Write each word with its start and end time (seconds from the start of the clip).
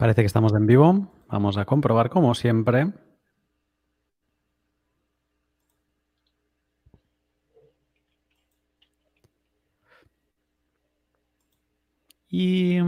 Parece 0.00 0.22
que 0.22 0.26
estamos 0.28 0.54
en 0.54 0.66
vivo. 0.66 1.12
Vamos 1.28 1.58
a 1.58 1.66
comprobar 1.66 2.08
como 2.08 2.34
siempre. 2.34 2.86
Y 12.30 12.78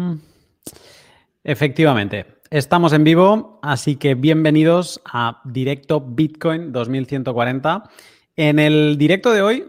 efectivamente, 1.45 2.39
estamos 2.49 2.95
en 2.95 3.05
vivo, 3.05 3.61
así 3.63 3.97
que 3.97 4.15
bienvenidos 4.15 5.03
a 5.05 5.43
Directo 5.45 6.01
Bitcoin 6.01 6.73
2140. 6.73 7.91
En 8.37 8.59
el 8.59 8.97
directo 8.97 9.33
de 9.33 9.43
hoy, 9.43 9.67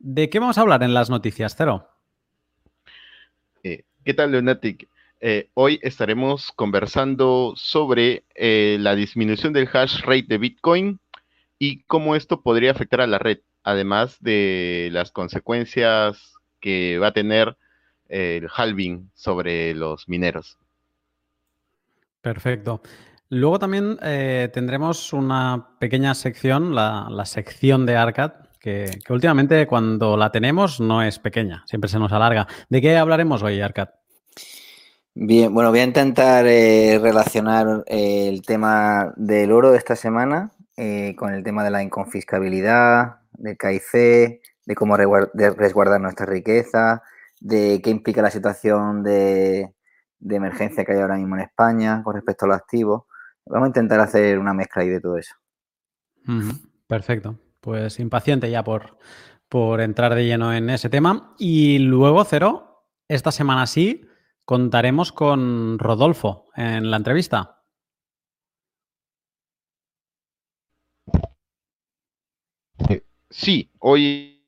¿de 0.00 0.28
qué 0.28 0.40
vamos 0.40 0.58
a 0.58 0.62
hablar 0.62 0.82
en 0.82 0.92
las 0.92 1.08
noticias, 1.08 1.54
Cero? 1.56 1.88
Eh, 3.62 3.84
¿Qué 4.04 4.12
tal, 4.12 4.32
Lunatic? 4.32 4.88
Eh, 5.26 5.48
hoy 5.54 5.80
estaremos 5.82 6.52
conversando 6.52 7.54
sobre 7.56 8.24
eh, 8.34 8.76
la 8.78 8.94
disminución 8.94 9.54
del 9.54 9.70
hash 9.72 10.02
rate 10.02 10.26
de 10.28 10.36
Bitcoin 10.36 11.00
y 11.58 11.82
cómo 11.84 12.14
esto 12.14 12.42
podría 12.42 12.72
afectar 12.72 13.00
a 13.00 13.06
la 13.06 13.18
red, 13.18 13.38
además 13.62 14.18
de 14.20 14.90
las 14.92 15.12
consecuencias 15.12 16.34
que 16.60 16.98
va 16.98 17.06
a 17.06 17.12
tener 17.14 17.56
eh, 18.10 18.40
el 18.42 18.50
halving 18.54 19.10
sobre 19.14 19.72
los 19.72 20.10
mineros. 20.10 20.58
Perfecto. 22.20 22.82
Luego 23.30 23.58
también 23.58 23.96
tendremos 24.52 25.14
una 25.14 25.68
pequeña 25.78 26.14
sección, 26.14 26.74
la, 26.74 27.24
sección 27.24 27.86
de 27.86 27.96
Arcad, 27.96 28.32
que, 28.60 29.00
que, 29.02 29.12
últimamente 29.14 29.66
cuando 29.66 30.18
la 30.18 30.30
tenemos 30.30 30.80
no 30.80 31.02
es 31.02 31.18
pequeña, 31.18 31.64
siempre 31.66 31.88
se 31.88 31.98
nos 31.98 32.12
alarga. 32.12 32.46
¿De 32.68 32.82
qué 32.82 32.98
hablaremos 32.98 33.42
hoy, 33.42 33.62
Arcad? 33.62 33.88
Bien, 35.16 35.54
bueno, 35.54 35.70
voy 35.70 35.78
a 35.78 35.84
intentar 35.84 36.44
eh, 36.48 36.98
relacionar 37.00 37.84
eh, 37.86 38.26
el 38.28 38.42
tema 38.42 39.12
del 39.16 39.52
oro 39.52 39.70
de 39.70 39.78
esta 39.78 39.94
semana 39.94 40.50
eh, 40.76 41.14
con 41.16 41.32
el 41.32 41.44
tema 41.44 41.62
de 41.62 41.70
la 41.70 41.84
inconfiscabilidad, 41.84 43.20
del 43.32 43.56
KIC, 43.56 43.92
de 43.92 44.74
cómo 44.74 44.96
resguardar 44.96 46.00
nuestra 46.00 46.26
riqueza, 46.26 47.04
de 47.40 47.80
qué 47.80 47.90
implica 47.90 48.22
la 48.22 48.30
situación 48.32 49.04
de, 49.04 49.72
emergencia 50.20 50.84
que 50.84 50.92
hay 50.92 50.98
ahora 50.98 51.16
mismo 51.16 51.36
en 51.36 51.42
España 51.42 52.02
con 52.02 52.14
respecto 52.14 52.46
a 52.46 52.48
los 52.48 52.56
activos. 52.56 53.04
Vamos 53.46 53.66
a 53.66 53.68
intentar 53.68 54.00
hacer 54.00 54.36
una 54.40 54.52
mezcla 54.52 54.82
ahí 54.82 54.88
de 54.88 55.00
todo 55.00 55.16
eso. 55.16 55.34
Perfecto. 56.88 57.38
Pues 57.60 58.00
impaciente 58.00 58.50
ya 58.50 58.64
por, 58.64 58.98
por 59.48 59.80
entrar 59.80 60.16
de 60.16 60.24
lleno 60.24 60.52
en 60.52 60.70
ese 60.70 60.88
tema. 60.88 61.36
Y 61.38 61.78
luego, 61.78 62.24
Cero, 62.24 62.88
esta 63.06 63.30
semana 63.30 63.66
sí 63.68 64.08
Contaremos 64.44 65.10
con 65.10 65.78
Rodolfo 65.78 66.50
en 66.54 66.90
la 66.90 66.98
entrevista. 66.98 67.62
Sí, 73.30 73.70
hoy 73.78 74.46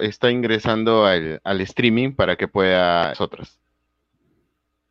está 0.00 0.30
ingresando 0.30 1.04
al, 1.04 1.60
streaming 1.60 2.14
para 2.14 2.36
que 2.36 2.48
pueda 2.48 3.10
nosotros. 3.10 3.60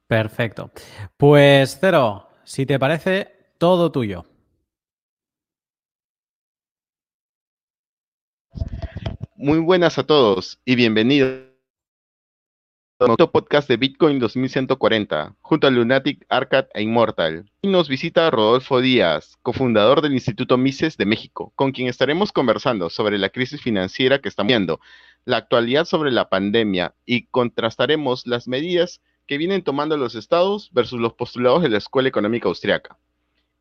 Perfecto. 0.07 0.72
Pues 1.17 1.77
Cero, 1.81 2.30
si 2.44 2.66
te 2.66 2.80
parece, 2.80 3.53
todo 3.57 3.91
tuyo. 3.91 4.25
Muy 9.35 9.59
buenas 9.59 9.97
a 9.97 10.05
todos 10.05 10.61
y 10.66 10.75
bienvenidos 10.75 11.48
podcast 13.00 13.69
de 13.69 13.78
Bitcoin 13.78 14.19
2140, 14.19 15.36
junto 15.42 15.67
a 15.67 15.72
Lunatic, 15.72 16.25
Arcad 16.28 16.66
e 16.73 16.81
Immortal. 16.81 17.50
Y 17.61 17.69
nos 17.69 17.88
visita 17.88 18.30
Rodolfo 18.30 18.81
Díaz, 18.81 19.38
cofundador 19.41 20.02
del 20.02 20.14
Instituto 20.14 20.58
Mises 20.58 20.97
de 20.97 21.06
México, 21.06 21.53
con 21.56 21.72
quien 21.72 21.88
estaremos 21.88 22.33
conversando 22.33 22.90
sobre 22.90 23.18
la 23.18 23.29
crisis 23.29 23.62
financiera 23.62 24.19
que 24.19 24.28
estamos 24.28 24.50
viendo, 24.50 24.81
la 25.24 25.38
actualidad 25.38 25.85
sobre 25.85 26.12
la 26.12 26.28
pandemia 26.28 26.94
y 27.06 27.28
contrastaremos 27.28 28.28
las 28.28 28.50
medidas 28.50 29.01
que 29.28 29.38
vienen 29.38 29.63
tomando 29.63 29.95
los 29.95 30.16
estados 30.16 30.69
versus 30.74 31.00
los 31.00 31.13
postulados 31.13 31.62
de 31.63 31.69
la 31.69 31.78
Escuela 31.78 32.09
Económica 32.09 32.50
Austriaca. 32.50 32.97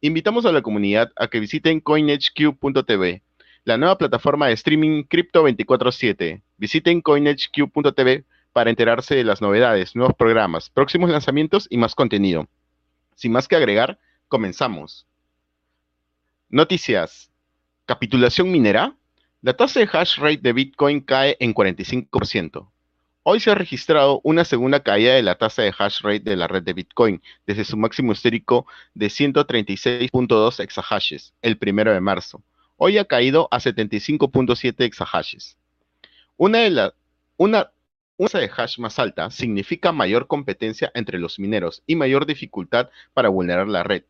Invitamos 0.00 0.46
a 0.46 0.52
la 0.52 0.62
comunidad 0.62 1.12
a 1.14 1.28
que 1.28 1.38
visiten 1.38 1.80
coinhq.tv, 1.80 3.22
la 3.64 3.76
nueva 3.76 3.98
plataforma 3.98 4.48
de 4.48 4.54
streaming 4.54 5.04
Crypto 5.04 5.44
24/7. 5.44 6.42
Visiten 6.56 7.02
coinhq.tv 7.02 8.24
para 8.58 8.70
enterarse 8.70 9.14
de 9.14 9.22
las 9.22 9.40
novedades, 9.40 9.94
nuevos 9.94 10.16
programas, 10.16 10.68
próximos 10.68 11.10
lanzamientos 11.10 11.68
y 11.70 11.76
más 11.76 11.94
contenido. 11.94 12.48
Sin 13.14 13.30
más 13.30 13.46
que 13.46 13.54
agregar, 13.54 14.00
comenzamos. 14.26 15.06
Noticias. 16.48 17.30
Capitulación 17.86 18.50
minera. 18.50 18.96
La 19.42 19.54
tasa 19.54 19.78
de 19.78 19.88
hash 19.92 20.18
rate 20.18 20.40
de 20.42 20.52
Bitcoin 20.52 21.00
cae 21.02 21.36
en 21.38 21.54
45%. 21.54 22.68
Hoy 23.22 23.38
se 23.38 23.52
ha 23.52 23.54
registrado 23.54 24.20
una 24.24 24.44
segunda 24.44 24.82
caída 24.82 25.14
de 25.14 25.22
la 25.22 25.36
tasa 25.36 25.62
de 25.62 25.72
hash 25.78 26.00
rate 26.00 26.28
de 26.28 26.34
la 26.34 26.48
red 26.48 26.64
de 26.64 26.72
Bitcoin 26.72 27.22
desde 27.46 27.64
su 27.64 27.76
máximo 27.76 28.10
histórico 28.10 28.66
de 28.92 29.06
136.2 29.06 30.58
exahashes 30.58 31.32
el 31.42 31.58
primero 31.58 31.92
de 31.92 32.00
marzo. 32.00 32.42
Hoy 32.76 32.98
ha 32.98 33.04
caído 33.04 33.46
a 33.52 33.60
75.7 33.60 34.80
exahashes. 34.80 35.56
Una 36.36 36.58
de 36.58 36.70
las 36.70 36.92
una 37.36 37.70
una 38.18 38.28
tasa 38.28 38.38
de 38.40 38.50
hash 38.54 38.78
más 38.78 38.98
alta 38.98 39.30
significa 39.30 39.92
mayor 39.92 40.26
competencia 40.26 40.90
entre 40.94 41.18
los 41.18 41.38
mineros 41.38 41.82
y 41.86 41.96
mayor 41.96 42.26
dificultad 42.26 42.90
para 43.14 43.28
vulnerar 43.28 43.68
la 43.68 43.84
red, 43.84 44.02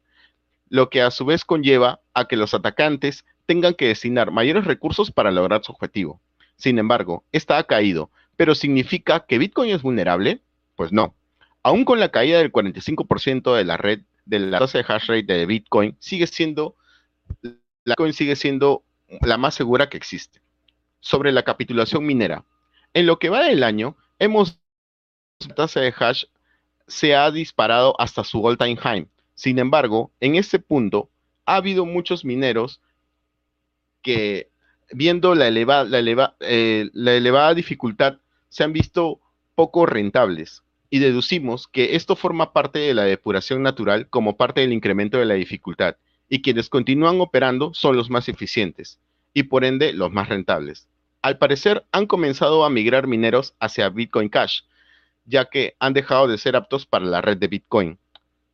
lo 0.69 0.91
que 0.91 1.03
a 1.03 1.11
su 1.11 1.25
vez 1.25 1.45
conlleva 1.45 2.01
a 2.15 2.27
que 2.27 2.37
los 2.37 2.55
atacantes 2.55 3.25
tengan 3.47 3.75
que 3.75 3.89
destinar 3.89 4.31
mayores 4.31 4.65
recursos 4.65 5.13
para 5.13 5.31
lograr 5.31 5.63
su 5.63 5.73
objetivo. 5.73 6.21
Sin 6.57 6.79
embargo, 6.79 7.25
esta 7.33 7.59
ha 7.59 7.65
caído, 7.65 8.11
pero 8.37 8.55
¿significa 8.55 9.27
que 9.27 9.39
Bitcoin 9.39 9.71
es 9.71 9.83
vulnerable? 9.83 10.41
Pues 10.75 10.91
no. 10.91 11.15
Aún 11.63 11.85
con 11.85 12.01
la 12.01 12.11
caída 12.11 12.39
del 12.39 12.51
45% 12.51 13.55
de 13.55 13.65
la 13.65 13.77
red 13.77 14.01
de 14.25 14.39
la 14.39 14.59
tasa 14.59 14.79
de 14.79 14.85
hash 14.89 15.07
rate 15.07 15.33
de 15.33 15.47
Bitcoin, 15.47 15.97
sigue 16.01 16.27
siendo 16.27 16.77
la 17.85 17.95
Bitcoin 17.95 18.13
sigue 18.13 18.37
siendo 18.37 18.85
la 19.21 19.37
más 19.39 19.55
segura 19.55 19.89
que 19.89 19.97
existe. 19.97 20.41
Sobre 21.01 21.33
la 21.33 21.43
capitulación 21.43 22.05
minera, 22.05 22.45
en 22.99 23.07
lo 23.07 23.21
que 23.21 23.29
va 23.29 23.45
del 23.45 23.63
año, 23.63 23.97
hemos 24.19 24.59
la 25.47 25.55
tasa 25.55 25.81
de 25.81 25.95
hash 25.97 26.25
se 26.89 27.15
ha 27.15 27.31
disparado 27.31 27.95
hasta 28.01 28.25
su 28.25 28.45
all-time 28.45 28.77
high. 28.77 29.07
Sin 29.37 29.61
embargo, 29.61 30.11
en 30.19 30.35
este 30.35 30.59
punto 30.59 31.09
ha 31.47 31.57
habido 31.57 31.87
muchos 31.87 32.25
mineros 32.25 32.81
que, 34.03 34.51
viendo 34.91 35.37
la, 35.37 35.49
eh, 36.41 36.91
la 36.93 37.15
elevada 37.15 37.55
dificultad, 37.55 38.19
se 38.49 38.65
han 38.65 38.73
visto 38.73 39.21
poco 39.55 39.87
rentables. 39.87 40.65
Y 40.91 40.99
deducimos 40.99 41.69
que 41.69 41.95
esto 41.95 42.17
forma 42.17 42.53
parte 42.53 42.81
de 42.81 42.95
la 42.95 43.05
depuración 43.05 43.63
natural 43.63 44.09
como 44.09 44.37
parte 44.37 44.63
del 44.63 44.73
incremento 44.73 45.19
de 45.19 45.27
la 45.27 45.35
dificultad. 45.35 45.95
Y 46.29 46.43
quienes 46.43 46.69
continúan 46.69 47.21
operando 47.21 47.73
son 47.75 47.97
los 47.97 48.11
más 48.11 48.29
eficientes 48.29 48.99
y 49.35 49.45
por 49.45 49.65
ende 49.65 49.93
los 49.93 50.11
más 50.11 50.29
rentables. 50.29 50.89
Al 51.21 51.37
parecer 51.37 51.85
han 51.91 52.07
comenzado 52.07 52.65
a 52.65 52.71
migrar 52.71 53.09
mineros 53.09 53.55
hacia 53.59 53.89
Bitcoin 53.89 54.29
Cash, 54.29 54.61
ya 55.25 55.47
que 55.47 55.75
han 55.81 55.93
dejado 55.93 56.29
de 56.29 56.39
ser 56.39 56.55
aptos 56.55 56.87
para 56.87 57.05
la 57.05 57.21
red 57.21 57.37
de 57.39 57.49
Bitcoin. 57.49 57.99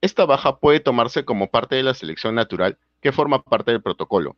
Esta 0.00 0.24
baja 0.24 0.58
puede 0.58 0.80
tomarse 0.80 1.24
como 1.24 1.50
parte 1.50 1.76
de 1.76 1.82
la 1.82 1.94
selección 1.94 2.34
natural 2.34 2.78
que 3.02 3.12
forma 3.12 3.42
parte 3.42 3.70
del 3.70 3.82
protocolo. 3.82 4.36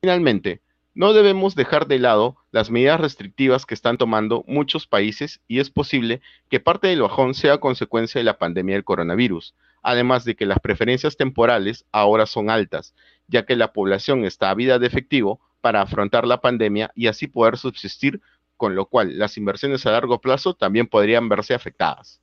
Finalmente, 0.00 0.60
no 0.94 1.12
debemos 1.12 1.54
dejar 1.54 1.86
de 1.86 2.00
lado 2.00 2.36
las 2.50 2.70
medidas 2.70 3.00
restrictivas 3.00 3.64
que 3.64 3.74
están 3.74 3.96
tomando 3.96 4.44
muchos 4.48 4.88
países 4.88 5.40
y 5.46 5.60
es 5.60 5.70
posible 5.70 6.20
que 6.48 6.58
parte 6.58 6.88
del 6.88 7.02
bajón 7.02 7.34
sea 7.34 7.58
consecuencia 7.58 8.18
de 8.18 8.24
la 8.24 8.38
pandemia 8.38 8.74
del 8.74 8.84
coronavirus, 8.84 9.54
además 9.82 10.24
de 10.24 10.34
que 10.34 10.46
las 10.46 10.58
preferencias 10.58 11.16
temporales 11.16 11.84
ahora 11.92 12.26
son 12.26 12.50
altas, 12.50 12.94
ya 13.28 13.46
que 13.46 13.54
la 13.54 13.72
población 13.72 14.24
está 14.24 14.50
a 14.50 14.54
vida 14.54 14.80
de 14.80 14.88
efectivo 14.88 15.40
para 15.60 15.82
afrontar 15.82 16.26
la 16.26 16.40
pandemia 16.40 16.90
y 16.94 17.06
así 17.06 17.26
poder 17.26 17.56
subsistir, 17.56 18.20
con 18.56 18.74
lo 18.74 18.86
cual 18.86 19.18
las 19.18 19.36
inversiones 19.36 19.86
a 19.86 19.92
largo 19.92 20.20
plazo 20.20 20.54
también 20.54 20.86
podrían 20.86 21.28
verse 21.28 21.54
afectadas. 21.54 22.20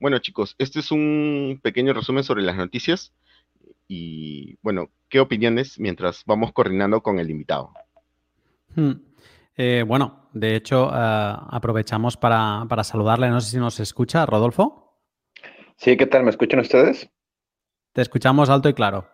Bueno 0.00 0.18
chicos, 0.18 0.54
este 0.58 0.80
es 0.80 0.92
un 0.92 1.60
pequeño 1.62 1.92
resumen 1.92 2.24
sobre 2.24 2.42
las 2.42 2.56
noticias 2.56 3.12
y 3.88 4.56
bueno, 4.62 4.90
¿qué 5.08 5.18
opiniones 5.18 5.80
mientras 5.80 6.22
vamos 6.26 6.52
coordinando 6.52 7.02
con 7.02 7.18
el 7.18 7.30
invitado? 7.30 7.72
Hmm. 8.74 8.92
Eh, 9.56 9.82
bueno, 9.84 10.28
de 10.32 10.54
hecho, 10.54 10.90
eh, 10.94 11.36
aprovechamos 11.50 12.16
para, 12.16 12.64
para, 12.68 12.84
saludarle. 12.84 13.28
No 13.28 13.40
sé 13.40 13.50
si 13.50 13.56
nos 13.56 13.80
escucha, 13.80 14.24
Rodolfo. 14.24 14.94
Sí, 15.76 15.96
¿qué 15.96 16.06
tal? 16.06 16.22
¿Me 16.22 16.30
escuchan 16.30 16.60
ustedes? 16.60 17.10
Te 17.92 18.02
escuchamos 18.02 18.50
alto 18.50 18.68
y 18.68 18.74
claro. 18.74 19.08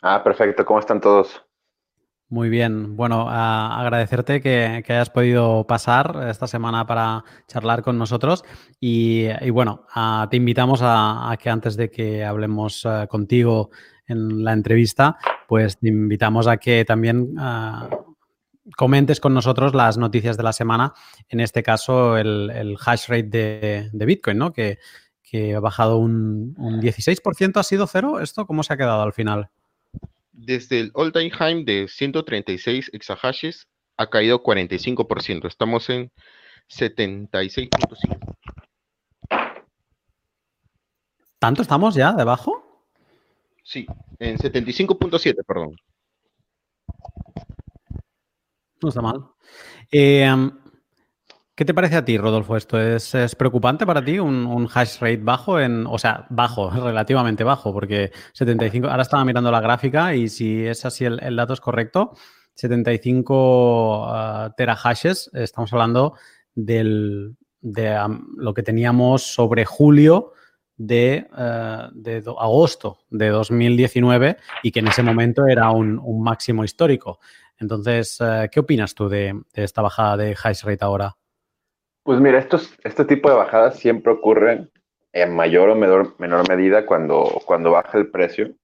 Ah, 0.00 0.22
perfecto. 0.22 0.64
¿Cómo 0.64 0.78
están 0.78 1.00
todos? 1.00 1.42
Muy 2.34 2.48
bien. 2.48 2.96
Bueno, 2.96 3.28
agradecerte 3.30 4.40
que, 4.40 4.82
hayas 4.88 5.08
podido 5.08 5.68
pasar 5.68 6.26
esta 6.28 6.48
semana 6.48 6.84
para 6.84 7.22
charlar 7.46 7.84
con 7.84 7.96
nosotros. 7.96 8.42
Y, 8.80 9.28
bueno, 9.50 9.86
te 10.28 10.36
invitamos 10.36 10.80
a, 10.82 11.32
que 11.40 11.48
antes 11.48 11.76
de 11.76 11.92
que 11.92 12.24
hablemos 12.24 12.84
eh, 12.86 13.06
contigo 13.08 13.70
en 14.08 14.42
la 14.42 14.52
entrevista, 14.52 15.16
pues 15.46 15.78
te 15.78 15.86
invitamos 15.86 16.48
a 16.48 16.56
que 16.56 16.84
también 16.84 17.36
eh, 17.40 17.88
comentes 18.76 19.20
con 19.20 19.32
nosotros 19.32 19.72
las 19.72 19.96
noticias 19.96 20.36
de 20.36 20.42
la 20.42 20.52
semana. 20.52 20.92
En 21.28 21.38
este 21.38 21.62
caso, 21.62 22.16
el, 22.16 22.76
hash 22.84 23.06
rate 23.06 23.90
de, 23.92 24.06
Bitcoin, 24.06 24.38
¿no? 24.38 24.52
Que, 24.52 24.80
que 25.22 25.54
ha 25.54 25.60
bajado 25.60 25.98
un, 25.98 26.56
un 26.58 26.82
16%. 26.82 27.56
¿Ha 27.58 27.62
sido 27.62 27.86
cero? 27.86 28.18
¿Esto 28.18 28.44
cómo 28.44 28.64
se 28.64 28.72
ha 28.72 28.76
quedado 28.76 29.02
al 29.02 29.12
final? 29.12 29.50
Desde 30.34 30.80
el 30.80 30.90
all-time 30.94 31.30
high 31.30 31.64
de 31.64 31.88
136 31.88 32.90
exahashes 32.92 33.68
ha 33.96 34.10
caído 34.10 34.42
45%. 34.42 35.46
Estamos 35.46 35.88
en 35.88 36.10
76.5. 36.68 38.36
¿Tanto 41.38 41.62
estamos 41.62 41.94
ya 41.94 42.12
debajo? 42.12 42.84
Sí, 43.62 43.86
en 44.18 44.36
75.7, 44.36 45.44
perdón. 45.46 45.76
No 48.82 48.88
está 48.88 49.00
mal. 49.00 49.24
Eh, 49.90 50.28
¿Qué 51.56 51.64
te 51.64 51.72
parece 51.72 51.94
a 51.94 52.04
ti, 52.04 52.18
Rodolfo? 52.18 52.56
¿Esto 52.56 52.80
es, 52.80 53.14
preocupante 53.36 53.86
para 53.86 54.04
ti? 54.04 54.18
Un, 54.18 54.68
hash 54.74 54.98
rate 54.98 55.18
bajo. 55.18 55.52
O 55.88 55.98
sea, 55.98 56.26
bajo, 56.28 56.68
relativamente 56.84 57.44
bajo, 57.44 57.72
porque 57.72 58.10
75. 58.32 58.88
Ahora 58.88 59.02
estaba 59.02 59.24
mirando 59.24 59.52
la 59.52 59.60
gráfica 59.60 60.16
y 60.16 60.28
si 60.28 60.66
es 60.66 60.84
así 60.84 61.04
el, 61.04 61.36
dato 61.36 61.52
es 61.52 61.60
correcto, 61.60 62.12
75 62.54 64.08
uh, 64.08 64.50
terahashes, 64.56 65.30
estamos 65.32 65.72
hablando 65.72 66.14
del, 66.56 67.36
de 67.60 68.00
lo 68.36 68.52
que 68.52 68.64
teníamos 68.64 69.22
sobre 69.22 69.64
julio 69.64 70.32
de, 70.76 71.28
uh, 71.32 71.88
de 71.94 72.16
agosto 72.36 72.98
de 73.10 73.28
2019 73.28 74.38
y 74.64 74.72
que 74.72 74.80
en 74.80 74.88
ese 74.88 75.04
momento 75.04 75.46
era 75.46 75.70
un, 75.70 76.00
máximo 76.20 76.64
histórico. 76.64 77.20
Entonces, 77.58 78.20
uh, 78.20 78.48
¿qué 78.50 78.58
opinas 78.58 78.92
tú 78.96 79.08
de 79.08 79.40
esta 79.52 79.82
bajada 79.82 80.16
de 80.16 80.36
hash 80.42 80.64
rate 80.64 80.84
ahora? 80.84 81.16
Pues 82.04 82.20
mira, 82.20 82.38
estos, 82.38 82.74
este 82.84 83.06
tipo 83.06 83.30
de 83.30 83.36
bajadas 83.36 83.78
siempre 83.78 84.12
ocurren 84.12 84.70
en 85.14 85.34
mayor 85.34 85.70
o 85.70 85.74
menor, 85.74 86.14
menor 86.18 86.46
medida 86.46 86.84
cuando, 86.84 87.40
cuando 87.46 87.70
baja 87.70 87.96
el 87.96 88.10
precio, 88.10 88.54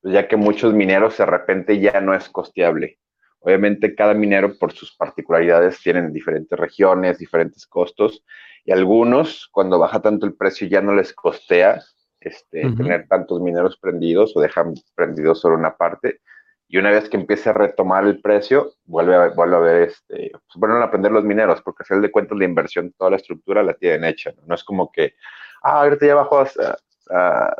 pues 0.00 0.14
ya 0.14 0.26
que 0.28 0.36
muchos 0.36 0.72
mineros 0.72 1.18
de 1.18 1.26
repente 1.26 1.78
ya 1.78 2.00
no 2.00 2.14
es 2.14 2.30
costeable. 2.30 2.98
Obviamente 3.40 3.94
cada 3.94 4.14
minero 4.14 4.58
por 4.58 4.72
sus 4.72 4.96
particularidades 4.96 5.78
tienen 5.80 6.10
diferentes 6.10 6.58
regiones, 6.58 7.18
diferentes 7.18 7.66
costos, 7.66 8.24
y 8.64 8.72
algunos 8.72 9.46
cuando 9.52 9.78
baja 9.78 10.00
tanto 10.00 10.24
el 10.24 10.34
precio 10.34 10.66
ya 10.66 10.80
no 10.80 10.94
les 10.94 11.12
costea 11.12 11.82
este, 12.18 12.62
tener 12.62 13.06
tantos 13.08 13.42
mineros 13.42 13.76
prendidos 13.76 14.34
o 14.34 14.40
dejan 14.40 14.72
prendidos 14.94 15.40
solo 15.40 15.56
una 15.56 15.76
parte, 15.76 16.20
y 16.68 16.78
una 16.78 16.90
vez 16.90 17.08
que 17.08 17.16
empiece 17.16 17.48
a 17.48 17.52
retomar 17.52 18.04
el 18.04 18.20
precio, 18.20 18.72
vuelve 18.84 19.14
a, 19.14 19.28
vuelve 19.28 19.56
a 19.56 19.60
ver, 19.60 19.82
este, 19.88 20.32
pues 20.32 20.56
vuelven 20.56 20.82
a 20.82 20.86
aprender 20.86 21.12
los 21.12 21.24
mineros, 21.24 21.62
porque 21.62 21.82
a 21.82 21.86
final 21.86 22.02
de 22.02 22.10
cuentas 22.10 22.36
la 22.36 22.44
inversión, 22.44 22.92
toda 22.98 23.10
la 23.10 23.16
estructura 23.16 23.62
la 23.62 23.74
tienen 23.74 24.04
hecha, 24.04 24.32
¿no? 24.46 24.54
es 24.54 24.64
como 24.64 24.90
que, 24.90 25.14
ah, 25.62 25.82
ahorita 25.82 26.06
ya 26.06 26.14
bajó 26.14 26.40
a, 26.40 27.56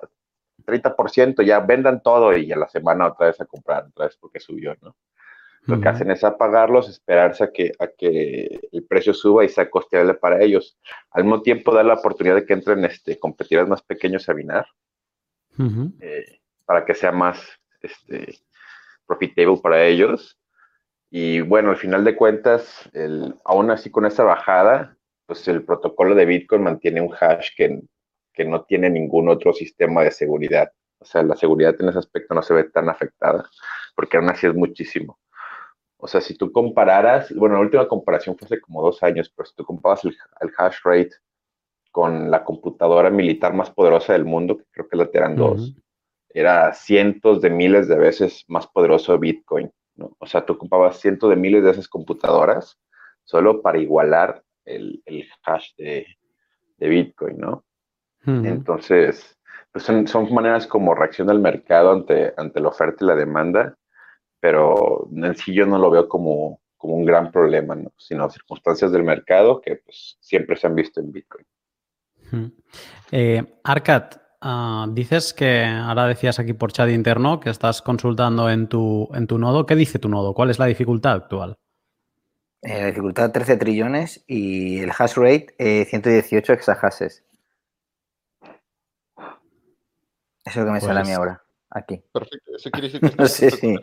30%, 0.64 1.44
ya 1.44 1.60
vendan 1.60 2.02
todo 2.02 2.36
y 2.36 2.50
a 2.50 2.56
la 2.56 2.68
semana 2.68 3.06
otra 3.06 3.28
vez 3.28 3.40
a 3.40 3.44
comprar, 3.44 3.84
otra 3.84 4.06
vez 4.06 4.16
porque 4.16 4.40
subió, 4.40 4.74
¿no? 4.82 4.96
Lo 5.66 5.80
que 5.80 5.88
hacen 5.88 6.10
es 6.12 6.22
apagarlos, 6.22 6.88
esperarse 6.88 7.42
a 7.42 7.50
que, 7.52 7.72
a 7.80 7.88
que 7.88 8.60
el 8.70 8.84
precio 8.84 9.12
suba 9.12 9.44
y 9.44 9.48
sea 9.48 9.68
costeable 9.68 10.14
para 10.14 10.40
ellos. 10.40 10.78
Al 11.10 11.24
mismo 11.24 11.42
tiempo, 11.42 11.74
dar 11.74 11.84
la 11.84 11.94
oportunidad 11.94 12.36
de 12.36 12.46
que 12.46 12.52
entren 12.52 12.84
este, 12.84 13.18
competidores 13.18 13.68
más 13.68 13.82
pequeños 13.82 14.28
a 14.28 14.34
minar, 14.34 14.66
eh, 16.00 16.40
para 16.64 16.84
que 16.84 16.94
sea 16.94 17.10
más 17.10 17.40
este, 17.82 18.38
profitable 19.06 19.60
para 19.62 19.84
ellos. 19.84 20.38
Y 21.10 21.40
bueno, 21.40 21.70
al 21.70 21.76
final 21.76 22.04
de 22.04 22.16
cuentas, 22.16 22.90
el, 22.92 23.34
aún 23.44 23.70
así 23.70 23.90
con 23.90 24.06
esa 24.06 24.24
bajada, 24.24 24.96
pues 25.26 25.46
el 25.48 25.64
protocolo 25.64 26.14
de 26.14 26.26
Bitcoin 26.26 26.62
mantiene 26.62 27.00
un 27.00 27.14
hash 27.18 27.50
que, 27.56 27.80
que 28.32 28.44
no 28.44 28.64
tiene 28.64 28.90
ningún 28.90 29.28
otro 29.28 29.52
sistema 29.52 30.02
de 30.02 30.10
seguridad. 30.10 30.70
O 30.98 31.04
sea, 31.04 31.22
la 31.22 31.36
seguridad 31.36 31.74
en 31.78 31.88
ese 31.88 31.98
aspecto 31.98 32.34
no 32.34 32.42
se 32.42 32.54
ve 32.54 32.64
tan 32.64 32.88
afectada, 32.88 33.48
porque 33.94 34.16
aún 34.16 34.28
así 34.28 34.46
es 34.46 34.54
muchísimo. 34.54 35.18
O 35.98 36.08
sea, 36.08 36.20
si 36.20 36.36
tú 36.36 36.52
compararas, 36.52 37.34
bueno, 37.34 37.54
la 37.54 37.62
última 37.62 37.88
comparación 37.88 38.36
fue 38.36 38.46
hace 38.46 38.60
como 38.60 38.82
dos 38.82 39.02
años, 39.02 39.32
pero 39.34 39.46
si 39.46 39.54
tú 39.54 39.64
comparas 39.64 40.04
el, 40.04 40.16
hash 40.58 40.76
rate 40.84 41.12
con 41.90 42.30
la 42.30 42.44
computadora 42.44 43.10
militar 43.10 43.54
más 43.54 43.70
poderosa 43.70 44.12
del 44.12 44.26
mundo, 44.26 44.58
que 44.58 44.64
creo 44.70 44.88
que 44.88 44.96
es 44.96 44.98
la 44.98 45.10
Teran 45.10 45.36
2, 45.36 45.74
era 46.38 46.72
cientos 46.74 47.40
de 47.40 47.48
miles 47.48 47.88
de 47.88 47.96
veces 47.96 48.44
más 48.48 48.66
poderoso 48.66 49.18
Bitcoin. 49.18 49.72
¿no? 49.94 50.14
O 50.18 50.26
sea, 50.26 50.44
tú 50.44 50.52
ocupabas 50.52 51.00
cientos 51.00 51.30
de 51.30 51.36
miles 51.36 51.64
de 51.64 51.70
esas 51.70 51.88
computadoras 51.88 52.78
solo 53.24 53.62
para 53.62 53.78
igualar 53.78 54.42
el, 54.66 55.02
hash 55.42 55.70
de, 55.78 56.06
Bitcoin, 56.78 57.38
¿no? 57.38 57.64
Entonces, 58.26 59.38
pues 59.72 59.84
son, 59.84 60.06
son, 60.08 60.32
maneras 60.34 60.66
como 60.66 60.94
reacciona 60.94 61.32
el 61.32 61.38
mercado 61.38 61.92
ante, 61.92 62.34
ante 62.36 62.60
la 62.60 62.68
oferta 62.68 63.04
y 63.04 63.06
la 63.06 63.14
demanda, 63.14 63.76
pero 64.40 65.08
en 65.14 65.34
sí 65.36 65.54
yo 65.54 65.64
no 65.64 65.78
lo 65.78 65.90
veo 65.90 66.08
como, 66.08 66.60
como 66.76 66.94
un 66.94 67.04
gran 67.04 67.30
problema, 67.30 67.76
¿no? 67.76 67.92
sino 67.96 68.28
circunstancias 68.28 68.92
del 68.92 69.04
mercado 69.04 69.60
que 69.60 69.76
pues, 69.76 70.18
siempre 70.20 70.56
se 70.56 70.66
han 70.66 70.74
visto 70.74 71.00
en 71.00 71.12
Bitcoin. 71.12 71.46
Eh, 73.12 73.42
Arcat, 73.62 74.25
Ah, 74.48 74.86
dices 74.88 75.34
que 75.34 75.64
ahora 75.64 76.06
decías 76.06 76.38
aquí 76.38 76.52
por 76.52 76.70
chat 76.70 76.88
interno 76.90 77.40
que 77.40 77.50
estás 77.50 77.82
consultando 77.82 78.48
en 78.48 78.68
tu, 78.68 79.08
en 79.12 79.26
tu 79.26 79.38
nodo. 79.38 79.66
¿Qué 79.66 79.74
dice 79.74 79.98
tu 79.98 80.08
nodo? 80.08 80.34
¿Cuál 80.34 80.50
es 80.50 80.60
la 80.60 80.66
dificultad 80.66 81.14
actual? 81.14 81.56
Eh, 82.62 82.80
la 82.80 82.86
dificultad 82.86 83.32
13 83.32 83.56
trillones 83.56 84.22
y 84.28 84.78
el 84.78 84.92
hash 84.96 85.16
rate 85.16 85.48
118 85.88 86.52
eh, 86.52 86.54
exahashes. 86.54 87.24
Eso 89.18 89.30
es 90.44 90.56
lo 90.56 90.64
que 90.66 90.70
me 90.70 90.80
sale 90.80 91.00
a 91.00 91.02
mí 91.02 91.08
pues 91.08 91.18
ahora, 91.18 91.42
aquí. 91.70 92.04
Perfecto, 92.12 92.52
eso 92.54 92.70
quiere 92.70 92.86
decir 92.86 93.00
que... 93.10 93.16
no 93.16 93.26
sé, 93.26 93.50
sí. 93.50 93.74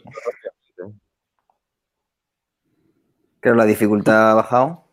Creo 3.41 3.55
la 3.55 3.65
dificultad 3.65 4.31
ha 4.31 4.35
bajado. 4.35 4.87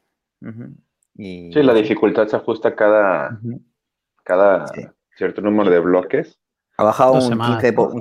Sí, 1.16 1.52
la 1.52 1.74
dificultad 1.74 2.26
se 2.26 2.34
ajusta 2.34 2.74
cada, 2.74 3.38
cada 4.24 4.66
cierto 5.20 5.42
número 5.42 5.70
de 5.70 5.80
bloques. 5.80 6.40
Ha 6.78 6.84
bajado 6.84 7.12
un 7.12 7.20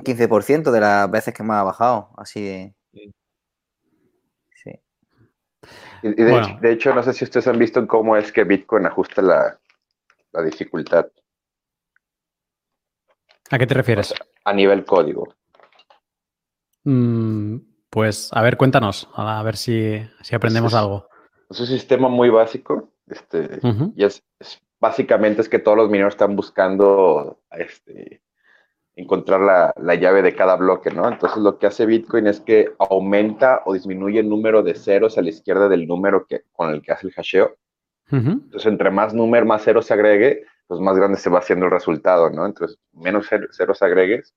15%, 0.02 0.72
de 0.72 0.80
las 0.80 1.12
veces 1.12 1.34
que 1.34 1.44
más 1.44 1.60
ha 1.60 1.64
bajado, 1.64 2.10
así 2.16 2.42
de... 2.42 2.76
Sí. 4.54 4.82
Y 6.02 6.14
de, 6.14 6.72
hecho, 6.72 6.96
no 6.96 7.04
sé 7.04 7.12
si 7.12 7.26
ustedes 7.26 7.46
han 7.48 7.60
visto 7.60 7.86
cómo 7.86 8.16
es 8.16 8.32
que 8.32 8.46
Bitcoin 8.46 8.86
ajusta 8.86 9.22
la, 9.22 9.60
dificultad. 10.46 11.08
¿A 13.52 13.58
qué 13.58 13.68
te 13.68 13.74
refieres? 13.74 14.14
A 14.46 14.54
nivel 14.54 14.86
código. 14.86 15.28
Mm, 16.86 17.58
pues, 17.90 18.30
a 18.32 18.42
ver, 18.42 18.56
cuéntanos, 18.56 19.10
a 19.14 19.44
ver 19.44 19.58
si, 19.58 20.00
aprendemos 20.32 20.74
algo. 20.74 21.10
Es 21.50 21.60
un 21.60 21.68
sistema 21.68 22.08
muy 22.08 22.30
básico, 22.30 22.94
este, 23.08 23.60
y 23.98 24.06
es, 24.06 24.24
básicamente 24.80 25.42
es 25.42 25.50
que 25.50 25.60
todos 25.60 25.78
los 25.78 25.90
mineros 25.90 26.14
están 26.14 26.36
buscando 26.36 27.40
este, 27.52 28.22
encontrar 28.96 29.74
la, 29.76 29.96
llave 29.96 30.22
de 30.22 30.36
cada 30.36 30.56
bloque, 30.56 30.92
¿no? 30.92 31.08
Entonces 31.08 31.38
lo 31.42 31.58
que 31.58 31.68
hace 31.68 31.86
Bitcoin 31.86 32.28
es 32.28 32.40
que 32.40 32.74
aumenta 32.80 33.62
o 33.66 33.74
disminuye 33.74 34.20
el 34.20 34.30
número 34.30 34.64
de 34.64 34.76
ceros 34.76 35.18
a 35.18 35.22
la 35.22 35.30
izquierda 35.30 35.70
del 35.70 35.88
número 35.88 36.26
que, 36.26 36.44
con 36.52 36.70
el 36.70 36.82
que 36.82 36.92
hace 36.92 37.08
el 37.08 37.14
hasheo. 37.14 37.58
Entonces, 38.12 38.66
entre 38.66 38.90
más 38.90 39.14
número, 39.14 39.46
más 39.46 39.64
ceros 39.64 39.86
se 39.86 39.94
agregue, 39.94 40.44
pues 40.66 40.80
más 40.82 40.98
grande 40.98 41.20
se 41.20 41.30
va 41.30 41.38
haciendo 41.38 41.68
el 41.68 41.72
resultado, 41.72 42.32
¿no? 42.32 42.44
Entonces, 42.44 42.80
menos 42.92 43.30
ceros 43.56 43.84
agregues, 43.84 44.34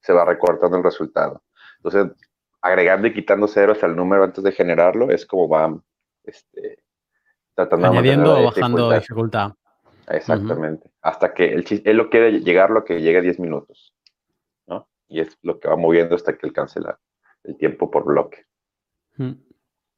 se 0.00 0.12
va 0.12 0.24
recortando 0.24 0.76
el 0.76 0.82
resultado. 0.82 1.40
Entonces, 1.76 2.16
agregando 2.60 3.06
y 3.06 3.14
quitando 3.14 3.46
ceros 3.46 3.82
al 3.84 3.94
número 3.94 4.24
antes 4.24 4.42
de 4.42 4.50
generarlo, 4.50 5.08
es 5.12 5.24
como 5.24 5.48
va 5.48 5.72
este, 6.24 6.82
tratando 7.54 7.86
Añadiendo 7.86 8.40
o 8.40 8.44
bajando 8.46 8.90
dificultad. 8.90 9.52
Exactamente. 10.12 10.90
Hasta 11.00 11.32
que 11.32 11.52
él, 11.52 11.64
él, 11.84 11.96
lo 11.96 12.10
quiere 12.10 12.40
llegar 12.40 12.70
lo 12.70 12.84
que 12.84 13.00
llegue 13.00 13.18
a 13.18 13.22
10 13.22 13.40
minutos. 13.40 13.94
¿no? 14.66 14.88
Y 15.08 15.20
es 15.20 15.38
lo 15.42 15.58
que 15.58 15.68
va 15.68 15.76
moviendo 15.76 16.14
hasta 16.14 16.36
que 16.36 16.46
alcance 16.46 16.80
el 17.44 17.56
tiempo 17.56 17.90
por 17.90 18.04
bloque. 18.04 18.46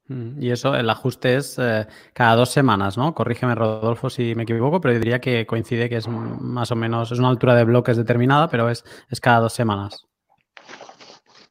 Y 0.07 0.51
eso, 0.51 0.75
el 0.75 0.91
ajuste 0.91 1.37
es 1.37 1.59
eh, 1.59 1.87
cada 2.13 2.37
dos 2.37 2.51
semanas, 2.51 2.99
¿no? 2.99 3.15
Corrígeme, 3.15 3.55
Rodolfo, 3.55 4.11
si 4.11 4.35
me 4.35 4.43
equivoco, 4.43 4.79
pero 4.79 4.93
yo 4.93 5.01
diría 5.01 5.19
que 5.19 5.47
coincide 5.47 5.89
que 5.89 5.97
es 5.97 6.09
más 6.09 6.71
o 6.71 6.77
menos, 6.77 7.11
es 7.11 7.19
una 7.19 7.31
altura 7.31 7.55
de 7.55 7.65
bloques 7.65 7.97
determinada, 7.97 8.49
pero 8.49 8.69
es, 8.69 8.85
es 9.09 9.19
cada 9.19 9.41
dos 9.41 9.55
semanas. 9.55 10.07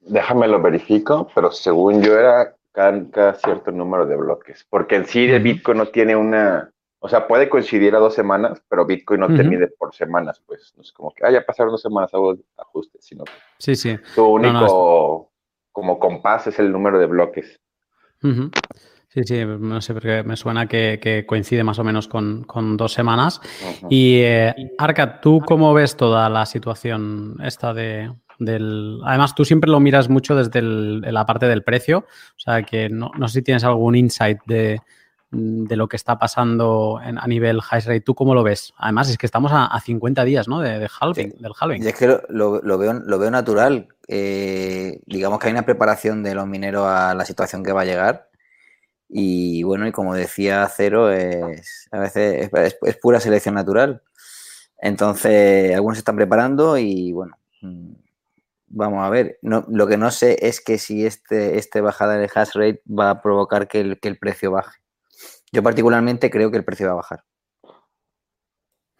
Déjame 0.01 0.47
lo 0.47 0.61
verifico, 0.61 1.27
pero 1.33 1.49
según 1.51 2.03
yo 2.03 2.17
era 2.17 2.55
cada, 2.71 3.33
cierto 3.35 3.71
número 3.71 4.05
de 4.05 4.17
bloques, 4.17 4.67
porque 4.69 4.97
en 4.97 5.05
sí 5.05 5.25
el 5.25 5.41
Bitcoin 5.41 5.79
no 5.79 5.87
tiene 5.87 6.15
una, 6.15 6.72
o 7.05 7.09
sea, 7.09 7.27
puede 7.27 7.49
coincidir 7.49 7.93
a 7.95 7.99
dos 7.99 8.13
semanas, 8.13 8.63
pero 8.69 8.85
Bitcoin 8.85 9.19
no 9.19 9.27
te 9.27 9.43
mide 9.43 9.67
por 9.67 9.93
semanas, 9.93 10.41
pues 10.45 10.73
no 10.77 10.83
es 10.83 10.93
como 10.93 11.13
que, 11.13 11.25
ah, 11.25 11.31
ya 11.31 11.45
pasaron 11.45 11.73
dos 11.73 11.81
semanas, 11.81 12.13
hago 12.13 12.37
ajustes, 12.55 13.03
sino 13.03 13.25
que 13.25 13.33
sí, 13.59 13.75
sí. 13.75 13.97
tu 14.15 14.25
único 14.25 15.29
como 15.73 15.99
compás 15.99 16.47
es 16.47 16.59
el 16.59 16.71
número 16.71 16.99
de 16.99 17.07
bloques. 17.07 17.59
Sí, 18.21 19.21
sí, 19.25 19.43
no 19.45 19.81
sé, 19.81 19.93
porque 19.93 20.23
me 20.23 20.37
suena 20.37 20.65
que, 20.65 21.25
coincide 21.27 21.65
más 21.65 21.77
o 21.77 21.83
menos 21.83 22.07
con, 22.07 22.77
dos 22.77 22.93
semanas. 22.93 23.41
Y 23.89 24.19
eh, 24.21 24.55
Arca, 24.77 25.19
¿tú 25.19 25.41
cómo 25.45 25.73
ves 25.73 25.97
toda 25.97 26.29
la 26.29 26.45
situación 26.45 27.35
esta 27.43 27.73
de, 27.73 28.13
del... 28.39 29.01
Además, 29.03 29.35
tú 29.35 29.43
siempre 29.43 29.69
lo 29.69 29.81
miras 29.81 30.07
mucho 30.07 30.37
desde 30.37 30.61
la 30.61 31.25
parte 31.25 31.47
del 31.47 31.63
precio, 31.63 32.05
o 32.07 32.39
sea 32.39 32.63
que 32.63 32.87
no, 32.87 33.11
no 33.17 33.27
sé 33.27 33.39
si 33.39 33.41
tienes 33.41 33.65
algún 33.65 33.95
insight 33.95 34.37
de, 34.45 34.79
lo 35.33 35.87
que 35.87 35.95
está 35.95 36.19
pasando 36.19 36.99
a 37.01 37.27
nivel 37.27 37.61
high 37.61 37.81
rate. 37.81 38.01
¿Tú 38.01 38.15
cómo 38.15 38.35
lo 38.35 38.43
ves? 38.43 38.73
Además, 38.77 39.09
es 39.09 39.17
que 39.17 39.25
estamos 39.25 39.51
a, 39.53 39.79
50 39.79 40.23
días 40.23 40.47
¿no? 40.47 40.59
de, 40.59 40.89
halving, 40.99 41.35
del 41.39 41.53
halving. 41.59 41.83
Y 41.83 41.87
es 41.87 41.95
que 41.95 42.19
lo, 42.29 42.61
veo, 42.77 42.93
lo 42.93 43.19
veo 43.19 43.31
natural. 43.31 43.87
Eh, 44.07 44.99
digamos 45.05 45.39
que 45.39 45.47
hay 45.47 45.53
una 45.53 45.65
preparación 45.65 46.23
de 46.23 46.35
los 46.35 46.47
mineros 46.47 46.85
a 46.87 47.15
la 47.15 47.25
situación 47.25 47.63
que 47.63 47.71
va 47.71 47.81
a 47.81 47.85
llegar. 47.85 48.29
Y 49.09 49.63
bueno, 49.63 49.87
y 49.87 49.91
como 49.91 50.15
decía 50.15 50.67
Cero, 50.75 51.11
es, 51.11 51.87
a 51.91 51.99
veces 51.99 52.49
es, 52.81 52.97
pura 52.97 53.19
selección 53.19 53.55
natural. 53.55 54.01
Entonces, 54.79 55.73
algunos 55.73 55.97
se 55.97 56.01
están 56.01 56.15
preparando 56.15 56.77
y 56.77 57.11
bueno, 57.11 57.37
mm, 57.61 57.93
vamos 58.67 59.05
a 59.05 59.09
ver. 59.09 59.39
No, 59.41 59.65
lo 59.69 59.87
que 59.87 59.97
no 59.97 60.11
sé 60.11 60.37
es 60.47 60.61
que 60.61 60.77
si 60.77 61.05
este, 61.05 61.57
este 61.57 61.81
bajada 61.81 62.17
de 62.17 62.29
hash 62.33 62.53
rate 62.53 62.81
va 62.87 63.11
a 63.11 63.21
provocar 63.21 63.67
que 63.67 63.81
el, 63.81 63.99
que 63.99 64.09
el 64.09 64.17
precio 64.17 64.51
baje. 64.51 64.82
Yo 65.53 65.61
particularmente 65.61 66.31
creo 66.31 66.49
que 66.49 66.57
el 66.57 66.65
precio 66.65 66.87
va 66.87 66.93
a 66.93 66.95
bajar. 66.95 67.23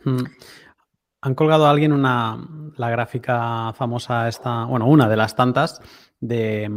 Hmm. 0.06 0.24
Han 1.22 1.36
colgado 1.36 1.66
a 1.66 1.72
alguien 1.72 1.92
una, 1.92 2.48
la 2.78 2.90
gráfica 2.92 3.74
famosa 3.74 4.28
esta, 4.28 4.66
bueno, 4.66 4.86
una 4.86 5.10
de 5.10 5.18
las 5.18 5.36
tantas 5.36 5.82
de, 6.20 6.70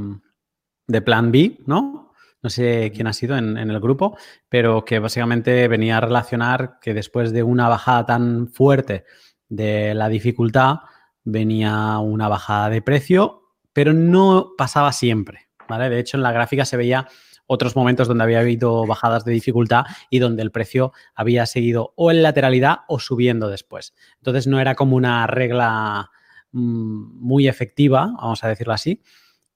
de 0.87 1.02
Plan 1.02 1.30
B, 1.30 1.59
¿no? 1.66 2.14
No 2.42 2.50
sé 2.50 2.90
quién 2.95 3.06
ha 3.06 3.12
sido 3.12 3.37
en, 3.37 3.59
el 3.59 3.80
grupo, 3.80 4.16
pero 4.49 4.85
que 4.85 4.99
básicamente 4.99 5.68
venía 5.68 5.99
a 5.99 6.00
relacionar 6.00 6.78
que 6.80 6.95
después 6.95 7.33
de 7.33 7.42
una 7.42 7.68
bajada 7.68 8.06
tan 8.06 8.49
fuerte 8.49 9.04
de 9.49 9.95
la 9.95 10.09
dificultad, 10.09 10.76
venía 11.25 11.99
una 11.99 12.28
bajada 12.28 12.71
de 12.71 12.83
precio, 12.83 13.52
pero 13.73 13.92
no 13.92 14.52
pasaba 14.56 14.92
siempre, 14.92 15.49
¿vale? 15.68 15.90
De 15.90 15.99
hecho, 15.99 16.16
en 16.16 16.23
la 16.23 16.33
gráfica 16.33 16.64
se 16.64 16.76
veía 16.76 17.09
otros 17.47 17.76
momentos 17.76 18.09
donde 18.09 18.25
había 18.25 18.41
habido 18.41 18.87
bajadas 18.87 19.25
de 19.25 19.33
dificultad 19.33 19.85
y 20.11 20.19
donde 20.19 20.43
el 20.43 20.50
precio 20.50 20.93
había 21.15 21.47
seguido 21.47 21.93
o 21.97 22.11
en 22.11 22.23
lateralidad 22.23 22.81
o 22.88 22.99
subiendo 22.99 23.49
después. 23.49 23.95
Entonces 24.19 24.47
no 24.47 24.61
era 24.61 24.75
como 24.75 24.97
una 24.97 25.26
regla 25.26 26.11
mm, 26.53 27.21
muy 27.21 27.49
efectiva, 27.49 28.12
vamos 28.17 28.43
a 28.45 28.49
decirlo 28.49 28.73
así. 28.73 29.03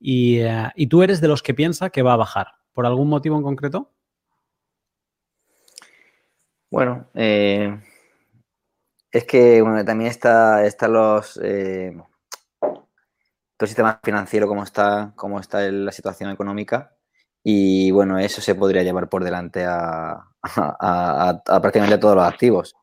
Eh, 0.02 0.68
y, 0.74 0.86
tú 0.86 1.02
eres 1.02 1.20
de 1.20 1.28
los 1.28 1.42
que 1.42 1.54
piensa 1.54 1.90
que 1.90 2.02
va 2.02 2.14
a 2.14 2.16
bajar. 2.16 2.48
¿Por 2.72 2.86
algún 2.86 3.08
motivo 3.08 3.36
en 3.36 3.42
concreto? 3.42 3.92
Bueno, 6.70 7.10
eh, 7.14 7.80
es 9.10 9.24
que 9.24 9.62
también 9.84 10.10
está, 10.10 10.64
están 10.64 10.92
los 10.92 11.38
eh, 11.42 11.92
todo 12.60 13.66
el 13.66 13.68
sistema 13.68 14.00
financiero, 14.02 14.46
cómo 14.46 14.62
está, 14.62 15.12
cómo 15.16 15.40
está 15.40 15.70
la 15.70 15.92
situación 15.92 16.30
económica. 16.30 16.96
Y 17.42 17.90
bueno, 17.90 18.18
eso 18.18 18.40
se 18.40 18.54
podría 18.54 18.82
llevar 18.82 19.08
por 19.08 19.24
delante 19.24 19.64
a, 19.66 20.26
prácticamente 21.46 21.98
todos 21.98 22.16
los 22.16 22.24
activos. 22.24 22.76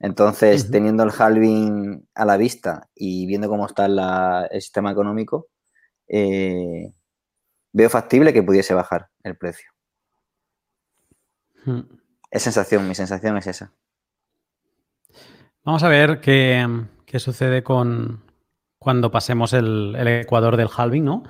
Entonces, 0.00 0.70
teniendo 0.70 1.04
el 1.04 1.12
halving 1.16 2.08
a 2.14 2.24
la 2.24 2.36
vista 2.36 2.88
y 2.94 3.26
viendo 3.26 3.48
cómo 3.48 3.66
está 3.66 3.86
el 3.86 4.60
sistema 4.60 4.90
económico, 4.90 5.46
eh, 6.08 6.92
veo 7.72 7.88
factible 7.88 8.32
que 8.32 8.42
pudiese 8.42 8.74
bajar 8.74 9.08
el 9.22 9.36
precio. 9.36 9.70
Hmm. 11.64 11.82
Es 12.30 12.42
sensación, 12.42 12.88
mi 12.88 12.94
sensación 12.94 13.36
es 13.36 13.46
esa. 13.46 13.72
Vamos 15.64 15.82
a 15.84 15.88
ver 15.88 16.20
qué, 16.20 16.66
sucede 17.18 17.62
con 17.62 18.24
cuando 18.78 19.12
pasemos 19.12 19.52
el, 19.52 19.94
ecuador 20.08 20.56
del 20.56 20.70
halving, 20.76 21.04
¿no? 21.04 21.22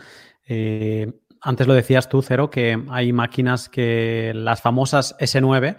Eh, 0.48 1.12
antes 1.42 1.66
lo 1.66 1.74
decías 1.74 2.08
tú, 2.08 2.22
Cero, 2.22 2.50
que 2.50 2.80
hay 2.90 3.12
máquinas 3.12 3.68
que 3.68 4.32
las 4.34 4.62
famosas 4.62 5.16
S9, 5.18 5.76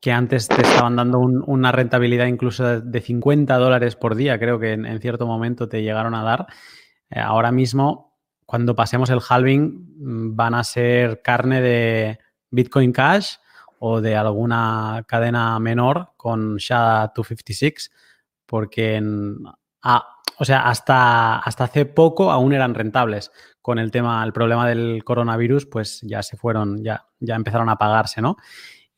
que 0.00 0.12
antes 0.12 0.48
te 0.48 0.62
estaban 0.62 0.96
dando 0.96 1.18
una 1.20 1.70
rentabilidad 1.70 2.26
incluso 2.26 2.80
de 2.80 3.00
50 3.00 3.54
dólares 3.56 3.94
por 3.94 4.14
día, 4.14 4.38
creo 4.38 4.58
que 4.58 4.72
en, 4.72 5.00
cierto 5.00 5.26
momento 5.26 5.68
te 5.68 5.82
llegaron 5.82 6.14
a 6.14 6.24
dar. 6.24 6.46
Eh, 7.10 7.20
ahora 7.20 7.52
mismo, 7.52 8.18
cuando 8.46 8.74
pasemos 8.74 9.10
el 9.10 9.20
halving, 9.26 9.94
mm, 9.98 10.36
van 10.36 10.54
a 10.54 10.64
ser 10.64 11.20
carne 11.22 11.60
de 11.60 12.18
Bitcoin 12.50 12.92
Cash 12.92 13.36
o 13.78 14.00
de 14.00 14.16
alguna 14.16 15.04
cadena 15.06 15.58
menor 15.60 16.12
con 16.16 16.58
SHA-256, 16.58 17.90
porque 18.46 19.00
ah, 19.82 20.06
o 20.38 20.44
sea, 20.44 20.68
hasta, 20.68 21.38
hasta 21.38 21.64
hace 21.64 21.86
poco 21.86 22.30
aún 22.30 22.52
eran 22.52 22.74
rentables. 22.74 23.30
Con 23.60 23.78
el 23.78 23.90
tema, 23.92 24.24
el 24.24 24.32
problema 24.32 24.68
del 24.68 25.04
coronavirus, 25.04 25.66
pues 25.66 26.00
ya 26.02 26.22
se 26.22 26.36
fueron, 26.36 26.82
ya, 26.82 27.06
ya 27.20 27.36
empezaron 27.36 27.68
a 27.68 27.76
pagarse, 27.76 28.20
¿no? 28.20 28.36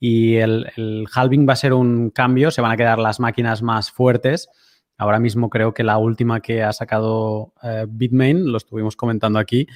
Y 0.00 0.36
el, 0.36 1.06
halving 1.14 1.48
va 1.48 1.54
a 1.54 1.56
ser 1.56 1.72
un 1.72 2.10
cambio, 2.10 2.50
se 2.50 2.60
van 2.60 2.72
a 2.72 2.76
quedar 2.76 2.98
las 2.98 3.20
máquinas 3.20 3.62
más 3.62 3.90
fuertes. 3.90 4.48
Ahora 4.96 5.18
mismo 5.18 5.50
creo 5.50 5.74
que 5.74 5.82
la 5.82 5.98
última 5.98 6.40
que 6.40 6.62
ha 6.62 6.72
sacado 6.72 7.52
eh, 7.62 7.86
Bitmain, 7.88 8.50
lo 8.50 8.56
estuvimos 8.56 8.96
comentando 8.96 9.38
aquí, 9.38 9.66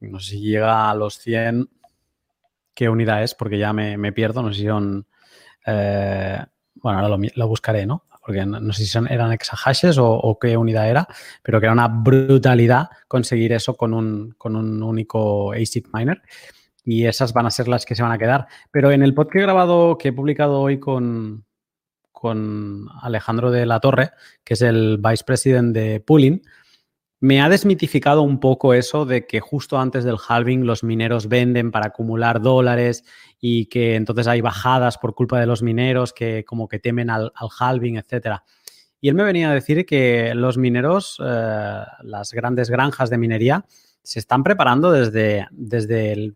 no 0.00 0.20
sé 0.20 0.32
si 0.32 0.40
llega 0.40 0.90
a 0.90 0.94
los 0.94 1.18
100, 1.18 1.68
qué 2.74 2.88
unidad 2.88 3.22
es, 3.22 3.34
porque 3.34 3.58
ya 3.58 3.72
me, 3.72 4.12
pierdo, 4.12 4.42
no 4.42 4.52
sé 4.52 4.60
si 4.60 4.66
son... 4.66 5.06
Eh, 5.66 6.38
bueno, 6.74 6.98
ahora 6.98 7.16
lo, 7.34 7.48
buscaré, 7.48 7.86
¿no? 7.86 8.04
Porque 8.24 8.46
no, 8.46 8.72
sé 8.72 8.86
si 8.86 8.98
eran 9.10 9.32
exahashes 9.32 9.98
o, 9.98 10.38
qué 10.40 10.56
unidad 10.56 10.88
era, 10.88 11.06
pero 11.42 11.60
que 11.60 11.66
era 11.66 11.72
una 11.72 11.88
brutalidad 11.88 12.88
conseguir 13.06 13.52
eso 13.52 13.76
con 13.76 13.92
un, 13.92 14.32
con 14.38 14.56
un 14.56 14.82
único 14.82 15.52
ASIC 15.52 15.88
miner. 15.92 16.22
Y 16.84 17.06
esas 17.06 17.32
van 17.32 17.46
a 17.46 17.50
ser 17.50 17.68
las 17.68 17.84
que 17.84 17.94
se 17.94 18.02
van 18.02 18.12
a 18.12 18.18
quedar. 18.18 18.46
Pero 18.70 18.90
en 18.90 19.02
el 19.02 19.14
podcast 19.14 19.42
grabado 19.42 19.98
que 19.98 20.08
he 20.08 20.12
publicado 20.12 20.60
hoy 20.60 20.78
con, 20.78 21.44
con 22.12 22.88
Alejandro 23.02 23.50
de 23.50 23.66
la 23.66 23.80
Torre, 23.80 24.12
que 24.42 24.54
es 24.54 24.62
el 24.62 24.98
Vice 24.98 25.24
President 25.24 25.74
de 25.74 26.00
Pooling, 26.00 26.42
me 27.24 27.40
ha 27.40 27.48
desmitificado 27.48 28.20
un 28.20 28.38
poco 28.38 28.74
eso 28.74 29.06
de 29.06 29.26
que 29.26 29.40
justo 29.40 29.78
antes 29.78 30.04
del 30.04 30.18
halving 30.28 30.66
los 30.66 30.84
mineros 30.84 31.26
venden 31.26 31.70
para 31.70 31.86
acumular 31.86 32.42
dólares 32.42 33.02
y 33.40 33.64
que 33.64 33.94
entonces 33.94 34.26
hay 34.26 34.42
bajadas 34.42 34.98
por 34.98 35.14
culpa 35.14 35.40
de 35.40 35.46
los 35.46 35.62
mineros 35.62 36.12
que 36.12 36.44
como 36.44 36.68
que 36.68 36.80
temen 36.80 37.08
al, 37.08 37.32
halving, 37.58 37.96
etcétera. 37.96 38.44
Y 39.00 39.08
él 39.08 39.14
me 39.14 39.24
venía 39.24 39.50
a 39.50 39.54
decir 39.54 39.86
que 39.86 40.34
los 40.34 40.58
mineros, 40.58 41.18
eh, 41.24 41.82
las 42.02 42.32
grandes 42.32 42.68
granjas 42.68 43.08
de 43.08 43.16
minería, 43.16 43.64
se 44.02 44.18
están 44.18 44.42
preparando 44.42 44.92
desde, 44.92 45.48
desde 45.50 46.34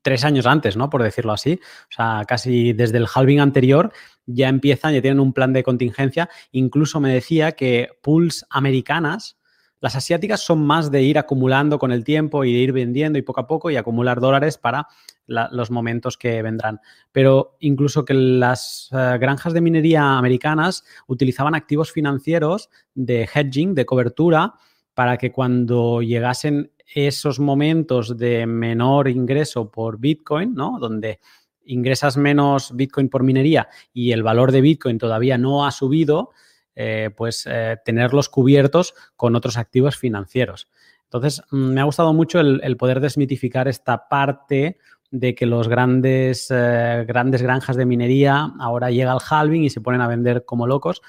tres 0.00 0.24
años 0.24 0.46
antes, 0.46 0.76
¿no? 0.76 0.90
Por 0.90 1.02
decirlo 1.02 1.32
así. 1.32 1.58
O 1.90 1.92
sea, 1.92 2.22
casi 2.28 2.72
desde 2.72 2.98
el 2.98 3.08
halving 3.12 3.40
anterior 3.40 3.92
ya 4.26 4.48
empiezan, 4.48 4.94
ya 4.94 5.02
tienen 5.02 5.18
un 5.18 5.32
plan 5.32 5.52
de 5.52 5.64
contingencia. 5.64 6.30
Incluso 6.52 7.00
me 7.00 7.12
decía 7.12 7.50
que 7.50 7.88
pools 8.00 8.46
americanas 8.48 9.41
las 9.82 9.96
asiáticas 9.96 10.40
son 10.40 10.64
más 10.64 10.92
de 10.92 11.02
ir 11.02 11.18
acumulando 11.18 11.76
con 11.80 11.90
el 11.90 12.04
tiempo 12.04 12.44
y 12.44 12.52
de 12.52 12.60
ir 12.60 12.72
vendiendo 12.72 13.18
y 13.18 13.22
poco 13.22 13.40
a 13.40 13.48
poco 13.48 13.68
y 13.68 13.76
acumular 13.76 14.20
dólares 14.20 14.56
para 14.56 14.86
los 15.26 15.72
momentos 15.72 16.16
que 16.16 16.40
vendrán. 16.40 16.80
Pero 17.10 17.56
incluso 17.58 18.04
que 18.04 18.14
las 18.14 18.88
eh, 18.92 19.18
granjas 19.18 19.52
de 19.52 19.60
minería 19.60 20.18
americanas 20.18 20.84
utilizaban 21.08 21.56
activos 21.56 21.90
financieros 21.90 22.70
de 22.94 23.28
hedging, 23.34 23.74
de 23.74 23.84
cobertura, 23.84 24.54
para 24.94 25.16
que 25.16 25.32
cuando 25.32 26.00
llegasen 26.00 26.70
esos 26.94 27.40
momentos 27.40 28.16
de 28.16 28.46
menor 28.46 29.08
ingreso 29.08 29.68
por 29.68 29.98
Bitcoin, 29.98 30.54
¿no? 30.54 30.78
Donde 30.78 31.18
ingresas 31.64 32.16
menos 32.16 32.70
Bitcoin 32.76 33.08
por 33.08 33.24
minería 33.24 33.68
y 33.92 34.12
el 34.12 34.22
valor 34.22 34.52
de 34.52 34.60
Bitcoin 34.60 34.98
todavía 34.98 35.38
no 35.38 35.66
ha 35.66 35.72
subido, 35.72 36.30
eh, 36.74 37.10
pues 37.14 37.46
eh, 37.50 37.76
tenerlos 37.84 38.30
cubiertos 38.30 38.94
con 39.14 39.36
otros 39.36 39.58
activos 39.58 39.98
financieros. 39.98 40.68
Entonces, 41.04 41.42
mm, 41.50 41.74
me 41.74 41.80
ha 41.82 41.84
gustado 41.84 42.14
mucho 42.14 42.40
el, 42.40 42.76
poder 42.78 43.00
desmitificar 43.00 43.68
esta 43.68 44.08
parte 44.08 44.78
de 45.10 45.34
que 45.34 45.44
los 45.44 45.68
grandes, 45.68 46.46
eh, 46.50 47.04
grandes 47.06 47.42
granjas 47.42 47.76
de 47.76 47.84
minería 47.84 48.54
ahora 48.58 48.90
llega 48.90 49.12
al 49.12 49.20
halving 49.28 49.64
y 49.64 49.68
se 49.68 49.82
ponen 49.82 50.00
a 50.00 50.08
vender 50.08 50.46
como 50.46 50.66
locos. 50.66 51.02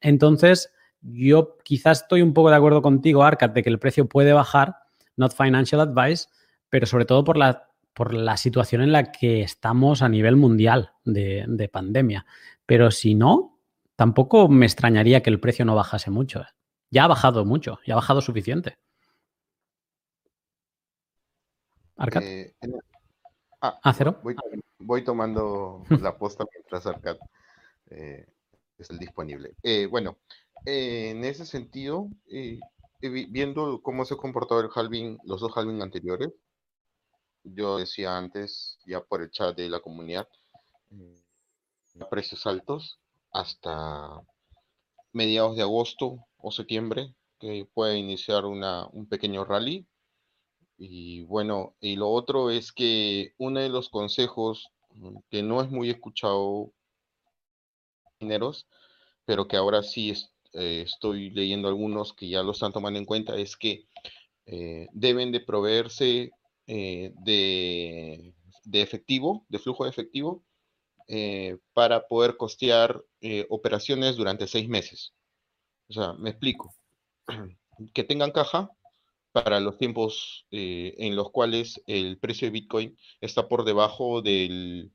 Entonces, 0.00 0.72
yo 1.02 1.58
quizás 1.62 2.02
estoy 2.02 2.22
un 2.22 2.32
poco 2.32 2.48
de 2.48 2.56
acuerdo 2.56 2.80
contigo, 2.80 3.22
Arcad, 3.22 3.50
de 3.50 3.62
que 3.62 3.68
el 3.68 3.78
precio 3.78 4.08
puede 4.08 4.32
bajar, 4.32 4.76
not 5.16 5.34
financial 5.36 5.82
advice, 5.82 6.28
pero 6.70 6.86
sobre 6.86 7.04
todo 7.04 7.22
por 7.22 7.36
la, 7.36 7.68
por 7.92 8.14
la 8.14 8.38
situación 8.38 8.80
en 8.80 8.92
la 8.92 9.12
que 9.12 9.42
estamos 9.42 10.00
a 10.00 10.08
nivel 10.08 10.36
mundial 10.36 10.92
de 11.04 11.68
pandemia. 11.70 12.24
Pero 12.64 12.90
si 12.90 13.14
no, 13.14 13.51
tampoco 14.02 14.48
me 14.48 14.66
extrañaría 14.66 15.22
que 15.22 15.30
el 15.30 15.38
precio 15.38 15.64
no 15.64 15.76
bajase 15.76 16.10
mucho. 16.10 16.40
¿eh? 16.40 16.46
Ya 16.90 17.04
ha 17.04 17.06
bajado 17.06 17.44
mucho, 17.44 17.78
ya 17.86 17.94
ha 17.94 18.00
bajado 18.02 18.20
suficiente. 18.20 18.76
Arcad. 21.96 22.24
Eh, 22.24 22.52
ah, 23.60 23.78
ah, 23.80 23.94
cero. 23.96 24.20
Voy, 24.80 25.04
tomando 25.04 25.84
la 26.02 26.18
posta 26.18 26.44
mientras 26.52 26.84
Arcad 26.84 27.16
eh, 27.90 28.26
es 28.76 28.90
el 28.90 28.98
disponible. 28.98 29.54
Eh, 29.62 29.86
bueno, 29.86 30.18
en 30.64 31.24
ese 31.24 31.46
sentido, 31.46 32.08
viendo 33.00 33.82
cómo 33.82 34.04
se 34.04 34.14
ha 34.14 34.16
comportado 34.16 34.62
el 34.62 34.70
halving, 34.74 35.16
los 35.22 35.40
dos 35.40 35.56
halving 35.56 35.80
anteriores, 35.80 36.32
yo 37.44 37.78
decía 37.78 38.18
antes, 38.18 38.80
ya 38.84 39.00
por 39.00 39.22
el 39.22 39.30
chat 39.30 39.56
de 39.56 39.68
la 39.68 39.78
comunidad, 39.78 40.26
precios 42.10 42.44
altos 42.48 42.98
hasta 43.32 44.22
mediados 45.12 45.56
de 45.56 45.62
agosto 45.62 46.24
o 46.38 46.50
septiembre, 46.50 47.14
que 47.38 47.66
puede 47.74 47.98
iniciar 47.98 48.44
una, 48.44 48.86
un 48.92 49.06
pequeño 49.08 49.44
rally. 49.44 49.86
Y 50.78 51.22
bueno, 51.22 51.74
y 51.80 51.96
lo 51.96 52.10
otro 52.10 52.50
es 52.50 52.72
que 52.72 53.34
uno 53.38 53.60
de 53.60 53.68
los 53.68 53.88
consejos 53.88 54.70
mm, 54.94 55.16
que 55.30 55.42
no 55.42 55.62
es 55.62 55.70
muy 55.70 55.90
escuchado 55.90 56.72
mineros, 58.20 58.66
pero 59.24 59.46
que 59.48 59.56
ahora 59.56 59.82
sí 59.82 60.12
eh, 60.52 60.82
estoy 60.86 61.30
leyendo 61.30 61.68
algunos 61.68 62.12
que 62.12 62.28
ya 62.28 62.42
lo 62.42 62.52
están 62.52 62.72
tomando 62.72 62.98
en 62.98 63.06
cuenta, 63.06 63.36
es 63.36 63.56
que 63.56 63.86
eh, 64.46 64.88
deben 64.92 65.32
de 65.32 65.40
proveerse 65.40 66.30
eh, 66.66 67.12
de, 67.24 68.34
de, 68.64 68.82
efectivo, 68.82 69.46
de 69.48 69.58
flujo 69.58 69.84
de 69.84 69.90
efectivo, 69.90 70.44
para 71.72 72.06
poder 72.06 72.36
costear 72.36 73.02
operaciones 73.48 74.16
durante 74.16 74.46
seis 74.46 74.68
meses. 74.68 75.12
O 75.88 75.92
sea, 75.92 76.12
me 76.14 76.30
explico. 76.30 76.74
Que 77.94 78.04
tengan 78.04 78.30
caja 78.30 78.70
para 79.32 79.60
los 79.60 79.78
tiempos 79.78 80.46
eh, 80.50 80.94
en 80.98 81.16
los 81.16 81.30
cuales 81.30 81.82
el 81.86 82.18
precio 82.18 82.46
de 82.46 82.52
Bitcoin 82.52 82.98
está 83.20 83.48
por 83.48 83.64
debajo 83.64 84.22
del, 84.22 84.92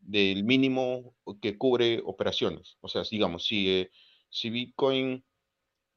mínimo 0.00 1.14
que 1.42 1.58
cubre 1.58 2.00
operaciones. 2.04 2.78
O 2.80 2.88
sea, 2.88 3.02
digamos, 3.08 3.46
si, 3.46 3.68
eh, 3.68 3.90
si 4.30 4.50
Bitcoin 4.50 5.24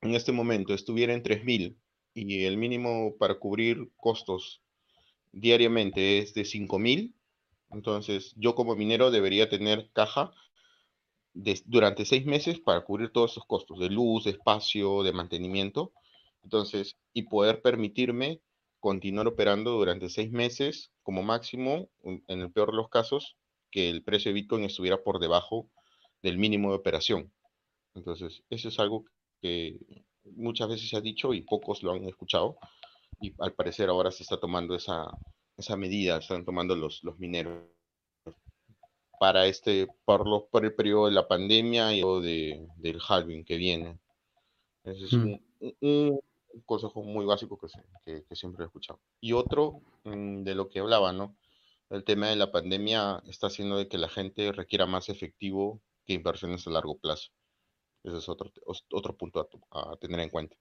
en 0.02 0.16
este 0.16 0.32
momento 0.32 0.74
estuviera 0.74 1.14
en 1.14 1.24
3.000 1.24 1.76
y 2.14 2.44
el 2.44 2.58
mínimo 2.58 3.16
para 3.18 3.40
cubrir 3.40 3.90
costos 3.96 4.62
diariamente 5.32 6.20
es 6.20 6.34
de 6.34 6.42
5.000, 6.42 7.14
entonces 7.72 8.34
yo 8.36 8.56
como 8.56 8.76
minero 8.76 9.12
debería 9.12 9.50
tener 9.50 9.90
caja 9.94 10.32
durante 11.66 12.06
seis 12.06 12.26
meses 12.26 12.60
para 12.60 12.84
cubrir 12.84 13.12
todos 13.12 13.32
esos 13.32 13.46
costos 13.46 13.80
de 13.80 13.90
luz, 13.90 14.26
de 14.26 14.32
espacio, 14.32 15.04
de 15.04 15.14
mantenimiento. 15.14 15.94
Entonces, 16.44 16.98
y 17.14 17.24
poder 17.24 17.62
permitirme 17.62 18.42
continuar 18.80 19.28
operando 19.28 19.72
durante 19.72 20.10
seis 20.10 20.32
meses 20.32 20.92
como 21.04 21.22
máximo, 21.22 21.90
en 22.04 22.42
el 22.42 22.52
peor 22.52 22.72
de 22.72 22.78
los 22.78 22.90
casos, 22.90 23.36
que 23.72 23.90
el 23.90 24.04
precio 24.04 24.30
de 24.30 24.42
Bitcoin 24.42 24.64
estuviera 24.64 25.04
por 25.04 25.20
debajo 25.20 25.70
del 26.24 26.38
mínimo 26.38 26.70
de 26.70 26.78
operación. 26.78 27.32
Entonces, 27.94 28.44
eso 28.50 28.70
es 28.70 28.80
algo 28.80 29.06
que 29.42 29.78
muchas 30.24 30.70
veces 30.70 30.90
se 30.90 30.98
ha 30.98 31.02
dicho 31.02 31.34
y 31.34 31.42
pocos 31.42 31.84
lo 31.84 31.92
han 31.92 32.06
escuchado. 32.06 32.58
Y 33.22 33.34
al 33.40 33.54
parecer 33.54 33.90
ahora 33.90 34.12
se 34.12 34.24
está 34.24 34.40
tomando 34.40 34.76
esa, 34.76 35.12
esa 35.60 35.76
medida, 35.76 36.18
están 36.18 36.46
tomando 36.46 36.76
los, 36.76 37.04
los 37.04 37.20
mineros 37.20 37.64
para 39.20 39.46
este, 39.46 39.88
por, 40.06 40.26
los, 40.26 40.44
por 40.44 40.64
el 40.64 40.74
periodo 40.74 41.08
de 41.08 41.12
la 41.12 41.28
pandemia 41.28 41.94
y 41.94 42.02
de, 42.02 42.68
del 42.78 43.02
halving 43.06 43.44
que 43.44 43.58
viene. 43.58 44.00
Ese 44.86 45.06
es 45.06 45.14
mm. 45.14 45.36
un, 45.82 46.22
consejo 46.66 47.04
muy 47.04 47.26
básico 47.26 47.60
que, 48.06 48.24
que, 48.28 48.36
siempre 48.36 48.64
he 48.64 48.68
escuchado. 48.68 49.02
Y 49.20 49.34
otro 49.34 49.82
mm, 50.06 50.44
de 50.44 50.56
lo 50.56 50.70
que 50.70 50.80
hablaba, 50.80 51.12
¿no? 51.12 51.38
El 51.90 52.04
tema 52.06 52.28
de 52.28 52.38
la 52.38 52.52
pandemia 52.52 53.22
está 53.28 53.48
haciendo 53.48 53.78
de 53.78 53.88
que 53.88 53.98
la 53.98 54.10
gente 54.10 54.52
requiera 54.54 54.86
más 54.86 55.10
efectivo 55.10 55.82
que 56.06 56.14
inversiones 56.14 56.66
a 56.66 56.72
largo 56.72 56.98
plazo. 56.98 57.32
Ese 58.04 58.18
es 58.18 58.30
otro, 58.30 58.52
otro 58.66 59.18
punto 59.18 59.50
a, 59.72 59.98
tener 59.98 60.22
en 60.22 60.30
cuenta. 60.30 60.56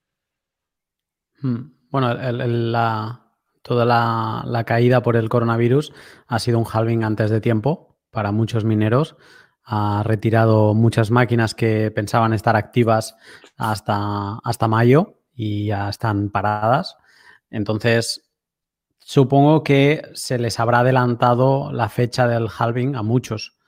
Mm. 1.41 1.91
Bueno, 1.91 2.13
la, 2.15 3.28
toda 3.63 3.85
la, 3.85 4.65
caída 4.65 5.03
por 5.03 5.17
el 5.17 5.29
coronavirus 5.29 5.93
ha 6.27 6.39
sido 6.39 6.59
un 6.59 6.67
halving 6.71 7.05
antes 7.05 7.31
de 7.31 7.41
tiempo, 7.41 7.97
para 8.11 8.33
muchos 8.33 8.65
mineros. 8.65 9.17
Ha 9.65 10.03
retirado 10.05 10.75
muchas 10.75 11.11
máquinas 11.11 11.55
que 11.55 11.91
pensaban 11.91 12.33
estar 12.33 12.57
activas 12.57 13.17
hasta, 13.57 14.39
hasta 14.43 14.69
mayo 14.69 15.19
y 15.35 15.67
ya 15.67 15.89
están 15.89 16.31
paradas. 16.31 16.97
Entonces, 17.51 18.31
supongo 18.99 19.63
que 19.63 20.03
se 20.15 20.39
les 20.39 20.59
habrá 20.59 20.81
adelantado 20.81 21.73
la 21.73 21.89
fecha 21.89 22.27
del 22.27 22.49
halving 22.49 22.97
a 22.97 23.03
muchos, 23.03 23.59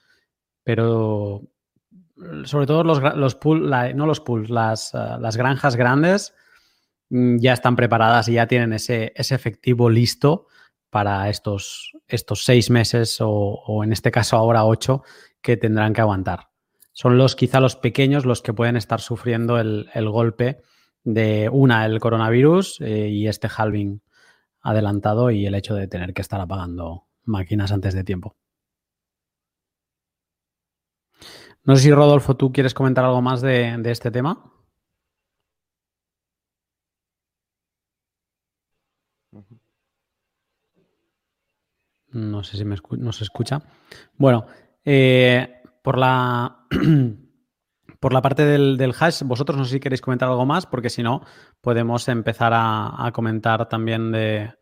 pero 0.64 1.42
sobre 2.44 2.66
todo 2.66 2.84
los, 2.84 3.00
los 3.00 3.38
no 3.94 4.06
los 4.06 4.20
pools, 4.20 4.50
las, 4.50 4.94
eh, 4.94 4.98
las, 5.18 5.36
granjas 5.36 5.76
grandes 5.76 6.34
ya 7.10 7.52
están 7.52 7.76
preparadas 7.76 8.28
y 8.28 8.34
ya 8.34 8.46
tienen 8.46 8.72
ese, 8.72 9.12
ese 9.16 9.34
efectivo 9.34 9.90
listo 9.90 10.46
para 10.90 11.28
estos, 11.28 11.92
estos 12.06 12.44
seis 12.44 12.70
meses 12.70 13.18
o, 13.20 13.82
en 13.84 13.92
este 13.92 14.10
caso 14.10 14.36
ahora 14.36 14.64
ocho 14.64 15.02
que 15.40 15.56
tendrán 15.56 15.92
que 15.92 16.00
aguantar. 16.00 16.50
Son 16.92 17.18
los 17.18 17.36
quizá 17.36 17.60
los 17.60 17.76
pequeños 17.76 18.26
los 18.26 18.42
que 18.42 18.52
pueden 18.52 18.76
estar 18.76 19.00
sufriendo 19.00 19.58
el, 19.58 19.88
golpe 20.10 20.62
de 21.04 21.48
una, 21.50 21.86
el 21.86 22.00
coronavirus 22.00 22.80
eh, 22.80 23.08
y 23.08 23.28
este 23.28 23.48
halving 23.48 24.02
adelantado 24.60 25.30
y 25.30 25.46
el 25.46 25.54
hecho 25.54 25.74
de 25.74 25.88
tener 25.88 26.12
que 26.12 26.22
estar 26.22 26.40
apagando 26.40 27.06
máquinas 27.24 27.72
antes 27.72 27.94
de 27.94 28.04
tiempo. 28.04 28.36
No 31.62 31.76
sé 31.76 31.82
si 31.82 31.92
Rodolfo, 31.92 32.36
tú 32.36 32.52
quieres 32.52 32.74
comentar 32.74 33.04
algo 33.04 33.22
más 33.22 33.40
de, 33.40 33.76
de 33.78 33.90
este 33.90 34.10
tema. 34.10 34.52
No 42.12 42.42
sé 42.42 42.56
si 42.56 42.64
me 42.64 42.76
se 42.76 43.24
escucha. 43.24 43.62
Bueno, 44.16 44.46
eh, 44.84 45.62
por 45.82 45.98
la 45.98 46.66
por 48.00 48.14
la 48.14 48.22
parte 48.22 48.44
del, 48.44 48.94
hash, 48.98 49.22
vosotros 49.24 49.58
no 49.58 49.64
sé 49.64 49.72
si 49.72 49.80
queréis 49.80 50.00
comentar 50.00 50.28
algo 50.28 50.46
más, 50.46 50.66
porque 50.66 50.88
si 50.88 51.02
no, 51.02 51.22
podemos 51.60 52.08
empezar 52.08 52.52
a, 52.54 53.10
comentar 53.12 53.68
también 53.68 54.10
de, 54.10 54.54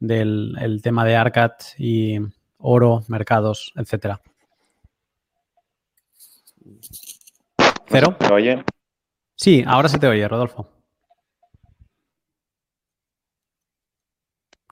del 0.00 0.56
el 0.58 0.80
tema 0.80 1.04
de 1.04 1.16
ARCAT 1.16 1.62
y 1.78 2.16
oro, 2.56 3.04
mercados, 3.08 3.72
etcétera. 3.76 4.20
¿Cero? 7.86 8.16
¿Me 8.20 8.32
oye? 8.32 8.64
Sí, 9.36 9.64
ahora 9.66 9.88
se 9.88 9.98
te 9.98 10.06
oye, 10.08 10.26
Rodolfo. 10.26 10.68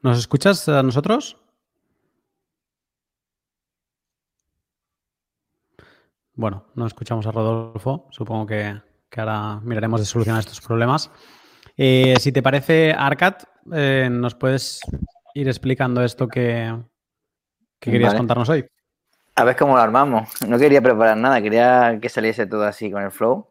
¿Nos 0.02 0.18
escuchas 0.18 0.68
a 0.68 0.82
nosotros? 0.82 1.36
Bueno, 6.36 6.66
no 6.74 6.86
escuchamos 6.86 7.26
a 7.26 7.32
Rodolfo. 7.32 8.08
Supongo 8.10 8.46
que, 8.46 8.78
ahora 9.16 9.58
miraremos 9.62 10.00
de 10.00 10.06
solucionar 10.06 10.40
estos 10.40 10.60
problemas. 10.60 11.10
Eh, 11.78 12.14
si 12.20 12.30
te 12.30 12.42
parece, 12.42 12.92
Arcat, 12.92 13.44
eh, 13.72 14.08
¿nos 14.10 14.34
puedes 14.34 14.80
ir 15.32 15.48
explicando 15.48 16.04
esto 16.04 16.28
que, 16.28 16.76
querías 17.80 18.14
contarnos 18.14 18.50
hoy? 18.50 18.66
A 19.34 19.44
ver 19.44 19.56
cómo 19.56 19.76
lo 19.76 19.80
armamos. 19.80 20.28
No 20.46 20.58
quería 20.58 20.82
preparar 20.82 21.16
nada, 21.16 21.40
quería 21.40 21.98
que 22.00 22.10
saliese 22.10 22.46
todo 22.46 22.64
así 22.64 22.90
con 22.90 23.02
el 23.02 23.10
flow. 23.10 23.48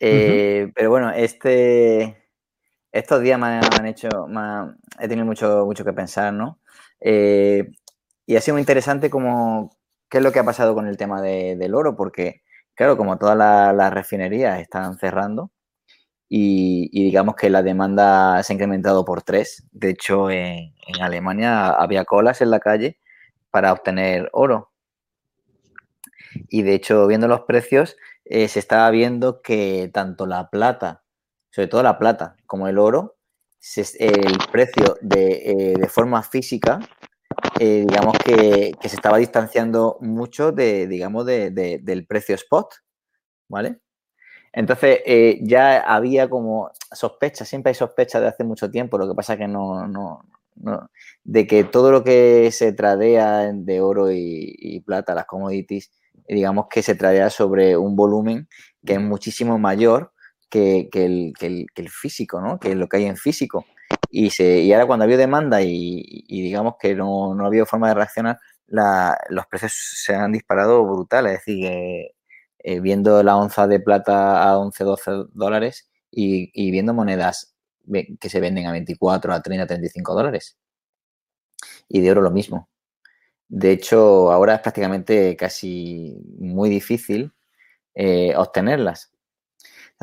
Eh, 0.00 0.72
pero 0.74 0.90
bueno, 0.90 1.12
este, 1.12 2.24
estos 2.90 3.22
días 3.22 3.38
me 3.38 3.46
han 3.46 3.86
hecho, 3.86 4.08
he 4.98 5.06
tenido 5.06 5.24
mucho, 5.24 5.64
mucho 5.66 5.84
que 5.84 5.92
pensar, 5.92 6.32
¿no? 6.32 6.58
y 7.00 8.36
ha 8.36 8.40
sido 8.40 8.56
muy 8.56 8.60
interesante 8.60 9.08
como, 9.08 9.70
qué 10.08 10.18
es 10.18 10.24
lo 10.24 10.32
que 10.32 10.38
ha 10.40 10.44
pasado 10.44 10.74
con 10.74 10.86
el 10.86 10.96
tema 10.96 11.22
del 11.22 11.74
oro, 11.74 11.96
porque, 11.96 12.42
claro, 12.74 12.96
como 12.96 13.18
todas 13.18 13.36
las 13.36 13.92
refinerías 13.92 14.60
están 14.60 14.98
cerrando 14.98 15.50
y, 16.28 16.90
digamos 17.04 17.36
que 17.36 17.50
la 17.50 17.62
demanda 17.62 18.42
se 18.42 18.52
ha 18.52 18.54
incrementado 18.54 19.04
por 19.04 19.22
tres. 19.22 19.66
De 19.72 19.90
hecho, 19.90 20.30
en, 20.30 20.74
Alemania 21.00 21.70
había 21.70 22.04
colas 22.04 22.40
en 22.40 22.50
la 22.50 22.60
calle 22.60 22.98
para 23.50 23.72
obtener 23.72 24.28
oro. 24.32 24.72
Y 26.48 26.62
de 26.62 26.74
hecho, 26.74 27.06
viendo 27.06 27.28
los 27.28 27.42
precios, 27.42 27.96
eh, 28.24 28.48
se 28.48 28.58
estaba 28.58 28.90
viendo 28.90 29.42
que 29.42 29.90
tanto 29.92 30.26
la 30.26 30.50
plata 30.50 31.02
sobre 31.50 31.68
todo 31.68 31.82
la 31.82 31.98
plata, 31.98 32.36
como 32.46 32.68
el 32.68 32.78
oro, 32.78 33.16
el 33.98 34.38
precio 34.52 34.96
de, 35.00 35.74
de 35.76 35.88
forma 35.88 36.22
física 36.22 36.78
eh, 37.58 37.84
digamos 37.88 38.16
que, 38.24 38.72
se 38.80 38.96
estaba 38.96 39.18
distanciando 39.18 39.98
mucho 40.00 40.52
de, 40.52 40.86
digamos, 40.86 41.26
del 41.26 42.06
precio 42.06 42.34
spot, 42.34 42.74
¿vale? 43.48 43.80
Entonces 44.52 45.00
eh, 45.04 45.38
ya 45.42 45.80
había 45.80 46.28
como 46.28 46.70
sospecha, 46.92 47.44
siempre 47.44 47.70
hay 47.70 47.74
sospecha 47.74 48.20
de 48.20 48.28
hace 48.28 48.44
mucho 48.44 48.70
tiempo, 48.70 48.98
lo 48.98 49.08
que 49.08 49.14
pasa 49.14 49.34
es 49.34 49.40
que 49.40 49.48
no, 49.48 49.86
no, 49.86 50.24
no 50.56 50.90
de 51.24 51.46
que 51.46 51.64
todo 51.64 51.92
lo 51.92 52.02
que 52.04 52.50
se 52.52 52.72
tradea 52.72 53.52
de 53.52 53.80
oro 53.80 54.10
y, 54.10 54.82
plata, 54.86 55.14
las 55.14 55.26
commodities, 55.26 55.90
digamos 56.26 56.66
que 56.70 56.82
se 56.82 56.94
tradea 56.94 57.30
sobre 57.30 57.76
un 57.76 57.96
volumen 57.96 58.48
que 58.84 58.94
es 58.94 59.00
muchísimo 59.00 59.58
mayor 59.58 60.12
que, 60.48 60.88
el, 60.94 61.32
que, 61.38 61.66
el, 61.74 61.88
físico, 61.90 62.40
¿no? 62.40 62.58
Que 62.58 62.74
lo 62.74 62.88
que 62.88 62.98
hay 62.98 63.04
en 63.04 63.16
físico. 63.16 63.66
Y, 64.10 64.30
se, 64.30 64.72
ahora 64.72 64.86
cuando 64.86 65.04
había 65.04 65.16
demanda 65.16 65.60
y, 65.62 66.24
digamos 66.28 66.74
que 66.80 66.94
no, 66.94 67.34
no, 67.34 67.46
había 67.46 67.66
forma 67.66 67.88
de 67.88 67.94
reaccionar, 67.94 68.38
los 68.66 69.46
precios 69.46 69.72
se 70.04 70.14
han 70.14 70.32
disparado 70.32 70.84
brutales. 70.84 71.40
Es 71.40 71.44
decir, 71.44 71.66
eh, 72.60 72.80
viendo 72.80 73.22
la 73.22 73.36
onza 73.36 73.66
de 73.66 73.80
plata 73.80 74.42
a 74.42 74.58
11, 74.58 74.84
12 74.84 75.10
dólares 75.32 75.90
y, 76.10 76.70
viendo 76.70 76.94
monedas 76.94 77.54
que 78.20 78.28
se 78.28 78.40
venden 78.40 78.66
a 78.66 78.72
24, 78.72 79.32
a 79.32 79.42
30, 79.42 79.66
35 79.66 80.14
dólares. 80.14 80.58
Y 81.88 82.00
de 82.00 82.10
oro 82.10 82.22
lo 82.22 82.30
mismo. 82.30 82.68
De 83.48 83.72
hecho, 83.72 84.30
ahora 84.32 84.56
es 84.56 84.60
prácticamente 84.60 85.36
casi 85.36 86.18
muy 86.38 86.68
difícil 86.68 87.32
eh, 87.94 88.34
obtenerlas 88.36 89.12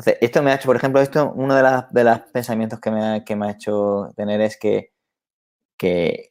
esto 0.04 0.42
me 0.42 0.50
ha 0.50 0.56
hecho, 0.56 0.66
por 0.66 0.76
ejemplo, 0.76 1.00
esto, 1.00 1.32
uno 1.34 1.54
de, 1.54 2.04
los 2.04 2.20
pensamientos 2.32 2.80
que 2.80 2.90
me, 2.90 3.04
ha, 3.04 3.24
que 3.24 3.36
me 3.36 3.46
ha 3.46 3.50
hecho 3.52 4.12
tener 4.16 4.40
es 4.40 4.58
que, 4.58 4.92
que, 5.78 6.30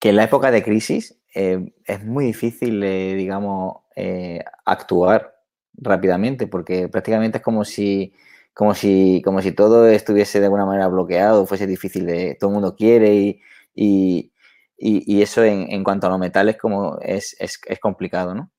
en 0.00 0.16
la 0.16 0.24
época 0.24 0.50
de 0.50 0.62
crisis 0.62 1.18
eh, 1.34 1.72
es 1.84 2.04
muy 2.04 2.26
difícil, 2.26 2.82
eh, 2.82 3.14
digamos, 3.14 3.82
eh, 3.96 4.44
actuar 4.64 5.34
rápidamente, 5.74 6.46
porque 6.46 6.88
prácticamente 6.88 7.38
es 7.38 7.44
como 7.44 7.64
si, 7.64 8.14
como, 8.54 8.74
si, 8.74 9.22
como 9.24 9.42
si 9.42 9.52
todo 9.52 9.86
estuviese 9.88 10.40
de 10.40 10.46
alguna 10.46 10.66
manera 10.66 10.88
bloqueado, 10.88 11.46
fuese 11.46 11.66
difícil 11.66 12.06
de, 12.06 12.36
todo 12.38 12.50
el 12.50 12.54
mundo 12.54 12.76
quiere 12.76 13.14
y, 13.14 13.40
y, 13.74 14.32
y, 14.78 15.22
eso 15.22 15.42
en, 15.44 15.70
en, 15.70 15.84
cuanto 15.84 16.06
a 16.06 16.10
los 16.10 16.18
metales 16.18 16.56
como 16.58 16.98
es, 17.00 17.36
es, 17.40 17.60
es 17.66 17.80
complicado, 17.80 18.34
¿no? 18.34 18.50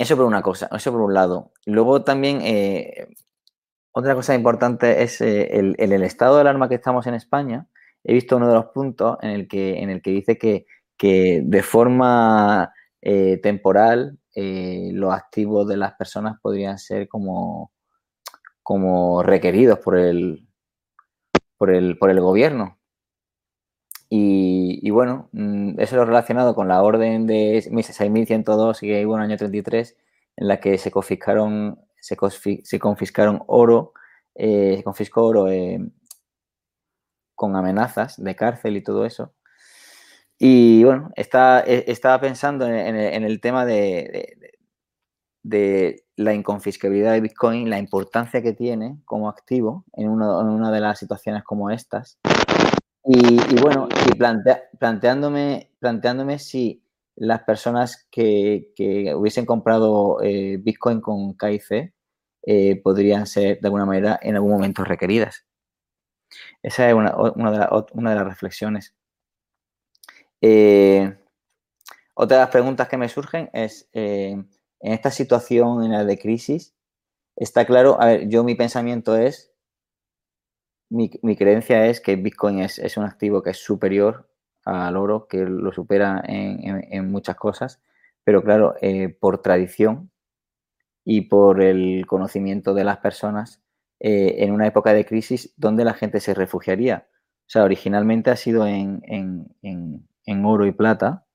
Eso 0.00 0.16
por 0.16 0.24
una 0.24 0.40
cosa, 0.40 0.66
eso 0.74 0.92
por 0.92 1.02
un 1.02 1.12
lado. 1.12 1.52
Luego 1.66 2.02
también, 2.02 2.40
eh, 2.40 3.06
otra 3.92 4.14
cosa 4.14 4.34
importante 4.34 5.02
es 5.02 5.20
eh, 5.20 5.50
el, 5.52 6.02
estado 6.02 6.36
de 6.36 6.40
alarma 6.40 6.70
que 6.70 6.76
estamos 6.76 7.06
en 7.06 7.12
España. 7.12 7.66
He 8.02 8.14
visto 8.14 8.38
uno 8.38 8.48
de 8.48 8.54
los 8.54 8.66
puntos 8.68 9.18
en 9.20 9.28
el 9.28 9.46
que, 9.46 9.78
en 9.82 9.90
el 9.90 10.00
que 10.00 10.12
dice 10.12 10.38
que, 10.38 10.64
de 11.44 11.62
forma 11.62 12.72
eh, 13.02 13.38
temporal 13.42 14.18
los 14.34 15.12
activos 15.12 15.68
de 15.68 15.76
las 15.76 15.92
personas 15.96 16.38
podrían 16.40 16.78
ser 16.78 17.06
como, 17.06 17.72
como 18.62 19.22
requeridos 19.22 19.80
por 19.80 19.98
el, 19.98 20.48
por 21.58 21.68
el, 21.68 21.98
por 21.98 22.08
el 22.08 22.20
gobierno. 22.20 22.79
Y, 24.12 24.90
bueno, 24.90 25.28
mm, 25.32 25.78
eso 25.78 26.00
es 26.02 26.06
relacionado 26.08 26.56
con 26.56 26.66
la 26.66 26.82
orden 26.82 27.28
de 27.28 27.62
6102 27.62 28.82
y 28.82 29.04
un 29.04 29.20
año 29.20 29.36
33 29.36 29.96
en 30.36 30.48
la 30.48 30.58
que 30.60 30.78
se 30.78 30.90
confiscaron, 30.90 31.78
se, 32.00 32.16
confiscaron 32.16 33.42
oro, 33.46 33.92
eh, 34.34 34.74
se 34.78 34.82
confiscó 34.82 35.26
oro 35.26 35.48
eh, 35.48 35.78
con 37.36 37.54
amenazas 37.54 38.22
de 38.22 38.34
cárcel 38.34 38.76
y 38.76 38.82
todo 38.82 39.06
eso. 39.06 39.32
Y 40.38 40.82
bueno, 40.82 41.10
e, 41.14 41.84
estaba 41.86 42.20
pensando 42.20 42.66
en, 42.66 42.96
el, 42.96 43.40
tema 43.40 43.64
de, 43.64 44.36
la 46.16 46.34
inconfiscabilidad 46.34 47.12
de 47.12 47.20
Bitcoin, 47.20 47.70
la 47.70 47.78
importancia 47.78 48.42
que 48.42 48.54
tiene 48.54 48.98
como 49.04 49.28
activo 49.28 49.84
en 49.92 50.08
una 50.08 50.72
de 50.72 50.80
las 50.80 50.98
situaciones 50.98 51.44
como 51.44 51.70
estas. 51.70 52.18
Y, 53.12 53.60
bueno, 53.60 53.88
y 54.08 54.14
planteándome, 54.14 55.72
planteándome 55.80 56.38
si 56.38 56.80
las 57.16 57.42
personas 57.42 58.06
que, 58.08 58.72
hubiesen 59.16 59.44
comprado 59.44 60.22
eh, 60.22 60.58
Bitcoin 60.58 61.00
con 61.00 61.36
KIC 61.36 61.92
eh, 62.42 62.80
podrían 62.80 63.26
ser 63.26 63.58
de 63.60 63.66
alguna 63.66 63.84
manera 63.84 64.20
en 64.22 64.36
algún 64.36 64.52
momento 64.52 64.84
requeridas. 64.84 65.44
Esa 66.62 66.88
es 66.88 66.94
una, 66.94 67.10
de, 67.10 68.14
las 68.14 68.24
reflexiones. 68.24 68.94
Eh, 70.40 71.12
otra 72.14 72.36
de 72.36 72.42
las 72.44 72.50
preguntas 72.50 72.86
que 72.86 72.96
me 72.96 73.08
surgen 73.08 73.50
es, 73.52 73.88
en 73.92 74.46
esta 74.82 75.10
situación 75.10 75.82
en 75.82 75.90
la 75.90 76.04
de 76.04 76.16
crisis, 76.16 76.76
está 77.34 77.64
claro, 77.64 78.00
a 78.00 78.06
ver, 78.06 78.28
yo 78.28 78.44
mi 78.44 78.54
pensamiento 78.54 79.16
es 79.16 79.49
mi, 80.90 81.36
creencia 81.36 81.86
es 81.86 82.00
que 82.00 82.16
Bitcoin 82.16 82.60
es, 82.60 82.96
un 82.96 83.04
activo 83.04 83.42
que 83.42 83.50
es 83.50 83.58
superior 83.58 84.28
al 84.64 84.96
oro, 84.96 85.26
que 85.28 85.38
lo 85.38 85.72
supera 85.72 86.22
en, 86.26 87.10
muchas 87.10 87.36
cosas, 87.36 87.80
pero 88.24 88.42
claro, 88.42 88.74
eh, 88.82 89.08
por 89.08 89.40
tradición 89.40 90.10
y 91.04 91.22
por 91.22 91.62
el 91.62 92.06
conocimiento 92.06 92.74
de 92.74 92.84
las 92.84 92.98
personas, 92.98 93.62
eh, 94.00 94.36
en 94.44 94.52
una 94.52 94.66
época 94.66 94.92
de 94.92 95.06
crisis, 95.06 95.54
¿dónde 95.56 95.84
la 95.84 95.94
gente 95.94 96.20
se 96.20 96.34
refugiaría? 96.34 97.08
O 97.46 97.52
sea, 97.52 97.64
originalmente 97.64 98.30
ha 98.30 98.36
sido 98.36 98.66
en, 98.66 99.04
oro 100.44 100.66
y 100.66 100.72
plata. 100.72 101.26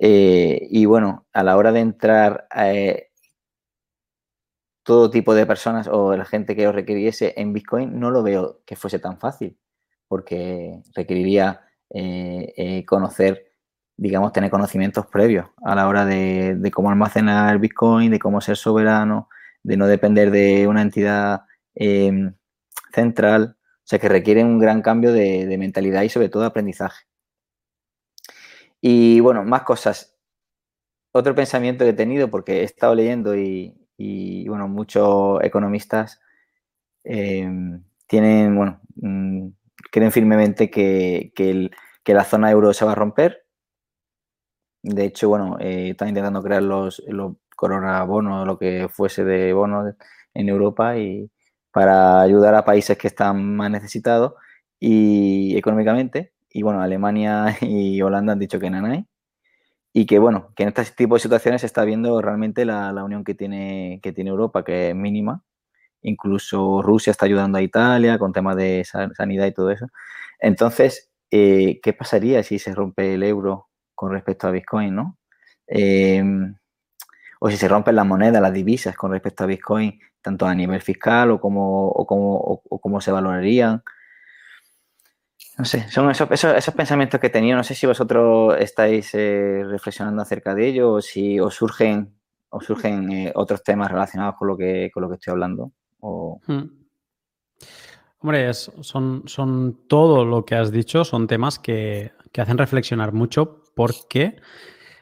Eh, 0.00 0.68
y 0.70 0.84
bueno, 0.86 1.26
a 1.32 1.42
la 1.42 1.56
hora 1.56 1.72
de 1.72 1.80
entrar 1.80 2.46
todo 4.88 5.10
tipo 5.10 5.34
de 5.34 5.44
personas 5.44 5.86
o 5.86 6.16
la 6.16 6.24
gente 6.24 6.56
que 6.56 6.64
lo 6.64 6.72
requiriese 6.72 7.34
en 7.36 7.52
Bitcoin, 7.52 8.00
no 8.00 8.10
lo 8.10 8.22
veo 8.22 8.62
que 8.64 8.74
fuese 8.74 8.98
tan 8.98 9.18
fácil, 9.18 9.58
porque 10.08 10.80
requeriría 10.94 11.60
eh, 11.90 12.54
eh, 12.56 12.86
conocer, 12.86 13.52
digamos, 13.98 14.32
tener 14.32 14.50
conocimientos 14.50 15.04
previos 15.06 15.46
a 15.62 15.74
la 15.74 15.88
hora 15.88 16.06
de, 16.06 16.70
cómo 16.72 16.88
almacenar 16.88 17.58
Bitcoin, 17.58 18.12
de 18.12 18.18
cómo 18.18 18.40
ser 18.40 18.56
soberano, 18.56 19.28
de 19.62 19.76
no 19.76 19.86
depender 19.86 20.30
de 20.30 20.66
una 20.66 20.80
entidad 20.80 21.42
em, 21.74 22.34
central, 22.90 23.58
o 23.60 23.84
sea, 23.84 23.98
que 23.98 24.08
requiere 24.08 24.42
un 24.42 24.58
gran 24.58 24.80
cambio 24.80 25.12
de, 25.12 25.44
de 25.44 25.58
mentalidad 25.58 26.00
y 26.00 26.08
sobre 26.08 26.30
todo 26.30 26.46
aprendizaje. 26.46 27.04
Y 28.80 29.20
bueno, 29.20 29.44
más 29.44 29.64
cosas. 29.64 30.16
Otro 31.12 31.34
pensamiento 31.34 31.84
que 31.84 31.90
he 31.90 31.94
tenido, 31.94 32.30
porque 32.30 32.60
he 32.60 32.64
estado 32.64 32.94
leyendo 32.94 33.36
y, 33.36 33.78
y 33.98 34.48
bueno, 34.48 34.68
muchos 34.68 35.42
economistas 35.42 36.20
em, 37.04 37.84
tienen, 38.06 38.56
bueno, 38.56 38.80
mm, 38.96 39.48
creen 39.90 40.12
firmemente 40.12 40.70
que, 40.70 41.32
la 42.06 42.24
zona 42.24 42.50
euro 42.50 42.72
se 42.72 42.84
va 42.86 42.92
a 42.92 42.94
romper. 42.94 43.44
De 44.82 45.04
hecho, 45.04 45.28
bueno, 45.28 45.58
eh, 45.60 45.90
están 45.90 46.08
intentando 46.08 46.42
crear 46.42 46.62
los, 46.62 47.02
los 47.08 47.34
coronabonos, 47.56 48.46
lo 48.46 48.58
que 48.58 48.88
fuese 48.88 49.24
de 49.24 49.52
bonos 49.52 49.94
en 50.34 50.48
Europa 50.48 50.96
y 50.96 51.30
para 51.72 52.22
ayudar 52.22 52.54
a 52.54 52.64
países 52.64 52.96
que 52.98 53.08
están 53.08 53.56
más 53.56 53.70
necesitados 53.70 54.34
y 54.80 55.56
económicamente. 55.56 56.32
Y 56.50 56.62
bueno, 56.62 56.80
Alemania 56.80 57.56
y 57.60 58.00
Holanda 58.02 58.32
han 58.34 58.38
dicho 58.38 58.60
que 58.60 58.70
no 58.70 58.76
hay 58.86 59.06
y 59.92 60.06
que 60.06 60.18
bueno, 60.18 60.52
que 60.54 60.64
en 60.64 60.68
este 60.70 60.84
tipo 60.96 61.14
de 61.14 61.20
situaciones 61.20 61.62
se 61.62 61.66
está 61.66 61.84
viendo 61.84 62.20
realmente 62.20 62.64
la, 62.64 62.92
unión 63.04 63.24
que 63.24 63.34
tiene, 63.34 64.00
que 64.02 64.12
tiene 64.12 64.30
Europa, 64.30 64.64
que 64.64 64.90
es 64.90 64.94
mínima. 64.94 65.42
Incluso 66.02 66.82
Rusia 66.82 67.10
está 67.10 67.26
ayudando 67.26 67.58
a 67.58 67.62
Italia 67.62 68.18
con 68.18 68.32
temas 68.32 68.56
de 68.56 68.84
sanidad 68.84 69.46
y 69.46 69.52
todo 69.52 69.70
eso. 69.70 69.88
Entonces, 70.40 71.10
eh, 71.30 71.80
¿qué 71.82 71.92
pasaría 71.92 72.42
si 72.42 72.58
se 72.58 72.74
rompe 72.74 73.14
el 73.14 73.22
euro 73.22 73.68
con 73.94 74.12
respecto 74.12 74.46
a 74.46 74.50
Bitcoin, 74.52 74.94
no? 74.94 75.18
Em, 75.66 76.54
o 77.40 77.50
si 77.50 77.56
se 77.56 77.68
rompen 77.68 77.96
las 77.96 78.06
monedas, 78.06 78.42
las 78.42 78.52
divisas 78.52 78.96
con 78.96 79.12
respecto 79.12 79.44
a 79.44 79.46
Bitcoin, 79.46 80.00
tanto 80.22 80.46
a 80.46 80.54
nivel 80.54 80.80
fiscal 80.82 81.30
o 81.32 81.40
como, 81.40 81.88
o 81.88 82.06
como, 82.06 82.36
o 82.36 82.78
cómo 82.80 83.00
se 83.00 83.12
valorarían. 83.12 83.82
No 85.58 85.64
sé, 85.64 85.90
son 85.90 86.08
esos, 86.08 86.30
esos, 86.30 86.74
pensamientos 86.74 87.20
que 87.20 87.26
he 87.26 87.30
tenido. 87.30 87.56
No 87.56 87.64
sé 87.64 87.74
si 87.74 87.84
vosotros 87.84 88.56
estáis 88.60 89.12
eh, 89.14 89.64
reflexionando 89.66 90.22
acerca 90.22 90.54
de 90.54 90.68
ello 90.68 90.92
o 90.92 91.02
si 91.02 91.40
os 91.40 91.54
surgen, 91.54 92.14
os 92.48 92.64
surgen 92.64 93.10
eh, 93.10 93.32
otros 93.34 93.64
temas 93.64 93.90
relacionados 93.90 94.36
con 94.36 94.46
lo 94.46 94.56
que, 94.56 94.88
con 94.94 95.02
lo 95.02 95.08
que 95.08 95.16
estoy 95.16 95.32
hablando. 95.32 95.72
Hmm. 96.00 96.62
Hombre, 98.20 98.54
son, 98.54 99.24
son 99.26 99.80
todo 99.88 100.24
lo 100.24 100.44
que 100.44 100.54
has 100.54 100.70
dicho, 100.70 101.04
son 101.04 101.26
temas 101.26 101.58
que, 101.58 102.12
que 102.32 102.40
hacen 102.40 102.58
reflexionar 102.58 103.12
mucho 103.12 103.64
porque 103.74 104.40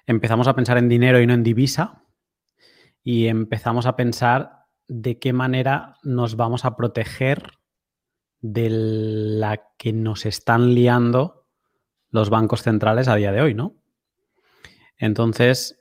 empezamos 0.06 0.48
a 0.48 0.54
pensar 0.54 0.78
en 0.78 0.88
dinero 0.88 1.20
y 1.20 1.26
no 1.26 1.34
en 1.34 1.42
divisa 1.42 2.02
y 3.02 3.26
empezamos 3.26 3.84
a 3.84 3.94
pensar 3.94 4.64
de 4.88 5.18
qué 5.18 5.32
manera 5.34 5.96
nos 6.02 6.36
vamos 6.36 6.64
a 6.64 6.76
proteger 6.76 7.55
de 8.40 8.68
la 8.70 9.70
que 9.78 9.92
nos 9.92 10.26
están 10.26 10.74
liando 10.74 11.46
los 12.10 12.30
bancos 12.30 12.62
centrales 12.62 13.08
a 13.08 13.16
día 13.16 13.32
de 13.32 13.40
hoy, 13.40 13.54
¿no? 13.54 13.74
Entonces, 14.98 15.78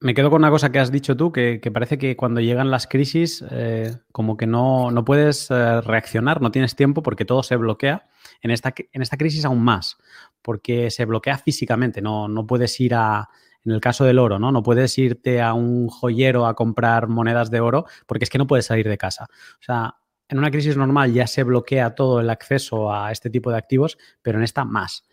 me 0.00 0.14
quedo 0.14 0.30
con 0.30 0.42
una 0.42 0.50
cosa 0.50 0.70
que 0.70 0.78
has 0.78 0.90
dicho 0.90 1.16
tú, 1.16 1.32
que, 1.32 1.60
parece 1.72 1.98
que 1.98 2.16
cuando 2.16 2.40
llegan 2.40 2.70
las 2.70 2.86
crisis, 2.86 3.44
eh, 3.50 3.96
como 4.12 4.36
que 4.36 4.46
no, 4.46 4.90
no 4.90 5.04
puedes 5.04 5.50
eh, 5.50 5.80
reaccionar, 5.80 6.42
no 6.42 6.50
tienes 6.50 6.76
tiempo 6.76 7.02
porque 7.02 7.24
todo 7.24 7.42
se 7.42 7.56
bloquea. 7.56 8.08
En 8.42 8.50
esta, 8.50 8.74
en 8.92 9.02
esta 9.02 9.16
crisis 9.16 9.44
aún 9.44 9.62
más, 9.62 9.96
porque 10.42 10.90
se 10.90 11.04
bloquea 11.06 11.38
físicamente, 11.38 12.02
no, 12.02 12.28
no 12.28 12.46
puedes 12.46 12.78
ir 12.80 12.94
a, 12.94 13.28
en 13.64 13.72
el 13.72 13.80
caso 13.80 14.04
del 14.04 14.18
oro, 14.18 14.38
¿no? 14.38 14.52
No 14.52 14.62
puedes 14.62 14.96
irte 14.98 15.40
a 15.40 15.54
un 15.54 15.88
joyero 15.88 16.46
a 16.46 16.54
comprar 16.54 17.08
monedas 17.08 17.50
de 17.50 17.60
oro 17.60 17.86
porque 18.06 18.24
es 18.24 18.30
que 18.30 18.38
no 18.38 18.46
puedes 18.46 18.66
salir 18.66 18.88
de 18.88 18.98
casa. 18.98 19.26
O 19.30 19.62
sea, 19.62 19.96
en 20.28 20.38
una 20.38 20.50
crisis 20.50 20.76
normal 20.76 21.12
ya 21.12 21.26
se 21.26 21.42
bloquea 21.42 21.94
todo 21.94 22.20
el 22.20 22.30
acceso 22.30 22.92
a 22.92 23.12
este 23.12 23.30
tipo 23.30 23.50
de 23.50 23.58
activos, 23.58 23.98
pero 24.22 24.38
en 24.38 24.44
esta 24.44 24.64
más. 24.64 25.04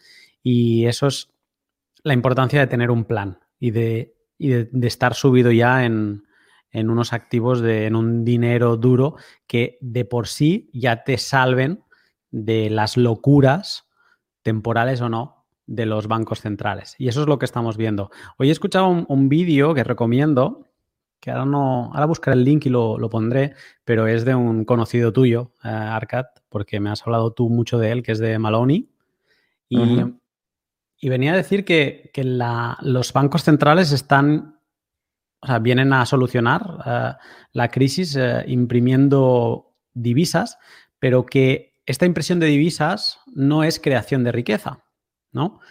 Y 0.41 0.85
eso 0.85 1.07
es 1.07 1.29
la 2.03 2.13
importancia 2.13 2.59
de 2.59 2.67
tener 2.67 2.91
un 2.91 3.05
plan 3.05 3.39
y 3.59 3.71
de, 3.71 4.15
de, 4.37 4.87
estar 4.87 5.13
subido 5.13 5.51
ya 5.51 5.85
en, 5.85 6.23
unos 6.73 7.13
activos, 7.13 7.61
de, 7.61 7.85
en 7.85 7.95
un 7.95 8.25
dinero 8.25 8.75
duro 8.77 9.15
que 9.47 9.77
de 9.81 10.05
por 10.05 10.27
sí 10.27 10.69
ya 10.73 11.03
te 11.03 11.17
salven 11.17 11.83
de 12.31 12.69
las 12.69 12.97
locuras, 12.97 13.87
temporales 14.41 14.99
o 15.01 15.09
no, 15.09 15.45
de 15.65 15.85
los 15.85 16.07
bancos 16.07 16.41
centrales. 16.41 16.95
Y 16.97 17.07
eso 17.07 17.21
es 17.21 17.27
lo 17.27 17.39
que 17.39 17.45
estamos 17.45 17.77
viendo. 17.77 18.11
Hoy 18.37 18.49
he 18.49 18.51
escuchado 18.51 18.87
un, 18.87 19.29
vídeo 19.29 19.73
que 19.73 19.83
recomiendo, 19.83 20.65
que 21.23 21.31
ahora 21.31 21.45
no, 21.45 21.89
ahora 21.93 22.05
buscaré 22.05 22.35
el 22.35 22.43
link 22.43 22.65
y 22.65 22.69
lo, 22.69 23.09
pondré, 23.09 23.53
pero 23.85 24.07
es 24.07 24.25
de 24.25 24.35
un 24.35 24.65
conocido 24.65 25.13
tuyo, 25.13 25.53
eh, 25.63 25.69
Arcad, 25.69 26.25
porque 26.49 26.81
me 26.81 26.89
has 26.89 27.01
hablado 27.03 27.31
tú 27.31 27.49
mucho 27.49 27.77
de 27.77 27.91
él, 27.93 28.03
que 28.03 28.11
es 28.11 28.19
de 28.19 28.37
Maloney. 28.37 28.89
Y, 29.69 30.03
y 30.97 31.09
venía 31.09 31.31
a 31.31 31.37
decir 31.37 31.63
que, 31.63 32.11
los 32.81 33.13
bancos 33.13 33.43
centrales 33.43 33.93
están, 33.93 34.59
o 35.39 35.47
sea, 35.47 35.59
vienen 35.59 35.93
a 35.93 36.05
solucionar 36.05 36.83
eh, 36.85 37.13
la 37.53 37.69
crisis 37.69 38.17
eh, 38.17 38.43
imprimiendo 38.47 39.77
divisas, 39.93 40.57
pero 40.99 41.25
que 41.25 41.71
esta 41.85 42.05
impresión 42.05 42.41
de 42.41 42.47
divisas 42.47 43.21
no 43.33 43.63
es 43.63 43.79
creación 43.79 44.25
de 44.25 44.33
riqueza, 44.33 44.83
¿no? 45.31 45.61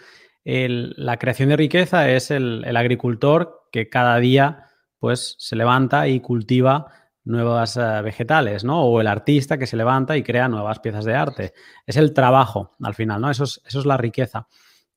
la 0.45 1.17
creación 1.19 1.49
de 1.49 1.57
riqueza 1.57 2.09
es 2.09 2.29
el, 2.29 2.75
agricultor 2.75 3.67
que 3.71 3.87
cada 3.87 4.17
día 4.17 4.67
pues 5.03 5.35
se 5.37 5.57
levanta 5.57 6.07
y 6.07 6.21
cultiva 6.21 6.87
nuevas 7.25 7.75
eh, 7.75 8.01
vegetales, 8.01 8.63
¿no? 8.63 8.83
O 8.83 9.01
el 9.01 9.07
artista 9.07 9.57
que 9.57 9.67
se 9.67 9.75
levanta 9.75 10.15
y 10.15 10.23
crea 10.23 10.47
nuevas 10.47 10.79
piezas 10.79 11.03
de 11.03 11.13
arte. 11.13 11.53
Es 11.85 11.97
el 11.97 12.13
trabajo, 12.13 12.71
al 12.81 12.93
final, 12.93 13.19
¿no? 13.19 13.29
Eso 13.29 13.43
eso 13.43 13.79
es 13.79 13.85
la 13.85 13.97
riqueza 13.97 14.47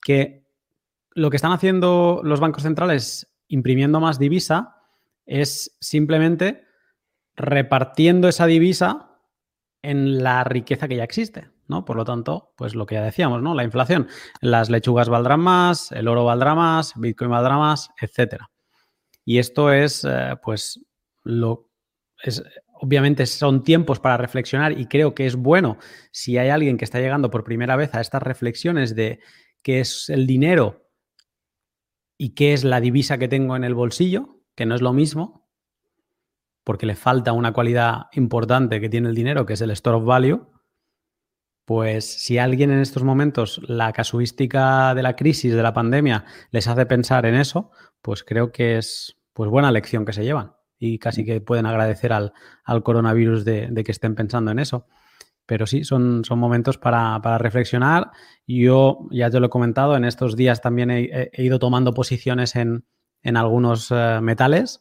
que 0.00 0.46
lo 1.10 1.28
que 1.28 1.34
están 1.38 1.50
haciendo 1.50 2.20
los 2.22 2.38
bancos 2.38 2.62
centrales 2.62 3.34
imprimiendo 3.48 3.98
más 3.98 4.20
divisa 4.20 4.76
es 5.24 5.76
simplemente 5.80 6.62
repartiendo 7.34 8.28
esa 8.28 8.46
divisa 8.46 9.18
en 9.82 10.22
la 10.22 10.44
riqueza 10.44 10.86
que 10.86 10.94
ya 10.94 11.02
existe, 11.02 11.50
¿no? 11.66 11.84
Por 11.84 11.96
lo 11.96 12.04
tanto, 12.04 12.54
pues 12.56 12.76
lo 12.76 12.86
que 12.86 12.94
ya 12.94 13.02
decíamos, 13.02 13.42
¿no? 13.42 13.56
La 13.56 13.64
inflación. 13.64 14.06
Las 14.40 14.70
lechugas 14.70 15.08
valdrán 15.08 15.40
más, 15.40 15.90
el 15.90 16.06
oro 16.06 16.24
valdrá 16.24 16.54
más, 16.54 16.92
Bitcoin 16.94 17.32
valdrá 17.32 17.58
más, 17.58 17.90
etcétera. 18.00 18.52
Y 19.26 19.38
esto 19.38 19.70
es, 19.70 20.06
eh, 20.08 20.36
pues, 20.42 20.80
lo 21.22 21.68
es, 22.22 22.42
obviamente 22.80 23.26
son 23.26 23.62
tiempos 23.62 24.00
para 24.00 24.16
reflexionar 24.16 24.78
y 24.78 24.86
creo 24.86 25.14
que 25.14 25.26
es 25.26 25.36
bueno 25.36 25.78
si 26.10 26.38
hay 26.38 26.48
alguien 26.48 26.76
que 26.76 26.84
está 26.84 27.00
llegando 27.00 27.30
por 27.30 27.44
primera 27.44 27.76
vez 27.76 27.94
a 27.94 28.00
estas 28.00 28.22
reflexiones 28.22 28.94
de 28.94 29.20
qué 29.62 29.80
es 29.80 30.08
el 30.08 30.26
dinero 30.26 30.88
y 32.18 32.34
qué 32.34 32.52
es 32.52 32.64
la 32.64 32.80
divisa 32.80 33.18
que 33.18 33.28
tengo 33.28 33.56
en 33.56 33.64
el 33.64 33.74
bolsillo, 33.74 34.40
que 34.54 34.66
no 34.66 34.74
es 34.74 34.82
lo 34.82 34.92
mismo, 34.92 35.48
porque 36.64 36.86
le 36.86 36.96
falta 36.96 37.32
una 37.32 37.52
cualidad 37.52 38.06
importante 38.12 38.80
que 38.80 38.88
tiene 38.88 39.08
el 39.08 39.14
dinero, 39.14 39.46
que 39.46 39.52
es 39.54 39.60
el 39.60 39.70
store 39.70 39.98
of 39.98 40.04
value, 40.04 40.48
pues 41.64 42.04
si 42.04 42.38
alguien 42.38 42.70
en 42.70 42.80
estos 42.80 43.02
momentos 43.02 43.60
la 43.68 43.92
casuística 43.92 44.94
de 44.94 45.02
la 45.02 45.16
crisis, 45.16 45.52
de 45.54 45.62
la 45.62 45.74
pandemia, 45.74 46.24
les 46.50 46.68
hace 46.68 46.86
pensar 46.86 47.26
en 47.26 47.34
eso, 47.34 47.70
pues 48.00 48.22
creo 48.22 48.52
que 48.52 48.78
es 48.78 49.15
pues 49.36 49.50
buena 49.50 49.70
lección 49.70 50.06
que 50.06 50.14
se 50.14 50.24
llevan 50.24 50.54
y 50.78 50.98
casi 50.98 51.22
que 51.22 51.42
pueden 51.42 51.66
agradecer 51.66 52.10
al, 52.10 52.32
coronavirus 52.82 53.44
de, 53.44 53.82
que 53.84 53.92
estén 53.92 54.14
pensando 54.14 54.50
en 54.50 54.58
eso. 54.58 54.86
Pero 55.44 55.66
sí, 55.66 55.84
son, 55.84 56.24
son 56.24 56.38
momentos 56.38 56.78
para, 56.78 57.18
reflexionar. 57.36 58.10
Yo, 58.46 59.06
ya 59.10 59.30
te 59.30 59.38
lo 59.38 59.46
he 59.46 59.50
comentado, 59.50 59.94
en 59.94 60.06
estos 60.06 60.36
días 60.36 60.62
también 60.62 60.90
he, 60.90 61.30
ido 61.34 61.58
tomando 61.58 61.92
posiciones 61.92 62.56
en, 62.56 62.86
algunos 63.22 63.90
eh, 63.90 64.20
metales 64.22 64.80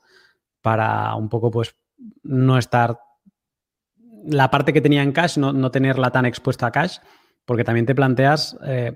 para 0.62 1.14
un 1.16 1.28
poco, 1.28 1.52
pues, 1.52 1.76
no 2.24 2.58
estar. 2.58 2.98
La 4.26 4.50
parte 4.50 4.72
que 4.72 4.82
tenía 4.82 5.04
en 5.04 5.12
cash, 5.12 5.38
no, 5.38 5.70
tenerla 5.70 6.12
tan 6.12 6.26
expuesta 6.26 6.68
a 6.68 6.72
cash, 6.72 7.00
porque 7.44 7.66
también 7.66 7.86
te 7.86 7.94
planteas 7.94 8.58
eh, 8.66 8.96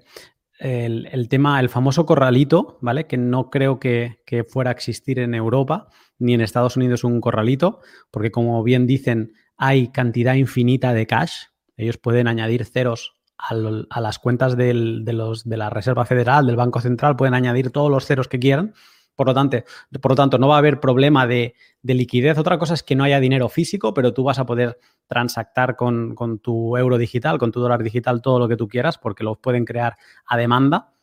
el, 0.60 1.28
tema, 1.30 1.60
el 1.60 1.70
famoso 1.70 2.06
corralito, 2.06 2.78
¿vale? 2.82 3.08
Que 3.08 3.18
no 3.18 3.50
creo 3.50 3.80
que, 3.80 4.22
que, 4.26 4.44
fuera 4.44 4.72
a 4.72 4.74
existir 4.74 5.20
en 5.20 5.34
Europa 5.34 5.88
ni 6.18 6.34
en 6.34 6.42
Estados 6.42 6.78
Unidos 6.78 7.04
un 7.04 7.22
corralito, 7.22 7.80
porque 8.12 8.32
como 8.32 8.62
bien 8.64 8.86
dicen, 8.86 9.34
hay 9.58 9.88
cantidad 9.90 10.36
infinita 10.36 10.94
de 10.94 11.08
cash, 11.08 11.46
ellos 11.78 11.98
pueden 11.98 12.28
añadir 12.28 12.66
ceros 12.66 13.20
a, 13.40 14.02
las 14.02 14.20
cuentas 14.20 14.58
de, 14.58 14.74
los, 14.74 15.48
de 15.48 15.58
la 15.58 15.70
Reserva 15.70 16.06
Federal, 16.06 16.46
del 16.46 16.58
Banco 16.58 16.82
Central, 16.82 17.16
pueden 17.16 17.34
añadir 17.34 17.72
todos 17.72 17.90
los 17.90 18.06
ceros 18.06 18.28
que 18.28 18.40
quieran. 18.40 18.74
Por 19.20 19.28
lo, 19.28 19.34
tanto, 19.34 19.58
por 20.00 20.14
lo 20.14 20.16
tanto, 20.16 20.38
no 20.38 20.48
va 20.48 20.56
a 20.56 20.60
haber 20.60 20.80
problema 20.80 21.28
de, 21.28 21.54
liquidez. 21.84 22.38
Otra 22.38 22.58
cosa 22.58 22.74
es 22.74 22.84
que 22.84 22.96
no 22.96 23.04
haya 23.04 23.20
dinero 23.20 23.50
físico, 23.50 23.94
pero 23.94 24.14
tú 24.14 24.24
vas 24.24 24.40
a 24.40 24.46
poder 24.46 24.80
transactar 25.08 25.76
con, 25.76 26.40
tu 26.42 26.78
euro 26.78 26.98
digital, 26.98 27.38
con 27.38 27.52
tu 27.52 27.60
dólar 27.60 27.84
digital, 27.84 28.22
todo 28.22 28.40
lo 28.40 28.48
que 28.48 28.56
tú 28.56 28.70
quieras, 28.70 28.98
porque 28.98 29.26
los 29.26 29.38
pueden 29.38 29.66
crear 29.66 29.98
a 30.26 30.38
demanda. 30.38 30.94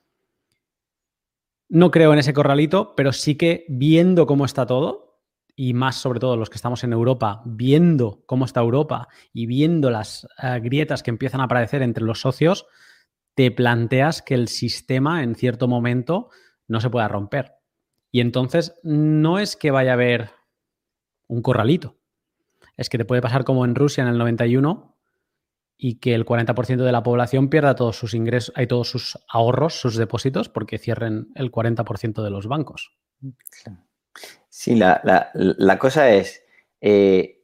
No 1.68 1.90
creo 1.90 2.14
en 2.14 2.20
ese 2.20 2.32
corralito, 2.32 2.94
pero 2.96 3.12
sí 3.12 3.34
que 3.34 3.66
viendo 3.68 4.26
cómo 4.26 4.46
está 4.46 4.64
todo, 4.64 5.20
y 5.54 5.74
más 5.74 5.96
sobre 5.96 6.18
todo 6.18 6.38
los 6.38 6.48
que 6.48 6.56
estamos 6.56 6.84
en 6.84 6.94
Europa, 6.94 7.42
viendo 7.44 8.22
cómo 8.24 8.46
está 8.46 8.60
Europa 8.60 9.08
y 9.34 9.44
viendo 9.44 9.90
las 9.90 10.26
eh, 10.42 10.58
grietas 10.62 11.02
que 11.02 11.10
empiezan 11.10 11.42
a 11.42 11.44
aparecer 11.44 11.82
entre 11.82 12.02
los 12.02 12.22
socios, 12.22 12.64
te 13.34 13.50
planteas 13.50 14.22
que 14.22 14.32
el 14.32 14.48
sistema 14.48 15.22
en 15.22 15.34
cierto 15.34 15.68
momento 15.68 16.30
no 16.66 16.80
se 16.80 16.88
pueda 16.88 17.08
romper. 17.08 17.56
Y 18.10 18.20
entonces 18.20 18.78
no 18.82 19.38
es 19.38 19.56
que 19.56 19.70
vaya 19.70 19.90
a 19.90 19.94
haber 19.94 20.30
un 21.26 21.42
corralito, 21.42 21.96
es 22.76 22.88
que 22.88 22.98
te 22.98 23.04
puede 23.04 23.22
pasar 23.22 23.44
como 23.44 23.64
en 23.64 23.74
Rusia 23.74 24.02
en 24.02 24.08
el 24.08 24.18
91 24.18 24.96
y 25.78 25.98
que 25.98 26.14
el 26.14 26.24
40% 26.24 26.84
de 26.84 26.92
la 26.92 27.02
población 27.02 27.48
pierda 27.48 27.74
todos 27.74 27.96
sus 27.96 28.14
ingresos, 28.14 28.52
hay 28.56 28.66
todos 28.66 28.88
sus 28.88 29.18
ahorros, 29.28 29.74
sus 29.74 29.96
depósitos, 29.96 30.48
porque 30.48 30.78
cierren 30.78 31.28
el 31.34 31.50
40% 31.50 32.22
de 32.22 32.30
los 32.30 32.46
bancos. 32.46 32.96
Sí, 34.48 34.74
la, 34.74 35.78
cosa 35.78 36.10
es, 36.10 36.42
eh, 36.80 37.42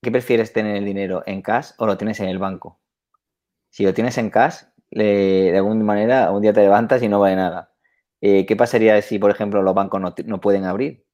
¿qué 0.00 0.10
prefieres 0.12 0.52
tener 0.52 0.76
el 0.76 0.84
dinero 0.84 1.24
en 1.26 1.42
cash 1.42 1.70
o 1.78 1.86
lo 1.86 1.96
tienes 1.96 2.20
en 2.20 2.28
el 2.28 2.38
banco? 2.38 2.80
Si 3.70 3.84
lo 3.84 3.92
tienes 3.92 4.16
en 4.18 4.30
cash, 4.30 4.62
de 4.90 5.52
alguna 5.56 5.82
manera, 5.82 6.30
un 6.30 6.42
día 6.42 6.52
te 6.52 6.60
levantas 6.60 7.02
y 7.02 7.08
no 7.08 7.18
vale 7.18 7.34
nada. 7.34 7.73
Eh, 8.26 8.46
¿Qué 8.46 8.56
pasaría 8.56 9.02
si, 9.02 9.18
por 9.18 9.30
ejemplo, 9.30 9.60
los 9.60 9.74
bancos 9.74 10.00
no, 10.00 10.40
pueden 10.40 10.64
abrir? 10.64 11.04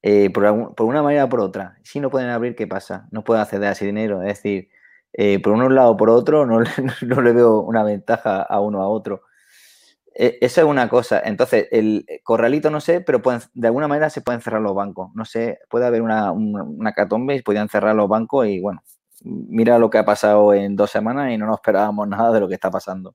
Eh, 0.00 0.30
por, 0.30 0.44
una 0.86 1.02
manera 1.02 1.24
o 1.26 1.28
por 1.28 1.40
otra. 1.40 1.76
Si 1.82 2.00
no 2.00 2.08
pueden 2.08 2.30
abrir, 2.30 2.56
¿qué 2.56 2.66
pasa? 2.66 3.08
No 3.10 3.22
pueden 3.24 3.42
acceder 3.42 3.68
a 3.68 3.72
ese 3.72 3.84
dinero. 3.84 4.22
Es 4.22 4.42
decir, 4.42 4.70
por 5.42 5.52
un 5.52 5.74
lado 5.74 5.90
o 5.90 5.96
por 5.98 6.08
otro, 6.08 6.46
no, 6.46 6.60
no 7.02 7.20
le 7.20 7.32
veo 7.32 7.60
una 7.60 7.84
ventaja 7.84 8.40
a 8.42 8.60
uno 8.60 8.80
a 8.80 8.88
otro. 8.88 9.22
E, 10.14 10.38
Esa 10.40 10.62
es 10.62 10.66
una 10.66 10.88
cosa. 10.88 11.20
Entonces, 11.22 11.68
el 11.72 12.06
corralito 12.24 12.70
no 12.70 12.80
sé, 12.80 13.02
pero 13.02 13.20
pueden, 13.20 13.42
de 13.52 13.68
alguna 13.68 13.86
manera 13.86 14.08
se 14.08 14.22
pueden 14.22 14.40
cerrar 14.40 14.62
los 14.62 14.74
bancos. 14.74 15.10
No 15.14 15.26
sé, 15.26 15.58
puede 15.68 15.86
haber 15.86 16.00
una, 16.00 16.32
una, 16.32 16.92
catombe 16.92 17.36
y 17.36 17.42
podían 17.42 17.68
cerrar 17.68 17.94
los 17.94 18.08
bancos 18.08 18.46
y 18.46 18.60
bueno, 18.60 18.82
mira 19.24 19.78
lo 19.78 19.90
que 19.90 19.98
ha 19.98 20.06
pasado 20.06 20.54
en 20.54 20.74
dos 20.76 20.90
semanas 20.90 21.32
y 21.32 21.38
no 21.38 21.46
nos 21.46 21.56
esperábamos 21.60 22.08
nada 22.08 22.32
de 22.32 22.40
lo 22.40 22.48
que 22.48 22.54
está 22.54 22.70
pasando. 22.70 23.14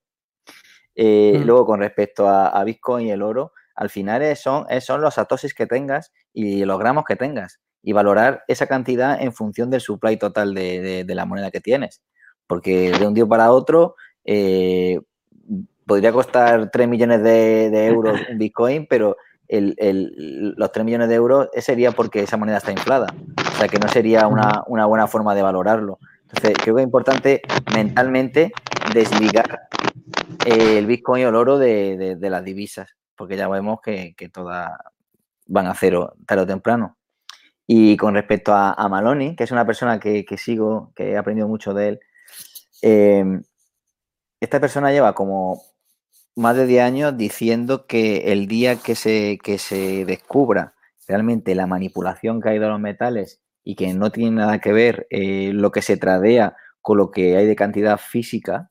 Eh, 0.99 1.38
mm. 1.39 1.45
Luego, 1.45 1.65
con 1.65 1.79
respecto 1.79 2.27
a, 2.27 2.62
Bitcoin 2.63 3.07
y 3.07 3.12
el 3.12 3.21
oro, 3.21 3.53
al 3.75 3.89
final 3.89 4.36
son, 4.36 4.65
son 4.81 5.01
los 5.01 5.19
atosis 5.19 5.53
que 5.53 5.67
tengas 5.67 6.12
y 6.33 6.65
los 6.65 6.79
gramos 6.79 7.05
que 7.05 7.15
tengas 7.15 7.60
y 7.83 7.93
valorar 7.93 8.43
esa 8.47 8.67
cantidad 8.67 9.21
en 9.21 9.31
función 9.31 9.69
del 9.69 9.79
supply 9.79 10.17
total 10.17 10.53
de, 10.53 11.05
la 11.07 11.25
moneda 11.25 11.51
que 11.51 11.62
tienes. 11.62 12.01
Porque 12.47 12.91
de 12.91 13.07
un 13.07 13.13
día 13.13 13.25
para 13.25 13.51
otro, 13.51 13.95
eh, 14.25 14.99
podría 15.86 16.12
costar 16.12 16.71
3 16.71 16.88
millones 16.88 17.21
de, 17.23 17.86
euros 17.86 18.19
un 18.29 18.39
Bitcoin, 18.39 18.88
pero 18.89 19.15
los 19.47 20.71
3 20.71 20.86
millones 20.86 21.07
de 21.07 21.15
euros 21.15 21.49
sería 21.60 21.91
porque 21.91 22.21
esa 22.21 22.38
moneda 22.38 22.57
está 22.57 22.71
inflada. 22.71 23.07
O 23.38 23.57
sea, 23.57 23.67
que 23.67 23.79
no 23.79 23.88
sería 23.88 24.27
una, 24.27 24.63
buena 24.67 25.07
forma 25.07 25.36
de 25.36 25.43
valorarlo. 25.43 25.99
Entonces, 26.23 26.57
creo 26.62 26.75
que 26.75 26.81
es 26.81 26.86
importante 26.86 27.41
mentalmente 27.73 28.51
desligar 28.93 29.67
el 30.45 30.86
Bitcoin 30.86 31.26
o 31.26 31.30
el 31.30 31.36
oro 31.36 31.58
de, 31.58 32.17
las 32.19 32.43
divisas, 32.43 32.95
porque 33.15 33.38
ya 33.38 33.47
vemos 33.47 33.80
que, 33.82 34.15
todas 34.32 34.71
van 35.45 35.67
a 35.67 35.73
cero 35.73 36.13
tarde 36.26 36.43
o 36.43 36.47
temprano. 36.47 36.97
Y 37.65 37.97
con 37.97 38.13
respecto 38.13 38.54
a, 38.54 38.88
Maloney, 38.89 39.36
que 39.36 39.43
es 39.43 39.52
una 39.52 39.65
persona 39.65 40.00
que, 40.00 40.26
sigo, 40.38 40.93
que 40.95 41.12
he 41.12 41.17
aprendido 41.17 41.47
mucho 41.47 41.73
de 41.73 41.89
él, 41.89 42.00
eh, 42.82 43.26
esta 44.39 44.60
persona 44.60 44.91
lleva 44.91 45.13
como 45.13 45.62
más 46.36 46.56
de 46.56 46.67
10 46.67 46.84
años 46.84 47.17
diciendo 47.17 47.88
que 47.88 48.32
el 48.32 48.47
día 48.47 48.76
que 48.76 48.95
se, 48.95 49.39
que 49.43 49.58
se 49.58 50.06
descubra 50.06 50.76
realmente 51.08 51.56
la 51.56 51.65
manipulación 51.65 52.41
que 52.41 52.50
hay 52.50 52.60
de 52.60 52.67
los 52.67 52.80
metales 52.80 53.41
y 53.63 53.76
que 53.76 53.93
no 53.93 54.12
tiene 54.12 54.38
nada 54.38 54.60
que 54.60 54.71
ver 54.71 55.08
eh, 55.10 55.52
lo 55.54 55.71
que 55.71 55.82
se 55.82 55.97
tradea 55.97 56.56
con 56.82 56.97
lo 56.97 57.12
que 57.12 57.36
hay 57.38 57.47
de 57.47 57.56
cantidad 57.56 57.97
física, 57.97 58.69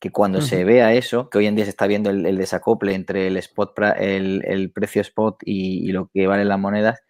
que 0.00 0.10
cuando 0.10 0.40
se 0.42 0.64
vea 0.64 0.92
eso, 0.92 1.30
que 1.30 1.38
hoy 1.38 1.46
en 1.46 1.56
día 1.56 1.64
se 1.64 1.70
está 1.70 1.86
viendo 1.86 2.10
el, 2.10 2.36
desacople 2.36 2.94
entre 2.94 3.28
el 3.28 3.36
spot, 3.38 3.78
el, 3.98 4.72
precio 4.74 5.00
spot 5.00 5.38
y, 5.44 5.90
lo 5.92 6.10
que 6.12 6.26
valen 6.26 6.48
las 6.48 6.58
monedas, 6.58 7.00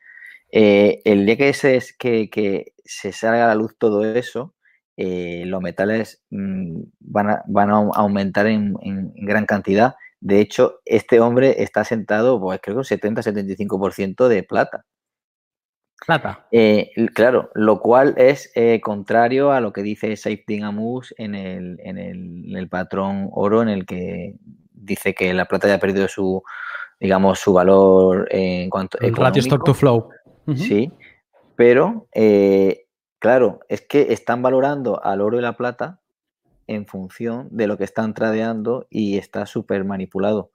eh, 0.52 1.02
el 1.04 1.26
día 1.26 1.36
que 1.36 1.52
se, 1.52 1.82
que, 1.98 2.30
que 2.30 2.72
se 2.84 3.12
salga 3.12 3.44
a 3.44 3.48
la 3.48 3.54
luz 3.56 3.76
todo 3.78 4.04
eso, 4.04 4.54
eh, 4.96 5.44
los 5.46 5.60
metales 5.60 6.22
mm, 6.30 6.80
van, 7.00 7.30
a, 7.30 7.42
van, 7.46 7.70
a, 7.70 7.74
aumentar 7.94 8.46
en, 8.46 8.74
gran 9.14 9.46
cantidad. 9.46 9.94
De 10.20 10.40
hecho, 10.40 10.80
este 10.84 11.20
hombre 11.20 11.62
está 11.62 11.84
sentado, 11.84 12.40
pues 12.40 12.60
creo 12.62 12.76
que 12.76 12.94
un 12.94 13.14
70-75% 13.14 14.28
de 14.28 14.42
plata. 14.42 14.86
Plata. 16.04 16.46
Eh, 16.50 16.92
claro, 17.14 17.50
lo 17.54 17.80
cual 17.80 18.14
es 18.16 18.52
eh, 18.54 18.80
contrario 18.80 19.52
a 19.52 19.60
lo 19.60 19.72
que 19.72 19.82
dice 19.82 20.16
Saifdin 20.16 20.64
Amus 20.64 21.14
en 21.16 21.34
el, 21.34 21.78
en, 21.82 21.98
el, 21.98 22.68
patrón 22.68 23.28
oro, 23.32 23.62
en 23.62 23.68
el 23.68 23.86
que 23.86 24.34
dice 24.72 25.14
que 25.14 25.32
la 25.32 25.46
plata 25.46 25.68
ya 25.68 25.74
ha 25.74 25.80
perdido 25.80 26.06
su, 26.06 26.42
digamos, 27.00 27.40
su 27.40 27.52
valor 27.52 28.28
en 28.30 28.68
cuanto 28.70 28.98
el 29.00 29.16
ratio 29.16 29.40
stock 29.40 29.64
to 29.64 29.74
flow. 29.74 30.10
Sí, 30.54 30.92
pero 31.56 32.06
Claro, 33.18 33.60
es 33.68 33.80
que 33.80 34.12
están 34.12 34.42
valorando 34.42 35.02
al 35.02 35.20
oro 35.20 35.38
y 35.38 35.42
la 35.42 35.56
plata 35.56 36.00
en 36.66 36.86
función 36.86 37.48
de 37.50 37.66
lo 37.66 37.76
que 37.76 37.84
están 37.84 38.14
tradeando 38.14 38.86
y 38.90 39.18
está 39.18 39.46
súper 39.46 39.84
manipulado. 39.84 40.52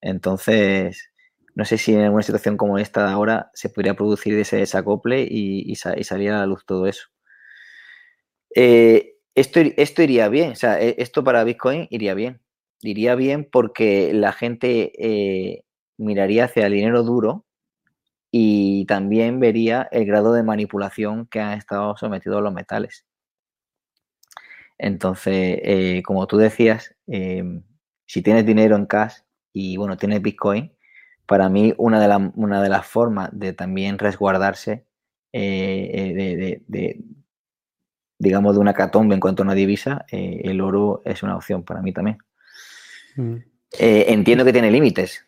Entonces, 0.00 1.12
no 1.54 1.64
sé 1.64 1.78
si 1.78 1.94
en 1.94 2.12
una 2.12 2.22
situación 2.22 2.56
como 2.56 2.78
esta 2.78 3.04
de 3.06 3.12
ahora 3.12 3.50
se 3.54 3.68
podría 3.68 3.94
producir 3.94 4.34
ese 4.34 4.56
desacople 4.56 5.26
y, 5.28 5.74
salir 5.76 6.30
a 6.30 6.38
la 6.38 6.46
luz 6.46 6.64
todo 6.66 6.86
eso. 6.86 7.08
Eh, 8.54 9.14
esto, 9.34 9.60
esto, 9.60 10.02
iría 10.02 10.28
bien, 10.28 10.52
o 10.52 10.54
sea, 10.56 10.80
e, 10.80 10.96
esto 10.98 11.24
para 11.24 11.44
Bitcoin 11.44 11.86
iría 11.90 12.14
bien. 12.14 12.40
Iría 12.82 13.14
bien 13.14 13.48
porque 13.50 14.12
la 14.14 14.32
gente 14.32 14.92
eh, 14.98 15.64
miraría 15.98 16.44
hacia 16.46 16.66
el 16.66 16.72
dinero 16.72 17.02
duro 17.02 17.46
y 18.30 18.86
también 18.86 19.40
vería 19.40 19.88
el 19.92 20.06
grado 20.06 20.32
de 20.32 20.42
manipulación 20.42 21.26
que 21.26 21.40
han 21.40 21.58
estado 21.58 21.96
sometidos 21.96 22.42
los 22.42 22.52
metales. 22.54 23.06
Entonces, 24.78 25.60
eh, 25.62 26.02
como 26.04 26.26
tú 26.26 26.38
decías, 26.38 26.94
si 27.06 28.22
tienes 28.22 28.46
dinero 28.46 28.76
en 28.76 28.86
cash 28.86 29.18
y 29.52 29.76
bueno, 29.76 29.96
tienes 29.96 30.22
Bitcoin, 30.22 30.72
para 31.30 31.48
mí 31.48 31.72
una 31.78 32.00
de, 32.00 32.32
una 32.34 32.60
de 32.60 32.68
las 32.68 32.84
formas 32.84 33.30
de 33.32 33.52
también 33.52 34.00
resguardarse 34.00 34.84
eh, 35.32 35.88
eh, 35.92 36.60
de, 36.66 37.04
digamos, 38.18 38.54
de 38.54 38.60
una 38.60 38.74
catombe 38.74 39.14
en 39.14 39.20
cuanto 39.20 39.42
a 39.42 39.46
una 39.46 39.54
divisa, 39.54 40.04
el 40.08 40.60
oro 40.60 41.02
es 41.04 41.22
una 41.22 41.36
opción 41.36 41.62
para 41.62 41.82
mí 41.82 41.92
también. 41.92 42.18
Mm. 43.14 43.36
entiendo 43.78 44.44
que 44.44 44.52
tiene 44.52 44.72
límites, 44.72 45.24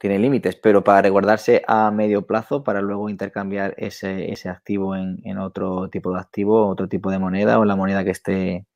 tiene 0.00 0.18
límites, 0.18 0.56
pero 0.56 0.82
para 0.82 1.02
resguardarse 1.02 1.62
a 1.68 1.92
medio 1.92 2.26
plazo 2.26 2.64
para 2.64 2.82
luego 2.82 3.08
intercambiar 3.08 3.76
ese, 3.76 4.34
activo 4.48 4.96
en, 4.96 5.38
otro 5.38 5.88
tipo 5.88 6.12
de 6.12 6.18
activo, 6.18 6.66
otro 6.66 6.88
tipo 6.88 7.12
de 7.12 7.20
moneda 7.20 7.60
o 7.60 7.64
la 7.64 7.76
moneda 7.76 8.02
que 8.02 8.10
esté 8.10 8.66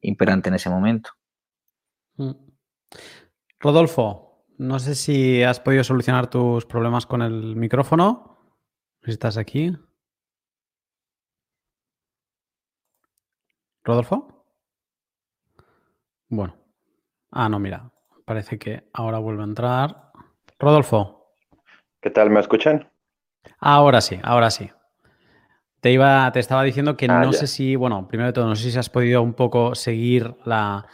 imperante 0.00 0.48
en 0.48 0.54
ese 0.54 0.70
momento. 0.70 1.10
Mm. 2.16 2.30
Rodolfo, 3.60 4.27
no 4.58 4.78
sé 4.80 4.94
si 4.94 5.42
has 5.42 5.60
podido 5.60 5.84
solucionar 5.84 6.28
tus 6.28 6.66
problemas 6.66 7.06
con 7.06 7.22
el 7.22 7.56
micrófono. 7.56 8.38
¿Estás 9.02 9.38
aquí? 9.38 9.76
¿Rodolfo? 13.84 14.44
Bueno. 16.28 16.56
Ah, 17.30 17.48
no, 17.48 17.58
mira. 17.58 17.90
Parece 18.24 18.58
que 18.58 18.90
ahora 18.92 19.18
vuelve 19.18 19.42
a 19.42 19.46
entrar. 19.46 20.12
Rodolfo. 20.58 21.32
¿Qué 22.00 22.10
tal? 22.10 22.28
¿Me 22.30 22.40
escuchan? 22.40 22.90
Ahora 23.60 24.00
sí, 24.00 24.18
ahora 24.22 24.50
sí. 24.50 24.70
Te 25.80 25.92
iba, 25.92 26.30
te 26.32 26.40
estaba 26.40 26.64
diciendo 26.64 26.96
que 26.96 27.06
ah, 27.06 27.20
no 27.20 27.32
sé 27.32 27.46
si, 27.46 27.76
bueno, 27.76 28.08
primero 28.08 28.26
de 28.26 28.32
todo, 28.32 28.46
no 28.46 28.56
sé 28.56 28.70
si 28.70 28.78
has 28.78 28.90
podido 28.90 29.22
un 29.22 29.34
poco 29.34 29.76
seguir 29.76 30.36
la, 30.44 30.86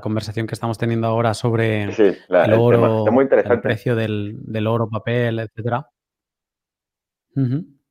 conversación 0.00 0.46
que 0.46 0.54
estamos 0.54 0.78
teniendo 0.78 1.06
ahora 1.06 1.34
sobre 1.34 1.84
el 1.84 2.52
oro, 2.54 3.04
el, 3.06 3.60
precio 3.60 3.94
del, 3.94 4.66
oro, 4.66 4.88
papel, 4.88 5.40
etcétera. 5.40 5.88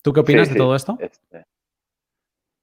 ¿Tú 0.02 0.13
qué 0.13 0.20
opinas 0.20 0.50
de 0.50 0.56
todo 0.56 0.76
esto? 0.76 0.98
Este, 1.00 1.46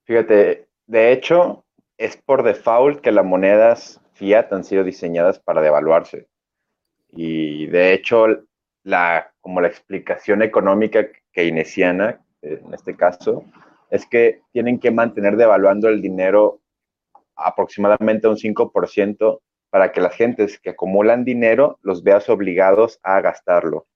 fíjate, 0.05 0.69
de 0.87 1.13
hecho, 1.13 1.65
es 1.97 2.17
por 2.17 2.43
default 2.43 3.01
que 3.01 3.13
las 3.13 3.25
monedas 3.25 4.01
fiat 4.15 4.53
han 4.53 4.65
sido 4.65 4.85
diseñadas 4.85 5.39
para 5.39 5.63
devaluarse. 5.63 6.29
Y 7.11 7.67
de 7.67 7.93
hecho, 7.93 8.27
la, 8.83 9.33
como 9.41 9.61
la 9.61 9.69
explicación 9.69 10.43
económica 10.43 11.07
keynesiana, 11.33 12.21
en 12.43 12.75
este 12.75 12.97
caso, 12.97 13.45
es 13.91 14.07
que 14.07 14.43
tienen 14.53 14.79
que 14.81 14.91
mantener 14.91 15.37
devaluando 15.37 15.89
el 15.89 16.03
dinero 16.03 16.61
aproximadamente 17.37 18.29
un 18.29 18.37
5% 18.37 19.41
para 19.71 19.91
que 19.91 20.01
las 20.01 20.15
gentes 20.15 20.61
que 20.61 20.71
acumulan 20.71 21.25
dinero 21.25 21.79
los 21.83 22.03
veas 22.03 22.29
obligados 22.29 23.01
a 23.03 23.21
gastarlo. 23.21 23.87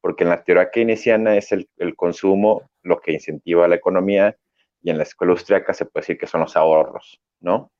Porque 0.00 0.24
en 0.24 0.30
la 0.30 0.44
teoría 0.44 0.70
keynesiana 0.70 1.36
es 1.36 1.50
el, 1.50 1.66
consumo 1.96 2.68
lo 2.82 3.00
que 3.00 3.12
incentiva 3.12 3.66
la 3.66 3.76
economía 3.76 4.36
y 4.82 4.90
en 4.90 4.98
la 4.98 5.04
escuela 5.04 5.32
austriaca 5.32 5.72
se 5.72 5.86
puede 5.86 6.02
decir 6.02 6.18
que 6.18 6.26
son 6.26 6.42
los 6.42 6.56
ahorros, 6.56 7.22
¿no? 7.40 7.70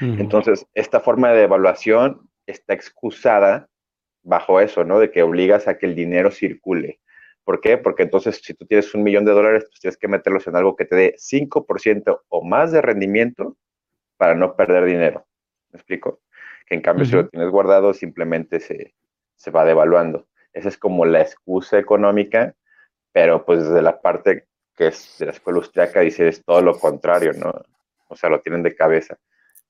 Entonces, 0.00 0.66
esta 0.74 1.00
forma 1.00 1.30
de 1.30 1.38
devaluación 1.38 2.28
está 2.46 2.74
excusada 2.74 3.68
bajo 4.22 4.60
eso, 4.60 4.84
¿no? 4.84 4.98
De 4.98 5.10
que 5.10 5.22
obligas 5.22 5.68
a 5.68 5.78
que 5.78 5.86
el 5.86 5.94
dinero 5.94 6.30
circule. 6.30 7.00
¿Por 7.44 7.62
qué? 7.62 7.78
Porque 7.78 8.02
entonces 8.02 8.42
si 8.44 8.52
tú 8.52 8.66
tienes 8.66 8.94
un 8.94 9.02
millón 9.02 9.24
de 9.24 9.32
dólares, 9.32 9.64
pues 9.70 9.80
tienes 9.80 9.96
que 9.96 10.06
meterlos 10.06 10.46
en 10.46 10.56
algo 10.56 10.76
que 10.76 10.84
te 10.84 10.96
dé 10.96 11.14
5% 11.16 12.20
o 12.28 12.44
más 12.44 12.72
de 12.72 12.82
rendimiento 12.82 13.56
para 14.18 14.34
no 14.34 14.54
perder 14.54 14.84
dinero. 14.84 15.26
¿Me 15.70 15.78
explico? 15.78 16.20
Que 16.66 16.74
en 16.74 16.82
cambio 16.82 17.06
si 17.06 17.12
lo 17.12 17.26
tienes 17.26 17.48
guardado 17.48 17.94
simplemente 17.94 18.60
se, 18.60 18.94
se 19.34 19.50
va 19.50 19.64
devaluando. 19.64 20.28
Esa 20.52 20.68
es 20.68 20.76
como 20.76 21.06
la 21.06 21.22
excusa 21.22 21.78
económica, 21.78 22.54
pero 23.12 23.46
pues 23.46 23.64
desde 23.64 23.80
la 23.80 24.02
parte 24.02 24.46
que 24.76 24.88
es 24.88 25.16
de 25.18 25.26
la 25.26 25.32
escuela 25.32 25.58
austriaca 25.58 26.00
dice 26.00 26.28
es 26.28 26.44
todo 26.44 26.60
lo 26.60 26.78
contrario, 26.78 27.32
¿no? 27.32 27.52
O 28.08 28.16
sea, 28.16 28.28
lo 28.28 28.40
tienen 28.40 28.62
de 28.62 28.76
cabeza. 28.76 29.18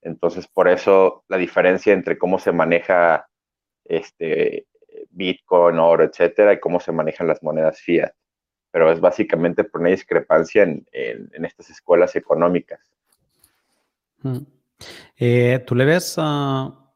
Entonces, 0.01 0.47
por 0.47 0.67
eso 0.67 1.23
la 1.27 1.37
diferencia 1.37 1.93
entre 1.93 2.17
cómo 2.17 2.39
se 2.39 2.51
maneja 2.51 3.27
este, 3.85 4.67
Bitcoin, 5.09 5.79
oro, 5.79 6.03
etcétera, 6.03 6.53
y 6.53 6.59
cómo 6.59 6.79
se 6.79 6.91
manejan 6.91 7.27
las 7.27 7.43
monedas 7.43 7.81
fiat. 7.81 8.13
Pero 8.71 8.91
es 8.91 8.99
básicamente 8.99 9.63
por 9.63 9.81
una 9.81 9.89
discrepancia 9.89 10.63
en, 10.63 10.85
estas 10.91 11.69
escuelas 11.69 12.15
económicas. 12.15 12.79
Mm. 14.23 14.37
Eh, 15.17 15.63
¿Tú 15.65 15.75
le 15.75 15.85
ves, 15.85 16.15
ah, 16.17 16.93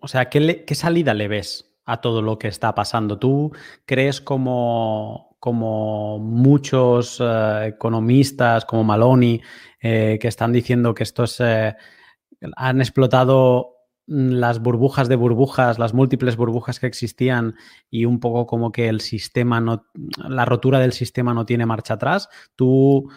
o 0.00 0.08
sea, 0.08 0.28
¿qué, 0.28 0.74
salida 0.74 1.14
le 1.14 1.28
ves 1.28 1.76
a 1.84 2.00
todo 2.00 2.22
lo 2.22 2.38
que 2.38 2.48
está 2.48 2.74
pasando? 2.74 3.18
¿Tú 3.18 3.52
crees 3.84 4.20
como, 4.20 5.36
como 5.40 6.18
muchos 6.18 7.18
eh, 7.20 7.66
economistas, 7.74 8.64
como 8.64 8.84
Maloney, 8.84 9.42
eh, 9.80 10.18
que 10.20 10.28
están 10.28 10.52
diciendo 10.52 10.94
que 10.94 11.02
estos 11.02 11.40
han 11.40 12.80
explotado 12.80 13.74
Mm, 14.06 14.32
las 14.32 14.60
burbujas 14.60 15.08
de 15.08 15.16
burbujas, 15.16 15.78
las 15.78 15.94
múltiples 15.94 16.36
burbujas 16.36 16.78
que 16.78 16.86
existían 16.86 17.54
y 17.90 18.04
un 18.04 18.20
poco 18.20 18.46
como 18.46 18.70
que 18.70 18.88
el 18.88 19.00
sistema 19.00 19.60
no, 19.60 19.86
la 20.16 20.44
rotura 20.44 20.78
del 20.78 20.92
sistema 20.92 21.32
no 21.32 21.46
tiene 21.46 21.64
marcha 21.66 21.94
atrás. 21.94 22.28
¿Tú, 22.54 23.10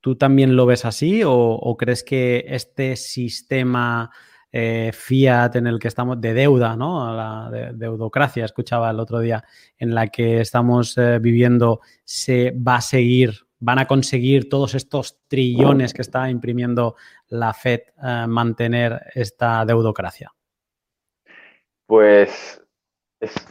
tú 0.00 0.16
también 0.16 0.56
lo 0.56 0.66
ves 0.66 0.84
así 0.84 1.22
o, 1.24 1.76
crees 1.78 2.02
que 2.02 2.44
este 2.48 2.96
sistema 2.96 4.10
eh, 4.52 4.90
fiat 4.92 5.56
en 5.56 5.66
el 5.66 5.78
que 5.78 5.88
estamos, 5.88 6.20
de 6.20 6.34
deuda, 6.34 6.76
¿no? 6.76 7.14
La 7.14 7.50
de, 7.50 7.72
deudocracia, 7.74 8.44
escuchaba 8.44 8.90
el 8.90 8.98
otro 9.00 9.20
día, 9.20 9.44
en 9.78 9.94
la 9.94 10.08
que 10.08 10.40
estamos 10.40 10.96
eh, 10.98 11.18
viviendo, 11.20 11.80
se 12.04 12.52
va 12.52 12.76
a 12.76 12.80
seguir, 12.80 13.34
van 13.58 13.78
a 13.78 13.86
conseguir 13.86 14.48
todos 14.48 14.74
estos 14.74 15.20
trillones 15.28 15.94
que 15.94 16.02
está 16.02 16.30
imprimiendo 16.30 16.96
la 17.28 17.52
Fed 17.52 17.80
mantener 18.26 19.00
esta 19.14 19.64
deudocracia? 19.64 20.32
Pues 21.86 22.62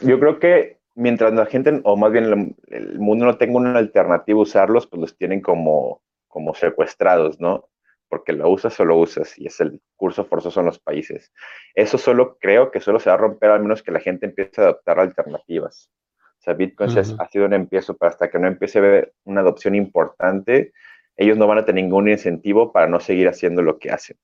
yo 0.02 0.18
creo 0.18 0.38
que 0.38 0.80
mientras 0.94 1.32
la 1.32 1.46
gente, 1.46 1.80
o 1.84 1.96
más 1.96 2.12
bien 2.12 2.56
el, 2.68 2.98
mundo 2.98 3.26
no 3.26 3.36
tenga 3.36 3.56
una 3.56 3.78
alternativa 3.78 4.38
a 4.38 4.42
usarlos, 4.42 4.86
pues 4.86 5.00
los 5.00 5.16
tienen 5.16 5.40
como, 5.40 6.02
como 6.30 6.54
secuestrados, 6.54 7.38
¿no? 7.40 7.68
Porque 8.08 8.32
lo 8.32 8.48
usas 8.48 8.78
o 8.80 8.84
lo 8.84 8.96
usas 8.96 9.38
y 9.38 9.46
es 9.46 9.60
el 9.60 9.80
curso 9.96 10.24
forzoso 10.24 10.60
en 10.60 10.66
los 10.66 10.78
países. 10.78 11.32
Eso 11.74 11.98
solo 11.98 12.38
creo 12.38 12.70
que 12.70 12.80
solo 12.80 12.98
se 12.98 13.10
va 13.10 13.14
a 13.14 13.18
romper 13.18 13.50
al 13.50 13.60
menos 13.60 13.82
que 13.82 13.92
la 13.92 14.00
gente 14.00 14.26
empiece 14.26 14.60
a 14.60 14.64
adoptar 14.64 14.98
alternativas. 14.98 15.90
O 16.38 16.42
sea, 16.42 16.54
Bitcoin 16.54 16.90
ha 16.96 17.28
sido 17.28 17.44
un 17.44 17.52
empiezo, 17.52 17.96
pero 17.98 18.08
hasta 18.08 18.30
que 18.30 18.38
no 18.38 18.48
empiece 18.48 18.78
a 18.78 18.82
ver 18.82 19.12
una 19.24 19.42
adopción 19.42 19.74
importante, 19.74 20.72
ellos 21.14 21.36
no 21.36 21.46
van 21.46 21.58
a 21.58 21.66
tener 21.66 21.84
ningún 21.84 22.08
incentivo 22.08 22.72
para 22.72 22.86
no 22.86 22.98
seguir 22.98 23.28
haciendo 23.28 23.60
lo 23.60 23.78
que 23.78 23.90
hacen, 23.90 24.16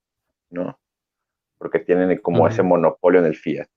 ¿no? 0.48 0.80
Porque 1.58 1.78
tienen 1.78 2.16
como 2.18 2.48
ese 2.48 2.62
monopolio 2.62 3.20
en 3.20 3.26
el 3.26 3.36
fiat. 3.36 3.68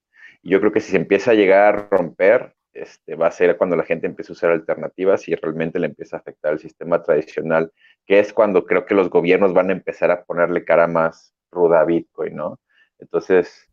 Y 0.41 0.51
yo 0.51 0.61
creo 0.61 0.71
que 0.71 0.80
si 0.80 0.91
se 0.91 0.97
empieza 0.97 1.32
a 1.32 1.34
llegar 1.34 1.75
a 1.75 1.97
romper, 1.97 2.55
este, 2.71 3.15
va 3.15 3.27
a 3.27 3.32
ser 3.32 3.57
cuando 3.57 3.75
la 3.75 3.84
gente 3.84 4.07
empiece 4.07 4.32
a 4.32 4.34
usar 4.34 4.51
alternativas 4.51 5.27
y 5.27 5.36
realmente 5.36 5.80
le 5.80 5.88
empieza 5.88 6.15
a 6.15 6.19
afectar 6.19 6.53
el 6.53 6.59
sistema 6.59 7.03
tradicional, 7.03 7.71
que 8.10 8.18
es 8.18 8.34
cuando 8.34 8.66
creo 8.66 8.88
que 8.88 8.95
los 8.95 9.12
gobiernos 9.12 9.53
van 9.53 9.70
a 9.70 9.74
empezar 9.74 10.10
a 10.10 10.24
ponerle 10.24 10.66
cara 10.66 10.88
más 10.88 11.36
ruda 11.51 11.82
a 11.82 11.86
Bitcoin, 11.86 12.36
¿no? 12.36 12.60
Entonces, 12.97 13.70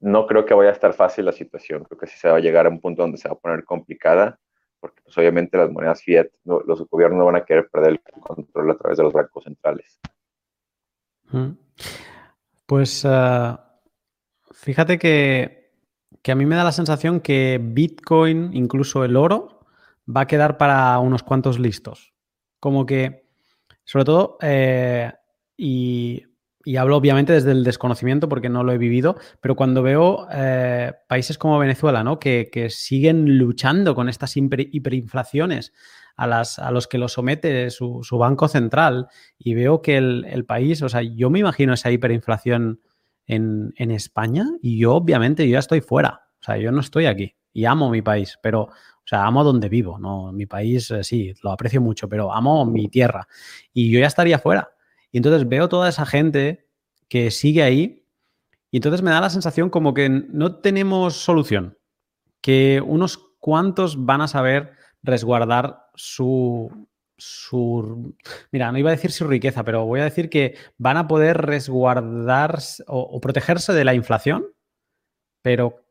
no 0.00 0.26
creo 0.26 0.46
que 0.46 0.54
vaya 0.54 0.70
a 0.70 0.72
estar 0.72 0.94
fácil 0.94 1.26
la 1.26 1.32
situación, 1.32 1.84
creo 1.84 1.98
que 1.98 2.06
sí 2.06 2.16
se 2.16 2.30
va 2.30 2.38
a 2.38 2.40
llegar 2.40 2.64
a 2.64 2.70
un 2.70 2.80
punto 2.80 3.02
donde 3.02 3.18
se 3.18 3.28
va 3.28 3.34
a 3.34 3.38
poner 3.38 3.62
complicada, 3.64 4.40
porque 4.80 5.02
pues, 5.02 5.18
obviamente 5.18 5.58
las 5.58 5.70
monedas 5.70 6.02
fiat, 6.02 6.28
los 6.44 6.88
gobiernos 6.88 7.18
no 7.18 7.26
van 7.26 7.36
a 7.36 7.44
querer 7.44 7.68
perder 7.68 7.90
el 7.90 8.00
control 8.00 8.70
a 8.70 8.78
través 8.78 8.96
de 8.96 9.04
los 9.04 9.12
bancos 9.12 9.44
centrales. 9.44 10.00
Pues 12.66 13.04
uh, 13.04 13.58
fíjate 14.52 14.98
que 14.98 15.64
que 16.22 16.32
a 16.32 16.34
mí 16.34 16.46
me 16.46 16.56
da 16.56 16.64
la 16.64 16.72
sensación 16.72 17.20
que 17.20 17.60
Bitcoin, 17.62 18.54
incluso 18.54 19.04
el 19.04 19.14
oro, 19.14 19.60
va 20.08 20.22
a 20.22 20.26
quedar 20.26 20.56
para 20.56 20.98
unos 20.98 21.22
cuantos 21.22 21.58
listos. 21.58 22.14
Como 22.60 22.86
que, 22.86 23.23
sobre 23.84 24.04
todo, 24.04 24.38
eh, 24.40 25.12
y, 25.56 26.24
hablo 26.78 26.96
obviamente 26.96 27.34
desde 27.34 27.52
el 27.52 27.62
desconocimiento 27.62 28.28
porque 28.28 28.48
no 28.48 28.64
lo 28.64 28.72
he 28.72 28.78
vivido, 28.78 29.16
pero 29.40 29.54
cuando 29.54 29.82
veo 29.82 30.26
eh, 30.32 30.92
países 31.08 31.36
como 31.36 31.58
Venezuela, 31.58 32.02
¿no? 32.02 32.18
Que, 32.18 32.68
siguen 32.70 33.36
luchando 33.36 33.94
con 33.94 34.08
estas 34.08 34.36
hiperinflaciones 34.36 35.72
a, 36.16 36.26
las, 36.26 36.58
a 36.58 36.70
los 36.70 36.86
que 36.86 36.96
lo 36.96 37.08
somete 37.08 37.70
su, 37.70 38.02
banco 38.18 38.48
central 38.48 39.08
y 39.38 39.54
veo 39.54 39.82
que 39.82 39.98
el, 39.98 40.44
país, 40.46 40.80
o 40.82 40.88
sea, 40.88 41.02
yo 41.02 41.28
me 41.28 41.40
imagino 41.40 41.74
esa 41.74 41.90
hiperinflación 41.90 42.80
en, 43.26 43.72
España 43.76 44.46
y 44.62 44.78
yo 44.78 44.94
obviamente 44.94 45.46
yo 45.46 45.52
ya 45.52 45.58
estoy 45.58 45.82
fuera. 45.82 46.22
O 46.40 46.44
sea, 46.44 46.56
yo 46.56 46.72
no 46.72 46.80
estoy 46.80 47.06
aquí 47.06 47.36
y 47.52 47.66
amo 47.66 47.90
mi 47.90 48.02
país, 48.02 48.38
pero, 48.42 48.68
o 49.04 49.06
sea, 49.06 49.26
amo 49.26 49.44
donde 49.44 49.68
vivo, 49.68 49.98
¿no? 49.98 50.32
Mi 50.32 50.46
país 50.46 50.90
eh, 50.90 51.04
sí, 51.04 51.34
lo 51.42 51.52
aprecio 51.52 51.80
mucho, 51.80 52.08
pero 52.08 52.32
amo 52.32 52.64
mi 52.64 52.88
tierra 52.88 53.28
y 53.72 53.90
yo 53.90 54.00
ya 54.00 54.06
estaría 54.06 54.38
fuera. 54.38 54.70
Y 55.12 55.18
entonces 55.18 55.46
veo 55.46 55.68
toda 55.68 55.88
esa 55.88 56.06
gente 56.06 56.66
que 57.08 57.30
sigue 57.30 57.62
ahí 57.62 58.06
y 58.70 58.78
entonces 58.78 59.02
me 59.02 59.10
da 59.10 59.20
la 59.20 59.30
sensación 59.30 59.70
como 59.70 59.94
que 59.94 60.08
no 60.08 60.56
tenemos 60.56 61.14
solución, 61.16 61.78
que 62.40 62.82
unos 62.84 63.18
cuantos 63.38 64.04
van 64.04 64.22
a 64.22 64.26
saber 64.26 64.72
resguardar 65.02 65.90
su, 65.94 66.88
su... 67.16 68.16
Mira, 68.50 68.72
no 68.72 68.78
iba 68.78 68.90
a 68.90 68.96
decir 68.96 69.12
su 69.12 69.28
riqueza, 69.28 69.64
pero 69.64 69.84
voy 69.84 70.00
a 70.00 70.04
decir 70.04 70.30
que 70.30 70.56
van 70.78 70.96
a 70.96 71.06
poder 71.06 71.36
resguardar 71.42 72.58
o, 72.86 73.20
protegerse 73.20 73.72
de 73.74 73.84
la 73.84 73.94
inflación, 73.94 74.46
pero 75.42 75.84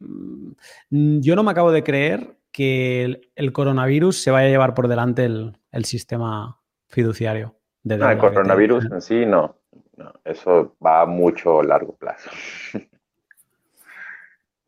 mm, 0.00 1.20
yo 1.20 1.36
no 1.36 1.42
me 1.42 1.50
acabo 1.52 1.70
de 1.70 1.84
creer 1.84 2.36
que 2.56 3.20
el, 3.34 3.52
coronavirus 3.52 4.22
se 4.22 4.30
vaya 4.30 4.46
a 4.46 4.50
llevar 4.50 4.72
por 4.72 4.88
delante 4.88 5.26
el, 5.26 5.84
sistema 5.84 6.58
fiduciario. 6.86 7.54
De 7.82 7.98
no, 7.98 8.10
el 8.10 8.16
coronavirus 8.16 8.86
en 8.86 9.02
sí 9.02 9.26
no, 9.26 9.58
no, 9.98 10.14
eso 10.24 10.74
va 10.84 11.02
a 11.02 11.06
mucho 11.06 11.62
largo 11.62 11.94
plazo. 11.96 12.30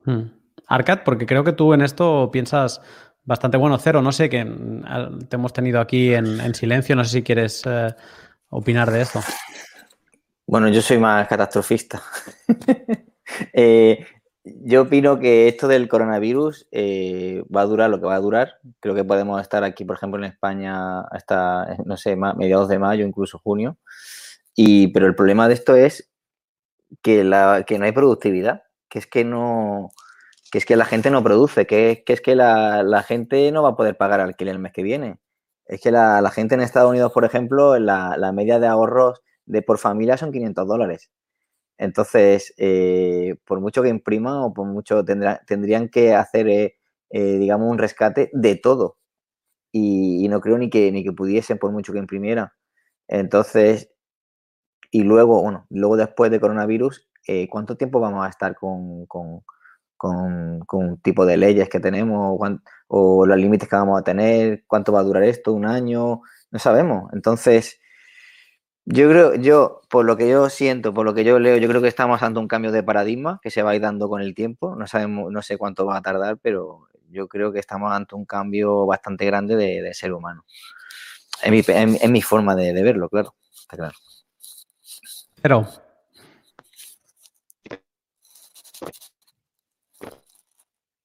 Hmm. 0.05 0.30
Arcad, 0.68 1.01
porque 1.05 1.26
creo 1.26 1.45
que 1.45 1.53
tú 1.53 1.74
en 1.74 1.82
esto 1.82 2.30
piensas 2.30 2.80
bastante 3.24 3.59
bueno. 3.59 3.76
Cero, 3.76 4.01
no 4.01 4.11
sé, 4.11 4.30
que 4.30 4.43
te 5.28 5.36
hemos 5.36 5.53
tenido 5.53 5.80
aquí 5.80 6.14
en, 6.14 6.55
silencio, 6.55 6.97
no 6.97 7.05
sé 7.05 7.11
si 7.11 7.22
quieres 7.22 7.62
eh, 7.66 7.95
opinar 8.49 8.91
de 8.91 9.03
esto. 9.03 9.20
Bueno, 10.47 10.68
yo 10.68 10.80
soy 10.80 10.97
más 10.99 11.28
catastrofista. 11.28 12.03
Eh, 13.53 14.07
yo 14.64 14.82
opino 14.82 15.18
que 15.18 15.49
esto 15.49 15.68
del 15.68 15.88
coronavirus 15.88 16.68
eh, 16.70 17.42
va 17.55 17.62
a 17.62 17.66
durar 17.66 17.90
lo 17.90 18.01
que 18.01 18.07
va 18.07 18.14
a 18.14 18.20
durar. 18.20 18.59
Creo 18.80 18.94
que 18.94 19.05
podemos 19.05 19.40
estar 19.40 19.64
aquí, 19.64 19.84
por 19.84 19.96
ejemplo, 19.96 20.18
en 20.18 20.30
España 20.30 21.01
hasta, 21.03 21.76
no 21.84 21.96
sé, 21.96 22.16
mediados 22.16 22.68
de 22.68 22.78
mayo, 22.78 23.07
incluso 23.07 23.38
junio. 23.38 23.78
Y, 24.55 24.88
pero 24.88 25.07
el 25.07 25.14
problema 25.14 25.49
de 25.49 25.55
esto 25.55 25.76
es 25.76 26.11
que, 27.03 27.24
la, 27.24 27.64
que 27.66 27.78
no 27.78 27.84
hay 27.84 27.92
productividad, 27.92 28.62
que 28.88 28.99
es 28.99 29.07
que 29.07 29.24
no, 29.24 29.90
que 30.51 30.59
es 30.59 30.66
que 30.66 30.76
la 30.76 30.84
gente 30.84 31.11
no 31.11 31.22
produce, 31.22 31.66
que, 31.66 32.03
es 32.07 32.20
que 32.20 32.34
la, 32.34 33.05
gente 33.07 33.51
no 33.53 33.62
va 33.62 33.70
a 33.70 33.76
poder 33.76 33.96
pagar 33.96 34.20
alquiler 34.20 34.55
el 34.55 34.61
mes 34.61 34.72
que 34.72 34.82
viene. 34.82 35.18
Es 35.66 35.80
que 35.80 35.90
la, 35.90 36.30
gente 36.30 36.55
en 36.55 36.62
Estados 36.62 36.90
Unidos, 36.90 37.12
por 37.12 37.24
ejemplo, 37.24 37.78
la, 37.78 38.32
media 38.32 38.59
de 38.59 38.66
ahorros 38.66 39.20
de 39.46 39.62
por 39.62 39.78
familia 39.78 40.16
son 40.16 40.32
500 40.32 40.66
dólares. 40.66 41.11
Entonces, 41.79 42.55
eh, 42.59 43.37
por 43.47 43.61
mucho 43.61 43.83
que 43.83 43.89
impriman 43.89 44.37
o 44.39 44.53
por 44.55 44.66
mucho 44.66 45.05
tendrían 45.05 45.89
que 45.89 46.14
hacer, 46.14 46.49
eh, 46.49 46.76
eh, 47.11 47.39
digamos, 47.39 47.70
un 47.70 47.79
rescate 47.79 48.31
de 48.33 48.57
todo. 48.57 48.99
Y, 49.72 50.29
no 50.29 50.41
creo 50.41 50.59
ni 50.59 50.70
que, 50.70 50.93
ni 50.93 51.05
que 51.05 51.12
pudiesen 51.12 51.59
por 51.59 51.72
mucho 51.72 51.93
que 51.93 51.99
imprimieran. 52.01 52.51
Entonces, 53.09 53.91
y 54.91 55.03
luego, 55.05 55.43
bueno, 55.43 55.66
luego 55.70 55.97
después 55.97 56.31
de 56.31 56.41
coronavirus, 56.41 57.09
¿cuánto 57.51 57.76
tiempo 57.76 58.01
vamos 58.01 58.26
a 58.26 58.31
estar 58.31 58.55
con 58.57 59.07
con, 59.99 60.64
un 60.72 61.01
tipo 61.03 61.26
de 61.26 61.37
leyes 61.37 61.68
que 61.68 61.81
tenemos 61.81 62.39
o, 62.89 63.26
los 63.26 63.37
límites 63.37 63.68
que 63.68 63.76
vamos 63.76 64.01
a 64.01 64.05
tener, 64.05 64.64
cuánto 64.66 64.93
va 64.93 65.01
a 65.01 65.03
durar 65.03 65.24
esto, 65.24 65.53
un 65.53 65.66
año, 65.66 66.22
no 66.51 66.59
sabemos. 66.59 67.12
Entonces, 67.12 67.81
yo 68.91 69.09
creo, 69.11 69.34
yo, 69.34 69.82
por 69.89 70.07
lo 70.07 70.16
que 70.16 70.28
yo 70.28 70.49
siento, 70.49 70.95
por 70.95 71.05
lo 71.05 71.12
que 71.12 71.22
yo 71.24 71.39
leo, 71.39 71.59
yo 71.59 71.68
creo 71.68 71.82
que 71.82 71.89
estamos 71.89 72.22
ante 72.22 72.41
un 72.41 72.49
cambio 72.49 72.72
de 72.72 72.82
paradigma 72.82 73.39
que 73.43 73.51
se 73.51 73.62
va 73.62 73.72
a 73.72 73.74
ir 73.74 73.82
dando 73.82 74.09
con 74.09 74.22
el 74.22 74.34
tiempo. 74.34 74.76
No 74.76 74.86
sabemos, 74.86 75.30
no 75.30 75.43
sé 75.43 75.59
cuánto 75.59 75.84
va 75.84 75.99
a 75.99 76.03
tardar, 76.03 76.39
pero 76.39 76.89
yo 77.11 77.28
creo 77.28 77.53
que 77.53 77.59
estamos 77.59 77.93
ante 77.93 78.14
un 78.14 78.24
cambio 78.24 78.86
bastante 78.86 79.26
grande 79.26 79.57
de, 79.57 79.93
ser 79.93 80.12
humano. 80.12 80.45
En 81.43 81.53
mi, 81.53 81.62
en, 81.68 82.12
mi 82.12 82.22
forma 82.22 82.55
de, 82.57 82.72
de, 82.72 82.82
verlo, 82.82 83.09
claro. 83.11 83.34
Está 83.53 83.76
claro. 83.76 83.95
Pero, 85.43 85.68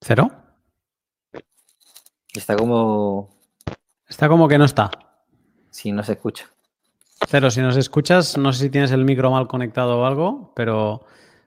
¿Cero? 0.05 0.29
Está 2.33 2.55
como. 2.57 3.39
Está 4.07 4.27
como 4.27 4.47
que 4.47 4.57
no 4.57 4.65
está. 4.65 4.91
Si 5.69 5.91
no 5.91 6.03
se 6.03 6.13
escucha. 6.13 6.52
Cero, 7.33 7.49
si 7.49 7.61
nos 7.61 7.77
escuchas, 7.77 8.37
no 8.37 8.53
sé 8.53 8.65
si 8.65 8.69
tienes 8.69 8.91
el 8.91 9.05
micro 9.05 9.31
mal 9.31 9.47
conectado 9.47 9.99
o 9.99 10.05
algo, 10.05 10.53
pero 10.55 11.03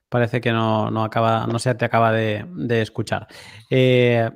parece 0.08 0.40
que 0.40 0.50
no, 0.50 1.04
acaba, 1.04 1.46
no 1.46 1.60
se 1.60 1.72
te 1.76 1.84
acaba 1.84 2.10
de, 2.10 2.44
escuchar. 2.82 3.28
Eh, 3.70 4.28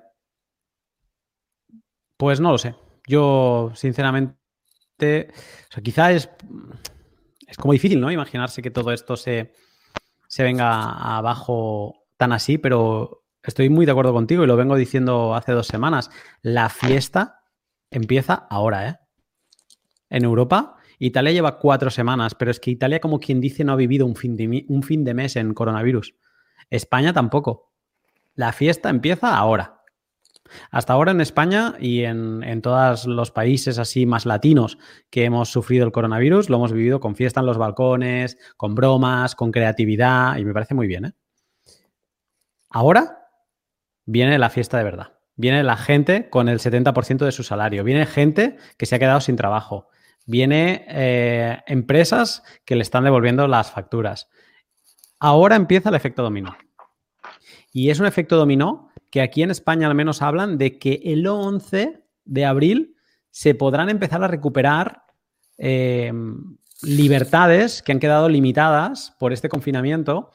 pues 2.17 2.39
no 2.39 2.53
lo 2.53 2.59
sé. 2.59 2.77
Yo, 3.05 3.73
sinceramente, 3.75 4.37
o 5.01 5.73
sea, 5.73 5.83
quizá 5.83 6.13
es, 6.13 6.31
es 7.49 7.57
como 7.57 7.73
difícil, 7.73 8.01
¿no? 8.01 8.13
Imaginarse 8.13 8.63
que 8.63 8.71
todo 8.71 8.93
esto 8.93 9.17
se, 9.17 9.53
se 10.29 10.45
venga 10.45 11.17
abajo 11.17 12.07
tan 12.17 12.33
así, 12.33 12.59
pero 12.59 13.25
estoy 13.43 13.71
muy 13.71 13.87
de 13.87 13.91
acuerdo 13.91 14.13
contigo 14.13 14.45
y 14.45 14.47
lo 14.47 14.55
vengo 14.55 14.77
diciendo 14.77 15.35
hace 15.35 15.51
dos 15.51 15.67
semanas. 15.67 16.13
La 16.43 16.69
fiesta 16.69 17.43
empieza 17.91 18.35
ahora, 18.35 18.89
¿eh? 18.89 18.99
En 20.11 20.23
Europa, 20.23 20.77
Italia 21.03 21.33
lleva 21.33 21.59
cuatro 21.59 21.91
semanas, 21.91 22.35
pero 22.35 22.51
es 22.51 22.61
que 22.61 22.71
Italia, 22.71 23.01
como 23.01 23.21
quien 23.21 23.41
dice, 23.41 23.65
no 23.65 23.73
ha 23.73 23.77
vivido 23.77 24.05
un 24.05 24.15
fin 24.15 24.37
de, 24.37 25.15
mes 25.15 25.37
en 25.37 25.55
coronavirus. 25.55 26.15
España 26.69 27.15
tampoco. 27.15 27.73
La 28.35 28.53
fiesta 28.53 28.91
empieza 28.91 29.35
ahora. 29.35 29.83
Hasta 30.71 30.93
ahora 30.93 31.13
en 31.13 31.23
España 31.23 31.75
y 31.81 32.05
en, 32.05 32.43
en, 32.43 32.61
todos 32.61 33.07
los 33.07 33.31
países 33.31 33.79
así 33.79 34.05
más 34.05 34.27
latinos 34.27 34.77
que 35.09 35.25
hemos 35.25 35.49
sufrido 35.49 35.87
el 35.87 35.93
coronavirus, 35.93 36.51
lo 36.51 36.57
hemos 36.57 36.73
vivido 36.73 37.01
con 37.01 37.17
fiesta 37.17 37.41
en 37.41 37.47
los 37.47 37.57
balcones, 37.57 38.37
con 38.59 38.75
bromas, 38.75 39.35
con 39.35 39.53
creatividad 39.53 40.37
y 40.37 40.45
me 40.45 40.53
parece 40.53 40.75
muy 40.75 40.87
bien. 40.87 41.07
¿eh? 41.07 41.13
Ahora 42.69 43.29
viene 44.05 44.39
la 44.39 44.51
fiesta 44.51 44.77
de 44.77 44.85
verdad. 44.85 45.15
Viene 45.37 45.63
la 45.63 45.77
gente 45.79 46.29
con 46.29 46.51
el 46.51 46.59
70% 46.59 47.25
de 47.25 47.33
su 47.33 47.43
salario. 47.43 47.85
Viene 47.85 48.05
gente 48.05 48.59
que 48.77 48.85
se 48.85 48.97
ha 48.97 48.99
quedado 48.99 49.23
sin 49.23 49.37
trabajo. 49.37 49.89
Viene 50.27 50.85
eh, 50.89 51.59
empresas 51.67 52.43
que 52.65 52.77
le 52.77 52.83
están 52.83 53.05
devolviendo 53.05 53.47
las 53.47 53.71
facturas. 53.71 54.29
Ahora 55.19 55.57
empieza 55.57 55.89
el 55.89 55.95
efecto 55.95 56.23
dominó. 56.23 56.57
Y 57.73 57.91
es 57.91 58.01
un 58.01 58.07
efecto 58.07 58.37
dominó 58.37 58.91
que 59.11 59.21
aquí 59.21 59.43
en 59.43 59.51
España 59.51 59.87
al 59.87 59.95
menos 59.95 60.23
hablan 60.23 60.59
de 60.59 60.79
que 60.79 61.01
el 61.05 61.27
11 61.27 62.03
de 62.25 62.45
abril 62.45 62.97
se 63.31 63.55
podrán 63.55 63.89
empezar 63.89 64.23
a 64.23 64.29
recuperar 64.29 65.05
eh, 65.59 66.13
libertades 66.83 67.83
que 67.83 67.93
han 67.93 68.01
quedado 68.01 68.29
limitadas 68.29 69.15
por 69.19 69.33
este 69.33 69.49
confinamiento 69.49 70.31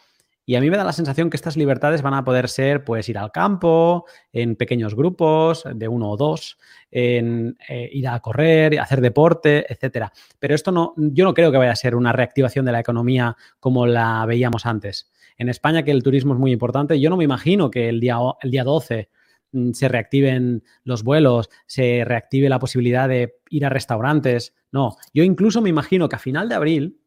y 0.48 0.56
a 0.56 0.62
mí 0.62 0.70
me 0.70 0.78
da 0.78 0.84
la 0.84 0.94
sensación 0.94 1.30
que 1.30 1.38
estas 1.38 1.58
libertades 1.58 2.04
van 2.04 2.14
a 2.14 2.24
poder 2.24 2.50
ser, 2.50 2.84
pues, 2.84 3.10
ir 3.10 3.18
al 3.18 3.32
campo, 3.32 4.06
en 4.32 4.56
pequeños 4.56 4.96
grupos, 4.96 5.64
de 5.74 5.88
uno 5.88 6.12
o 6.12 6.18
dos, 6.18 6.60
en 6.92 7.58
eh, 7.68 7.90
ir 7.92 8.08
a 8.08 8.20
correr, 8.20 8.80
hacer 8.80 9.02
deporte, 9.02 9.66
etcétera. 9.68 10.14
Pero 10.38 10.54
esto 10.54 10.72
no, 10.72 10.94
yo 10.98 11.26
no 11.26 11.34
creo 11.34 11.52
que 11.52 11.58
vaya 11.58 11.72
a 11.72 11.76
ser 11.76 11.96
una 11.96 12.12
reactivación 12.12 12.66
de 12.66 12.72
la 12.72 12.80
economía 12.80 13.36
como 13.60 13.88
la 13.88 14.24
veíamos 14.28 14.68
antes. 14.68 15.12
En 15.38 15.50
España, 15.50 15.84
que 15.84 15.92
el 15.92 16.04
turismo 16.04 16.34
es 16.34 16.40
muy 16.40 16.52
importante, 16.52 17.00
yo 17.00 17.10
no 17.10 17.18
me 17.18 17.24
imagino 17.24 17.72
que 17.72 17.90
el 17.90 18.00
día, 18.00 18.18
el 18.42 18.52
día 18.52 18.64
12 18.64 19.10
mm, 19.52 19.72
se 19.72 19.88
reactiven 19.88 20.64
los 20.84 21.04
vuelos, 21.04 21.50
se 21.66 22.04
reactive 22.06 22.50
la 22.50 22.60
posibilidad 22.60 23.10
de 23.10 23.40
ir 23.50 23.66
a 23.66 23.70
restaurantes. 23.70 24.54
No, 24.72 24.96
yo 25.12 25.24
incluso 25.24 25.60
me 25.62 25.70
imagino 25.70 26.08
que 26.08 26.18
a 26.18 26.20
final 26.20 26.50
de 26.50 26.56
abril 26.56 27.00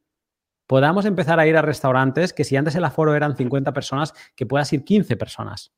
podamos 0.69 1.07
empezar 1.07 1.41
a 1.41 1.47
ir 1.47 1.57
a 1.57 1.63
restaurantes 1.63 2.33
que 2.33 2.45
si 2.45 2.55
antes 2.55 2.77
el 2.77 2.85
aforo 2.85 3.17
eran 3.17 3.37
50 3.37 3.73
personas, 3.73 4.15
que 4.37 4.47
puedas 4.47 4.73
ir 4.73 4.85
15 4.85 5.17
personas. 5.17 5.73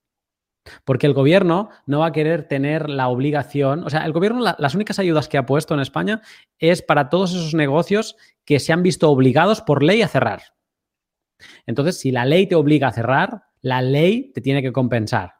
Porque 0.84 1.06
el 1.06 1.14
gobierno 1.14 1.70
no 1.86 2.00
va 2.00 2.06
a 2.06 2.12
querer 2.12 2.46
tener 2.46 2.90
la 2.90 3.08
obligación, 3.08 3.84
o 3.84 3.88
sea, 3.88 4.04
el 4.04 4.12
gobierno 4.12 4.44
las 4.58 4.74
únicas 4.74 4.98
ayudas 4.98 5.28
que 5.28 5.38
ha 5.38 5.46
puesto 5.46 5.72
en 5.72 5.80
España 5.80 6.20
es 6.58 6.82
para 6.82 7.08
todos 7.08 7.30
esos 7.30 7.54
negocios 7.54 8.16
que 8.44 8.58
se 8.58 8.72
han 8.72 8.82
visto 8.82 9.10
obligados 9.10 9.62
por 9.62 9.82
ley 9.82 10.02
a 10.02 10.08
cerrar. 10.08 10.42
Entonces, 11.66 11.98
si 11.98 12.10
la 12.10 12.26
ley 12.26 12.46
te 12.46 12.56
obliga 12.56 12.88
a 12.88 12.92
cerrar, 12.92 13.44
la 13.62 13.80
ley 13.80 14.32
te 14.34 14.40
tiene 14.40 14.60
que 14.60 14.72
compensar. 14.72 15.36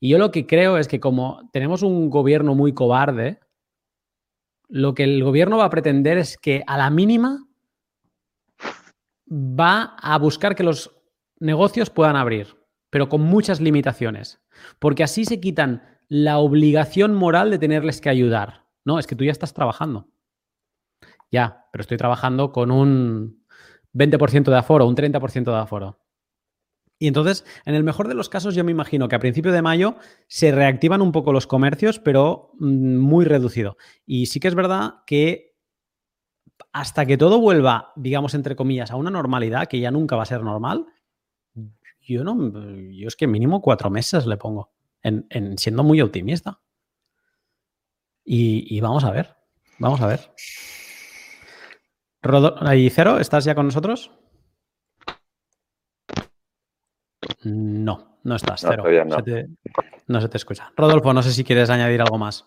Y 0.00 0.08
yo 0.08 0.18
lo 0.18 0.30
que 0.30 0.46
creo 0.46 0.78
es 0.78 0.88
que 0.88 1.00
como 1.00 1.48
tenemos 1.52 1.82
un 1.82 2.08
gobierno 2.08 2.54
muy 2.54 2.72
cobarde, 2.72 3.40
lo 4.68 4.94
que 4.94 5.04
el 5.04 5.22
gobierno 5.22 5.58
va 5.58 5.66
a 5.66 5.70
pretender 5.70 6.16
es 6.16 6.38
que 6.38 6.64
a 6.66 6.78
la 6.78 6.90
mínima 6.90 7.46
va 9.30 9.96
a 10.00 10.18
buscar 10.18 10.54
que 10.54 10.62
los 10.62 10.90
negocios 11.38 11.90
puedan 11.90 12.16
abrir, 12.16 12.56
pero 12.90 13.08
con 13.08 13.22
muchas 13.22 13.60
limitaciones, 13.60 14.40
porque 14.78 15.04
así 15.04 15.24
se 15.24 15.40
quitan 15.40 15.98
la 16.08 16.38
obligación 16.38 17.14
moral 17.14 17.50
de 17.50 17.58
tenerles 17.58 18.00
que 18.00 18.08
ayudar. 18.08 18.66
No, 18.84 18.98
es 18.98 19.06
que 19.06 19.14
tú 19.14 19.24
ya 19.24 19.32
estás 19.32 19.54
trabajando. 19.54 20.08
Ya, 21.30 21.66
pero 21.72 21.82
estoy 21.82 21.96
trabajando 21.96 22.50
con 22.50 22.70
un 22.72 23.44
20% 23.94 24.50
de 24.50 24.56
aforo, 24.56 24.86
un 24.86 24.96
30% 24.96 25.44
de 25.44 25.56
aforo. 25.56 26.00
Y 26.98 27.06
entonces, 27.06 27.46
en 27.64 27.74
el 27.74 27.84
mejor 27.84 28.08
de 28.08 28.14
los 28.14 28.28
casos, 28.28 28.54
yo 28.54 28.62
me 28.64 28.72
imagino 28.72 29.08
que 29.08 29.16
a 29.16 29.20
principio 29.20 29.52
de 29.52 29.62
mayo 29.62 29.96
se 30.26 30.52
reactivan 30.52 31.00
un 31.00 31.12
poco 31.12 31.32
los 31.32 31.46
comercios, 31.46 31.98
pero 31.98 32.50
mm, 32.58 32.98
muy 32.98 33.24
reducido. 33.24 33.78
Y 34.04 34.26
sí 34.26 34.38
que 34.38 34.48
es 34.48 34.54
verdad 34.54 34.96
que 35.06 35.49
hasta 36.72 37.06
que 37.06 37.16
todo 37.16 37.40
vuelva, 37.40 37.92
digamos, 37.96 38.34
entre 38.34 38.56
comillas, 38.56 38.90
a 38.90 38.96
una 38.96 39.10
normalidad 39.10 39.66
que 39.66 39.80
ya 39.80 39.90
nunca 39.90 40.16
va 40.16 40.22
a 40.22 40.26
ser 40.26 40.42
normal, 40.42 40.86
yo 42.00 42.24
no, 42.24 42.36
yo 42.90 43.08
es 43.08 43.16
que 43.16 43.26
mínimo 43.26 43.60
cuatro 43.60 43.90
meses 43.90 44.26
le 44.26 44.36
pongo, 44.36 44.72
en, 45.02 45.58
siendo 45.58 45.84
muy 45.84 46.00
optimista. 46.00 46.60
Y, 48.24 48.80
vamos 48.80 49.04
a 49.04 49.10
ver, 49.10 49.34
vamos 49.78 50.00
a 50.00 50.06
ver. 50.06 50.32
¿Y 52.76 52.90
Cero, 52.90 53.18
estás 53.18 53.44
ya 53.44 53.54
con 53.54 53.66
nosotros? 53.66 54.12
No, 57.42 58.18
no 58.22 58.36
estás, 58.36 58.60
Cero. 58.60 58.84
no 60.06 60.20
se 60.20 60.28
te 60.28 60.36
escucha. 60.36 60.72
Rodolfo, 60.76 61.12
no 61.12 61.22
sé 61.22 61.32
si 61.32 61.42
quieres 61.42 61.70
añadir 61.70 62.02
algo 62.02 62.18
más. 62.18 62.46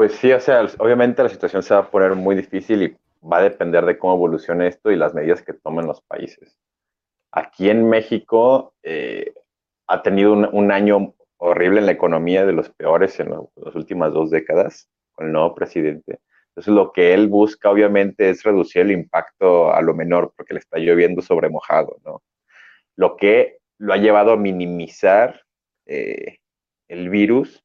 Pues 0.00 0.12
sí, 0.12 0.32
o 0.32 0.40
sea, 0.40 0.66
obviamente 0.78 1.22
la 1.22 1.28
situación 1.28 1.62
se 1.62 1.74
va 1.74 1.80
a 1.80 1.90
poner 1.90 2.14
muy 2.14 2.34
difícil 2.34 2.82
y 2.82 2.96
va 3.22 3.36
a 3.36 3.42
depender 3.42 3.84
de 3.84 3.98
cómo 3.98 4.14
evolucione 4.14 4.66
esto 4.66 4.90
y 4.90 4.96
las 4.96 5.12
medidas 5.12 5.42
que 5.42 5.52
tomen 5.52 5.86
los 5.86 6.00
países. 6.00 6.56
Aquí 7.32 7.68
en 7.68 7.86
México 7.86 8.72
eh, 8.82 9.34
ha 9.88 10.02
tenido 10.02 10.32
un, 10.32 10.72
año 10.72 11.12
horrible 11.36 11.80
en 11.80 11.84
la 11.84 11.92
economía, 11.92 12.46
de 12.46 12.54
los 12.54 12.70
peores 12.70 13.20
en 13.20 13.28
las 13.56 13.74
últimas 13.74 14.14
dos 14.14 14.30
décadas, 14.30 14.88
con 15.12 15.26
el 15.26 15.32
nuevo 15.34 15.54
presidente. 15.54 16.20
Entonces, 16.48 16.72
lo 16.72 16.92
que 16.92 17.12
él 17.12 17.28
busca, 17.28 17.68
obviamente, 17.68 18.30
es 18.30 18.42
reducir 18.42 18.80
el 18.80 18.92
impacto 18.92 19.70
a 19.70 19.82
lo 19.82 19.92
menor, 19.92 20.32
porque 20.34 20.54
le 20.54 20.60
está 20.60 20.78
lloviendo 20.78 21.20
sobre 21.20 21.50
mojado, 21.50 21.98
¿no? 22.06 22.22
Lo 22.96 23.18
que 23.18 23.58
lo 23.76 23.92
ha 23.92 23.98
llevado 23.98 24.32
a 24.32 24.38
minimizar 24.38 25.42
eh, 25.84 26.38
el 26.88 27.10
virus 27.10 27.62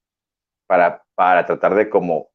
para, 0.67 1.03
para 1.15 1.45
tratar 1.45 1.75
de 1.75 1.89
como 1.89 2.29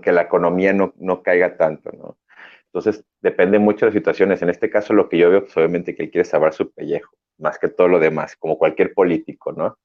que 0.00 0.12
la 0.12 0.22
economía 0.22 0.72
no, 0.72 0.92
no, 0.96 1.22
caiga 1.22 1.56
tanto, 1.56 1.90
¿no? 1.92 2.18
Entonces, 2.66 3.04
depende 3.20 3.58
mucho 3.58 3.80
de 3.80 3.90
las 3.90 3.94
situaciones. 3.94 4.40
En 4.40 4.48
este 4.48 4.70
caso, 4.70 4.94
lo 4.94 5.08
que 5.08 5.18
yo 5.18 5.28
veo, 5.28 5.42
pues 5.42 5.56
obviamente 5.56 5.94
que 5.94 6.04
él 6.04 6.10
quiere 6.10 6.24
salvar 6.24 6.54
su 6.54 6.70
pellejo, 6.72 7.14
más 7.38 7.58
que 7.58 7.68
todo 7.68 7.88
lo 7.88 7.98
demás, 7.98 8.36
como 8.36 8.56
cualquier 8.56 8.94
político, 8.94 9.52
¿no? 9.52 9.78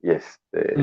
Y 0.00 0.10
este... 0.10 0.74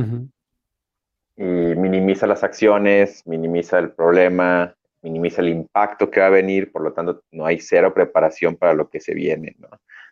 Y 1.39 1.43
minimiza 1.43 2.26
las 2.26 2.43
acciones, 2.43 3.22
minimiza 3.28 3.78
el 3.78 3.91
problema, 3.91 4.76
minimiza 5.03 5.41
el 5.41 5.49
impacto 5.49 6.09
que 6.09 6.20
va 6.20 6.26
a 6.26 6.32
venir, 6.32 6.72
por 6.72 6.82
lo 6.82 6.93
tanto, 6.93 7.22
no 7.32 7.45
hay 7.45 7.59
cero 7.59 7.93
preparación 7.93 8.55
para 8.55 8.74
lo 8.74 8.89
que 8.89 8.99
se 8.99 9.13
viene, 9.13 9.55
¿no? 9.59 9.70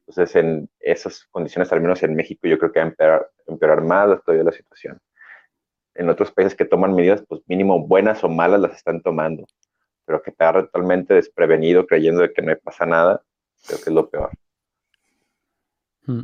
Entonces, 0.07 0.35
en 0.35 0.69
esas 0.79 1.25
condiciones, 1.31 1.73
al 1.73 1.81
menos 1.81 2.03
en 2.03 2.15
México, 2.15 2.47
yo 2.47 2.59
creo 2.59 2.71
que 2.71 2.79
va 2.79 2.85
a 2.85 2.89
empeorar, 2.89 3.29
empeorar 3.47 3.81
más 3.81 4.23
todavía 4.23 4.43
la 4.43 4.51
situación 4.51 5.01
en 5.95 6.09
otros 6.09 6.31
países 6.31 6.55
que 6.55 6.65
toman 6.65 6.93
medidas, 6.93 7.23
pues 7.27 7.41
mínimo 7.47 7.85
buenas 7.87 8.23
o 8.23 8.29
malas 8.29 8.59
las 8.59 8.75
están 8.75 9.01
tomando, 9.01 9.45
pero 10.05 10.21
que 10.21 10.31
te 10.31 10.43
agarre 10.43 10.63
totalmente 10.63 11.13
desprevenido 11.13 11.87
creyendo 11.87 12.21
de 12.21 12.31
que 12.33 12.41
no 12.41 12.55
pasa 12.63 12.85
nada, 12.85 13.23
creo 13.65 13.79
que 13.79 13.89
es 13.89 13.95
lo 13.95 14.09
peor. 14.09 14.29
Mm. 16.05 16.23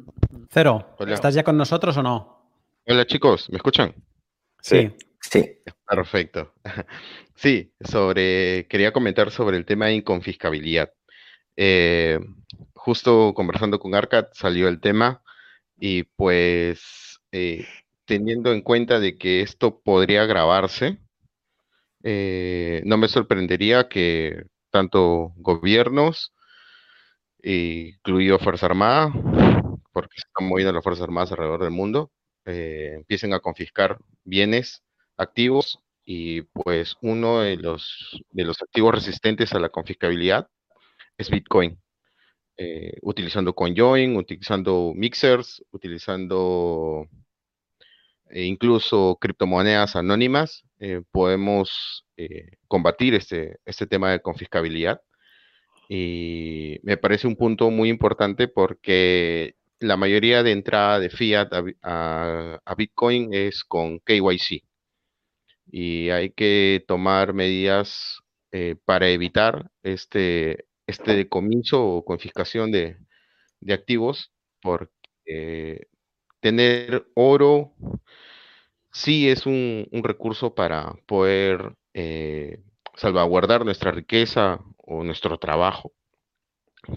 Cero, 0.50 0.96
¿estás 1.08 1.34
ya 1.34 1.44
con 1.44 1.58
nosotros 1.58 1.98
o 1.98 2.04
no? 2.04 2.42
Hola 2.88 3.06
chicos, 3.06 3.50
¿me 3.50 3.58
escuchan? 3.58 3.96
Sí. 4.62 4.94
Sí. 5.22 5.60
Perfecto. 5.88 6.54
Sí, 7.34 7.74
sobre, 7.80 8.68
quería 8.68 8.94
comentar 8.94 9.32
sobre 9.32 9.58
el 9.58 9.66
tema 9.66 9.88
de 9.88 9.96
inconfiscabilidad. 9.96 10.94
Eh, 11.58 12.20
justo 12.76 13.34
conversando 13.34 13.80
con 13.80 13.96
Arcad 13.96 14.28
salió 14.34 14.68
el 14.68 14.80
tema 14.80 15.24
y 15.80 16.04
pues 16.04 17.20
eh, 17.32 17.66
teniendo 18.06 18.52
en 18.52 18.62
cuenta 18.62 19.00
de 19.00 19.18
que 19.18 19.42
esto 19.42 19.82
podría 19.82 20.24
agravarse, 20.24 21.00
eh, 22.04 22.82
no 22.86 22.98
me 22.98 23.08
sorprendería 23.08 23.88
que 23.88 24.46
tanto 24.72 25.34
gobiernos, 25.38 26.34
incluido 27.44 28.40
Fuerza 28.40 28.68
Armada, 28.68 29.12
porque 29.94 30.16
están 30.18 30.48
moviendo 30.48 30.74
las 30.74 30.84
Fuerzas 30.84 31.04
Armadas 31.04 31.32
alrededor 31.32 31.62
del 31.64 31.72
mundo, 31.72 32.12
eh, 32.46 32.94
empiecen 32.96 33.34
a 33.34 33.40
confiscar 33.40 33.98
bienes 34.24 34.84
activos 35.18 35.80
y 36.06 36.42
pues 36.42 36.96
uno 37.02 37.42
de 37.42 37.58
los, 37.58 38.24
de 38.32 38.44
los 38.46 38.62
activos 38.62 38.96
resistentes 38.96 39.54
a 39.54 39.60
la 39.60 39.70
confiscabilidad 39.70 40.48
es 41.18 41.30
Bitcoin. 41.30 41.80
Eh, 42.58 42.98
utilizando 43.02 43.54
CoinJoin, 43.54 44.16
utilizando 44.18 44.94
mixers, 44.96 45.64
utilizando 45.72 47.08
e 48.32 48.46
incluso 48.46 49.18
criptomonedas 49.20 49.96
anónimas, 49.96 50.64
eh, 50.80 51.02
podemos 51.12 52.06
eh, 52.18 52.52
combatir 52.68 53.16
este, 53.16 53.60
este 53.66 53.88
tema 53.88 54.12
de 54.12 54.22
confiscabilidad. 54.22 55.02
Y 55.90 56.80
me 56.84 56.98
parece 56.98 57.28
un 57.28 57.36
punto 57.36 57.70
muy 57.72 57.90
importante 57.90 58.48
porque 58.48 59.56
la 59.80 59.98
mayoría 59.98 60.44
de 60.44 60.52
entrada 60.52 61.00
de 61.00 61.10
fiat 61.10 61.50
a, 61.84 62.76
Bitcoin 62.78 63.34
es 63.34 63.64
con 63.64 64.00
KYC. 64.00 64.64
Y 65.72 66.10
hay 66.10 66.32
que 66.32 66.84
tomar 66.88 67.34
medidas 67.34 68.22
eh, 68.52 68.76
para 68.86 69.10
evitar 69.10 69.72
este, 69.84 70.66
este 70.88 71.16
decomiso 71.16 71.84
o 71.86 72.06
confiscación 72.06 72.72
de, 72.72 72.98
de 73.62 73.74
activos, 73.74 74.32
porque 74.62 75.88
tener 76.42 77.08
oro 77.16 77.74
sí 78.92 79.30
es 79.30 79.46
un, 79.46 79.88
recurso 80.04 80.54
para 80.56 80.94
poder 81.08 81.76
eh, 81.94 82.62
salvaguardar 82.96 83.66
nuestra 83.66 83.92
riqueza 83.92 84.60
o 84.78 85.04
nuestro 85.04 85.38
trabajo, 85.40 85.94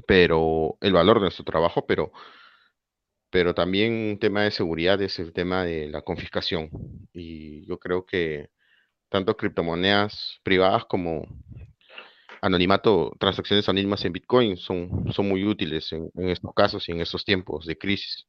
pero 0.06 0.76
el 0.80 0.92
valor 0.92 1.16
de 1.16 1.22
nuestro 1.22 1.44
trabajo, 1.44 1.86
pero, 1.86 2.12
también 3.54 3.92
un 3.92 4.18
tema 4.18 4.44
de 4.44 4.50
seguridad 4.52 5.00
es 5.02 5.18
el 5.18 5.32
tema 5.32 5.64
de 5.64 5.88
la 5.88 6.02
confiscación. 6.02 6.70
Y 7.12 7.66
yo 7.66 7.78
creo 7.80 8.06
que 8.06 8.50
tanto 9.08 9.36
criptomonedas 9.36 10.40
privadas 10.44 10.84
como 10.86 11.26
anonimato, 12.40 13.12
transacciones 13.18 13.68
anónimas 13.68 14.04
en 14.04 14.12
Bitcoin 14.12 14.56
son, 14.56 15.12
son 15.12 15.28
muy 15.28 15.44
útiles 15.44 15.92
en, 15.92 16.10
estos 16.28 16.52
casos 16.54 16.88
y 16.88 16.92
en 16.92 17.00
estos 17.00 17.24
tiempos 17.24 17.66
de 17.66 17.76
crisis. 17.76 18.26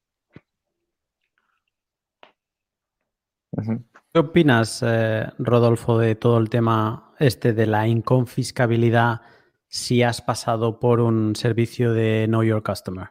¿Qué 4.14 4.20
opinas, 4.20 4.84
eh, 4.86 5.26
Rodolfo, 5.38 6.00
de 6.00 6.16
todo 6.16 6.38
el 6.38 6.50
tema 6.50 7.14
este 7.20 7.54
de 7.54 7.66
la 7.66 7.88
inconfiscabilidad 7.88 9.22
si 9.68 10.04
has 10.04 10.22
pasado 10.22 10.80
por 10.80 11.00
un 11.00 11.36
servicio 11.36 11.94
de 11.94 12.26
Know 12.28 12.44
Your 12.44 12.64
Customer? 12.64 13.10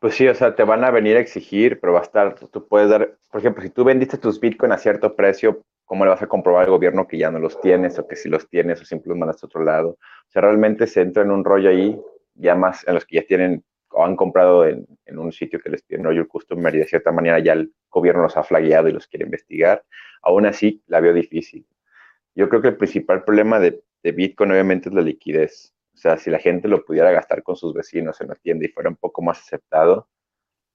Pues 0.00 0.14
sí, 0.14 0.28
o 0.28 0.34
sea, 0.34 0.54
te 0.54 0.62
van 0.62 0.84
a 0.84 0.90
venir 0.90 1.16
a 1.16 1.20
exigir, 1.20 1.80
pero 1.80 1.94
va 1.94 2.00
a 2.00 2.02
estar, 2.02 2.34
tú 2.34 2.68
puedes 2.68 2.88
dar, 2.88 3.16
por 3.30 3.40
ejemplo, 3.40 3.62
si 3.62 3.70
tú 3.70 3.84
vendiste 3.84 4.16
tus 4.16 4.38
Bitcoin 4.38 4.70
a 4.72 4.78
cierto 4.78 5.16
precio, 5.16 5.64
¿cómo 5.84 6.04
le 6.04 6.10
vas 6.10 6.22
a 6.22 6.28
comprobar 6.28 6.64
al 6.64 6.70
gobierno 6.70 7.08
que 7.08 7.18
ya 7.18 7.30
no 7.30 7.38
los 7.38 7.60
tienes 7.60 7.98
o 7.98 8.06
que 8.06 8.14
si 8.14 8.28
los 8.28 8.48
tienes 8.48 8.80
o 8.80 8.84
simplemente 8.84 9.08
los 9.08 9.18
mandas 9.18 9.42
a 9.42 9.46
otro 9.46 9.64
lado? 9.64 9.88
O 9.88 10.30
sea, 10.30 10.42
realmente 10.42 10.86
se 10.86 11.00
entra 11.00 11.24
en 11.24 11.30
un 11.30 11.44
rollo 11.44 11.70
ahí, 11.70 12.00
ya 12.34 12.54
más 12.54 12.86
en 12.86 12.94
los 12.94 13.04
que 13.04 13.16
ya 13.16 13.26
tienen 13.26 13.64
o 13.90 14.04
han 14.04 14.14
comprado 14.14 14.66
en, 14.66 14.86
un 15.16 15.32
sitio 15.32 15.58
que 15.60 15.70
les 15.70 15.82
piden 15.82 16.04
rollo 16.04 16.20
el 16.20 16.28
customer 16.28 16.74
y 16.74 16.78
de 16.78 16.86
cierta 16.86 17.10
manera 17.10 17.38
ya 17.38 17.54
el 17.54 17.72
gobierno 17.98 18.22
los 18.22 18.36
ha 18.36 18.42
flagueado 18.42 18.88
y 18.88 18.92
los 18.92 19.06
quiere 19.06 19.24
investigar. 19.24 19.84
Aún 20.22 20.46
así, 20.46 20.82
la 20.86 21.00
veo 21.00 21.12
difícil. 21.12 21.66
Yo 22.34 22.48
creo 22.48 22.62
que 22.62 22.68
el 22.68 22.76
principal 22.76 23.24
problema 23.24 23.58
de, 23.60 23.82
de 24.02 24.12
Bitcoin 24.12 24.52
obviamente 24.52 24.88
es 24.88 24.94
la 24.94 25.02
liquidez. 25.02 25.74
O 25.94 25.96
sea, 25.96 26.16
si 26.16 26.30
la 26.30 26.38
gente 26.38 26.68
lo 26.68 26.84
pudiera 26.84 27.10
gastar 27.10 27.42
con 27.42 27.56
sus 27.56 27.74
vecinos 27.74 28.20
en 28.20 28.28
la 28.28 28.34
tienda 28.36 28.66
y 28.66 28.68
fuera 28.68 28.88
un 28.88 28.96
poco 28.96 29.22
más 29.22 29.40
aceptado, 29.40 30.08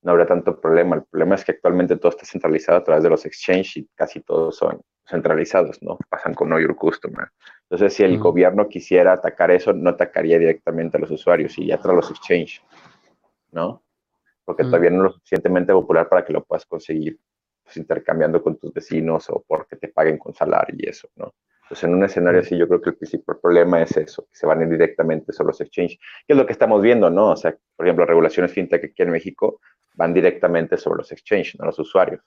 no 0.02 0.12
habría 0.12 0.28
tanto 0.28 0.60
problema. 0.60 0.98
El 0.98 1.04
problema 1.04 1.36
es 1.36 1.46
que 1.46 1.54
actualmente 1.54 1.96
todo 1.96 2.10
está 2.10 2.26
centralizado 2.26 2.78
a 2.78 2.84
través 2.84 3.04
de 3.04 3.10
los 3.10 3.26
exchanges 3.26 3.78
y 3.78 3.90
casi 3.96 4.20
todos 4.20 4.58
son 4.58 4.82
centralizados, 5.08 5.82
¿no? 5.82 5.98
Pasan 6.10 6.34
con 6.34 6.50
Know 6.50 6.60
Your 6.60 6.76
Customer. 6.76 7.30
Entonces, 7.64 7.94
si 7.94 8.04
el 8.04 8.20
gobierno 8.20 8.68
quisiera 8.68 9.14
atacar 9.14 9.52
eso, 9.52 9.74
no 9.74 9.90
atacaría 9.90 10.40
directamente 10.40 10.98
a 10.98 11.00
los 11.00 11.12
usuarios 11.12 11.58
y 11.58 11.68
ya 11.68 11.80
tras 11.80 11.96
los 11.96 12.10
exchanges, 12.12 12.62
¿no? 13.52 13.84
Porque 14.46 14.64
todavía 14.64 14.90
no 14.90 14.98
es 14.98 15.04
lo 15.04 15.12
suficientemente 15.14 15.74
popular 15.74 16.10
para 16.10 16.26
que 16.26 16.34
lo 16.34 16.44
puedas 16.44 16.66
conseguir 16.66 17.18
pues, 17.64 17.78
intercambiando 17.78 18.42
con 18.44 18.58
tus 18.58 18.74
vecinos 18.74 19.30
o 19.30 19.44
porque 19.48 19.78
te 19.78 19.88
paguen 19.88 20.18
con 20.18 20.34
salario 20.34 20.76
y 20.78 20.90
eso, 20.90 21.08
¿no? 21.16 21.34
Entonces, 21.64 21.84
en 21.86 21.96
un 21.96 22.04
escenario 22.04 22.42
así, 22.42 22.58
yo 22.58 22.68
creo 22.68 22.82
que 22.82 22.90
el 22.90 22.98
principal 22.98 23.40
problema 23.42 23.82
es 23.82 23.96
eso, 23.96 24.24
que 24.24 24.36
se 24.36 24.46
van 24.46 24.60
a 24.60 24.64
ir 24.64 24.70
directamente 24.70 25.32
sobre 25.32 25.48
los 25.48 25.62
exchanges, 25.62 25.98
que 26.28 26.34
es 26.34 26.38
lo 26.38 26.46
que 26.46 26.52
estamos 26.52 26.82
viendo, 26.82 27.10
¿no? 27.10 27.32
O 27.32 27.38
sea, 27.38 27.56
por 27.76 27.86
ejemplo, 27.86 28.06
regulaciones 28.06 28.52
fintech 28.52 28.84
aquí 28.84 29.02
en 29.02 29.12
México 29.12 29.62
van 29.96 30.14
directamente 30.14 30.78
sobre 30.78 30.98
los 30.98 31.12
exchanges, 31.12 31.58
no 31.60 31.66
los 31.66 31.80
usuarios. 31.80 32.22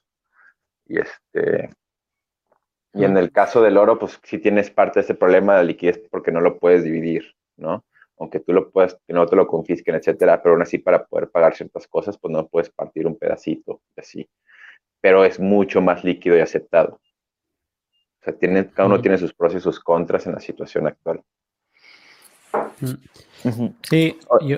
Y 0.86 0.98
este, 0.98 1.68
y 2.94 3.04
en 3.04 3.16
el 3.18 3.30
caso 3.30 3.60
del 3.60 3.76
oro, 3.76 3.98
pues 3.98 4.18
sí 4.22 4.38
tienes 4.38 4.70
parte 4.70 5.00
de 5.00 5.04
ese 5.04 5.14
problema 5.14 5.58
de 5.58 5.64
liquidez 5.64 6.00
porque 6.10 6.32
no 6.32 6.40
lo 6.40 6.58
puedes 6.58 6.82
dividir, 6.82 7.34
¿no? 7.56 7.84
Aunque 8.18 8.40
tú 8.40 8.52
lo 8.52 8.70
puedas, 8.70 8.98
que 9.06 9.12
no 9.12 9.26
te 9.26 9.36
lo 9.36 9.46
confisquen, 9.46 9.94
etcétera, 9.94 10.42
pero 10.42 10.54
aún 10.54 10.62
así 10.62 10.78
para 10.78 11.04
poder 11.04 11.30
pagar 11.30 11.54
ciertas 11.54 11.86
cosas, 11.86 12.16
pues 12.18 12.32
no 12.32 12.46
puedes 12.46 12.70
partir 12.70 13.06
un 13.06 13.16
pedacito, 13.16 13.82
así. 13.96 14.28
Pero 15.00 15.24
es 15.24 15.38
mucho 15.38 15.80
más 15.80 16.02
líquido 16.02 16.36
y 16.36 16.40
aceptado. 16.40 17.00
O 18.20 18.24
sea, 18.24 18.32
tiene, 18.36 18.70
cada 18.70 18.88
uno 18.88 19.00
tiene 19.00 19.18
sus 19.18 19.34
pros 19.34 19.54
y 19.54 19.60
sus 19.60 19.78
contras 19.80 20.26
en 20.26 20.32
la 20.32 20.40
situación 20.40 20.86
actual. 20.86 21.22
Sí, 23.82 24.18
yo... 24.42 24.56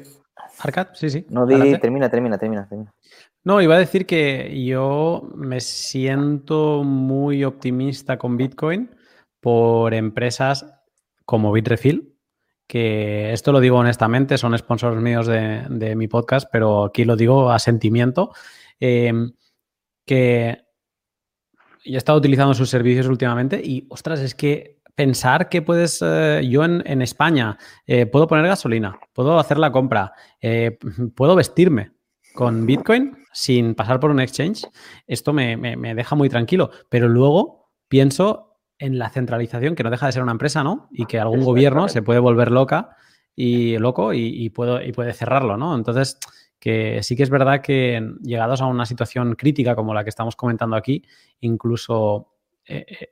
Arcad, 0.61 0.89
sí, 0.95 1.11
sí. 1.11 1.27
No, 1.29 1.47
termina, 1.47 1.79
termina, 1.79 2.09
termina, 2.11 2.69
termina. 2.69 2.95
No, 3.45 3.63
iba 3.63 3.77
a 3.77 3.79
decir 3.79 4.07
que 4.07 4.65
yo 4.65 5.29
me 5.35 5.61
siento 5.61 6.83
muy 6.85 7.45
optimista 7.45 8.19
con 8.19 8.37
Bitcoin 8.37 8.91
por 9.41 9.95
empresas 9.95 10.67
como 11.25 11.53
Bitrefill, 11.53 12.18
que 12.69 13.33
esto 13.33 13.51
lo 13.51 13.61
digo 13.61 13.79
honestamente, 13.79 14.37
son 14.37 14.57
sponsors 14.57 15.01
míos 15.01 15.27
de, 15.27 15.97
mi 15.97 16.07
podcast, 16.07 16.49
pero 16.53 16.85
aquí 16.85 17.05
lo 17.05 17.17
digo 17.17 17.51
a 17.51 17.59
sentimiento, 17.59 18.33
eh, 18.79 19.13
que 20.05 20.65
yo 21.85 21.95
he 21.95 21.97
estado 21.97 22.19
utilizando 22.19 22.53
sus 22.53 22.69
servicios 22.69 23.07
últimamente 23.07 23.61
y, 23.65 23.87
ostras, 23.89 24.21
es 24.21 24.35
que 24.35 24.81
pensar 24.95 25.49
que 25.49 25.63
puedes, 25.63 26.01
eh, 26.05 26.47
yo 26.49 26.63
en, 26.65 27.03
España 27.03 27.57
eh, 27.87 28.05
puedo 28.05 28.27
poner 28.27 28.47
gasolina, 28.47 28.99
puedo 29.15 29.39
hacer 29.39 29.57
la 29.59 29.73
compra, 29.73 30.13
puedo 31.17 31.35
vestirme 31.35 31.93
con 32.35 32.67
Bitcoin 32.67 33.17
sin 33.33 33.75
pasar 33.75 33.99
por 33.99 34.11
un 34.11 34.21
exchange, 34.21 34.67
esto 35.07 35.33
me, 35.33 35.57
deja 35.95 36.17
muy 36.17 36.29
tranquilo. 36.29 36.71
Pero 36.91 37.09
luego 37.09 37.71
pienso 37.89 38.48
en 38.79 38.99
la 38.99 39.11
centralización, 39.11 39.75
que 39.75 39.83
no 39.83 39.91
deja 39.91 40.07
de 40.07 40.13
ser 40.13 40.23
una 40.23 40.33
empresa, 40.33 40.63
¿no? 40.63 40.89
Y 40.93 41.07
que 41.07 41.19
algún 41.19 41.45
gobierno 41.45 41.89
se 41.89 42.03
puede 42.03 42.21
volver 42.21 42.51
loca 42.51 42.97
y 43.35 43.79
loco 43.79 44.13
y, 44.13 44.51
puedo, 44.51 44.83
y 44.83 44.93
puede 44.93 45.13
cerrarlo, 45.13 45.57
¿no? 45.57 45.75
Entonces, 45.75 46.19
que 46.59 47.03
sí 47.03 47.17
que 47.17 47.23
es 47.23 47.31
verdad 47.31 47.61
que 47.61 48.15
llegados 48.23 48.61
a 48.61 48.67
una 48.67 48.87
situación 48.87 49.35
crítica 49.35 49.77
como 49.77 49.95
la 49.95 50.05
que 50.05 50.11
estamos 50.11 50.37
comentando 50.37 50.77
aquí, 50.77 51.05
incluso... 51.41 52.35
Eh, 52.65 52.85
eh, 52.89 53.09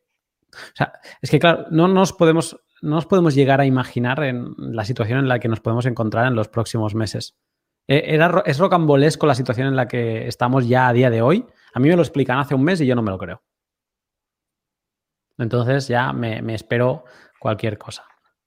o 0.53 0.77
sea, 0.77 0.93
es 1.21 1.31
que 1.31 1.39
claro, 1.39 1.67
no 1.71 1.87
nos 1.87 2.13
podemos, 2.13 2.59
no 2.81 2.97
nos 2.97 3.07
podemos 3.07 3.35
llegar 3.35 3.61
a 3.61 3.67
imaginar 3.67 4.23
en 4.25 4.55
la 4.57 4.85
situación 4.85 5.19
en 5.19 5.29
la 5.29 5.39
que 5.39 5.49
nos 5.49 5.61
podemos 5.61 5.87
encontrar 5.87 6.27
en 6.27 6.35
los 6.35 6.49
próximos 6.49 6.95
meses. 6.95 7.37
Eh, 7.89 8.03
era, 8.07 8.43
es 8.47 8.59
rocambolesco 8.59 9.27
la 9.27 9.35
situación 9.35 9.69
en 9.69 9.77
la 9.77 9.87
que 9.87 10.27
estamos 10.27 10.67
ya 10.67 10.89
a 10.89 10.93
día 10.93 11.11
de 11.11 11.23
hoy. 11.23 11.45
A 11.75 11.81
mí 11.81 11.89
me 11.89 11.97
lo 11.97 12.03
explican 12.03 12.39
hace 12.39 12.55
un 12.55 12.65
mes 12.65 12.81
y 12.81 12.87
yo 12.87 12.95
no 12.95 13.03
me 13.03 13.11
lo 13.11 13.19
creo. 13.19 13.43
Entonces 15.39 15.89
ya 15.89 16.13
me, 16.13 16.55
espero 16.55 17.05
cualquier 17.39 17.79
cosa. 17.79 18.05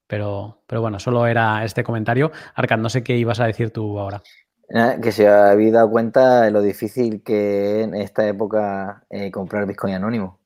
Pero, 0.08 0.64
pero, 0.66 0.82
bueno, 0.82 1.00
solo 1.00 1.28
era 1.28 1.64
este 1.64 1.84
comentario. 1.84 2.32
Arcan, 2.56 2.82
no 2.82 2.90
sé 2.90 3.04
qué 3.04 3.16
ibas 3.16 3.40
a 3.40 3.46
decir 3.46 3.72
tú 3.72 4.00
ahora. 4.00 4.24
Que 5.02 5.12
se 5.12 5.28
había 5.28 5.72
dado 5.72 5.90
cuenta 5.90 6.42
de 6.42 6.52
lo 6.52 6.62
difícil 6.62 7.24
que 7.24 7.82
en 7.82 7.96
esta 7.96 8.28
época 8.28 9.04
eh, 9.10 9.32
comprar 9.32 9.68
Bitcoin 9.68 9.96
anónimo. 9.96 10.40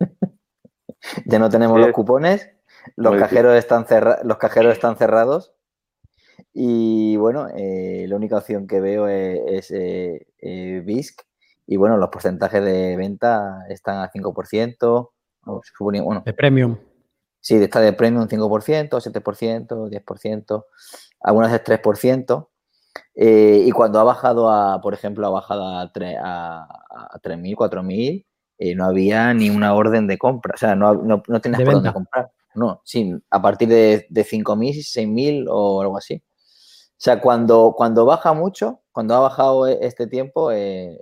ya 1.26 1.38
no 1.38 1.48
tenemos 1.48 1.78
los 1.78 1.92
cupones, 1.92 2.50
los 2.96 3.16
cajeros, 3.16 3.56
están 3.56 3.86
los 4.24 4.38
cajeros 4.38 4.72
están 4.72 4.96
cerrados 4.96 5.54
y 6.52 7.16
bueno, 7.16 7.48
eh, 7.54 8.06
la 8.08 8.16
única 8.16 8.38
opción 8.38 8.66
que 8.66 8.80
veo 8.80 9.08
es, 9.08 9.70
eh, 9.70 10.26
eh, 10.40 10.82
BISC. 10.84 11.22
Y 11.66 11.76
bueno, 11.76 11.96
los 11.98 12.08
porcentajes 12.08 12.64
de 12.64 12.96
venta 12.96 13.64
están 13.68 13.98
al 13.98 14.10
5%. 14.10 15.10
Bueno, 15.80 16.22
de 16.24 16.32
premium. 16.32 16.76
Sí, 17.40 17.56
está 17.56 17.80
de 17.80 17.92
premium 17.92 18.26
5%, 18.26 18.88
7%, 18.88 19.68
10%, 19.68 20.64
algunas 21.20 21.52
es 21.52 21.64
3%. 21.64 22.48
y 23.14 23.70
cuando 23.70 24.00
ha 24.00 24.04
bajado 24.04 24.50
a, 24.50 24.80
por 24.80 24.94
ejemplo, 24.94 25.26
ha 25.26 25.30
bajado 25.30 25.64
a, 25.66 25.82
a, 25.82 25.88
3.000, 27.22 27.54
4.000, 27.54 28.76
no 28.76 28.84
había 28.84 29.32
ni 29.34 29.50
una 29.50 29.74
orden 29.74 30.06
de 30.06 30.18
compra. 30.18 30.54
O 30.54 30.58
sea, 30.58 30.74
no, 30.74 30.94
no, 30.94 31.22
no 31.26 31.40
tenías 31.40 31.62
por 31.62 31.74
dónde 31.74 31.92
comprar. 31.92 32.30
No, 32.54 32.82
sí, 32.84 33.14
a 33.30 33.40
partir 33.40 33.68
de, 33.68 34.06
de 34.10 34.24
5.000, 34.24 34.82
6.000 34.82 35.46
o 35.48 35.80
algo 35.80 35.96
así. 35.96 36.22
O 36.98 37.00
sea, 37.00 37.20
cuando, 37.20 37.74
cuando 37.76 38.04
baja 38.04 38.32
mucho, 38.32 38.80
cuando 38.90 39.14
ha 39.14 39.20
bajado 39.20 39.68
e, 39.68 39.78
este 39.82 40.08
tiempo, 40.08 40.50
eh, 40.50 41.00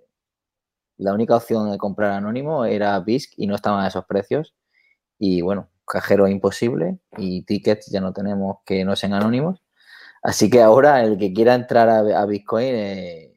la 0.98 1.12
única 1.12 1.36
opción 1.36 1.70
de 1.70 1.78
comprar 1.78 2.12
anónimo 2.12 2.64
era 2.64 2.98
BISC 3.00 3.34
y 3.36 3.46
no 3.46 3.54
estaban 3.54 3.84
a 3.84 3.88
esos 3.88 4.04
precios. 4.06 4.54
Y 5.18 5.42
bueno, 5.42 5.70
cajero 5.86 6.28
imposible 6.28 6.98
y 7.16 7.42
tickets 7.42 7.86
ya 7.90 8.00
no 8.00 8.12
tenemos 8.12 8.58
que 8.64 8.84
no 8.84 8.96
sean 8.96 9.14
anónimos. 9.14 9.62
Así 10.22 10.50
que 10.50 10.62
ahora 10.62 11.02
el 11.02 11.18
que 11.18 11.32
quiera 11.32 11.54
entrar 11.54 11.88
a, 11.88 12.26
Bitcoin 12.26 12.74
eh, 12.74 13.36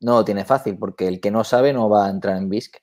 no 0.00 0.14
lo 0.16 0.24
tiene 0.24 0.44
fácil 0.44 0.78
porque 0.78 1.08
el 1.08 1.20
que 1.20 1.30
no 1.30 1.44
sabe 1.44 1.72
no 1.72 1.88
va 1.90 2.06
a 2.06 2.10
entrar 2.10 2.36
en 2.36 2.48
BISC. 2.48 2.76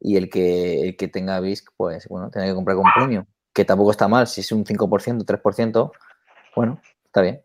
Y 0.00 0.16
el 0.16 0.28
que, 0.28 0.82
el 0.82 0.96
que 0.96 1.08
tenga 1.08 1.40
BISC, 1.40 1.72
pues 1.76 2.06
bueno, 2.08 2.30
tiene 2.30 2.48
que 2.48 2.54
comprar 2.54 2.76
con 2.76 2.86
premium, 2.94 3.24
que 3.54 3.64
tampoco 3.64 3.90
está 3.90 4.06
mal. 4.08 4.26
Si 4.26 4.42
es 4.42 4.52
un 4.52 4.64
5%, 4.64 5.24
3%, 5.24 5.92
bueno, 6.56 6.80
Está 7.14 7.22
bien. 7.22 7.44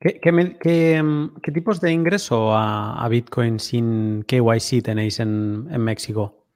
¿Qué, 0.00 0.20
qué, 0.20 1.52
tipos 1.52 1.80
de 1.80 1.90
ingreso 1.90 2.52
a, 2.52 3.04
Bitcoin 3.10 3.58
sin 3.58 4.22
KYC 4.22 4.80
tenéis 4.84 5.18
en, 5.18 5.66
México? 5.82 6.46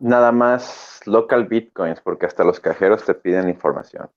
Nada 0.00 0.32
más 0.32 1.00
local 1.04 1.46
Bitcoins, 1.46 2.00
porque 2.00 2.24
hasta 2.24 2.42
los 2.42 2.58
cajeros 2.58 3.04
te 3.04 3.14
piden 3.14 3.50
información. 3.50 4.08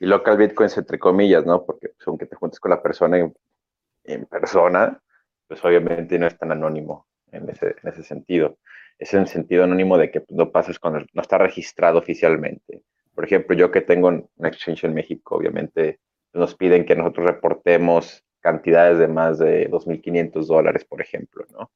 Y 0.00 0.06
local 0.06 0.36
Bitcoins 0.36 0.76
entre 0.78 0.98
comillas, 0.98 1.46
¿no? 1.46 1.64
Porque 1.64 1.90
pues, 1.90 2.08
aunque 2.08 2.26
te 2.26 2.34
juntes 2.34 2.58
con 2.58 2.70
la 2.70 2.82
persona 2.82 3.18
en, 3.18 4.26
persona, 4.26 5.00
pues 5.46 5.64
obviamente 5.64 6.18
no 6.18 6.26
es 6.26 6.36
tan 6.36 6.50
anónimo 6.50 7.06
en 7.30 7.48
ese, 7.50 7.76
en 7.82 7.88
ese 7.88 8.02
sentido. 8.02 8.58
Es 8.98 9.14
en 9.14 9.28
sentido 9.28 9.62
anónimo 9.62 9.96
de 9.96 10.10
que 10.10 10.24
no 10.30 10.50
pases 10.50 10.80
cuando 10.80 11.06
no 11.12 11.22
está 11.22 11.38
registrado 11.38 12.00
oficialmente. 12.00 12.82
Por 13.14 13.26
ejemplo, 13.26 13.54
yo 13.54 13.70
que 13.70 13.80
tengo 13.80 14.08
un 14.08 14.28
exchange 14.44 14.84
en 14.84 14.94
México, 14.94 15.36
obviamente 15.36 16.00
nos 16.32 16.54
piden 16.54 16.84
que 16.84 16.96
nosotros 16.96 17.26
reportemos 17.26 18.24
cantidades 18.40 18.98
de 18.98 19.08
más 19.08 19.38
de 19.38 19.68
2.500 19.70 20.46
dólares, 20.46 20.84
por 20.84 21.00
ejemplo, 21.00 21.44
¿no? 21.52 21.70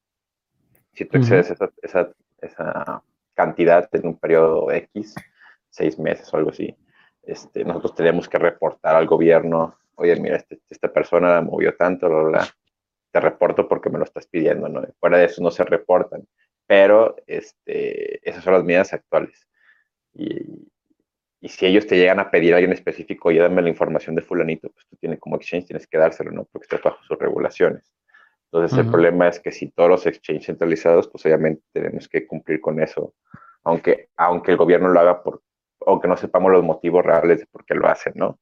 Si 0.93 1.05
tú 1.05 1.19
excedes 1.19 1.51
esa, 1.51 1.71
esa, 1.83 2.11
esa, 2.41 3.03
cantidad 3.35 3.89
en 3.93 4.07
un 4.07 4.17
periodo 4.17 4.71
X, 4.71 5.17
seis 5.69 5.99
meses 5.99 6.33
o 6.33 6.37
algo 6.37 6.51
así, 6.51 6.77
este, 7.25 7.65
nosotros 7.65 7.97
tenemos 7.97 8.29
que 8.29 8.39
reportar 8.39 8.95
al 8.95 9.07
gobierno, 9.07 9.77
oye, 9.97 10.15
mira, 10.21 10.37
este, 10.37 10.61
esta 10.71 10.93
persona 10.93 11.41
movió 11.41 11.75
tanto, 11.75 12.09
bla, 12.09 12.23
bla, 12.23 12.49
te 13.11 13.21
reporto 13.21 13.67
porque 13.67 13.91
me 13.91 13.99
lo 13.99 14.05
estás 14.05 14.27
pidiendo, 14.27 14.69
¿no? 14.69 14.83
Fuera 15.01 15.19
de 15.19 15.25
eso 15.25 15.43
no 15.43 15.51
se 15.51 15.65
reportan, 15.65 16.27
pero 16.67 17.17
este, 17.27 18.29
esas 18.29 18.45
son 18.45 18.55
las 18.55 18.65
medidas 18.65 18.93
actuales. 18.93 19.49
Y, 20.15 20.69
y 21.45 21.51
si 21.51 21.67
ellos 21.67 21.87
te 21.87 21.99
llegan 21.99 22.19
a 22.21 22.31
pedir 22.31 22.55
a 22.55 22.57
alguien 22.57 22.73
específico, 22.73 23.29
oye, 23.29 23.39
dame 23.39 23.61
la 23.61 23.69
información 23.69 24.15
de 24.15 24.23
fulanito, 24.23 24.71
pues 24.71 24.87
tú 24.89 24.97
tienes 24.97 25.21
como 25.21 25.37
exchange, 25.37 25.67
tienes 25.67 25.87
que 25.87 25.99
dárselo, 25.99 26.31
¿no? 26.31 26.47
Porque 26.51 26.65
estás 26.65 26.83
bajo 26.83 27.05
sus 27.05 27.19
regulaciones. 27.19 27.93
Entonces, 28.51 28.79
el 28.79 28.91
problema 28.91 29.29
es 29.29 29.41
que 29.41 29.53
si 29.53 29.71
todos 29.71 29.91
los 29.91 30.07
exchanges 30.07 30.47
centralizados, 30.47 31.07
pues 31.09 31.27
obviamente 31.27 31.63
tenemos 31.71 32.09
que 32.09 32.27
cumplir 32.27 32.63
con 32.63 32.81
eso, 32.81 33.13
aunque, 33.63 34.09
aunque 34.17 34.53
el 34.53 34.57
gobierno 34.57 34.89
lo 34.89 34.99
haga 34.99 35.23
por, 35.23 35.43
aunque 35.87 36.09
no 36.09 36.17
sepamos 36.17 36.51
los 36.51 36.65
motivos 36.65 37.05
reales 37.05 37.41
de 37.41 37.47
por 37.47 37.67
qué 37.67 37.75
lo 37.75 37.89
hacen, 37.89 38.15
¿no? 38.17 38.39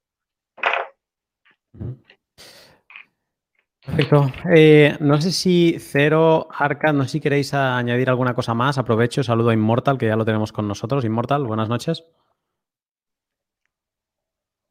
Perfecto. 3.84 4.30
Eh, 4.54 4.96
no 5.00 5.20
sé 5.20 5.32
si 5.32 5.76
Cero, 5.80 6.46
Arca, 6.56 6.92
no 6.92 7.02
sé 7.02 7.08
si 7.08 7.20
queréis 7.20 7.52
añadir 7.52 8.08
alguna 8.08 8.34
cosa 8.34 8.54
más. 8.54 8.78
Aprovecho, 8.78 9.24
saludo 9.24 9.50
a 9.50 9.54
Immortal, 9.54 9.98
que 9.98 10.06
ya 10.06 10.14
lo 10.14 10.24
tenemos 10.24 10.52
con 10.52 10.68
nosotros. 10.68 11.04
Immortal, 11.04 11.44
buenas 11.46 11.68
noches. 11.68 12.04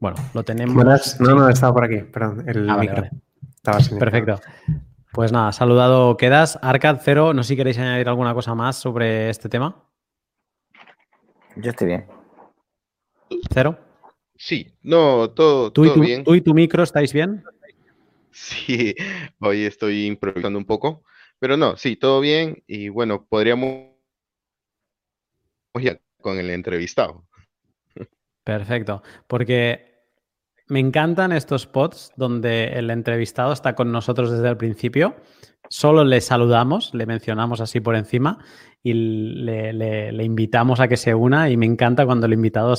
Bueno, 0.01 0.17
lo 0.33 0.43
tenemos. 0.43 0.73
Buenas, 0.75 1.21
no, 1.21 1.35
no, 1.35 1.47
estaba 1.47 1.73
por 1.73 1.83
aquí, 1.85 1.97
perdón, 1.99 2.43
el 2.49 2.67
Ah, 2.69 2.75
vale, 2.75 2.89
micro. 2.89 3.03
vale. 3.03 3.21
Estaba 3.55 3.79
sin 3.79 3.93
micro. 3.93 4.11
Perfecto. 4.11 4.41
Pues 5.13 5.31
nada, 5.31 5.51
saludado 5.51 6.17
quedas. 6.17 6.57
Arcad, 6.61 6.99
Cero, 7.03 7.33
no 7.35 7.43
sé 7.43 7.49
si 7.49 7.55
queréis 7.55 7.77
añadir 7.77 8.09
alguna 8.09 8.33
cosa 8.33 8.55
más 8.55 8.77
sobre 8.77 9.29
este 9.29 9.47
tema. 9.47 9.87
Yo 11.55 11.69
estoy 11.69 11.87
bien. 11.87 12.07
Cero. 13.53 13.77
Sí, 14.35 14.75
no, 14.81 15.29
todo, 15.29 15.71
¿Tú 15.71 15.83
y, 15.85 15.87
todo 15.89 15.95
tu, 15.95 16.01
bien. 16.01 16.23
tú 16.23 16.33
y 16.33 16.41
tu 16.41 16.53
micro 16.55 16.81
estáis 16.81 17.13
bien? 17.13 17.43
Sí, 18.31 18.95
hoy 19.39 19.65
estoy 19.65 20.07
improvisando 20.07 20.57
un 20.57 20.65
poco, 20.65 21.03
pero 21.37 21.57
no, 21.57 21.77
sí, 21.77 21.95
todo 21.95 22.21
bien. 22.21 22.63
Y 22.65 22.89
bueno, 22.89 23.23
podríamos 23.29 23.91
ya 25.79 25.99
con 26.21 26.39
el 26.39 26.49
entrevistado. 26.49 27.27
Perfecto. 28.43 29.03
Porque 29.27 29.90
me 30.71 30.79
encantan 30.79 31.33
estos 31.33 31.63
spots 31.63 32.13
donde 32.15 32.63
el 32.79 32.89
entrevistado 32.91 33.51
está 33.51 33.75
con 33.75 33.91
nosotros 33.91 34.31
desde 34.31 34.47
el 34.47 34.55
principio. 34.55 35.17
Solo 35.67 36.05
le 36.05 36.21
saludamos, 36.21 36.93
le 36.93 37.05
mencionamos 37.05 37.59
así 37.59 37.81
por 37.81 37.97
encima 37.97 38.37
y 38.81 38.93
le, 38.93 40.23
invitamos 40.23 40.79
a 40.79 40.87
que 40.87 40.95
se 40.95 41.13
una. 41.13 41.49
Y 41.49 41.57
me 41.57 41.65
encanta 41.65 42.05
cuando 42.05 42.25
el 42.25 42.31
invitado 42.31 42.73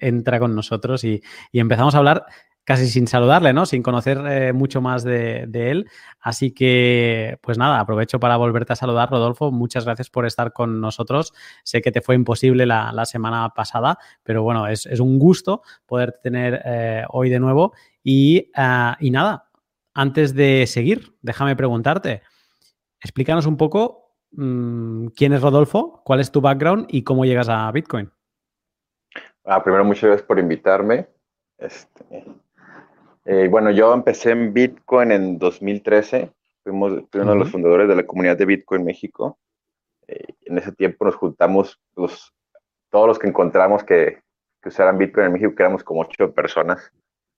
entra 0.00 0.40
con 0.40 0.56
nosotros 0.56 1.04
y 1.04 1.22
empezamos 1.52 1.94
a 1.94 1.98
hablar 1.98 2.26
casi 2.66 2.88
sin 2.88 3.06
saludarle, 3.06 3.52
¿no? 3.52 3.64
Sin 3.64 3.80
conocer 3.80 4.18
eh, 4.26 4.52
mucho 4.52 4.80
más 4.80 5.04
de, 5.04 5.44
él. 5.52 5.88
Así 6.18 6.50
que, 6.50 7.38
pues 7.40 7.58
nada, 7.58 7.78
aprovecho 7.78 8.18
para 8.18 8.36
volverte 8.36 8.72
a 8.72 8.76
saludar, 8.76 9.08
Rodolfo. 9.08 9.52
Muchas 9.52 9.84
gracias 9.84 10.10
por 10.10 10.26
estar 10.26 10.52
con 10.52 10.80
nosotros. 10.80 11.32
Sé 11.62 11.80
que 11.80 11.92
te 11.92 12.00
fue 12.00 12.16
imposible 12.16 12.66
la, 12.66 13.04
semana 13.04 13.50
pasada, 13.54 13.98
pero 14.24 14.42
bueno, 14.42 14.66
es, 14.66 14.84
un 14.98 15.20
gusto 15.20 15.62
poder 15.86 16.18
tener 16.20 16.60
eh, 16.64 17.04
hoy 17.10 17.30
de 17.30 17.38
nuevo. 17.38 17.72
Y, 18.02 18.50
ah, 18.56 18.96
y 18.98 19.12
nada, 19.12 19.48
antes 19.94 20.34
de 20.34 20.66
seguir, 20.66 21.16
déjame 21.22 21.54
preguntarte, 21.54 22.22
explícanos 23.00 23.46
un 23.46 23.56
poco 23.56 24.16
mm, 24.32 25.06
quién 25.14 25.32
es 25.34 25.40
Rodolfo, 25.40 26.02
cuál 26.04 26.18
es 26.18 26.32
tu 26.32 26.40
background 26.40 26.86
y 26.88 27.04
cómo 27.04 27.24
llegas 27.24 27.48
a 27.48 27.70
Bitcoin. 27.70 28.10
Ah, 29.44 29.62
primero, 29.62 29.84
muchas 29.84 30.02
gracias 30.02 30.26
por 30.26 30.40
invitarme. 30.40 31.06
Este, 31.58 32.24
eh, 33.26 33.48
bueno, 33.48 33.70
yo 33.72 33.92
empecé 33.92 34.30
en 34.30 34.54
Bitcoin 34.54 35.10
en 35.10 35.38
2013. 35.38 36.30
Fuimos, 36.62 36.92
fui 37.10 37.20
uno 37.20 37.32
de 37.32 37.38
los 37.38 37.50
fundadores 37.50 37.88
de 37.88 37.96
la 37.96 38.06
comunidad 38.06 38.36
de 38.36 38.46
Bitcoin 38.46 38.84
México. 38.84 39.38
Eh, 40.06 40.34
en 40.44 40.58
ese 40.58 40.72
tiempo 40.72 41.04
nos 41.04 41.16
juntamos 41.16 41.80
los, 41.96 42.32
todos 42.90 43.08
los 43.08 43.18
que 43.18 43.26
encontramos 43.26 43.82
que, 43.82 44.22
que 44.62 44.68
usaran 44.68 44.96
Bitcoin 44.96 45.26
en 45.26 45.32
México, 45.32 45.54
que 45.54 45.62
éramos 45.62 45.82
como 45.82 46.02
ocho 46.02 46.32
personas 46.32 46.92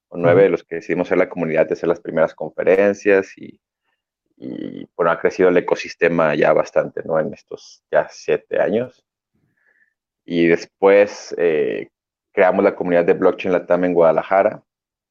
o 0.08 0.18
nueve, 0.18 0.42
Ujú. 0.42 0.52
los 0.52 0.64
que 0.64 0.76
decidimos 0.76 1.08
hacer 1.08 1.18
la 1.18 1.28
comunidad, 1.28 1.66
de 1.66 1.72
hacer 1.72 1.88
las 1.88 2.00
primeras 2.00 2.34
conferencias 2.34 3.36
y, 3.36 3.60
y 4.36 4.86
bueno, 4.96 5.10
ha 5.10 5.18
crecido 5.18 5.48
el 5.48 5.56
ecosistema 5.56 6.34
ya 6.34 6.52
bastante, 6.52 7.02
¿no? 7.04 7.18
En 7.18 7.32
estos 7.32 7.82
ya 7.90 8.08
siete 8.10 8.60
años. 8.60 9.04
Y 10.24 10.46
después 10.46 11.34
eh, 11.38 11.88
creamos 12.32 12.62
la 12.62 12.74
comunidad 12.74 13.04
de 13.04 13.14
Blockchain 13.14 13.52
Latam 13.52 13.84
en 13.84 13.94
Guadalajara, 13.94 14.62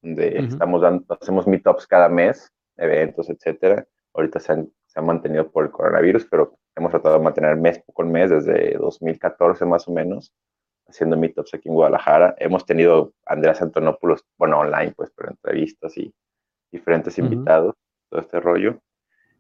donde 0.02 0.40
Ujú. 0.40 0.48
estamos 0.48 0.82
dando, 0.82 1.18
hacemos 1.20 1.48
meetups 1.48 1.88
cada 1.88 2.10
mes, 2.10 2.52
eventos, 2.78 3.30
etcétera. 3.30 3.86
Ahorita 4.14 4.40
se 4.40 4.54
han, 4.54 4.72
se 4.86 5.00
han 5.00 5.06
mantenido 5.06 5.50
por 5.52 5.66
el 5.66 5.72
coronavirus, 5.72 6.26
pero 6.30 6.58
hemos 6.76 6.92
tratado 6.92 7.18
de 7.18 7.24
mantener 7.24 7.56
mes 7.58 7.82
con 7.94 8.12
mes 8.12 8.30
desde 8.30 8.78
2014 8.78 9.66
más 9.66 9.88
o 9.88 9.92
menos, 9.94 10.34
haciendo 10.88 11.18
meetups 11.18 11.54
aquí 11.54 11.70
en 11.70 11.76
Guadalajara. 11.76 12.36
Hemos 12.40 12.66
tenido 12.66 13.14
Andrés 13.26 13.62
Antonopoulos, 13.62 14.24
bueno, 14.38 14.60
online, 14.60 14.94
pues, 14.96 15.12
pero 15.16 15.32
entrevistas 15.32 15.98
y 15.98 16.14
diferentes 16.72 17.18
Ujú. 17.18 17.28
invitados, 17.28 17.76
todo 18.10 18.22
este 18.22 18.40
rollo. 18.40 18.80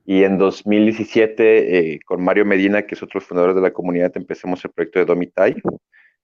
Y 0.05 0.24
en 0.24 0.38
2017, 0.38 1.93
eh, 1.95 1.99
con 2.05 2.24
Mario 2.24 2.45
Medina, 2.45 2.84
que 2.84 2.95
es 2.95 3.03
otro 3.03 3.20
fundador 3.20 3.53
de 3.53 3.62
la 3.62 3.74
comunidad, 3.74 4.16
empezamos 4.16 4.64
el 4.64 4.72
proyecto 4.72 4.99
de 4.99 5.05
Domitai, 5.05 5.55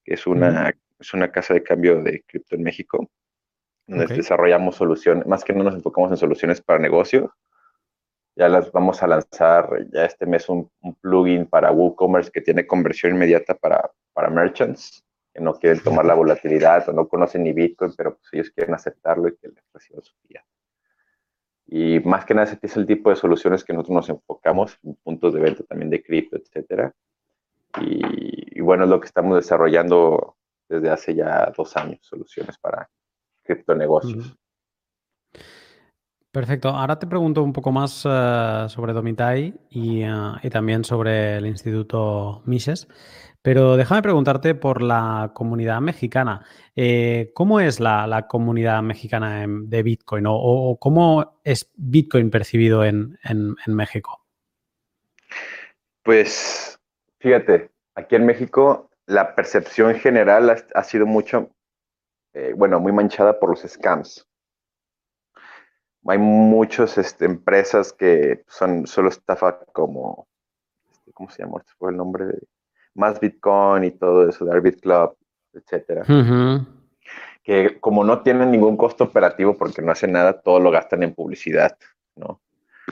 que 0.06 0.14
es 0.14 0.26
una, 0.26 0.74
es 1.00 1.14
una 1.14 1.30
casa 1.32 1.54
de 1.54 1.64
cambio 1.64 2.02
de 2.02 2.24
cripto 2.26 2.56
en 2.56 2.64
México, 2.64 3.10
donde 3.94 4.06
Ok. 4.06 4.18
desarrollamos 4.18 4.76
soluciones, 4.76 5.26
más 5.28 5.44
que 5.44 5.54
no 5.54 5.64
nos 5.64 5.76
enfocamos 5.76 6.12
en 6.12 6.18
soluciones 6.18 6.62
para 6.62 6.80
negocios. 6.80 7.30
Ya 8.36 8.50
las 8.50 8.72
vamos 8.72 9.02
a 9.04 9.08
lanzar 9.08 9.70
ya 9.92 10.06
este 10.06 10.26
mes 10.26 10.50
un, 10.50 10.70
un 10.82 10.96
plugin 10.96 11.46
para 11.46 11.72
WooCommerce 11.72 12.32
que 12.32 12.42
tiene 12.42 12.66
conversión 12.66 13.14
inmediata 13.14 13.54
para, 13.54 13.92
para 14.14 14.30
merchants 14.30 15.04
que 15.34 15.42
no 15.42 15.54
quieren 15.54 15.82
tomar 15.84 16.06
la 16.06 16.14
volatilidad 16.22 16.88
o 16.90 16.94
no 16.94 17.08
conocen 17.08 17.44
ni 17.44 17.54
Bitcoin, 17.54 17.94
pero 17.96 18.16
pues 18.16 18.28
ellos 18.32 18.52
quieren 18.52 18.74
aceptarlo 18.74 19.28
y 19.28 19.36
que 19.38 19.50
les 19.50 19.64
reciban 19.74 20.02
su 20.04 20.14
fiat. 20.28 20.44
Y 21.68 22.00
más 22.02 22.26
que 22.26 22.34
nada, 22.34 22.46
ese 22.52 22.60
es 22.62 22.76
el 22.78 22.86
tipo 22.86 23.10
de 23.10 23.16
soluciones 23.16 23.64
que 23.64 23.74
nosotros 23.74 23.96
nos 23.96 24.10
enfocamos, 24.10 24.78
en 24.84 24.96
puntos 24.96 25.34
de 25.34 25.40
venta 25.40 25.64
también 25.64 25.90
de 25.90 26.04
cripto, 26.04 26.36
etcétera. 26.36 26.94
Y, 27.82 28.60
y 28.60 28.62
bueno, 28.62 28.84
es 28.84 28.90
lo 28.90 29.00
que 29.00 29.08
estamos 29.08 29.36
desarrollando 29.38 30.36
desde 30.70 30.90
hace 30.90 31.16
ya 31.16 31.52
dos 31.56 31.76
años, 31.78 32.00
soluciones 32.02 32.58
para 32.58 32.90
criptonegocios. 33.44 34.36
Perfecto. 36.32 36.70
Ahora 36.70 36.98
te 36.98 37.06
pregunto 37.06 37.44
un 37.44 37.54
poco 37.54 37.72
más 37.72 38.04
eh, 38.10 38.66
sobre 38.68 38.94
Domitai 38.94 39.54
y, 39.70 40.02
eh, 40.02 40.10
y 40.42 40.50
también 40.50 40.84
sobre 40.84 41.38
el 41.38 41.46
Instituto 41.46 42.42
Mises. 42.46 42.88
Pero 43.44 43.76
déjame 43.76 44.02
preguntarte 44.02 44.56
por 44.56 44.82
la 44.82 45.32
comunidad 45.36 45.80
mexicana. 45.82 46.44
Eh, 46.76 47.32
¿Cómo 47.36 47.60
es 47.60 47.80
la, 47.80 48.08
la 48.08 48.26
comunidad 48.28 48.82
mexicana 48.82 49.44
en- 49.44 49.70
de 49.70 49.84
Bitcoin 49.84 50.26
o, 50.26 50.34
o 50.36 50.78
cómo 50.80 51.40
es 51.44 51.70
Bitcoin 51.76 52.32
percibido 52.32 52.84
en, 52.84 53.20
en- 53.24 53.56
en 53.68 53.76
México? 53.76 54.26
Pues 56.04 56.80
fíjate, 57.20 57.70
aquí 57.96 58.16
en 58.16 58.26
México 58.26 58.90
la 59.06 59.36
percepción 59.36 59.94
general 59.96 60.50
ha, 60.50 60.56
ha 60.74 60.84
sido 60.84 61.06
mucho, 61.06 61.50
eh, 62.34 62.54
bueno, 62.56 62.80
muy 62.80 62.92
manchada 62.92 63.40
por 63.40 63.50
los 63.50 63.62
scams. 63.62 64.28
Hay 66.06 66.18
muchas 66.18 66.98
este, 66.98 67.26
empresas 67.26 67.94
que 67.94 68.44
son 68.48 68.88
solo 68.88 69.10
estafa 69.10 69.60
como, 69.72 70.28
este, 70.92 71.12
¿cómo 71.14 71.30
se 71.30 71.44
llama? 71.44 71.60
Este 71.60 71.72
fue 71.78 71.92
el 71.92 71.98
nombre 71.98 72.26
de 72.26 72.40
más 72.96 73.20
Bitcoin 73.20 73.84
y 73.86 73.92
todo 73.92 74.28
eso, 74.28 74.46
de 74.46 74.52
Arbit 74.52 74.82
Club, 74.82 75.16
etcétera. 75.54 76.04
Que 77.44 77.80
como 77.80 78.04
no 78.04 78.22
tienen 78.22 78.52
ningún 78.52 78.78
costo 78.78 79.06
operativo 79.06 79.58
porque 79.58 79.82
no 79.82 79.92
hacen 79.92 80.12
nada, 80.12 80.42
todo 80.42 80.60
lo 80.60 80.72
gastan 80.72 81.04
en 81.04 81.14
publicidad, 81.14 81.78
¿no? 82.16 82.42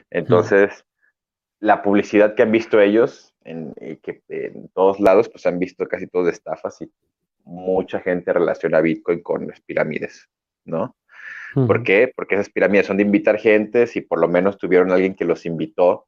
Entonces, 0.09 0.85
la 1.59 1.81
publicidad 1.81 2.35
que 2.35 2.43
han 2.43 2.51
visto 2.51 2.79
ellos, 2.79 3.33
en, 3.43 3.73
y 3.79 3.97
que 3.97 4.21
en 4.29 4.69
todos 4.69 4.99
lados, 4.99 5.29
pues 5.29 5.45
han 5.45 5.59
visto 5.59 5.87
casi 5.87 6.07
todo 6.07 6.23
de 6.23 6.31
estafas 6.31 6.81
y 6.81 6.91
mucha 7.43 7.99
gente 7.99 8.33
relaciona 8.33 8.81
Bitcoin 8.81 9.21
con 9.21 9.47
las 9.47 9.61
pirámides, 9.61 10.29
¿no? 10.65 10.95
¿Por 11.53 11.83
qué? 11.83 12.11
Porque 12.15 12.35
esas 12.35 12.49
pirámides 12.49 12.87
son 12.87 12.97
de 12.97 13.03
invitar 13.03 13.37
gente, 13.37 13.85
si 13.85 14.01
por 14.01 14.19
lo 14.19 14.29
menos 14.29 14.57
tuvieron 14.57 14.91
alguien 14.91 15.15
que 15.15 15.25
los 15.25 15.45
invitó, 15.45 16.07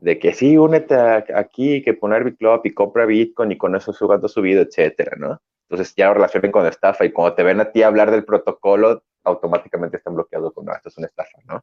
de 0.00 0.18
que 0.18 0.32
sí, 0.32 0.56
únete 0.56 0.94
aquí, 1.34 1.82
que 1.82 1.92
poner 1.92 2.24
BitClub 2.24 2.62
y 2.64 2.72
compra 2.72 3.04
Bitcoin 3.04 3.52
y 3.52 3.58
con 3.58 3.74
eso 3.76 3.92
subando 3.92 4.28
su 4.28 4.40
vida, 4.40 4.62
etcétera, 4.62 5.16
¿no? 5.18 5.42
Entonces 5.68 5.94
ya 5.94 6.08
lo 6.08 6.14
relacionan 6.14 6.52
con 6.52 6.66
estafa 6.66 7.04
y 7.04 7.12
cuando 7.12 7.34
te 7.34 7.42
ven 7.42 7.60
a 7.60 7.70
ti 7.70 7.82
hablar 7.82 8.10
del 8.10 8.24
protocolo, 8.24 9.02
automáticamente 9.24 9.98
están 9.98 10.14
bloqueados 10.14 10.54
con, 10.54 10.64
no, 10.64 10.74
esto 10.74 10.88
es 10.88 10.96
una 10.96 11.08
estafa, 11.08 11.38
¿no? 11.44 11.62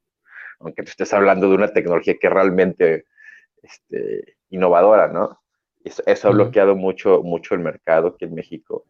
Aunque 0.60 0.84
te 0.84 0.92
estés 0.92 1.12
hablando 1.14 1.50
de 1.50 1.56
una 1.56 1.74
tecnología 1.74 2.16
que 2.20 2.28
es 2.28 2.34
realmente 2.34 3.06
este, 3.64 4.38
innovadora, 4.50 5.08
¿no? 5.08 5.42
Eso, 5.84 6.28
ha 6.28 6.32
bloqueado 6.32 6.76
mucho, 6.76 7.22
mucho 7.24 7.54
el 7.54 7.62
mercado 7.62 8.10
aquí 8.10 8.26
en 8.26 8.34
México. 8.34 8.86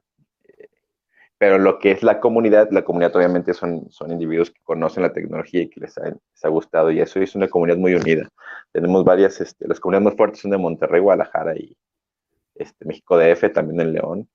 Pero 1.38 1.58
lo 1.58 1.80
que 1.80 1.92
es 1.92 2.02
la 2.02 2.20
comunidad, 2.20 2.70
la 2.72 2.84
comunidad 2.84 3.16
obviamente 3.16 3.54
son, 3.54 3.92
son 3.92 4.12
individuos 4.12 4.52
que 4.52 4.62
conocen 4.64 5.04
la 5.04 5.12
tecnología 5.12 5.62
y 5.62 5.70
que 5.70 5.82
les 5.82 5.98
ha, 5.98 6.06
les 6.06 6.46
ha 6.46 6.48
gustado 6.48 6.92
y 6.92 7.02
eso 7.02 7.20
es 7.20 7.36
una 7.36 7.48
comunidad 7.48 7.78
muy 7.78 7.94
unida. 7.94 8.30
Tenemos 8.72 9.04
varias, 9.04 9.42
este, 9.42 9.68
las 9.68 9.80
comunidades 9.80 10.06
más 10.06 10.16
fuertes 10.16 10.40
son 10.40 10.52
de 10.52 10.58
Monterrey, 10.58 11.02
Guadalajara 11.02 11.56
y 11.58 11.76
este, 12.56 12.86
México 12.86 13.18
DF, 13.18 13.52
también 13.54 13.82
en 13.82 13.94
León. 13.94 14.30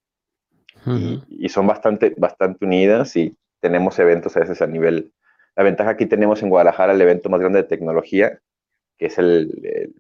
y, 1.29 1.49
son 1.49 1.67
bastante, 1.67 2.15
bastante 2.17 2.65
unidas 2.65 3.17
y 3.17 3.37
tenemos 3.61 3.99
eventos 3.99 4.37
a 4.37 4.41
veces 4.41 4.61
a 4.63 4.67
nivel... 4.67 5.13
La 5.57 5.65
ventaja 5.65 5.91
aquí 5.91 6.07
tenemos 6.07 6.43
en 6.43 6.49
Guadalajara 6.49 6.93
el 6.93 7.01
evento 7.01 7.29
más 7.29 7.41
grande 7.41 7.63
de 7.63 7.69
tecnología, 7.69 8.39
que 8.99 9.07
es 9.07 9.19
el, 9.19 9.93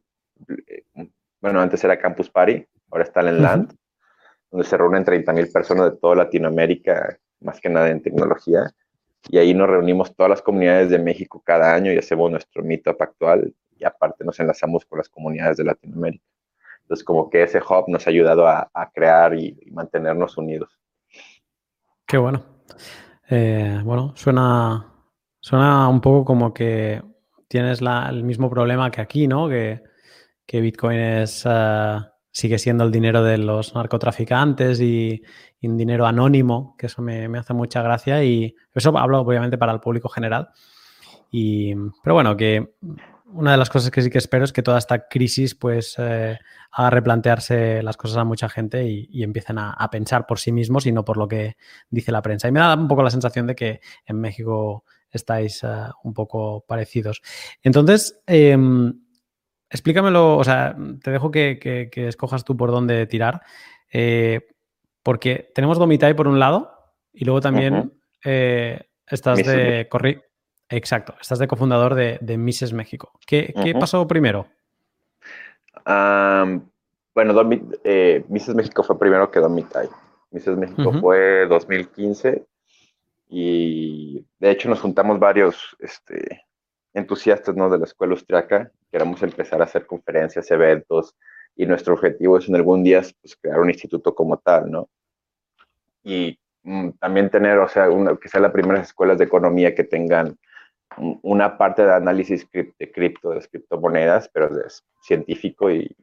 bueno, 1.41 1.61
antes 1.61 1.83
era 1.85 1.99
Campus 1.99 2.31
Party, 2.31 2.67
ahora 2.91 3.05
está 3.05 3.21
en 3.21 3.43
Land, 3.43 3.75
donde 4.51 4.67
se 4.67 4.77
reúnen 4.77 5.05
30.000 5.05 5.53
personas 5.53 5.93
de 5.93 5.99
toda 5.99 6.17
Latinoamérica, 6.17 7.19
más 7.41 7.61
que 7.61 7.69
nada 7.69 7.89
en 7.91 8.03
tecnología. 8.03 8.71
Y 9.29 9.39
ahí 9.39 9.55
nos 9.55 9.69
reunimos 9.69 10.15
todas 10.15 10.31
las 10.31 10.43
comunidades 10.43 10.91
de 10.91 10.99
México 10.99 11.43
cada 11.45 11.75
año 11.75 11.93
y 11.93 11.99
hacemos 11.99 12.31
nuestro 12.31 12.65
meetup 12.65 13.01
actual 13.01 13.55
y 13.79 13.85
aparte 13.85 14.25
nos 14.25 14.39
enlazamos 14.41 14.85
con 14.85 14.99
las 14.99 15.09
comunidades 15.09 15.59
de 15.59 15.65
Latinoamérica. 15.65 16.25
Entonces, 16.83 17.05
como 17.05 17.31
que 17.31 17.43
ese 17.43 17.59
hub 17.59 17.85
nos 17.89 18.07
ha 18.07 18.11
ayudado 18.11 18.49
a, 18.49 18.69
crear 18.93 19.35
y, 19.35 19.57
mantenernos 19.71 20.37
unidos. 20.37 20.77
Qué 22.07 22.19
bueno. 22.19 22.45
Eh, 23.29 23.81
bueno, 23.85 24.13
suena, 24.17 24.93
suena 25.39 25.89
un 25.89 26.01
poco 26.01 26.25
como 26.25 26.53
que 26.53 27.01
tienes 27.47 27.81
el 27.81 28.25
mismo 28.25 28.51
problema 28.51 28.91
que 28.91 29.01
aquí, 29.01 29.29
¿no? 29.29 29.49
Que, 29.49 29.83
que 30.47 30.61
Bitcoin 30.61 30.99
es... 30.99 31.47
Uh 31.47 32.10
sigue 32.33 32.59
siendo 32.59 32.85
el 32.85 32.93
dinero 32.93 33.23
de 33.23 33.39
los 33.39 33.75
narcotraficantes 33.75 34.81
y, 34.81 35.23
un 35.63 35.77
dinero 35.77 36.07
anónimo, 36.07 36.75
que 36.79 36.87
eso 36.87 37.03
me, 37.03 37.27
hace 37.39 37.53
mucha 37.53 37.83
gracia 37.83 38.25
y 38.25 38.55
eso 38.75 38.97
hablo 38.97 39.21
obviamente 39.21 39.59
para 39.59 39.73
el 39.73 39.81
público 39.81 40.09
general. 40.09 40.49
Y, 41.31 41.75
pero 42.03 42.15
bueno, 42.15 42.37
que 42.37 42.75
una 43.33 43.53
de 43.53 43.57
las 43.57 43.71
cosas 43.71 43.91
que 43.91 44.03
sí 44.03 44.11
que 44.11 44.19
espero 44.19 44.45
es 44.45 44.53
que 44.53 44.63
toda 44.63 44.79
esta 44.79 45.07
crisis 45.07 45.55
pues 45.55 45.95
eh, 45.99 46.39
haga 46.73 46.91
replantearse 46.91 47.83
las 47.83 47.97
cosas 47.97 48.19
a 48.19 48.25
mucha 48.25 48.49
gente 48.49 48.89
y, 48.89 49.23
empiecen 49.23 49.59
a, 49.59 49.89
pensar 49.91 50.27
por 50.27 50.39
sí 50.39 50.53
mismos 50.53 50.87
y 50.87 50.93
no 50.93 51.05
por 51.05 51.17
lo 51.17 51.29
que 51.29 51.57
dice 51.91 52.13
la 52.13 52.23
prensa. 52.23 52.49
Y 52.49 52.53
me 52.53 52.61
da 52.61 52.75
un 52.75 52.89
poco 52.89 53.03
la 53.03 53.11
sensación 53.11 53.47
de 53.47 53.55
que 53.55 53.81
en 54.07 54.21
México 54.21 54.85
estáis 55.11 55.63
eh, 55.63 55.69
un 56.05 56.15
poco 56.15 56.65
parecidos. 56.67 57.23
Entonces, 57.63 58.21
em, 58.27 59.01
explícamelo, 59.71 60.37
o 60.37 60.45
sea, 60.45 60.77
te 61.03 61.11
dejo 61.11 61.31
que, 61.31 61.89
escojas 61.95 62.45
tú 62.45 62.57
por 62.57 62.71
dónde 62.71 63.07
tirar, 63.07 63.43
eh, 63.93 64.49
porque 65.03 65.51
tenemos 65.55 65.79
Domitai 65.79 66.15
por 66.15 66.29
un 66.29 66.39
lado 66.39 66.75
y 67.13 67.25
luego 67.25 67.41
también 67.41 67.93
eh, 68.25 68.89
estás 69.07 69.39
de 69.39 69.89
corri 69.89 70.21
Exacto, 70.73 71.17
estás 71.21 71.41
de 71.41 71.49
cofundador 71.49 71.97
de, 71.97 72.19
de 72.21 72.39
Mises 72.39 72.73
México. 72.73 73.13
¿Qué, 73.27 73.53
pasó 73.79 74.07
primero? 74.07 74.47
bueno, 75.85 77.51
eh, 77.83 78.25
Mises 78.29 78.55
México 78.55 78.85
fue 78.85 78.97
primero 78.97 79.33
que 79.33 79.41
Domitai. 79.41 79.89
Mises 80.31 80.57
México 80.57 80.93
fue 81.01 81.47
2015 81.49 82.47
y 83.29 84.25
de 84.39 84.51
hecho 84.51 84.69
nos 84.69 84.81
juntamos 84.81 85.19
varios 85.19 85.77
este, 85.81 86.45
entusiastas 86.95 87.57
¿no? 87.57 87.71
de 87.71 87.79
la 87.79 87.85
escuela 87.85 88.13
austriaca, 88.13 88.71
queremos 88.91 89.23
empezar 89.23 89.61
a 89.61 89.65
hacer 89.65 89.87
conferencias, 89.87 90.51
eventos, 90.51 91.17
y 91.57 91.67
nuestro 91.67 91.95
objetivo 91.95 92.39
es 92.39 92.49
en 92.49 92.57
algún 92.57 92.83
día 92.83 93.03
pues, 93.21 93.37
crear 93.37 93.61
un 93.61 93.71
instituto 93.71 94.15
como 94.15 94.39
tal, 94.39 94.71
¿no? 94.71 94.89
Y 96.03 96.39
mm, 96.63 96.91
también 96.99 97.29
tener, 97.31 97.59
o 97.59 97.69
sea, 97.69 97.89
que 98.21 98.29
sean 98.29 98.45
las 98.45 98.53
primeras 98.53 98.89
escuelas 98.89 99.19
de 99.19 99.25
economía 99.25 99.75
que 99.75 99.85
tengan 99.85 100.39
una 101.23 101.57
parte 101.57 101.85
de 101.85 101.95
análisis 101.95 102.49
de 102.51 102.91
cripto, 102.93 103.31
de 103.31 103.47
criptomonedas, 103.47 104.29
pero 104.33 104.49
es 104.67 104.85
científico 105.03 105.71
y 105.71 105.95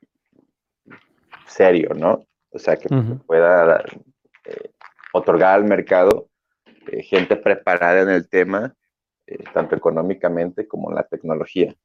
serio, 1.47 1.89
¿no? 1.95 2.25
O 2.51 2.59
sea, 2.59 2.77
que 2.77 2.88
pueda 3.25 3.83
eh, 4.45 4.71
otorgar 5.13 5.55
al 5.55 5.65
mercado 5.65 6.29
eh, 6.88 7.03
gente 7.03 7.35
preparada 7.35 8.01
en 8.01 8.09
el 8.09 8.29
tema 8.29 8.73
eh, 9.28 9.43
tanto 9.53 9.75
económicamente 9.75 10.67
como 10.67 10.89
en 10.89 10.95
la 10.95 11.03
tecnología. 11.03 11.75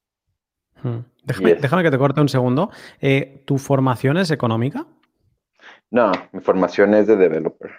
Hmm. 0.82 1.01
Déjame, 1.24 1.82
que 1.82 1.90
te 1.90 1.99
corte 1.99 2.20
un 2.20 2.28
segundo. 2.28 2.70
Eh, 3.01 3.43
¿Tu 3.45 3.59
formación 3.59 4.16
es 4.16 4.30
económica? 4.30 4.86
No, 5.90 6.11
mi 6.32 6.40
formación 6.40 6.95
es 6.95 7.07
de 7.07 7.16
developer. 7.16 7.70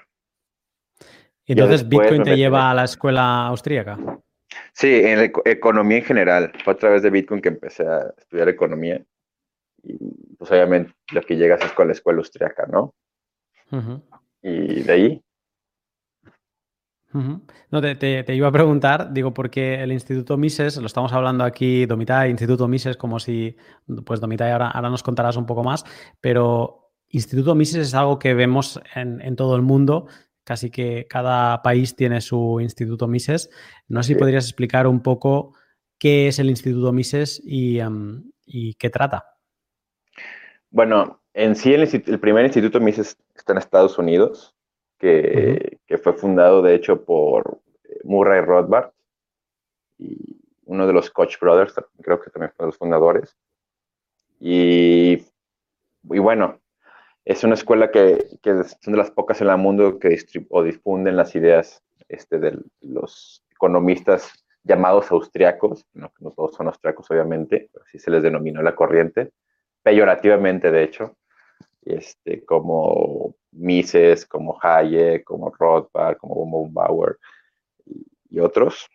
¿Y 1.45 1.53
entonces 1.53 1.87
Bitcoin 1.87 2.23
te 2.23 2.37
lleva 2.37 2.71
a 2.71 2.73
la 2.73 2.85
escuela 2.85 3.47
austríaca? 3.47 3.97
Sí, 4.71 5.01
en 5.03 5.31
economía 5.45 5.97
en 5.97 6.03
general. 6.03 6.51
Fue 6.63 6.73
a 6.73 6.77
través 6.77 7.01
de 7.01 7.09
Bitcoin 7.09 7.41
que 7.41 7.49
empecé 7.49 7.85
a 7.85 8.13
estudiar 8.17 8.49
economía. 8.49 9.03
Y 9.81 9.97
pues 10.37 10.51
obviamente 10.51 10.93
lo 11.11 11.21
que 11.21 11.35
llegas 11.35 11.63
es 11.63 11.71
con 11.73 11.87
la 11.87 11.93
escuela 11.93 12.19
austríaca, 12.19 12.65
¿no? 12.67 12.93
Y 14.41 14.83
de 14.83 14.93
ahí 14.93 15.23
no, 17.13 17.81
te, 17.81 18.35
iba 18.35 18.47
a 18.47 18.51
preguntar, 18.51 19.13
digo, 19.13 19.33
porque 19.33 19.81
el 19.81 19.91
Instituto 19.91 20.37
Mises, 20.37 20.77
lo 20.77 20.87
estamos 20.87 21.13
hablando 21.13 21.43
aquí, 21.43 21.85
Domitai, 21.85 22.31
Instituto 22.31 22.67
Mises, 22.67 22.97
como 22.97 23.19
si, 23.19 23.55
pues 24.05 24.19
Domitai, 24.19 24.51
ahora, 24.51 24.69
ahora 24.69 24.89
nos 24.89 25.03
contarás 25.03 25.37
un 25.37 25.45
poco 25.45 25.63
más, 25.63 25.85
pero 26.21 26.91
Instituto 27.09 27.53
Mises 27.53 27.87
es 27.87 27.93
algo 27.93 28.17
que 28.17 28.33
vemos 28.33 28.81
en, 28.95 29.35
todo 29.35 29.55
el 29.55 29.61
mundo, 29.61 30.07
casi 30.43 30.71
que 30.71 31.05
cada 31.07 31.61
país 31.61 31.95
tiene 31.95 32.21
su 32.21 32.59
Instituto 32.59 33.07
Mises. 33.07 33.51
No 33.87 34.01
sé 34.01 34.13
si 34.13 34.15
podrías 34.15 34.45
explicar 34.45 34.87
un 34.87 35.01
poco 35.01 35.53
qué 35.99 36.27
es 36.27 36.39
el 36.39 36.49
Instituto 36.49 36.91
Mises 36.91 37.39
y, 37.45 37.79
em, 37.79 38.31
qué 38.79 38.89
trata. 38.89 39.25
Bueno, 40.71 41.21
en 41.35 41.55
sí 41.55 41.75
el, 41.75 41.83
el 41.83 42.19
primer 42.19 42.45
Instituto 42.45 42.79
Mises 42.79 43.15
está 43.35 43.53
en 43.53 43.59
Estados 43.59 43.99
Unidos 43.99 44.55
que, 45.03 45.97
fue 45.97 46.13
fundado 46.13 46.61
de 46.61 46.75
hecho 46.75 47.03
por 47.03 47.59
eh, 47.83 47.99
Murray 48.03 48.41
Rothbard 48.41 48.91
y 49.97 50.41
uno 50.65 50.87
de 50.87 50.93
los 50.93 51.11
Koch 51.11 51.37
Brothers, 51.39 51.75
creo 52.01 52.19
que 52.21 52.31
también 52.31 52.51
fue 52.55 52.65
los 52.65 52.77
fundadores. 52.77 53.35
Y, 54.39 55.23
y 56.03 56.19
bueno, 56.19 56.59
es 57.25 57.43
una 57.43 57.53
escuela 57.53 57.91
que, 57.91 58.25
que, 58.41 58.63
son 58.81 58.93
de 58.93 58.97
las 58.97 59.11
pocas 59.11 59.41
en 59.41 59.49
el 59.49 59.57
mundo 59.57 59.99
que 59.99 60.17
o 60.49 60.63
difunden 60.63 61.17
las 61.17 61.35
ideas 61.35 61.83
este, 62.07 62.39
de 62.39 62.57
los 62.81 63.45
economistas 63.51 64.45
llamados 64.63 65.11
austriacos, 65.11 65.85
no, 65.93 66.11
no 66.19 66.31
todos 66.31 66.55
son 66.55 66.67
austriacos 66.67 67.11
obviamente, 67.11 67.69
así 67.85 67.99
se 67.99 68.09
les 68.09 68.23
denominó 68.23 68.61
la 68.61 68.75
corriente, 68.75 69.31
peyorativamente 69.83 70.71
de 70.71 70.83
hecho, 70.83 71.17
este, 71.85 72.43
como 72.45 73.35
Mises, 73.51 74.25
como 74.25 74.57
Hayek, 74.61 75.23
como 75.23 75.51
Rothbard, 75.51 76.17
como 76.17 76.69
Bauer 76.69 77.17
y, 78.29 78.39
otros. 78.39 78.89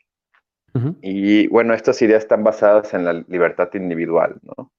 Y 1.02 1.48
bueno, 1.48 1.74
estas 1.74 2.00
ideas 2.02 2.22
están 2.22 2.44
basadas 2.44 2.94
en 2.94 3.04
la 3.04 3.12
libertad 3.12 3.68
individual, 3.74 4.38
¿no? 4.42 4.70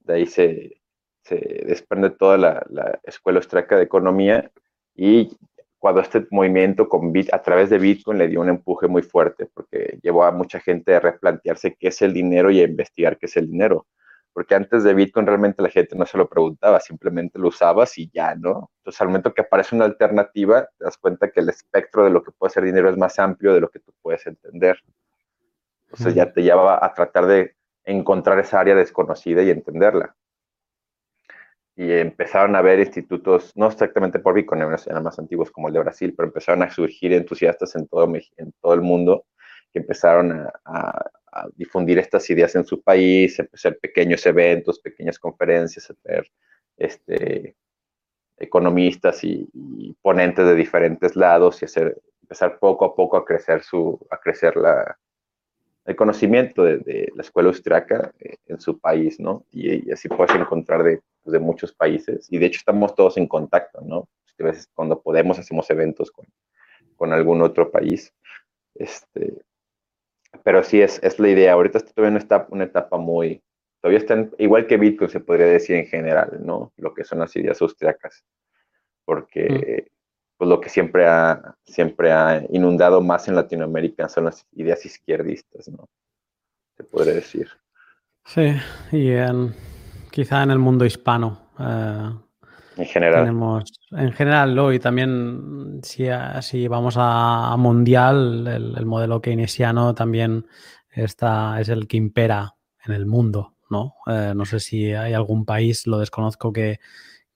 De 0.00 0.14
ahí 0.14 0.26
se, 0.26 0.80
desprende 1.28 2.10
toda 2.10 2.36
la, 2.36 3.00
escuela 3.04 3.38
austríaca 3.38 3.76
de 3.76 3.84
economía 3.84 4.50
y 4.96 5.36
cuando 5.78 6.00
este 6.00 6.26
movimiento 6.30 6.88
con 6.88 7.12
Bit, 7.12 7.32
a 7.32 7.42
través 7.42 7.70
de 7.70 7.78
Bitcoin 7.78 8.18
le 8.18 8.28
dio 8.28 8.40
un 8.40 8.48
empuje 8.48 8.88
muy 8.88 9.02
fuerte 9.02 9.46
porque 9.52 9.98
llevó 10.02 10.24
a 10.24 10.32
mucha 10.32 10.58
gente 10.58 10.94
a 10.94 11.00
replantearse 11.00 11.76
qué 11.78 11.88
es 11.88 12.02
el 12.02 12.12
dinero 12.12 12.50
y 12.50 12.60
a 12.60 12.64
investigar 12.64 13.16
qué 13.18 13.26
es 13.26 13.36
el 13.36 13.48
dinero 13.48 13.86
porque 14.32 14.54
antes 14.54 14.82
de 14.84 14.94
Bitcoin 14.94 15.26
realmente 15.26 15.62
la 15.62 15.68
gente 15.68 15.96
no 15.96 16.06
se 16.06 16.16
lo 16.16 16.28
preguntaba, 16.28 16.80
simplemente 16.80 17.38
lo 17.38 17.48
usabas 17.48 17.96
y 17.98 18.10
ya, 18.10 18.34
¿no? 18.34 18.70
Entonces 18.78 19.00
al 19.00 19.08
momento 19.08 19.34
que 19.34 19.42
aparece 19.42 19.74
una 19.76 19.84
alternativa, 19.84 20.68
te 20.78 20.84
das 20.84 20.96
cuenta 20.96 21.30
que 21.30 21.40
el 21.40 21.48
espectro 21.48 22.04
de 22.04 22.10
lo 22.10 22.22
que 22.22 22.32
puede 22.32 22.52
ser 22.52 22.64
dinero 22.64 22.88
es 22.88 22.96
más 22.96 23.18
amplio 23.18 23.52
de 23.52 23.60
lo 23.60 23.70
que 23.70 23.80
tú 23.80 23.92
puedes 24.00 24.26
entender. 24.26 24.78
Entonces 25.84 26.14
ya 26.14 26.32
te 26.32 26.42
lleva 26.42 26.84
a 26.84 26.94
tratar 26.94 27.26
de 27.26 27.54
encontrar 27.84 28.38
esa 28.38 28.60
área 28.60 28.74
desconocida 28.74 29.42
y 29.42 29.50
entenderla. 29.50 30.16
Y 31.76 31.90
empezaron 31.92 32.54
a 32.56 32.60
haber 32.60 32.80
institutos, 32.80 33.52
no 33.56 33.66
exactamente 33.66 34.18
por 34.18 34.34
Bitcoin, 34.34 34.62
eran 34.62 35.02
más 35.02 35.18
antiguos 35.18 35.50
como 35.50 35.68
el 35.68 35.74
de 35.74 35.80
Brasil, 35.80 36.14
pero 36.16 36.28
empezaron 36.28 36.62
a 36.62 36.70
surgir 36.70 37.12
entusiastas 37.12 37.74
en 37.76 37.86
todo, 37.88 38.10
en 38.36 38.52
todo 38.60 38.74
el 38.74 38.82
mundo 38.82 39.24
que 39.72 39.78
empezaron 39.78 40.46
a 40.64 41.10
difundir 41.54 41.98
estas 41.98 42.28
ideas 42.30 42.54
en 42.54 42.64
su 42.64 42.82
país, 42.82 43.40
hacer 43.52 43.78
pequeños 43.78 44.24
eventos, 44.26 44.78
pequeñas 44.80 45.18
conferencias, 45.18 45.90
hacer 45.90 46.30
este, 46.76 47.56
economistas 48.38 49.22
y, 49.24 49.48
ponentes 50.02 50.44
de 50.44 50.54
diferentes 50.54 51.14
lados 51.16 51.62
y 51.62 51.64
hacer, 51.64 52.00
empezar 52.22 52.58
poco 52.58 52.84
a 52.84 52.94
poco 52.94 53.16
a 53.16 53.24
crecer, 53.24 53.62
su, 53.62 53.98
a 54.10 54.18
crecer 54.18 54.56
la, 54.56 54.98
el 55.84 55.96
conocimiento 55.96 56.64
de, 56.64 57.10
la 57.14 57.22
escuela 57.22 57.48
austriaca 57.48 58.12
eh, 58.18 58.36
en 58.46 58.60
su 58.60 58.78
país, 58.78 59.18
¿no? 59.20 59.44
Y, 59.50 59.90
así 59.92 60.08
puedes 60.08 60.34
encontrar 60.34 60.82
de, 60.82 61.00
pues, 61.22 61.32
de, 61.32 61.38
muchos 61.38 61.72
países. 61.72 62.26
Y 62.30 62.38
de 62.38 62.46
hecho 62.46 62.58
estamos 62.58 62.94
todos 62.94 63.16
en 63.16 63.26
contacto, 63.26 63.80
¿no? 63.80 64.08
A 64.38 64.44
veces 64.44 64.68
cuando 64.74 65.00
podemos 65.00 65.38
hacemos 65.38 65.70
eventos 65.70 66.10
con, 66.10 66.26
con 66.96 67.12
algún 67.12 67.42
otro 67.42 67.70
país. 67.70 68.12
Este, 68.74 69.42
pero 70.44 70.62
sí 70.62 70.80
es, 70.80 71.00
es 71.02 71.18
la 71.18 71.28
idea. 71.28 71.52
Ahorita 71.52 71.80
todavía 71.80 72.12
no 72.12 72.18
está 72.18 72.46
una 72.50 72.64
etapa 72.64 72.96
muy, 72.96 73.42
todavía 73.80 73.98
está 73.98 74.28
igual 74.38 74.66
que 74.66 74.76
Bitcoin 74.76 75.10
se 75.10 75.20
podría 75.20 75.46
decir 75.46 75.76
en 75.76 75.86
general, 75.86 76.38
¿no? 76.40 76.72
Lo 76.76 76.94
que 76.94 77.04
son 77.04 77.18
las 77.18 77.34
ideas 77.36 77.60
austriacas. 77.60 78.24
Porque 79.04 79.86
mm. 79.88 79.92
pues 80.38 80.48
lo 80.48 80.60
que 80.60 80.68
siempre 80.68 81.06
ha, 81.06 81.56
siempre 81.64 82.12
ha 82.12 82.42
inundado 82.50 83.00
más 83.00 83.28
en 83.28 83.34
Latinoamérica 83.34 84.08
son 84.08 84.24
las 84.24 84.46
ideas 84.52 84.84
izquierdistas, 84.86 85.68
¿no? 85.68 85.88
Se 86.76 86.84
podría 86.84 87.14
decir. 87.14 87.48
Sí, 88.24 88.54
y 88.92 89.10
en, 89.10 89.54
quizá 90.10 90.42
en 90.42 90.52
el 90.52 90.58
mundo 90.58 90.84
hispano. 90.84 91.40
Eh, 91.58 92.10
en 92.76 92.86
general. 92.86 93.24
Tenemos, 93.24 93.64
en 93.92 94.12
general, 94.12 94.54
¿no? 94.54 94.72
y 94.72 94.78
también 94.78 95.80
si, 95.82 96.06
si 96.40 96.68
vamos 96.68 96.94
a, 96.98 97.54
mundial, 97.58 98.46
el, 98.46 98.86
modelo 98.86 99.20
keynesiano 99.20 99.94
también 99.94 100.46
está, 100.90 101.60
es 101.60 101.68
el 101.68 101.86
que 101.86 101.96
impera 101.96 102.54
en 102.84 102.92
el 102.92 103.06
mundo, 103.06 103.54
¿no? 103.70 103.94
Eh, 104.06 104.32
no 104.34 104.44
sé 104.44 104.60
si 104.60 104.92
hay 104.92 105.12
algún 105.12 105.44
país, 105.44 105.86
lo 105.86 105.98
desconozco, 105.98 106.52
que, 106.52 106.80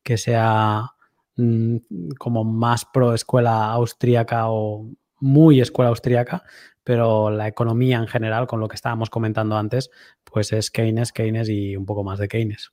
que 0.02 0.16
sea 0.16 0.92
mm, 1.36 1.76
como 2.18 2.44
más 2.44 2.84
pro 2.84 3.14
escuela 3.14 3.72
austríaca 3.72 4.48
o 4.48 4.88
muy 5.20 5.60
escuela 5.60 5.90
austríaca, 5.90 6.44
pero 6.84 7.30
la 7.30 7.48
economía 7.48 7.98
en 7.98 8.06
general, 8.06 8.46
con 8.46 8.60
lo 8.60 8.68
que 8.68 8.76
estábamos 8.76 9.10
comentando 9.10 9.56
antes, 9.56 9.90
pues 10.24 10.52
es 10.52 10.70
Keynes, 10.70 11.12
Keynes 11.12 11.48
y 11.48 11.76
un 11.76 11.86
poco 11.86 12.04
más 12.04 12.18
de 12.18 12.28
Keynes. 12.28 12.72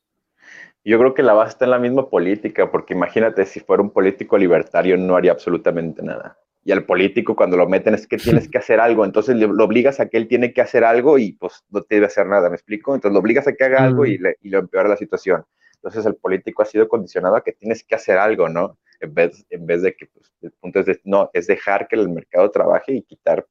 Yo 0.86 1.00
creo 1.00 1.14
que 1.14 1.24
la 1.24 1.34
base 1.34 1.52
está 1.52 1.66
en 1.66 1.72
la 1.72 1.80
misma 1.80 2.10
política, 2.10 2.70
porque 2.70 2.94
imagínate 2.94 3.46
si 3.46 3.62
fuera 3.62 3.82
un 3.82 3.92
político 3.92 4.38
libertario 4.38 4.98
no 4.98 5.16
haría 5.16 5.32
absolutamente 5.32 6.04
nada. 6.04 6.38
Y 6.66 6.72
al 6.72 6.86
político 6.86 7.36
cuando 7.36 7.58
lo 7.58 7.68
meten 7.68 7.94
es 7.94 8.08
que 8.08 8.18
tienes 8.18 8.50
que 8.50 8.58
hacer 8.58 8.80
algo, 8.80 9.04
entonces 9.04 9.36
lo 9.36 9.64
obligas 9.64 10.00
a 10.00 10.08
que 10.08 10.18
él 10.18 10.28
tiene 10.28 10.54
que 10.54 10.62
hacer 10.62 10.84
algo 10.84 11.18
y 11.18 11.34
pues 11.34 11.64
no 11.70 11.82
te 11.82 11.96
debe 11.96 12.08
hacer 12.08 12.26
nada, 12.28 12.50
¿me 12.50 12.56
explico? 12.56 12.96
Entonces 12.96 13.14
lo 13.14 13.20
obligas 13.20 13.48
a 13.48 13.54
que 13.54 13.64
haga 13.64 13.84
algo 13.84 14.06
y, 14.06 14.18
le, 14.18 14.38
y 14.42 14.50
lo 14.50 14.60
empeora 14.60 14.88
la 14.88 14.98
situación. 14.98 15.46
Entonces 15.76 16.06
el 16.06 16.16
político 16.16 16.62
ha 16.62 16.66
sido 16.66 16.88
condicionado 16.88 17.36
a 17.36 17.44
que 17.44 17.52
tienes 17.52 17.84
que 17.84 17.96
hacer 17.96 18.18
algo, 18.18 18.48
¿no? 18.48 18.78
En 19.02 19.14
vez, 19.14 19.46
en 19.50 19.66
vez 19.66 19.82
de 19.82 19.94
que 19.94 20.06
pues, 20.06 20.32
el 20.42 20.52
punto 20.52 20.80
es, 20.80 20.86
de, 20.86 21.02
no, 21.04 21.30
es 21.34 21.48
dejar 21.48 21.90
que 21.90 21.98
el 21.98 22.08
mercado 22.08 22.50
trabaje 22.52 22.94
y 22.94 23.04
quitar 23.04 23.46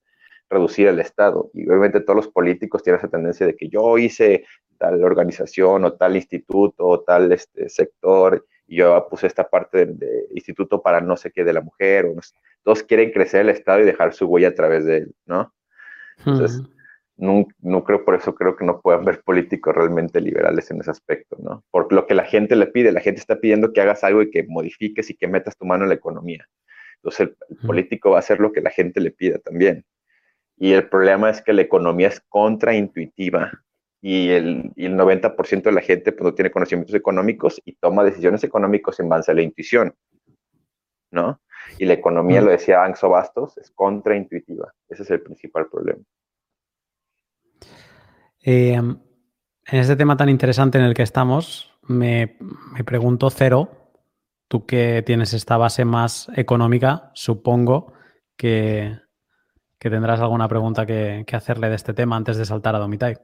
reducir 0.48 0.88
el 0.88 0.98
Estado. 0.98 1.50
Y 1.52 1.68
obviamente 1.68 2.00
todos 2.00 2.16
los 2.16 2.28
políticos 2.28 2.82
tienen 2.82 2.98
esa 2.98 3.08
tendencia 3.08 3.46
de 3.46 3.54
que 3.54 3.68
yo 3.68 3.98
hice 3.98 4.46
tal 4.82 5.04
organización 5.04 5.84
o 5.84 5.92
tal 5.92 6.16
instituto 6.16 6.84
o 6.84 7.00
tal 7.02 7.30
este, 7.30 7.68
sector 7.68 8.44
y 8.66 8.78
yo 8.78 9.06
puse 9.08 9.28
esta 9.28 9.48
parte 9.48 9.86
de, 9.86 10.26
instituto 10.34 10.82
para 10.82 11.00
no 11.00 11.16
sé 11.16 11.30
qué 11.30 11.44
de 11.44 11.52
la 11.52 11.60
mujer. 11.60 12.06
O 12.06 12.16
todos 12.64 12.82
quieren 12.82 13.12
crecer 13.12 13.42
el 13.42 13.50
Estado 13.50 13.80
y 13.80 13.84
dejar 13.84 14.12
su 14.12 14.26
huella 14.26 14.48
a 14.48 14.54
través 14.54 14.84
de 14.84 14.96
él, 14.96 15.14
¿no? 15.24 15.54
Entonces, 16.18 16.62
no, 17.16 17.46
no, 17.60 17.84
creo, 17.84 18.04
por 18.04 18.16
eso 18.16 18.34
creo 18.34 18.56
que 18.56 18.64
no 18.64 18.80
puedan 18.80 19.02
haber 19.02 19.22
políticos 19.22 19.72
realmente 19.74 20.20
liberales 20.20 20.70
en 20.70 20.80
ese 20.80 20.90
aspecto, 20.90 21.36
¿no? 21.38 21.64
Por 21.70 21.92
lo 21.92 22.06
que 22.06 22.14
la 22.14 22.24
gente 22.24 22.56
le 22.56 22.66
pide, 22.66 22.90
la 22.90 23.00
gente 23.00 23.20
está 23.20 23.38
pidiendo 23.40 23.72
que 23.72 23.80
hagas 23.80 24.02
algo 24.02 24.22
y 24.22 24.30
que 24.30 24.44
modifiques 24.48 25.10
y 25.10 25.14
que 25.14 25.28
metas 25.28 25.56
tu 25.56 25.64
mano 25.64 25.84
en 25.84 25.90
la 25.90 25.94
economía. 25.94 26.48
Entonces 26.96 27.30
el 27.50 27.56
político 27.66 28.10
va 28.10 28.16
a 28.16 28.20
hacer 28.20 28.40
lo 28.40 28.52
que 28.52 28.60
la 28.60 28.70
gente 28.70 29.00
le 29.00 29.12
pida 29.12 29.38
también. 29.38 29.84
Y 30.56 30.72
el 30.72 30.88
problema 30.88 31.30
es 31.30 31.40
que 31.40 31.52
la 31.52 31.62
economía 31.62 32.08
es 32.08 32.20
contraintuitiva 32.28 33.52
y 34.02 34.30
el, 34.30 34.72
y 34.76 34.84
el 34.84 34.96
90% 34.96 35.62
de 35.62 35.72
la 35.72 35.80
gente 35.80 36.12
pues, 36.12 36.24
no 36.24 36.34
tiene 36.34 36.50
conocimientos 36.50 36.94
económicos 36.94 37.62
y 37.64 37.74
toma 37.76 38.04
decisiones 38.04 38.44
económicas 38.44 39.00
en 39.00 39.08
base 39.08 39.30
a 39.30 39.34
la 39.34 39.42
intuición, 39.42 39.94
¿no? 41.10 41.40
Y 41.78 41.86
la 41.86 41.94
economía, 41.94 42.42
lo 42.42 42.50
decía 42.50 42.82
Anxo 42.82 43.08
Bastos, 43.08 43.56
es 43.56 43.70
contraintuitiva. 43.70 44.74
Ese 44.88 45.04
es 45.04 45.10
el 45.10 45.22
principal 45.22 45.68
problema. 45.70 46.02
Eh, 48.44 48.74
en 48.74 48.98
este 49.66 49.96
tema 49.96 50.16
tan 50.16 50.28
interesante 50.28 50.78
en 50.78 50.84
el 50.84 50.94
que 50.94 51.04
estamos, 51.04 51.72
me, 51.82 52.36
me 52.74 52.82
pregunto, 52.82 53.30
Cero, 53.30 53.70
tú 54.48 54.66
que 54.66 55.02
tienes 55.06 55.32
esta 55.32 55.56
base 55.56 55.84
más 55.84 56.28
económica, 56.34 57.12
supongo 57.14 57.92
que 58.36 58.98
que 59.82 59.90
tendrás 59.90 60.20
alguna 60.20 60.46
pregunta 60.46 60.86
que, 60.86 61.26
hacerle 61.32 61.68
de 61.68 61.74
este 61.74 61.92
tema 61.92 62.14
antes 62.14 62.36
de 62.36 62.44
saltar 62.44 62.76
a 62.76 62.78
Domitai. 62.78 63.16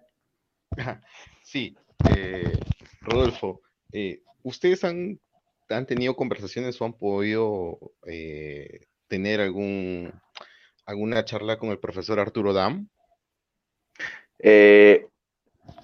Sí, 1.42 1.76
eh, 2.16 2.58
Rodolfo, 3.00 3.62
eh, 3.92 4.22
¿ustedes 4.42 4.84
han, 4.84 5.18
han, 5.68 5.86
tenido 5.86 6.14
conversaciones 6.14 6.80
o 6.80 6.84
han 6.84 6.92
podido 6.92 7.78
eh, 8.06 8.86
tener 9.08 9.40
algún, 9.40 10.12
alguna 10.86 11.24
charla 11.24 11.58
con 11.58 11.70
el 11.70 11.78
profesor 11.78 12.20
Arturo 12.20 12.52
Dam? 12.52 12.88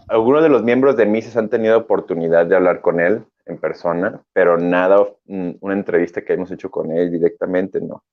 algunos 0.07 0.43
de 0.43 0.49
los 0.49 0.63
miembros 0.63 0.97
de 0.97 1.07
Mises 1.07 1.37
han 1.37 1.49
tenido 1.49 1.77
oportunidad 1.77 2.47
de 2.47 2.55
hablar 2.55 2.81
con 2.81 3.01
él 3.01 3.25
en 3.47 3.59
persona, 3.59 4.23
pero 4.33 4.57
nada, 4.59 5.05
una 5.27 5.75
entrevista 5.75 6.25
que 6.25 6.35
hemos 6.35 6.53
hecho 6.53 6.71
con 6.71 6.93
él 6.93 7.11
directamente, 7.11 7.81
no 7.81 8.05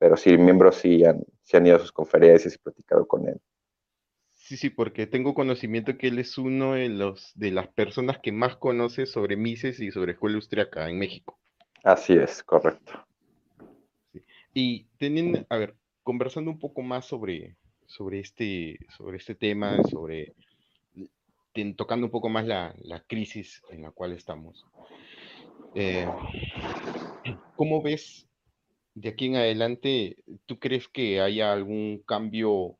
pero 0.00 0.16
sí, 0.16 0.36
miembros 0.38 0.76
sí 0.76 1.04
han, 1.04 1.22
han 1.52 1.66
ido 1.66 1.76
a 1.76 1.80
sus 1.80 1.92
conferencias 1.92 2.54
y 2.54 2.58
platicado 2.58 3.06
con 3.06 3.28
él. 3.28 3.38
Sí, 4.50 4.56
sí, 4.56 4.68
porque 4.68 5.06
tengo 5.06 5.32
conocimiento 5.32 5.96
que 5.96 6.08
él 6.08 6.18
es 6.18 6.36
uno 6.36 6.72
de 6.72 6.88
los 6.88 7.30
de 7.36 7.52
las 7.52 7.68
personas 7.68 8.18
que 8.18 8.32
más 8.32 8.56
conoce 8.56 9.06
sobre 9.06 9.36
Mises 9.36 9.78
y 9.78 9.92
sobre 9.92 10.10
escuela 10.10 10.34
austriaca 10.34 10.90
en 10.90 10.98
México. 10.98 11.38
Así 11.84 12.14
es, 12.14 12.42
correcto. 12.42 13.06
Y 14.52 14.86
teniendo, 14.98 15.46
a 15.48 15.56
ver, 15.56 15.76
conversando 16.02 16.50
un 16.50 16.58
poco 16.58 16.82
más 16.82 17.06
sobre, 17.06 17.54
sobre, 17.86 18.18
este, 18.18 18.80
sobre 18.88 19.18
este 19.18 19.36
tema, 19.36 19.80
sobre 19.84 20.34
tocando 21.76 22.06
un 22.06 22.10
poco 22.10 22.28
más 22.28 22.44
la, 22.44 22.74
crisis 23.06 23.62
en 23.70 23.82
la 23.82 23.92
cual 23.92 24.14
estamos. 24.14 24.66
Eh, 25.76 26.08
¿Cómo 27.54 27.82
ves 27.82 28.26
de 28.94 29.10
aquí 29.10 29.26
en 29.26 29.36
adelante, 29.36 30.16
¿tú 30.46 30.58
crees 30.58 30.88
que 30.88 31.20
haya 31.20 31.52
algún 31.52 32.02
cambio 32.04 32.79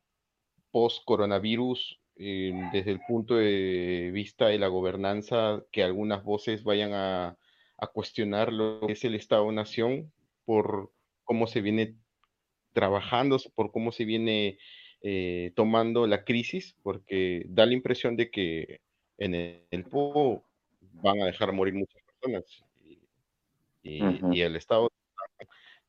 post-coronavirus 0.71 2.01
eh, 2.17 2.53
desde 2.73 2.91
el 2.91 3.01
punto 3.01 3.37
de 3.37 4.11
vista 4.13 4.49
de 4.49 4.59
la 4.59 4.69
gobernanza, 4.69 5.65
que 5.73 5.83
algunas 5.83 6.23
voces 6.23 6.65
vayan 6.65 6.93
a, 6.93 7.37
cuestionar 7.95 8.53
lo 8.53 8.87
que 8.87 8.93
es 8.93 9.05
el 9.05 9.15
Estado-Nación 9.15 10.13
por 10.45 10.93
cómo 11.25 11.47
se 11.47 11.63
viene 11.63 11.97
trabajando, 12.75 13.39
por 13.55 13.73
cómo 13.73 13.91
se 13.91 14.05
viene 14.05 14.59
eh, 15.03 15.53
tomando 15.57 16.07
la 16.07 16.25
crisis? 16.25 16.77
Porque 16.83 17.45
da 17.49 17.65
la 17.65 17.73
impresión 17.73 18.17
de 18.17 18.31
que 18.31 18.81
en 19.17 19.35
el, 19.35 19.63
tiempo 19.71 20.45
van 20.93 21.23
a 21.23 21.27
dejar 21.27 21.55
morir 21.55 21.73
muchas 21.73 22.03
personas 22.03 22.45
y 23.83 24.41
el 24.43 24.57
Estado 24.57 24.91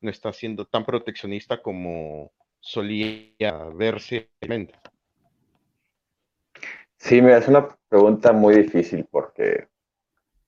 no 0.00 0.10
está 0.10 0.32
siendo 0.32 0.64
tan 0.66 0.84
proteccionista 0.84 1.62
como 1.62 2.32
solía 2.62 3.52
verse. 3.74 4.30
Sí, 6.96 7.20
mira, 7.20 7.38
es 7.38 7.48
una 7.48 7.68
pregunta 7.88 8.32
muy 8.32 8.54
difícil 8.54 9.06
porque 9.10 9.68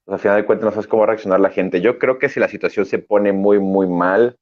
pues, 0.05 0.15
al 0.15 0.21
final 0.21 0.37
de 0.39 0.47
cuentas 0.47 0.65
no 0.67 0.71
sabes 0.71 0.87
cómo 0.87 1.05
reaccionar 1.05 1.41
la 1.41 1.51
gente. 1.51 1.81
Yo 1.81 1.99
creo 1.99 2.19
que 2.19 2.29
si 2.29 2.41
la 2.41 2.49
situación 2.49 2.87
se 2.87 2.99
pone 2.99 3.33
muy, 3.33 3.59
muy 3.59 3.89
mal, 3.89 4.39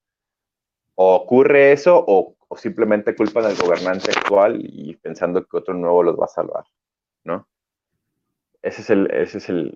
o 0.94 1.14
ocurre 1.16 1.72
eso 1.72 2.04
o, 2.06 2.36
simplemente 2.56 3.16
culpan 3.16 3.46
al 3.46 3.56
gobernante 3.56 4.10
actual 4.10 4.60
y 4.62 4.94
pensando 4.96 5.42
que 5.46 5.56
otro 5.56 5.72
nuevo 5.72 6.02
los 6.02 6.20
va 6.20 6.26
a 6.26 6.28
salvar, 6.28 6.64
¿no? 7.24 7.48
Ese 8.60 8.82
es 8.82 8.90
el, 8.90 9.10
ese 9.10 9.38
es 9.38 9.48
el 9.48 9.74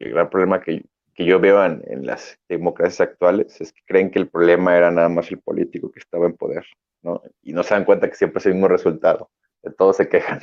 gran 0.00 0.30
problema 0.30 0.62
que, 0.62 0.82
que 1.16 1.24
yo 1.24 1.40
veo 1.40 1.64
en, 1.64 2.06
las 2.06 2.38
democracias 2.46 3.00
actuales 3.00 3.58
es 3.60 3.72
que 3.72 3.80
creen 3.86 4.10
que 4.10 4.18
el 4.18 4.28
problema 4.28 4.76
era 4.76 4.90
nada 4.90 5.08
más 5.08 5.30
el 5.30 5.40
político 5.40 5.90
que 5.90 5.98
estaba 5.98 6.26
en 6.26 6.36
poder, 6.36 6.64
¿no? 7.06 7.22
Y 7.42 7.52
no 7.52 7.62
se 7.62 7.74
dan 7.74 7.84
cuenta 7.84 8.08
que 8.08 8.16
siempre 8.16 8.40
es 8.40 8.46
el 8.46 8.54
mismo 8.54 8.68
resultado, 8.68 9.30
de 9.62 9.70
todos 9.72 9.96
se 9.96 10.08
quejan. 10.08 10.40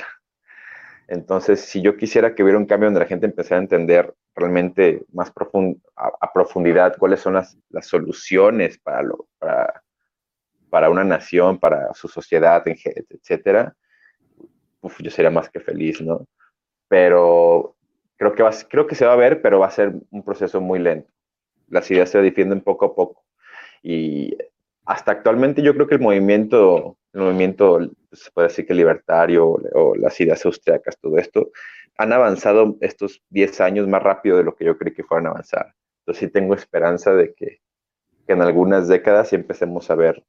Entonces, 1.06 1.60
si 1.60 1.82
yo 1.82 1.96
quisiera 1.96 2.34
que 2.34 2.42
hubiera 2.42 2.58
un 2.58 2.64
cambio 2.64 2.86
donde 2.86 3.00
la 3.00 3.06
gente 3.06 3.26
empezara 3.26 3.60
a 3.60 3.62
entender 3.62 4.14
realmente 4.34 5.04
más 5.12 5.30
a, 5.96 6.32
profundidad 6.32 6.96
cuáles 6.98 7.20
son 7.20 7.34
las, 7.34 7.58
soluciones 7.82 8.78
para, 8.78 9.02
lo, 9.02 9.28
para, 9.38 9.82
para, 10.70 10.88
una 10.88 11.04
nación, 11.04 11.58
para 11.58 11.92
su 11.92 12.08
sociedad, 12.08 12.62
etcétera, 12.66 13.76
yo 14.98 15.10
sería 15.10 15.30
más 15.30 15.50
que 15.50 15.60
feliz, 15.60 16.00
¿no? 16.00 16.26
Pero 16.88 17.76
creo 18.16 18.34
que, 18.34 18.42
va, 18.42 18.50
creo 18.68 18.86
que 18.86 18.94
se 18.94 19.04
va 19.04 19.12
a 19.12 19.16
ver, 19.16 19.42
pero 19.42 19.58
va 19.58 19.66
a 19.66 19.70
ser 19.70 19.92
un 20.10 20.24
proceso 20.24 20.60
muy 20.60 20.78
lento. 20.78 21.12
Las 21.68 21.90
ideas 21.90 22.08
se 22.10 22.20
defienden 22.20 22.62
poco 22.62 22.86
a 22.86 22.94
poco. 22.94 23.24
Y 23.82 24.36
hasta 24.84 25.12
actualmente 25.12 25.62
yo 25.62 25.74
creo 25.74 25.86
que 25.86 25.94
el 25.94 26.00
movimiento, 26.00 26.98
el 27.12 27.20
movimiento, 27.20 27.80
se 28.12 28.30
puede 28.30 28.48
decir 28.48 28.66
que 28.66 28.74
libertario 28.74 29.46
o, 29.48 29.94
las 29.96 30.20
ideas 30.20 30.44
austriacas, 30.44 30.98
todo 30.98 31.18
esto, 31.18 31.50
han 31.96 32.12
avanzado 32.12 32.76
estos 32.80 33.22
10 33.30 33.60
años 33.60 33.88
más 33.88 34.02
rápido 34.02 34.36
de 34.36 34.44
lo 34.44 34.54
que 34.54 34.64
yo 34.64 34.76
creí 34.76 34.92
que 34.92 35.04
fueran 35.04 35.26
a 35.26 35.30
avanzar. 35.30 35.74
Entonces 36.00 36.26
sí 36.26 36.32
tengo 36.32 36.54
esperanza 36.54 37.14
de 37.14 37.34
que, 37.34 37.60
que 38.26 38.32
en 38.32 38.42
algunas 38.42 38.88
décadas 38.88 39.32
empecemos 39.32 39.90
a 39.90 39.94
ver, 39.94 40.24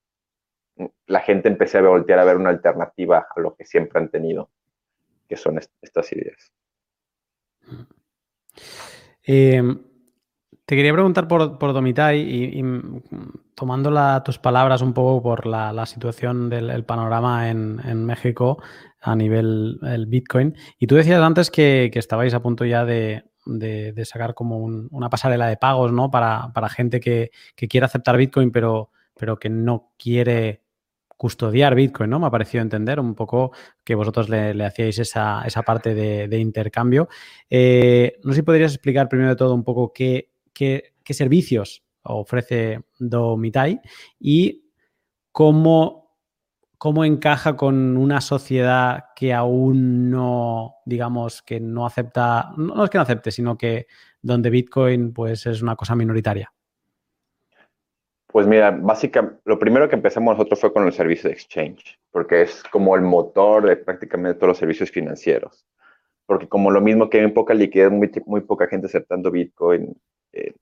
la 1.08 1.20
gente 1.20 1.50
empiece 1.50 1.78
a 1.78 1.82
voltear 1.82 2.20
a 2.20 2.26
ver 2.26 2.38
una 2.38 2.50
alternativa 2.50 3.28
a 3.36 3.40
lo 3.40 3.56
que 3.56 3.66
siempre 3.66 4.00
han 4.00 4.10
tenido, 4.10 4.50
que 5.28 5.36
son 5.36 5.60
estas 5.82 6.12
ideas. 6.14 6.52
Eh, 9.24 9.62
te 10.66 10.76
quería 10.76 10.94
preguntar 10.94 11.28
por, 11.28 11.60
por 11.60 11.74
Domitai 11.74 12.20
y, 12.20 12.64
tomando 13.54 13.92
tus 14.24 14.40
palabras 14.40 14.82
un 14.82 14.94
poco 14.94 15.22
por 15.22 15.46
la, 15.46 15.86
situación 15.86 16.50
del 16.50 16.84
panorama 16.84 17.50
en, 17.50 18.06
México 18.06 18.62
a 19.00 19.16
nivel 19.16 19.78
del 19.82 20.08
Bitcoin. 20.08 20.56
Y 20.80 20.88
tú 20.88 20.96
decías 20.96 21.22
antes 21.22 21.52
que, 21.52 21.92
estabais 21.94 22.34
a 22.34 22.42
punto 22.42 22.66
ya 22.66 22.84
de, 22.84 23.24
sacar 24.04 24.34
como 24.34 24.58
una 24.58 25.10
pasarela 25.10 25.48
de 25.48 25.58
pagos, 25.58 25.92
¿no? 25.92 26.10
Para, 26.10 26.52
gente 26.70 27.00
que, 27.00 27.32
quiere 27.56 27.86
aceptar 27.86 28.18
Bitcoin, 28.18 28.52
pero, 28.52 28.90
pero 29.16 29.38
que 29.38 29.50
no 29.50 29.92
quiere 29.98 30.64
custodiar 31.16 31.76
Bitcoin, 31.76 32.10
¿no? 32.10 32.20
Me 32.20 32.26
ha 32.26 32.32
parecido 32.32 32.64
entender 32.64 33.00
un 33.00 33.14
poco 33.14 33.52
que 33.84 33.94
vosotros 33.94 34.30
le, 34.30 34.66
hacíais 34.66 34.98
esa, 34.98 35.46
parte 35.64 35.94
de, 35.94 36.40
intercambio. 36.40 37.08
Eh, 37.52 38.18
no 38.24 38.32
sé 38.32 38.38
si 38.38 38.42
podrías 38.42 38.74
explicar 38.74 39.08
primero 39.08 39.30
de 39.30 39.36
todo 39.36 39.54
un 39.54 39.64
poco 39.64 39.94
qué, 39.94 40.35
qué, 40.56 40.94
servicios 41.12 41.84
ofrece 42.02 42.84
Domitai 42.98 43.80
y 44.20 44.72
cómo, 45.32 46.18
cómo 46.78 47.06
encaja 47.06 47.56
con 47.56 47.98
una 47.98 48.22
sociedad 48.22 49.06
que 49.16 49.34
aún 49.34 50.10
no, 50.10 50.78
digamos, 50.86 51.44
que 51.44 51.60
no 51.60 51.86
acepta, 51.86 52.52
no 52.58 52.84
es 52.84 52.90
que 52.90 52.98
no 52.98 53.04
acepte, 53.04 53.32
sino 53.32 53.58
que 53.58 53.88
donde 54.22 54.50
Bitcoin 54.50 55.14
pues 55.14 55.46
es 55.46 55.62
una 55.62 55.76
cosa 55.76 55.96
minoritaria. 55.96 56.52
Pues 58.28 58.48
mira, 58.48 58.72
básicamente, 58.72 59.40
lo 59.46 59.58
primero 59.58 59.88
que 59.88 59.96
empezamos 59.96 60.36
nosotros 60.36 60.60
fue 60.60 60.74
con 60.74 60.86
el 60.86 60.92
servicio 60.92 61.30
de 61.30 61.36
exchange, 61.36 61.98
porque 62.12 62.42
es 62.42 62.64
como 62.64 62.96
el 62.96 63.02
motor 63.02 63.66
de 63.66 63.78
prácticamente 63.78 64.36
todos 64.36 64.50
los 64.50 64.58
servicios 64.58 64.92
financieros. 64.92 65.66
Porque 66.26 66.50
como 66.50 66.70
lo 66.70 66.82
mismo 66.82 67.10
que 67.10 67.22
hay 67.22 67.32
poca 67.32 67.54
liquidez, 67.54 67.92
muy, 67.92 68.12
muy 68.26 68.42
poca 68.42 68.68
gente 68.68 68.88
aceptando 68.88 69.32
Bitcoin, 69.32 69.96
eh, 70.36 70.54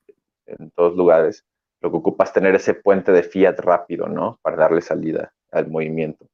en 0.45 0.71
todos 0.71 0.95
lugares, 0.95 1.45
lo 1.81 1.91
que 1.91 1.97
ocupa 1.97 2.23
es 2.23 2.33
tener 2.33 2.55
ese 2.55 2.75
puente 2.75 3.11
de 3.11 3.23
fiat 3.23 3.59
rápido, 3.59 4.07
¿no? 4.07 4.39
Para 4.41 4.55
darle 4.55 4.81
salida 4.81 5.33
al 5.51 5.67
movimiento. 5.67 6.27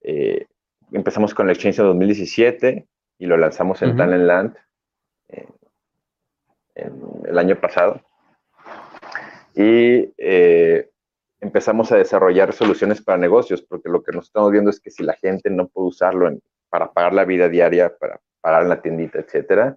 Eh, 0.00 0.46
empezamos 0.92 1.34
con 1.34 1.46
el 1.46 1.54
exchange 1.54 1.80
en 1.80 1.86
2017 1.86 2.86
y 3.18 3.26
lo 3.26 3.36
lanzamos 3.36 3.82
en 3.82 3.96
Talentland 3.96 4.56
eh, 5.28 5.46
el 7.24 7.38
año 7.38 7.60
pasado. 7.60 8.00
Y 9.54 10.12
empezamos 11.40 11.90
a 11.92 11.96
desarrollar 11.96 12.52
soluciones 12.52 13.02
para 13.02 13.18
negocios, 13.18 13.62
porque 13.62 13.88
lo 13.88 14.02
que 14.02 14.12
nos 14.12 14.26
estamos 14.26 14.50
viendo 14.50 14.70
es 14.70 14.80
que 14.80 14.90
si 14.90 15.02
la 15.02 15.14
gente 15.14 15.50
no 15.50 15.68
puede 15.68 15.88
usarlo 15.88 16.30
para 16.68 16.92
pagar 16.92 17.14
la 17.14 17.24
vida 17.24 17.48
diaria, 17.48 17.96
para 17.96 18.20
parar 18.40 18.62
en 18.62 18.68
la 18.68 18.82
tiendita, 18.82 19.18
etcétera, 19.18 19.76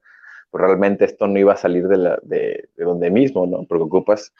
pues 0.49 0.61
realmente 0.63 1.05
esto 1.05 1.27
no 1.27 1.37
iba 1.37 1.53
a 1.53 1.57
salir 1.57 1.87
de, 1.87 1.97
la, 1.97 2.19
de, 2.23 2.69
donde 2.77 3.11
mismo, 3.11 3.45
¿no? 3.45 3.65
Porque 3.65 3.83
ocupas, 3.83 4.33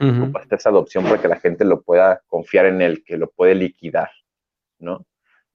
esa 0.49 0.69
adopción 0.69 1.03
para 1.03 1.21
que 1.21 1.27
la 1.27 1.39
gente 1.39 1.65
lo 1.65 1.81
pueda 1.81 2.21
confiar 2.27 2.65
en 2.65 2.81
él, 2.81 3.03
que 3.03 3.17
lo 3.17 3.29
puede 3.29 3.55
liquidar, 3.55 4.09
¿no? 4.79 5.05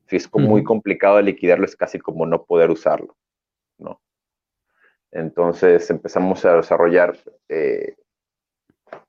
Si 0.07 0.17
es 0.17 0.33
muy 0.33 0.63
complicado 0.63 1.17
de 1.17 1.25
liquidarlo, 1.25 1.65
es 1.65 1.77
casi 1.77 1.99
como 1.99 2.27
no 2.27 2.45
poder 2.45 2.71
usarlo, 2.71 3.17
¿no? 3.79 4.01
Entonces 5.11 5.89
empezamos 5.91 6.45
a 6.45 6.57
desarrollar 6.57 7.17
eh, 7.49 7.97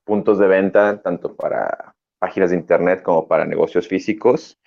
puntos 0.04 0.38
de 0.38 0.46
venta, 0.48 1.00
tanto 1.02 1.36
para 1.36 1.94
páginas 2.18 2.50
de 2.50 2.56
internet 2.56 3.02
como 3.02 3.28
para 3.28 3.44
negocios 3.44 3.86
físicos. 3.86 4.58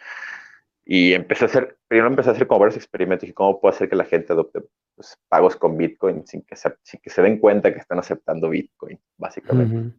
Y 0.85 1.13
empecé 1.13 1.45
a 1.45 1.47
hacer, 1.47 1.77
primero 1.87 2.09
empecé 2.09 2.29
a 2.29 2.33
hacer 2.33 2.47
como 2.47 2.61
varios 2.61 2.77
experimentos 2.77 3.27
y 3.27 3.33
cómo 3.33 3.59
puedo 3.59 3.73
hacer 3.73 3.89
que 3.89 3.95
la 3.95 4.05
gente 4.05 4.33
adopte 4.33 4.61
pues, 4.99 5.17
pagos 5.29 5.55
con 5.55 5.77
Bitcoin 5.77 6.27
sin 6.27 6.41
que, 6.41 6.57
se, 6.57 6.75
que 7.01 7.09
se 7.09 7.21
den 7.21 7.39
cuenta 7.39 7.71
que 7.71 7.79
están 7.79 7.99
aceptando 7.99 8.49
Bitcoin, 8.49 8.99
básicamente. 9.15 9.97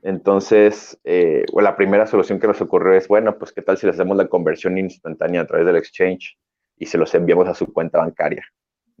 Entonces, 0.00 0.96
eh, 1.02 1.44
la 1.52 1.74
primera 1.74 2.06
solución 2.06 2.38
que 2.38 2.46
nos 2.46 2.60
ocurrió 2.60 2.92
es, 2.92 3.08
bueno, 3.08 3.36
pues 3.36 3.52
qué 3.52 3.62
tal 3.62 3.76
si 3.76 3.84
le 3.84 3.90
hacemos 3.90 4.16
la 4.16 4.28
conversión 4.28 4.78
instantánea 4.78 5.40
a 5.40 5.46
través 5.48 5.66
del 5.66 5.74
exchange 5.74 6.38
y 6.76 6.86
se 6.86 6.98
los 6.98 7.12
enviamos 7.16 7.48
a 7.48 7.54
su 7.54 7.72
cuenta 7.72 7.98
bancaria, 7.98 8.44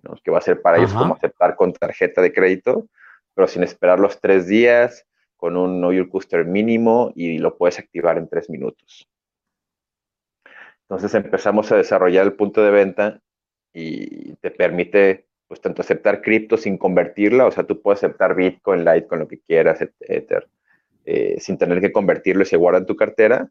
¿no? 0.02 0.16
que 0.24 0.32
va 0.32 0.38
a 0.38 0.40
ser 0.40 0.60
para 0.60 0.78
ellos 0.78 0.92
como 0.92 1.14
aceptar 1.14 1.54
con 1.54 1.72
tarjeta 1.72 2.20
de 2.20 2.32
crédito, 2.32 2.88
pero 3.32 3.46
sin 3.46 3.62
esperar 3.62 4.00
los 4.00 4.20
tres 4.20 4.48
días, 4.48 5.06
con 5.36 5.56
un 5.56 5.76
Know 5.76 5.92
Your 5.92 6.08
Customer 6.08 6.44
mínimo 6.44 7.12
y 7.14 7.38
lo 7.38 7.56
puedes 7.56 7.78
activar 7.78 8.18
en 8.18 8.28
tres 8.28 8.50
minutos. 8.50 9.08
Entonces 10.88 11.14
empezamos 11.14 11.70
a 11.70 11.76
desarrollar 11.76 12.26
el 12.26 12.32
punto 12.32 12.64
de 12.64 12.72
venta 12.72 13.20
y 13.78 14.34
te 14.36 14.50
permite, 14.50 15.26
pues, 15.46 15.60
tanto 15.60 15.82
aceptar 15.82 16.22
cripto 16.22 16.56
sin 16.56 16.78
convertirla, 16.78 17.44
o 17.44 17.50
sea, 17.50 17.64
tú 17.64 17.82
puedes 17.82 18.02
aceptar 18.02 18.34
Bitcoin, 18.34 18.86
Litecoin, 18.86 19.20
lo 19.20 19.28
que 19.28 19.38
quieras, 19.40 19.86
Ether, 20.00 20.48
eh, 21.04 21.36
sin 21.40 21.58
tener 21.58 21.82
que 21.82 21.92
convertirlo 21.92 22.42
y 22.42 22.46
se 22.46 22.56
guarda 22.56 22.78
en 22.78 22.86
tu 22.86 22.96
cartera, 22.96 23.50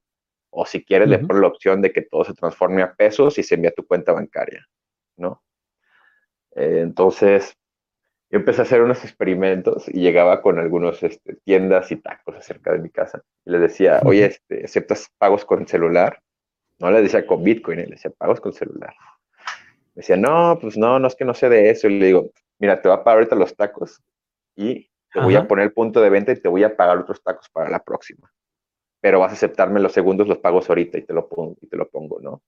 o 0.50 0.66
si 0.66 0.84
quieres, 0.84 1.10
le 1.10 1.20
pones 1.20 1.42
la 1.42 1.48
opción 1.48 1.80
de 1.80 1.92
que 1.92 2.02
todo 2.02 2.24
se 2.24 2.34
transforme 2.34 2.82
a 2.82 2.96
pesos 2.96 3.38
y 3.38 3.44
se 3.44 3.54
envía 3.54 3.70
a 3.70 3.74
tu 3.74 3.86
cuenta 3.86 4.14
bancaria, 4.14 4.66
¿no? 5.16 5.44
Eh, 6.56 6.80
entonces, 6.82 7.56
yo 8.32 8.40
empecé 8.40 8.62
a 8.62 8.64
hacer 8.64 8.82
unos 8.82 9.04
experimentos 9.04 9.88
y 9.90 10.00
llegaba 10.00 10.42
con 10.42 10.58
algunos 10.58 11.04
este, 11.04 11.36
tiendas 11.44 11.92
y 11.92 11.98
tacos 11.98 12.36
acerca 12.36 12.72
de 12.72 12.80
mi 12.80 12.90
casa. 12.90 13.22
Y 13.46 13.52
les 13.52 13.62
decía, 13.62 14.02
oye, 14.04 14.26
este, 14.26 14.66
¿aceptas 14.66 15.12
pagos 15.20 15.46
con 15.46 15.68
celular? 15.68 16.20
No 16.80 16.90
le 16.90 17.04
decía 17.04 17.28
con 17.28 17.44
Bitcoin, 17.44 17.78
le 17.78 17.86
decía 17.86 18.10
pagos 18.18 18.42
con 18.42 18.54
celular. 18.54 18.96
Me 19.96 20.02
decía, 20.02 20.18
no, 20.18 20.58
pues 20.60 20.78
no, 20.78 21.00
no 21.00 21.08
es 21.08 21.16
que 21.16 21.26
no 21.26 21.34
sé 21.34 21.50
de 21.50 21.70
eso. 21.70 21.88
Y 21.88 22.00
le 22.00 22.08
digo, 22.08 22.32
mira, 22.60 22.82
te 22.82 22.90
voy 22.90 22.98
a 22.98 23.04
pagar 23.04 23.20
ahorita 23.20 23.36
los 23.36 23.56
tacos 23.56 24.02
y 24.56 24.90
te 25.14 25.22
voy 25.22 25.36
a 25.36 25.48
poner 25.48 25.66
el 25.66 25.74
punto 25.74 26.02
de 26.02 26.10
venta 26.10 26.34
y 26.34 26.40
te 26.40 26.50
voy 26.50 26.64
a 26.64 26.76
pagar 26.76 26.98
otros 26.98 27.24
tacos 27.24 27.50
para 27.50 27.70
la 27.70 27.82
próxima. 27.82 28.32
Pero 29.00 29.20
vas 29.20 29.32
a 29.32 29.36
aceptarme 29.36 29.80
los 29.80 29.94
segundos, 29.94 30.28
los 30.28 30.40
pagos 30.40 30.68
ahorita 30.70 30.98
y 30.98 31.04
te 31.04 31.14
lo 31.14 31.30
pongo, 31.30 31.56
y 31.62 31.68
te 31.68 31.78
lo 31.78 31.88
pongo 31.88 32.20
¿no? 32.20 32.42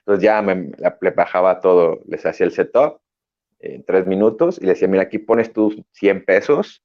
Entonces 0.00 0.22
ya 0.22 0.42
me, 0.42 0.70
le 1.00 1.10
bajaba 1.12 1.60
todo, 1.60 2.00
les 2.06 2.26
hacía 2.26 2.44
el 2.44 2.52
setup 2.52 3.00
en 3.60 3.82
tres 3.84 4.06
minutos 4.06 4.58
y 4.58 4.66
le 4.66 4.72
decía, 4.72 4.88
mira, 4.88 5.04
aquí 5.04 5.18
pones 5.18 5.52
tus 5.52 5.80
100 5.92 6.26
pesos, 6.26 6.84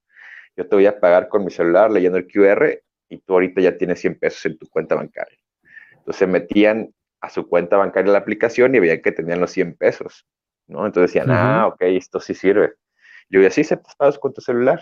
yo 0.55 0.67
te 0.67 0.75
voy 0.75 0.85
a 0.85 0.99
pagar 0.99 1.27
con 1.27 1.43
mi 1.43 1.51
celular 1.51 1.91
leyendo 1.91 2.17
el 2.17 2.27
QR 2.27 2.81
y 3.09 3.17
tú 3.17 3.33
ahorita 3.33 3.59
ya 3.59 3.77
tienes 3.77 3.99
100 3.99 4.19
pesos 4.19 4.45
en 4.45 4.57
tu 4.57 4.69
cuenta 4.69 4.95
bancaria. 4.95 5.37
Entonces 5.91 6.27
metían 6.29 6.93
a 7.21 7.29
su 7.29 7.47
cuenta 7.47 7.77
bancaria 7.77 8.11
la 8.11 8.19
aplicación 8.19 8.75
y 8.75 8.79
veían 8.79 9.01
que 9.01 9.11
tenían 9.11 9.39
los 9.39 9.51
100 9.51 9.75
pesos, 9.75 10.25
¿no? 10.67 10.85
Entonces 10.85 11.13
decían, 11.13 11.31
ah, 11.31 11.67
ok, 11.67 11.81
esto 11.81 12.19
sí 12.19 12.33
sirve. 12.33 12.73
Yo 13.29 13.41
decía, 13.41 13.63
sí, 13.63 13.69
se 13.69 13.77
pagos 13.97 14.17
con 14.19 14.33
tu 14.33 14.41
celular. 14.41 14.81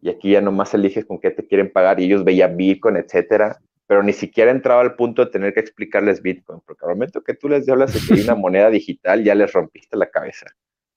Y 0.00 0.10
aquí 0.10 0.32
ya 0.32 0.40
nomás 0.40 0.74
eliges 0.74 1.06
con 1.06 1.18
qué 1.18 1.30
te 1.30 1.46
quieren 1.46 1.72
pagar 1.72 1.98
y 1.98 2.04
ellos 2.04 2.24
veían 2.24 2.56
Bitcoin, 2.56 2.96
etcétera, 2.96 3.58
pero 3.86 4.02
ni 4.02 4.12
siquiera 4.12 4.50
entraba 4.50 4.82
al 4.82 4.96
punto 4.96 5.24
de 5.24 5.30
tener 5.30 5.54
que 5.54 5.60
explicarles 5.60 6.20
Bitcoin, 6.20 6.60
porque 6.66 6.84
al 6.84 6.90
momento 6.90 7.22
que 7.22 7.34
tú 7.34 7.48
les 7.48 7.66
hablas 7.68 7.94
de 7.94 8.00
que 8.00 8.20
hay 8.20 8.24
una 8.24 8.34
moneda 8.34 8.68
digital, 8.68 9.24
ya 9.24 9.34
les 9.34 9.50
rompiste 9.52 9.96
la 9.96 10.10
cabeza, 10.10 10.46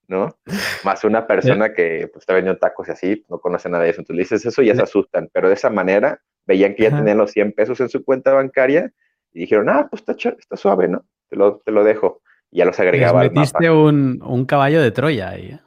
¿no? 0.08 0.38
Más 0.84 1.04
una 1.04 1.26
persona 1.26 1.72
que 1.72 2.08
pues, 2.12 2.22
está 2.22 2.34
vendiendo 2.34 2.58
tacos 2.58 2.88
y 2.88 2.90
así, 2.90 3.24
no 3.28 3.38
conoce 3.40 3.70
nada 3.70 3.84
de 3.84 3.90
eso. 3.90 4.02
Entonces 4.02 4.16
le 4.16 4.22
dices 4.22 4.44
eso 4.44 4.62
y 4.62 4.66
ya 4.66 4.74
se 4.74 4.82
asustan, 4.82 5.30
pero 5.32 5.48
de 5.48 5.54
esa 5.54 5.70
manera 5.70 6.20
veían 6.46 6.74
que 6.74 6.84
ya 6.84 6.90
tenían 6.90 7.16
los 7.16 7.30
100 7.30 7.52
pesos 7.52 7.80
en 7.80 7.88
su 7.88 8.04
cuenta 8.04 8.32
bancaria 8.32 8.92
y 9.38 9.42
dijeron, 9.42 9.68
ah, 9.68 9.86
pues 9.88 10.02
está, 10.04 10.30
está 10.30 10.56
suave, 10.56 10.88
¿no? 10.88 11.04
Te 11.28 11.36
lo, 11.36 11.58
te 11.58 11.70
lo 11.70 11.84
dejo. 11.84 12.22
Y 12.50 12.58
ya 12.58 12.64
los 12.64 12.78
agregaba. 12.80 13.22
Les 13.22 13.32
metiste 13.32 13.70
un, 13.70 14.20
un, 14.20 14.44
caballo 14.46 14.82
de 14.82 14.90
Troya 14.90 15.28
ahí. 15.28 15.50
¿eh? 15.50 15.60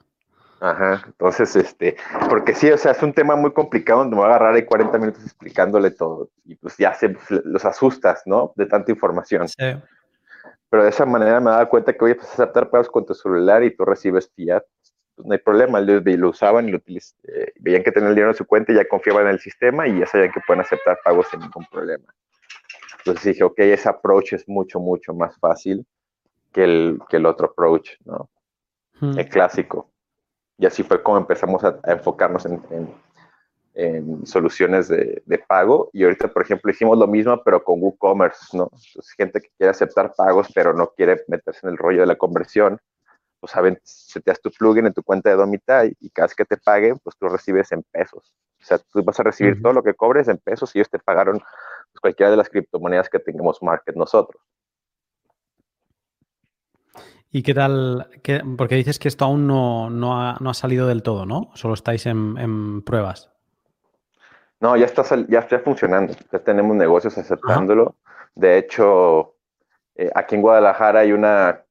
Ajá, 0.60 1.04
entonces, 1.06 1.56
este, 1.56 1.96
porque 2.30 2.54
sí, 2.54 2.70
o 2.70 2.78
sea, 2.78 2.92
es 2.92 3.02
un 3.02 3.14
tema 3.14 3.38
muy 3.38 3.54
complicado 3.54 4.00
donde 4.00 4.18
me 4.18 4.24
voy 4.24 4.30
a 4.30 4.36
agarrar 4.36 4.56
ahí 4.56 4.66
40 4.66 4.98
minutos 4.98 5.24
explicándole 5.24 5.92
todo 5.92 6.30
y 6.44 6.56
pues 6.56 6.76
ya 6.78 6.94
se 6.94 7.16
los 7.46 7.64
asustas, 7.64 8.24
¿no? 8.26 8.52
De 8.58 8.66
tanta 8.66 8.92
información. 8.92 9.48
Sí. 9.48 9.74
Pero 10.70 10.84
de 10.84 10.90
esa 10.90 11.06
manera 11.06 11.40
me 11.40 11.52
daba 11.52 11.70
cuenta 11.70 11.94
que, 11.94 12.04
oye, 12.04 12.16
pues 12.16 12.28
aceptar 12.28 12.70
pagos 12.70 12.90
con 12.90 13.06
tu 13.06 13.14
celular 13.14 13.64
y 13.64 13.74
tú 13.74 13.86
recibes 13.86 14.30
fiat, 14.36 14.64
pues 15.16 15.26
no 15.26 15.32
hay 15.32 15.40
problema, 15.40 15.80
ellos 15.80 16.04
lo 16.04 16.30
usaban 16.30 16.68
y 16.68 16.74
lo 16.74 16.80
eh, 16.80 17.54
veían 17.62 17.84
que 17.84 17.92
tenían 17.94 18.10
el 18.10 18.16
dinero 18.16 18.32
en 18.32 18.38
su 18.38 18.46
cuenta 18.46 18.74
y 18.74 18.76
ya 18.76 18.86
confiaban 18.86 19.28
en 19.28 19.32
el 19.32 19.40
sistema 19.40 19.88
y 19.88 20.00
ya 20.00 20.08
sabían 20.08 20.34
que 20.34 20.42
pueden 20.46 20.60
aceptar 20.60 21.00
pagos 21.06 21.28
sin 21.32 21.40
ningún 21.40 21.66
problema. 21.72 22.14
Entonces 23.02 23.24
dije, 23.34 23.44
ok, 23.44 23.60
ese 23.60 23.90
approach 23.90 24.34
es 24.34 24.48
mucho, 24.48 24.80
mucho 24.80 25.14
más 25.14 25.38
fácil 25.40 25.86
que 26.54 26.64
el, 26.64 27.00
que 27.10 27.18
el 27.18 27.26
otro 27.26 27.48
approach, 27.48 27.92
¿no? 28.06 28.30
Hmm. 29.00 29.18
El 29.18 29.30
clásico. 29.30 29.90
Y 30.58 30.66
así 30.66 30.84
fue 30.84 31.02
como 31.04 31.18
empezamos 31.18 31.64
a, 31.64 31.80
a 31.84 31.94
enfocarnos 31.94 32.46
en, 32.46 32.62
en- 32.72 32.96
en 33.74 34.26
soluciones 34.26 34.90
de, 34.90 35.24
de 35.26 35.40
pago. 35.40 35.90
Y 35.94 36.04
ahorita, 36.04 36.28
por 36.28 36.44
ejemplo, 36.44 36.72
hicimos 36.72 36.98
lo 36.98 37.08
mismo, 37.08 37.42
pero 37.44 37.64
con 37.64 37.82
WooCommerce, 37.82 38.58
¿no? 38.58 38.66
Entonces, 38.66 39.14
gente 39.18 39.40
que 39.42 39.50
quiere 39.58 39.72
aceptar 39.72 40.14
pagos, 40.16 40.50
pero 40.54 40.74
no 40.74 40.88
quiere 40.96 41.24
meterse 41.28 41.62
en 41.66 41.72
el 41.72 41.78
rollo 41.78 42.02
de 42.02 42.08
la 42.08 42.18
conversión, 42.18 42.80
pues 43.40 43.52
saben, 43.52 43.80
seteas 43.84 44.42
tu 44.42 44.52
plugin 44.52 44.88
en 44.88 44.94
tu 44.94 45.04
cuenta 45.04 45.30
de 45.30 45.36
Domita 45.38 45.86
y 45.86 46.10
cada 46.12 46.28
vez 46.28 46.36
que 46.36 46.46
te 46.46 46.58
paguen, 46.58 47.00
pues 47.00 47.18
tú 47.18 47.28
recibes 47.30 47.72
en 47.72 47.84
pesos. 47.92 48.34
O 48.62 48.66
sea, 48.66 48.78
tú 48.80 49.04
vas 49.04 49.20
a 49.20 49.24
recibir 49.24 49.54
Ujú. 49.54 49.64
todo 49.64 49.74
lo 49.74 49.84
que 49.84 49.96
cobres 49.96 50.28
en 50.28 50.38
pesos 50.38 50.76
y 50.76 50.80
ellos 50.80 50.90
te 50.90 51.00
pagaron 51.00 51.42
cualquiera 52.00 52.32
de 52.32 52.38
las 52.38 52.50
criptomonedas 52.50 53.10
que 53.10 53.20
tengamos 53.20 53.62
market 53.62 53.96
nosotros. 53.96 54.42
¿Y 57.32 57.44
qué 57.44 57.54
tal? 57.54 58.10
qué- 58.24 58.42
porque 58.58 58.76
dices 58.76 59.00
que 59.00 59.08
esto 59.08 59.26
aún 59.26 59.48
no, 59.48 59.90
no 59.90 60.22
ha, 60.22 60.38
no 60.42 60.50
ha 60.50 60.54
salido 60.54 60.88
del 60.88 61.02
todo, 61.02 61.26
¿no? 61.26 61.50
Solo 61.54 61.74
estáis 61.76 62.06
en, 62.06 62.38
en 62.38 62.82
pruebas. 62.82 63.32
No, 64.60 64.76
ya 64.76 64.86
está, 64.86 65.04
ya 65.28 65.40
está 65.40 65.60
funcionando. 65.60 66.14
Ya 66.32 66.40
tenemos 66.40 66.76
negocios 66.76 67.18
aceptándolo. 67.18 67.96
De 68.36 68.58
hecho, 68.58 69.36
eh, 69.96 70.12
aquí 70.14 70.36
en 70.36 70.42
Guadalajara 70.42 71.00
hay 71.00 71.14
una, 71.14 71.64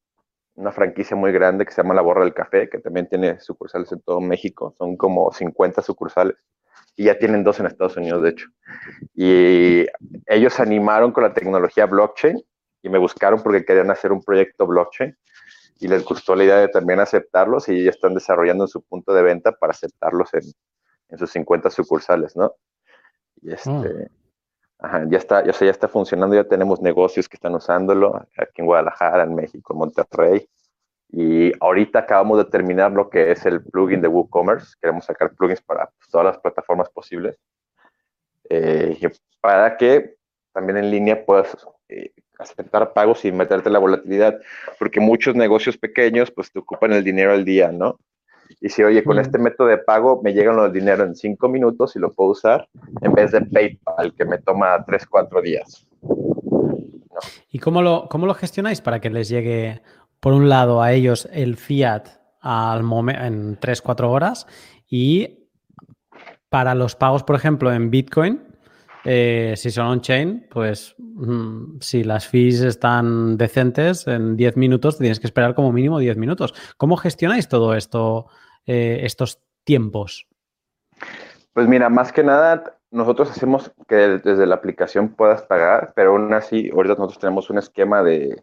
una 0.55 0.73
franquicia 0.73 1.17
muy 1.17 1.31
grande 1.31 1.65
que 1.67 1.73
se 1.73 1.83
llama 1.83 1.95
La 1.95 2.03
Borra 2.03 2.25
del 2.25 2.35
Café, 2.35 2.69
que 2.69 2.79
también 2.79 3.07
tiene 3.09 3.39
sucursales 3.39 3.93
en 3.93 4.01
todo 4.01 4.21
México. 4.21 4.75
Son 4.79 4.97
como 4.97 5.31
50 5.31 5.83
sucursales. 5.83 6.37
Y 6.97 7.05
ya 7.05 7.19
tienen 7.19 7.45
dos 7.45 7.61
en 7.61 7.67
Estados 7.67 7.97
Unidos, 7.97 8.23
de 8.23 8.31
hecho. 8.31 8.47
Y 9.15 9.87
ellos 10.27 10.53
se 10.55 10.63
animaron 10.63 11.13
con 11.13 11.25
la 11.25 11.33
tecnología 11.33 11.87
blockchain 11.87 12.43
y 12.83 12.89
me 12.89 12.99
buscaron 12.99 13.43
porque 13.43 13.65
querían 13.65 13.91
hacer 13.91 14.13
un 14.13 14.23
proyecto 14.23 14.67
blockchain. 14.67 15.17
Y 15.79 15.89
les 15.89 16.05
gustó 16.05 16.35
la 16.35 16.45
idea 16.45 16.57
de 16.57 16.69
también 16.69 17.01
aceptarlos 17.01 17.69
y 17.69 17.85
ya 17.85 17.91
están 17.91 18.15
desarrollando 18.15 18.67
su 18.67 18.83
punto 18.83 19.15
de 19.15 19.23
venta 19.23 19.53
para 19.53 19.71
aceptarlos 19.71 20.35
en, 20.35 20.43
en 21.09 21.19
sus 21.19 21.31
50 21.31 21.71
sucursales, 21.71 22.37
¿no? 22.37 22.55
Y 23.43 23.53
este, 23.53 23.71
Oh. 23.71 24.07
ajá, 24.79 25.07
ya 25.09 25.19
está, 25.19 25.45
ya, 25.45 25.53
sé, 25.53 25.67
ya 25.67 25.71
está 25.71 25.89
funcionando, 25.89 26.35
ya 26.37 26.45
tenemos 26.45 26.81
negocios 26.83 27.29
que 27.29 27.37
están 27.37 27.55
usándolo 27.55 28.17
aquí 28.37 28.61
en 28.61 28.67
Guadalajara, 28.67 29.25
en 29.25 29.35
México, 29.35 29.73
en 29.73 29.79
Monterrey. 29.79 30.49
Y 31.13 31.53
ahorita 31.61 32.01
acabamos 32.01 32.39
de 32.39 32.45
terminar 32.45 32.93
lo 32.93 33.11
que 33.11 33.33
es 33.33 33.45
el 33.45 33.63
plugin 33.63 34.01
de 34.01 34.09
WooCommerce. 34.09 34.75
Queremos 34.81 35.05
sacar 35.05 35.33
plugins 35.35 35.61
para 35.61 35.87
pues, 35.87 36.09
todas 36.11 36.27
las 36.27 36.39
plataformas 36.39 36.89
posibles. 36.91 37.37
Eh, 38.49 38.97
y 39.01 39.07
para 39.41 39.77
que 39.77 40.17
también 40.53 40.79
en 40.79 40.91
línea 40.91 41.25
puedas 41.25 41.57
eh, 41.89 42.13
aceptar 42.39 42.93
pagos 42.93 43.21
sin 43.21 43.37
meterte 43.37 43.71
la 43.71 43.79
volatilidad, 43.79 44.41
porque 44.79 45.01
muchos 45.01 45.35
negocios 45.35 45.77
pequeños 45.77 46.31
pues 46.31 46.51
te 46.51 46.59
ocupan 46.59 46.93
el 46.93 47.05
dinero 47.05 47.33
al 47.33 47.45
día, 47.45 47.71
¿no? 47.71 47.99
Y 48.61 48.69
si, 48.69 48.83
oye, 48.83 49.05
con 49.05 49.17
Mm. 49.17 49.21
este 49.21 49.39
método 49.39 49.69
de 49.69 49.79
pago 49.79 50.21
me 50.23 50.33
llegan 50.33 50.57
los 50.57 50.73
dinero 50.73 51.05
en 51.05 51.15
cinco 51.15 51.49
minutos 51.49 51.95
y 51.95 51.99
lo 51.99 52.13
puedo 52.13 52.31
usar 52.31 52.69
en 53.01 53.13
vez 53.13 53.31
de 53.31 53.43
PayPal, 53.43 54.15
que 54.15 54.25
me 54.25 54.39
toma 54.39 54.85
tres, 54.85 55.07
cuatro 55.07 55.41
días. 55.41 55.87
¿Y 57.51 57.59
cómo 57.59 57.83
lo, 57.83 58.09
cómo 58.09 58.27
lo 58.27 58.35
gestionáis 58.35 58.81
para 58.81 59.01
que 59.01 59.11
les 59.11 59.29
llegue, 59.29 59.83
por 60.21 60.35
un 60.35 60.49
lado, 60.49 60.83
a 60.83 60.93
ellos 60.93 61.29
el 61.33 61.57
fiat 61.57 62.09
al 62.41 62.81
en 62.81 63.59
3-4 63.59 64.09
horas 64.09 64.47
y 64.89 65.49
para 66.49 66.75
los 66.75 66.97
pagos, 66.97 67.23
por 67.23 67.37
ejemplo, 67.37 67.73
en 67.73 67.91
Bitcoin, 67.91 68.43
eh, 69.05 69.55
si 69.57 69.71
son 69.71 69.87
on-chain, 69.87 70.47
pues 70.51 70.95
mm, 70.99 71.79
si 71.81 72.05
las 72.05 72.27
fees 72.27 72.61
están 72.61 73.39
decentes, 73.39 74.07
en 74.07 74.37
10 74.37 74.57
minutos 74.57 74.99
tienes 74.99 75.21
que 75.21 75.27
esperar 75.27 75.55
como 75.55 75.73
mínimo 75.73 75.99
10 75.99 76.17
minutos. 76.17 76.55
¿Cómo 76.77 76.97
gestionáis 76.97 77.49
todo 77.49 77.75
esto, 77.75 78.27
eh, 78.67 79.01
estos 79.05 79.41
tiempos? 79.65 80.27
Pues 81.53 81.67
mira, 81.67 81.89
más 81.89 82.13
que 82.13 82.23
nada, 82.23 82.79
nosotros 82.91 83.31
hacemos 83.31 83.73
que 83.89 83.95
desde 83.95 84.47
la 84.47 84.57
aplicación 84.57 85.11
puedas 85.11 85.43
pagar, 85.43 85.93
pero 85.95 86.11
aún 86.11 86.33
así, 86.35 86.71
ahorita 86.71 86.95
nosotros 86.95 87.19
tenemos 87.19 87.49
un 87.49 87.59
esquema 87.59 88.03
de, 88.03 88.43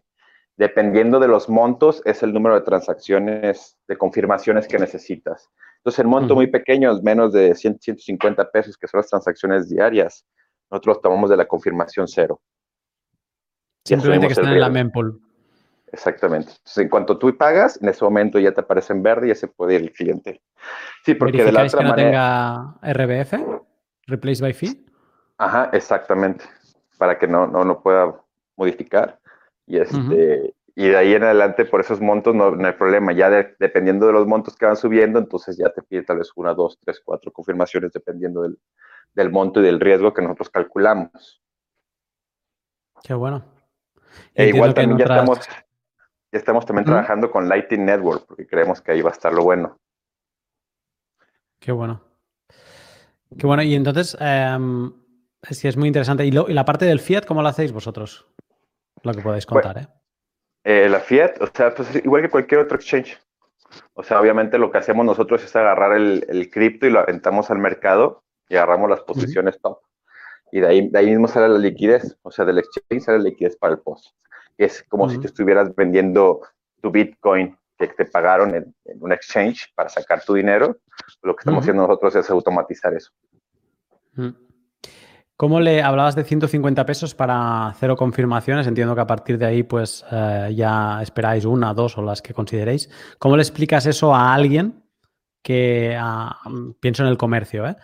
dependiendo 0.58 1.20
de 1.20 1.28
los 1.28 1.48
montos, 1.48 2.02
es 2.04 2.22
el 2.24 2.34
número 2.34 2.56
de 2.56 2.62
transacciones, 2.62 3.78
de 3.86 3.96
confirmaciones 3.96 4.66
que 4.66 4.76
necesitas. 4.78 5.48
Entonces, 5.76 6.00
el 6.00 6.08
monto 6.08 6.34
muy 6.34 6.48
pequeño 6.48 6.92
es 6.92 7.00
menos 7.00 7.32
de 7.32 7.54
100, 7.54 7.78
150 7.80 8.50
pesos, 8.50 8.76
que 8.76 8.88
son 8.88 8.98
las 8.98 9.08
transacciones 9.08 9.68
diarias. 9.68 10.26
Nosotros 10.68 11.00
tomamos 11.00 11.30
de 11.30 11.36
la 11.36 11.46
confirmación 11.46 12.08
cero. 12.08 12.40
Simplemente 13.84 14.26
que 14.26 14.40
el 14.40 14.48
en 14.48 14.60
la 14.60 14.68
mempool. 14.68 15.20
Exactamente. 15.92 16.50
Entonces, 16.50 16.78
en 16.78 16.88
cuanto 16.88 17.16
tú 17.18 17.34
pagas, 17.36 17.80
en 17.80 17.88
ese 17.88 18.04
momento 18.04 18.40
ya 18.40 18.52
te 18.52 18.60
aparece 18.60 18.92
en 18.92 19.02
verde 19.02 19.26
y 19.26 19.28
ya 19.28 19.36
se 19.36 19.46
puede 19.46 19.76
ir 19.76 19.82
el 19.82 19.92
cliente. 19.92 20.42
Sí, 21.04 21.14
porque 21.14 21.44
de 21.44 21.52
la 21.52 21.62
¿Verificáis 21.62 21.74
otra 21.74 21.84
que 21.84 21.84
no 21.84 21.90
manera. 21.90 22.74
tenga 22.82 23.24
RBF? 23.24 23.62
¿Replace 24.08 24.42
by 24.42 24.52
fee? 24.52 24.84
Ajá, 25.38 25.70
exactamente. 25.72 26.44
Para 26.98 27.16
que 27.16 27.28
no, 27.28 27.46
no, 27.46 27.64
no 27.64 27.80
pueda 27.80 28.12
modificar. 28.56 29.20
Y, 29.68 29.76
este, 29.78 30.54
y 30.74 30.88
de 30.88 30.96
ahí 30.96 31.12
en 31.12 31.24
adelante, 31.24 31.64
por 31.66 31.80
esos 31.80 32.00
montos 32.00 32.34
no, 32.34 32.52
no 32.52 32.66
hay 32.66 32.72
problema. 32.72 33.12
Ya 33.12 33.28
de- 33.30 33.54
dependiendo 33.58 34.06
de 34.06 34.12
los 34.14 34.26
montos 34.26 34.56
que 34.56 34.64
van 34.66 34.76
subiendo, 34.76 35.18
entonces 35.18 35.56
ya 35.58 35.68
te 35.70 35.82
pide 35.82 36.02
tal 36.04 36.18
vez 36.18 36.30
una, 36.36 36.54
dos, 36.54 36.78
tres, 36.82 37.00
cuatro 37.04 37.30
confirmaciones 37.32 37.92
dependiendo 37.92 38.42
del, 38.42 38.58
del 39.14 39.30
monto 39.30 39.60
y 39.60 39.64
del 39.64 39.78
riesgo 39.80 40.14
que 40.14 40.22
nosotros 40.22 40.50
calculamos. 40.50 41.42
Qué 43.02 43.14
bueno. 43.14 43.44
E 44.34 44.44
entiendo 44.48 44.56
igual 44.56 44.74
también 44.74 44.98
ya 44.98 45.04
estamos, 45.04 45.46
ya 46.32 46.38
estamos 46.38 46.66
también 46.66 46.84
trabajando 46.86 47.30
con 47.30 47.48
Lightning 47.48 47.84
Network, 47.84 48.26
porque 48.26 48.46
creemos 48.46 48.80
que 48.80 48.92
ahí 48.92 49.02
va 49.02 49.10
a 49.10 49.12
estar 49.12 49.32
lo 49.32 49.42
bueno. 49.44 49.78
Qué 51.60 51.72
bueno. 51.72 52.00
Qué 53.36 53.46
bueno. 53.46 53.62
Y 53.62 53.74
entonces, 53.74 54.16
em, 54.20 54.92
es 55.48 55.60
que 55.60 55.68
es 55.68 55.76
muy 55.76 55.88
interesante. 55.88 56.24
¿Y, 56.24 56.30
lo- 56.30 56.48
y 56.48 56.54
la 56.54 56.64
parte 56.64 56.84
del 56.86 57.00
Fiat, 57.00 57.24
cómo 57.26 57.42
lo 57.42 57.48
hacéis 57.48 57.72
vosotros? 57.72 58.26
Lo 59.02 59.12
que 59.12 59.22
podáis 59.22 59.46
Pues, 59.46 59.64
contar, 59.64 59.82
¿eh? 59.82 59.88
Eh, 60.64 60.88
la 60.88 61.00
Fiat, 61.00 61.40
o 61.40 61.46
sea, 61.46 61.74
pues 61.74 61.94
es 61.94 62.04
igual 62.04 62.22
que 62.22 62.28
cualquier 62.30 62.60
otro 62.60 62.76
exchange. 62.76 63.18
O 63.94 64.02
sea, 64.02 64.20
obviamente 64.20 64.58
lo 64.58 64.70
que 64.70 64.78
hacemos 64.78 65.04
nosotros 65.04 65.42
es 65.44 65.54
agarrar 65.54 65.92
el, 65.92 66.24
el 66.28 66.50
cripto 66.50 66.86
y 66.86 66.90
lo 66.90 67.00
aventamos 67.00 67.50
al 67.50 67.58
mercado 67.58 68.22
y 68.48 68.56
agarramos 68.56 68.90
las 68.90 69.00
posiciones 69.02 69.60
top. 69.60 69.78
Y 70.50 70.60
de 70.60 70.66
ahí, 70.66 70.88
de 70.88 70.98
ahí 70.98 71.06
mismo 71.06 71.28
sale 71.28 71.48
la 71.48 71.58
liquidez. 71.58 72.16
O 72.22 72.30
sea, 72.30 72.44
del 72.44 72.58
exchange 72.58 73.02
sale 73.02 73.18
la 73.18 73.24
liquidez 73.24 73.56
para 73.56 73.74
el 73.74 73.80
post. 73.80 74.14
Es 74.56 74.82
como 74.88 75.08
si 75.08 75.18
te 75.20 75.26
estuvieras 75.26 75.74
vendiendo 75.74 76.40
tu 76.80 76.90
Bitcoin 76.90 77.56
que 77.76 77.88
te 77.88 78.06
pagaron 78.06 78.54
en, 78.54 78.74
en 78.86 79.02
un 79.02 79.12
exchange 79.12 79.72
para 79.74 79.88
sacar 79.88 80.24
tu 80.24 80.34
dinero. 80.34 80.78
Lo 81.22 81.36
que 81.36 81.42
estamos 81.42 81.60
haciendo 81.60 81.82
nosotros 81.86 82.16
es 82.16 82.28
automatizar 82.30 82.94
eso. 82.94 83.12
¿Cómo 85.38 85.60
le 85.60 85.82
hablabas 85.82 86.16
de 86.16 86.24
150 86.24 86.84
pesos 86.84 87.14
para 87.14 87.72
cero 87.78 87.94
confirmaciones? 87.94 88.66
Entiendo 88.66 88.96
que 88.96 89.02
a 89.02 89.06
partir 89.06 89.38
de 89.38 89.46
ahí, 89.46 89.62
pues 89.62 90.04
eh, 90.10 90.52
ya 90.56 91.00
esperáis 91.00 91.44
una, 91.44 91.72
dos 91.74 91.96
o 91.96 92.02
las 92.02 92.20
que 92.20 92.34
consideréis. 92.34 92.90
¿Cómo 93.20 93.36
le 93.36 93.42
explicas 93.42 93.86
eso 93.86 94.12
a 94.12 94.34
alguien 94.34 94.82
que, 95.40 95.96
pienso 96.80 97.04
en 97.04 97.08
el 97.08 97.16
comercio, 97.16 97.68
¿eh? 97.68 97.76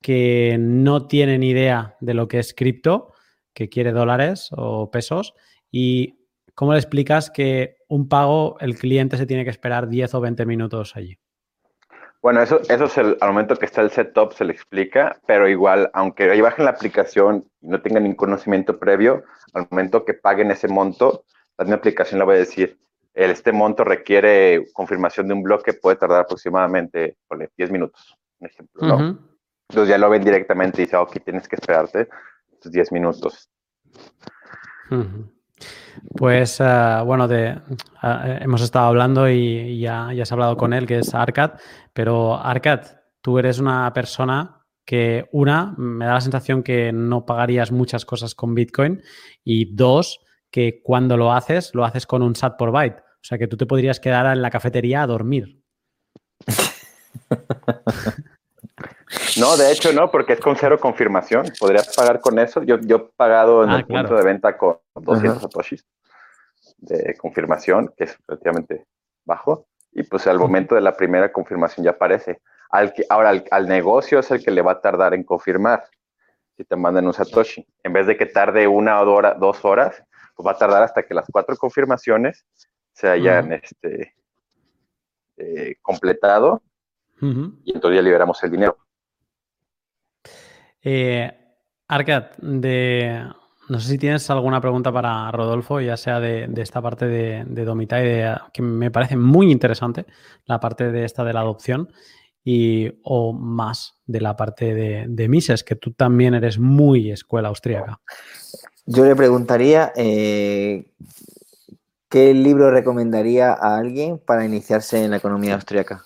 que 0.00 0.56
no 0.58 1.06
tiene 1.06 1.36
ni 1.36 1.50
idea 1.50 1.98
de 2.00 2.14
lo 2.14 2.28
que 2.28 2.38
es 2.38 2.54
cripto, 2.54 3.12
que 3.52 3.68
quiere 3.68 3.92
dólares 3.92 4.48
o 4.52 4.90
pesos? 4.90 5.34
¿Y 5.70 6.18
cómo 6.54 6.72
le 6.72 6.78
explicas 6.78 7.30
que 7.30 7.76
un 7.90 8.08
pago 8.08 8.56
el 8.58 8.78
cliente 8.78 9.18
se 9.18 9.26
tiene 9.26 9.44
que 9.44 9.50
esperar 9.50 9.90
10 9.90 10.14
o 10.14 10.20
20 10.22 10.46
minutos 10.46 10.96
allí? 10.96 11.18
Bueno, 12.22 12.40
eso, 12.40 12.60
eso 12.68 12.84
es 12.84 12.98
el, 12.98 13.18
al 13.20 13.30
momento 13.30 13.56
que 13.56 13.66
está 13.66 13.82
el 13.82 13.90
setup 13.90 14.32
se 14.32 14.44
le 14.44 14.52
explica, 14.52 15.18
pero 15.26 15.48
igual, 15.48 15.90
aunque 15.92 16.30
ahí 16.30 16.40
bajen 16.40 16.64
la 16.64 16.70
aplicación 16.70 17.44
y 17.60 17.66
no 17.66 17.82
tengan 17.82 18.04
ningún 18.04 18.16
conocimiento 18.16 18.78
previo, 18.78 19.24
al 19.54 19.66
momento 19.68 20.04
que 20.04 20.14
paguen 20.14 20.52
ese 20.52 20.68
monto, 20.68 21.24
la 21.58 21.64
misma 21.64 21.78
aplicación 21.78 22.20
le 22.20 22.26
va 22.26 22.34
a 22.34 22.36
decir, 22.36 22.78
este 23.12 23.50
monto 23.50 23.82
requiere 23.82 24.66
confirmación 24.72 25.26
de 25.26 25.34
un 25.34 25.42
bloque, 25.42 25.74
puede 25.74 25.96
tardar 25.96 26.20
aproximadamente 26.20 27.16
ponle, 27.26 27.50
10 27.56 27.72
minutos, 27.72 28.16
un 28.38 28.46
ejemplo, 28.46 28.86
¿no? 28.86 29.18
Entonces 29.68 29.88
ya 29.90 29.98
lo 29.98 30.08
ven 30.08 30.22
directamente 30.22 30.80
y 30.80 30.84
dice, 30.84 30.96
ok, 30.96 31.16
tienes 31.24 31.48
que 31.48 31.56
esperarte 31.56 32.08
estos 32.52 32.70
10 32.70 32.92
minutos. 32.92 33.50
Ujú. 34.90 35.28
Pues 36.16 36.60
eh, 36.60 37.00
bueno, 37.04 37.28
eh, 37.30 37.58
hemos 38.40 38.62
estado 38.62 38.86
hablando 38.86 39.28
y, 39.28 39.34
y 39.36 39.80
ya, 39.80 40.12
ya 40.12 40.22
has 40.22 40.32
hablado 40.32 40.56
con 40.56 40.72
él, 40.72 40.86
que 40.86 40.98
es 40.98 41.14
Arcad, 41.14 41.52
pero 41.92 42.36
Arcad, 42.36 42.80
tú 43.20 43.38
eres 43.38 43.58
una 43.58 43.92
persona 43.92 44.62
que, 44.84 45.28
una, 45.32 45.74
me 45.76 46.04
da 46.06 46.14
la 46.14 46.20
sensación 46.20 46.62
que 46.62 46.92
no 46.92 47.24
pagarías 47.24 47.72
muchas 47.72 48.04
cosas 48.04 48.34
con 48.34 48.54
Bitcoin 48.54 49.02
y 49.44 49.74
dos, 49.74 50.20
que 50.50 50.82
cuando 50.82 51.16
lo 51.16 51.32
haces, 51.32 51.74
lo 51.74 51.84
haces 51.84 52.06
con 52.06 52.22
un 52.22 52.36
SAT 52.36 52.58
por 52.58 52.72
byte. 52.72 52.98
O 53.00 53.24
sea 53.24 53.38
que 53.38 53.46
tú 53.46 53.56
te 53.56 53.66
podrías 53.66 54.00
quedar 54.00 54.26
en 54.34 54.42
la 54.42 54.50
cafetería 54.50 55.02
a 55.02 55.06
dormir. 55.06 55.62
No, 59.38 59.56
de 59.56 59.72
hecho 59.72 59.92
no, 59.92 60.10
porque 60.10 60.34
es 60.34 60.40
con 60.40 60.56
cero 60.56 60.78
confirmación. 60.80 61.46
Podrías 61.58 61.94
pagar 61.94 62.20
con 62.20 62.38
eso. 62.38 62.62
Yo, 62.62 62.78
yo 62.80 62.96
he 62.96 63.00
pagado 63.16 63.64
en 63.64 63.70
Ah, 63.70 63.76
el 63.76 63.86
claro. 63.86 64.08
punto 64.08 64.18
de 64.22 64.24
venta 64.24 64.56
con 64.56 64.78
200 64.94 65.42
satoshis. 65.42 65.84
de 66.78 67.16
confirmación, 67.16 67.92
que 67.96 68.04
es 68.04 68.18
relativamente 68.26 68.86
bajo, 69.24 69.66
y 69.92 70.02
pues 70.02 70.26
al 70.26 70.38
momento 70.38 70.74
de 70.74 70.80
la 70.80 70.96
primera 70.96 71.30
confirmación 71.30 71.84
ya 71.84 71.92
aparece. 71.92 72.40
Al 72.70 72.92
que, 72.92 73.04
ahora, 73.08 73.40
al, 73.50 73.68
negocio 73.68 74.18
es 74.18 74.30
el 74.32 74.42
que 74.42 74.50
le 74.50 74.62
va 74.62 74.72
a 74.72 74.80
tardar 74.80 75.14
en 75.14 75.22
confirmar 75.22 75.84
si 76.56 76.64
te 76.64 76.74
mandan 76.74 77.06
un 77.06 77.12
Satoshi. 77.14 77.64
En 77.84 77.92
vez 77.92 78.06
de 78.06 78.16
que 78.16 78.26
tarde 78.26 78.66
una 78.66 79.00
o 79.00 79.22
dos 79.38 79.64
horas, 79.64 80.02
pues 80.34 80.46
va 80.46 80.52
a 80.52 80.58
tardar 80.58 80.82
hasta 80.82 81.02
que 81.04 81.14
las 81.14 81.26
cuatro 81.30 81.56
confirmaciones 81.56 82.44
se 82.92 83.08
hayan 83.08 83.52
este, 83.52 84.14
eh, 85.36 85.76
completado 85.82 86.62
y 87.20 87.72
entonces 87.74 87.96
ya 87.96 88.02
liberamos 88.02 88.42
el 88.42 88.50
dinero. 88.50 88.76
Eh, 90.82 91.30
Arcad, 91.88 92.30
de, 92.38 93.24
no 93.68 93.80
sé 93.80 93.88
si 93.88 93.98
tienes 93.98 94.28
alguna 94.30 94.60
pregunta 94.60 94.92
para 94.92 95.30
Rodolfo, 95.30 95.80
ya 95.80 95.96
sea 95.96 96.20
de, 96.20 96.50
esta 96.56 96.80
parte 96.80 97.06
de, 97.06 97.44
de 97.46 97.64
Domitai, 97.64 98.40
que 98.52 98.62
me 98.62 98.90
parece 98.90 99.16
muy 99.16 99.50
interesante, 99.50 100.06
la 100.46 100.60
parte 100.60 100.90
de 100.90 101.04
esta 101.04 101.24
de 101.24 101.32
la 101.32 101.40
adopción, 101.40 101.88
y, 102.44 102.90
o 103.04 103.32
más 103.32 103.94
de 104.06 104.20
la 104.20 104.36
parte 104.36 104.74
de, 104.74 105.28
Mises, 105.28 105.62
que 105.62 105.76
tú 105.76 105.92
también 105.92 106.34
eres 106.34 106.58
muy 106.58 107.10
escuela 107.10 107.48
austríaca. 107.48 108.00
Yo 108.84 109.04
le 109.04 109.14
preguntaría 109.14 109.92
eh, 109.94 110.90
qué 112.08 112.34
libro 112.34 112.70
recomendaría 112.70 113.52
a 113.52 113.76
alguien 113.76 114.18
para 114.18 114.44
iniciarse 114.44 115.04
en 115.04 115.12
la 115.12 115.18
economía 115.18 115.54
austríaca. 115.54 116.04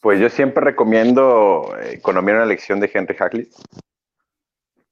Pues 0.00 0.18
yo 0.18 0.30
siempre 0.30 0.64
recomiendo 0.64 1.76
eh, 1.78 1.94
Economía 1.94 2.32
en 2.32 2.40
una 2.40 2.46
lección 2.46 2.80
de 2.80 2.90
Henry 2.92 3.14
Hackley. 3.14 3.48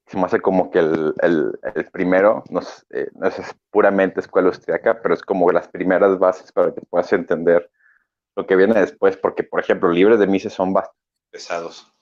Se 0.07 0.17
me 0.17 0.25
hace 0.25 0.41
como 0.41 0.71
que 0.71 0.79
el, 0.79 1.59
primero 1.93 2.45
eh, 2.91 3.09
no 3.15 3.29
es, 3.29 3.37
puramente 3.71 4.21
escuela 4.21 4.49
austriaca, 4.49 5.03
pero 5.03 5.15
es 5.15 5.23
como 5.23 5.51
las 5.51 5.69
primeras 5.69 6.19
bases 6.19 6.51
para 6.53 6.75
que 6.75 6.81
puedas 6.83 7.13
entender 7.13 7.71
lo 8.37 8.47
que 8.47 8.57
viene 8.57 8.79
después, 8.81 9.17
porque, 9.17 9.43
por 9.43 9.61
ejemplo, 9.61 9.91
libros 9.91 10.19
de 10.19 10.27
Mises 10.27 10.53
son 10.53 10.73
bastante 10.73 10.99
pesados. 11.31 11.93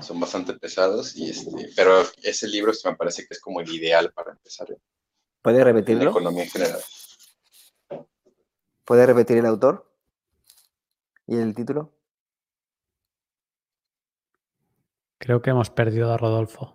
Son 0.00 0.18
bastante 0.18 0.54
pesados, 0.54 1.14
y 1.14 1.30
este, 1.30 1.68
pero 1.76 2.02
ese 2.22 2.48
libro 2.48 2.72
me 2.84 2.96
parece 2.96 3.22
que 3.26 3.34
es 3.34 3.40
como 3.40 3.60
el 3.60 3.68
ideal 3.72 4.10
para 4.12 4.32
empezar. 4.32 4.66
¿Puede 5.42 5.62
repetirlo? 5.62 6.04
la 6.04 6.10
economía 6.10 6.44
en 6.44 6.50
general. 6.50 6.80
¿Puede 8.84 9.06
repetir 9.06 9.36
el 9.36 9.46
autor? 9.46 9.87
¿Y 11.28 11.36
el 11.36 11.54
título? 11.54 11.92
Creo 15.18 15.42
que 15.42 15.50
hemos 15.50 15.68
perdido 15.68 16.10
a 16.10 16.16
Rodolfo. 16.16 16.74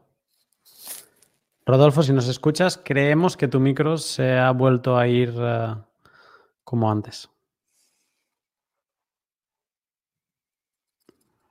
Rodolfo, 1.66 2.04
si 2.04 2.14
nos 2.14 2.28
escuchas, 2.28 2.78
creemos 2.78 3.36
que 3.36 3.48
tu 3.48 3.60
micro 3.60 3.98
se 3.98 4.38
ha 4.38 4.52
vuelto 4.52 4.96
a 4.96 5.08
ir 5.08 5.34
eh, 5.36 5.76
como 6.64 6.92
antes. 6.92 7.30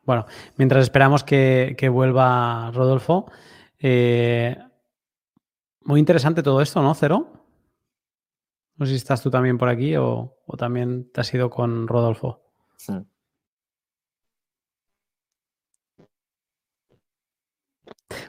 Bueno, 0.05 0.27
mientras 0.57 0.85
esperamos 0.85 1.25
que, 1.25 1.89
vuelva 1.93 2.71
Rodolfo, 2.73 3.27
eh, 3.81 4.57
muy 5.81 5.99
interesante 5.99 6.43
todo 6.43 6.61
esto, 6.61 6.81
¿no, 6.83 6.95
Cero? 6.95 7.33
No 8.77 8.87
sé 8.87 8.93
si 8.93 8.97
estás 8.97 9.23
tú 9.23 9.31
también 9.31 9.59
por 9.59 9.69
aquí 9.69 9.97
o, 9.97 10.37
o 10.47 10.57
también 10.57 11.11
te 11.11 11.21
has 11.21 11.35
ido 11.35 11.51
con 11.51 11.89
Rodolfo. 11.89 12.42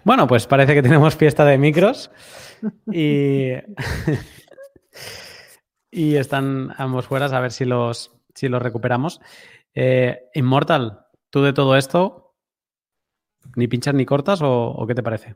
Bueno, 0.03 0.27
pues 0.27 0.47
parece 0.47 0.73
que 0.73 0.81
tenemos 0.81 1.15
fiesta 1.15 1.45
de 1.45 1.57
micros 1.57 2.11
y, 2.91 3.51
y 5.91 6.15
están 6.15 6.73
ambos 6.77 7.07
fuera 7.07 7.25
a 7.25 7.39
ver 7.39 7.51
si 7.51 7.65
los, 7.65 8.11
si 8.33 8.49
los 8.49 8.61
recuperamos. 8.61 9.21
Eh, 9.73 10.29
Immortal, 10.33 11.05
tú 11.29 11.41
de 11.41 11.53
todo 11.53 11.77
esto, 11.77 12.35
¿ni 13.55 13.67
pinchas 13.67 13.93
ni 13.93 14.05
cortas 14.05 14.39
o, 14.43 14.85
qué 14.87 14.95
te 14.95 15.03
parece? 15.03 15.35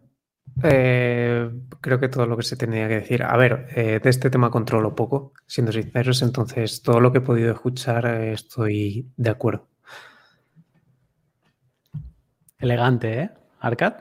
Eh, 0.64 1.50
creo 1.82 2.00
que 2.00 2.10
todo 2.10 2.26
lo 2.26 2.38
que 2.38 2.44
se 2.44 2.56
tenía 2.56 2.88
que 2.88 2.96
decir. 2.96 3.24
A 3.24 3.38
ver, 3.38 3.68
eh, 3.76 4.00
de 4.02 4.10
este 4.10 4.30
tema 4.30 4.50
controlo 4.50 4.96
poco, 4.96 5.34
siendo 5.46 5.72
sinceros, 5.72 6.22
entonces 6.22 6.82
todo 6.82 7.00
lo 7.00 7.12
que 7.12 7.20
he 7.20 7.22
podido 7.22 7.52
escuchar 7.54 8.06
estoy 8.06 9.12
de 9.18 9.30
acuerdo. 9.30 9.68
Elegante, 12.60 13.20
¿eh? 13.22 13.30
Arcad. 13.60 13.94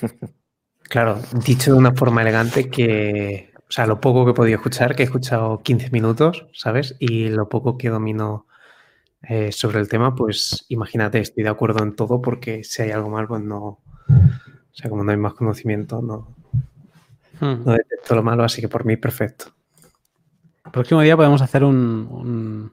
Claro, 0.86 1.18
dicho 1.44 1.72
de 1.72 1.78
una 1.78 1.92
forma 1.92 2.22
elegante 2.22 2.70
que, 2.70 3.50
o 3.68 3.72
sea, 3.72 3.86
lo 3.86 4.00
poco 4.00 4.24
que 4.24 4.30
he 4.30 4.34
podido 4.34 4.56
escuchar, 4.56 4.94
que 4.94 5.02
he 5.02 5.06
escuchado 5.06 5.60
15 5.62 5.90
minutos, 5.90 6.46
¿sabes? 6.52 6.94
Y 7.00 7.30
lo 7.30 7.48
poco 7.48 7.76
que 7.76 7.88
domino 7.88 8.46
eh, 9.22 9.50
sobre 9.50 9.80
el 9.80 9.88
tema, 9.88 10.14
pues 10.14 10.66
imagínate, 10.68 11.18
estoy 11.18 11.42
de 11.42 11.48
acuerdo 11.48 11.82
en 11.82 11.96
todo 11.96 12.20
porque 12.20 12.62
si 12.64 12.82
hay 12.82 12.90
algo 12.92 13.10
mal, 13.10 13.26
pues 13.26 13.42
no, 13.42 13.80
o 14.74 14.76
sea, 14.76 14.90
como 14.90 15.04
no 15.04 15.12
hay 15.12 15.16
más 15.16 15.34
conocimiento, 15.34 16.02
no, 16.02 16.34
hmm. 17.40 17.64
no 17.64 17.72
detecto 17.72 18.16
lo 18.16 18.24
malo, 18.24 18.42
así 18.42 18.60
que 18.60 18.68
por 18.68 18.84
mí 18.84 18.96
perfecto. 18.96 19.46
El 20.64 20.72
próximo 20.72 21.00
día 21.00 21.16
podemos 21.16 21.42
hacer 21.42 21.62
un, 21.62 22.72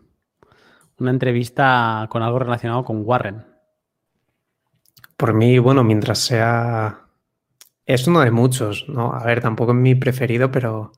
una 0.97 1.11
entrevista 1.11 2.07
con 2.09 2.23
algo 2.23 2.39
relacionado 2.39 2.83
con 2.83 3.03
Warren. 3.05 3.45
Por 5.15 5.35
mí, 5.35 5.59
bueno, 5.59 5.83
mientras 5.83 6.17
sea 6.17 7.01
es 7.85 8.07
uno 8.07 8.21
de 8.21 8.31
muchos, 8.31 8.87
¿no? 8.89 9.13
A 9.13 9.23
ver, 9.23 9.41
tampoco 9.41 9.71
es 9.73 9.77
mi 9.77 9.93
preferido, 9.93 10.51
pero 10.51 10.93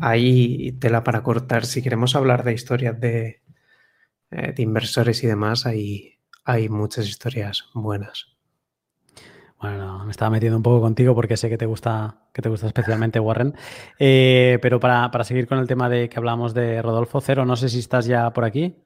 hay 0.00 0.72
tela 0.80 1.04
para 1.04 1.22
cortar. 1.22 1.66
Si 1.66 1.82
queremos 1.82 2.16
hablar 2.16 2.42
de 2.42 2.54
historias 2.54 2.98
de, 2.98 3.42
eh, 4.30 4.54
inversores 4.58 5.22
y 5.22 5.26
demás, 5.26 5.66
hay, 5.66 6.18
hay 6.44 6.68
muchas 6.68 7.06
historias 7.06 7.68
buenas. 7.74 8.35
Bueno, 9.60 10.04
me 10.04 10.10
estaba 10.10 10.30
metiendo 10.30 10.56
un 10.56 10.62
poco 10.62 10.80
contigo 10.80 11.14
porque 11.14 11.36
sé 11.36 11.48
que 11.48 11.56
te 11.56 11.66
gusta, 11.66 12.16
que 12.32 12.42
te 12.42 12.48
gusta 12.48 12.66
especialmente 12.66 13.20
Warren. 13.20 13.54
Eh, 13.98 14.58
pero 14.60 14.78
para, 14.78 15.10
para, 15.10 15.24
seguir 15.24 15.46
con 15.46 15.58
el 15.58 15.66
tema 15.66 15.88
de 15.88 16.08
que 16.08 16.18
hablamos 16.18 16.52
de 16.52 16.82
Rodolfo 16.82 17.20
Cero, 17.20 17.46
no 17.46 17.56
sé 17.56 17.68
si 17.68 17.78
estás 17.78 18.06
ya 18.06 18.30
por 18.30 18.44
aquí. 18.44 18.76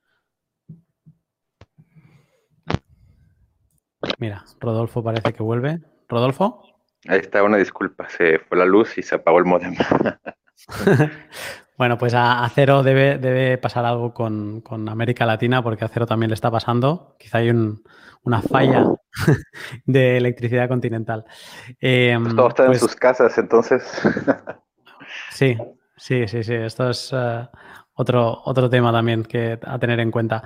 Mira, 4.19 4.45
Rodolfo 4.61 5.03
parece 5.03 5.33
que 5.33 5.43
vuelve. 5.43 5.81
¿Rodolfo? 6.09 6.63
Ahí 7.09 7.21
está, 7.21 7.43
una 7.43 7.57
disculpa, 7.57 8.09
se 8.09 8.39
fue 8.39 8.59
la 8.59 8.67
luz 8.67 8.99
y 8.99 9.03
se 9.03 9.15
apagó 9.15 9.39
el 9.39 9.47
modem. 9.47 9.75
bueno, 11.81 11.97
pues 11.97 12.13
a, 12.15 12.47
Cero 12.55 12.83
debe, 12.83 13.17
debe 13.17 13.57
pasar 13.57 13.87
algo 13.87 14.13
con, 14.13 14.63
América 14.87 15.25
Latina, 15.25 15.63
porque 15.63 15.87
a 15.87 15.89
Cero 15.89 16.05
también 16.05 16.29
le 16.29 16.35
está 16.35 16.51
pasando. 16.51 17.17
Quizá 17.19 17.39
hay 17.39 17.49
una 17.49 18.43
falla 18.43 18.85
de 19.87 20.19
electricidad 20.19 20.69
continental. 20.69 21.25
Eh, 21.81 22.19
Todo 22.37 22.49
está 22.49 22.65
en 22.65 22.69
pues 22.69 22.81
sus 22.81 22.95
casas, 22.95 23.39
entonces. 23.39 23.83
sí, 25.31 25.57
sí, 25.97 26.29
sí, 26.29 26.43
sí. 26.43 26.53
Esto 26.53 26.91
es 26.91 27.15
eh, 27.15 27.49
otro, 27.95 28.43
otro 28.45 28.69
tema 28.69 28.93
también 28.93 29.23
que 29.23 29.59
a 29.65 29.79
tener 29.79 30.01
en 30.01 30.11
cuenta. 30.11 30.43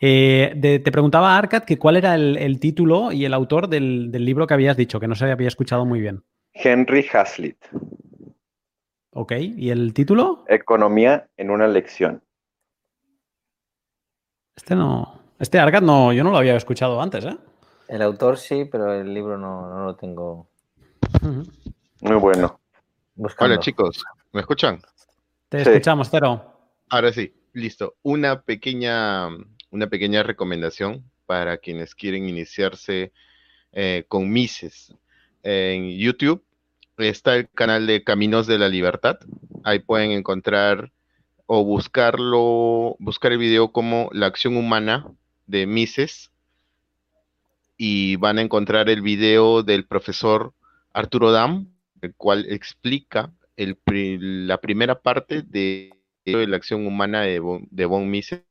Eh, 0.00 0.80
te 0.84 0.92
preguntaba, 0.92 1.36
Arcad, 1.36 1.64
que 1.64 1.80
cuál 1.80 1.96
era 1.96 2.14
el, 2.14 2.60
título 2.60 3.10
y 3.10 3.24
el 3.24 3.34
autor 3.34 3.68
del, 3.68 4.12
libro 4.12 4.46
que 4.46 4.54
habías 4.54 4.76
dicho, 4.76 5.00
que 5.00 5.08
no 5.08 5.16
se 5.16 5.32
había 5.32 5.48
escuchado 5.48 5.84
muy 5.84 5.98
bien. 5.98 6.22
Henry 6.52 7.04
Hazlitt. 7.12 7.58
Ok, 9.18 9.32
¿y 9.38 9.70
el 9.70 9.94
título? 9.94 10.44
Economía 10.46 11.26
en 11.38 11.50
una 11.50 11.66
lección. 11.66 12.22
Este 14.54 14.74
no. 14.74 15.22
Este 15.38 15.58
Arcad 15.58 15.80
no, 15.80 16.12
yo 16.12 16.22
no 16.22 16.30
lo 16.30 16.36
había 16.36 16.54
escuchado 16.54 17.00
antes, 17.00 17.24
¿eh? 17.24 17.34
El 17.88 18.02
autor 18.02 18.36
sí, 18.36 18.66
pero 18.70 18.92
el 18.92 19.14
libro 19.14 19.38
no, 19.38 19.86
lo 19.86 19.96
tengo. 19.96 20.50
Muy 22.02 22.16
bueno. 22.16 22.60
Hola 23.38 23.58
chicos, 23.58 24.04
¿me 24.32 24.42
escuchan? 24.42 24.82
Te 25.48 25.62
escuchamos, 25.62 26.08
Cero. 26.10 26.70
Ahora 26.90 27.10
sí, 27.10 27.34
listo. 27.54 27.96
Una 28.02 28.42
pequeña, 28.42 29.28
una 29.70 29.86
pequeña 29.86 30.24
recomendación 30.24 31.10
para 31.24 31.56
quienes 31.56 31.94
quieren 31.94 32.28
iniciarse 32.28 33.14
eh, 33.72 34.04
con 34.08 34.30
Mises. 34.30 34.94
En 35.42 35.96
YouTube 35.96 36.45
está 36.98 37.36
el 37.36 37.48
canal 37.50 37.86
de 37.86 38.04
Caminos 38.04 38.46
de 38.46 38.58
la 38.58 38.68
Libertad. 38.68 39.18
Ahí 39.64 39.78
pueden 39.80 40.10
encontrar 40.12 40.92
o 41.46 41.64
buscarlo, 41.64 42.96
buscar 42.98 43.32
el 43.32 43.38
video 43.38 43.72
como 43.72 44.08
La 44.12 44.26
acción 44.26 44.56
humana 44.56 45.06
de 45.46 45.66
Mises. 45.66 46.30
Y 47.76 48.16
van 48.16 48.38
a 48.38 48.42
encontrar 48.42 48.88
el 48.88 49.02
video 49.02 49.62
del 49.62 49.86
profesor 49.86 50.54
Arturo 50.92 51.30
Dam, 51.30 51.68
el 52.00 52.14
cual 52.14 52.46
explica 52.48 53.32
la 53.56 54.58
primera 54.58 55.00
parte 55.00 55.42
de 55.42 55.96
de 56.32 56.46
la 56.46 56.56
acción 56.56 56.86
humana 56.86 57.22
de, 57.22 57.38
Von 57.86 58.10
Mises, 58.10 58.42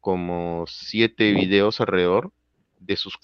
como 0.00 0.64
siete 0.66 1.32
videos 1.32 1.80
alrededor 1.80 2.32
de 2.78 2.96
sus... 2.96 3.18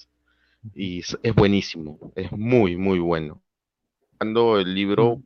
Y 0.73 0.99
es, 0.99 1.35
buenísimo, 1.35 1.99
es 2.15 2.31
muy, 2.31 2.75
muy 2.77 2.99
bueno. 2.99 3.41
Cuando 4.17 4.57
el 4.59 4.73
libro, 4.73 5.21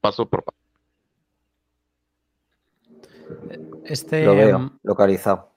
paso 0.00 0.28
por 0.28 0.44
paso. 0.44 0.56
Este, 3.84 4.24
Lo 4.24 4.34
veo, 4.34 4.56
em, 4.58 4.70
localizado. 4.82 5.50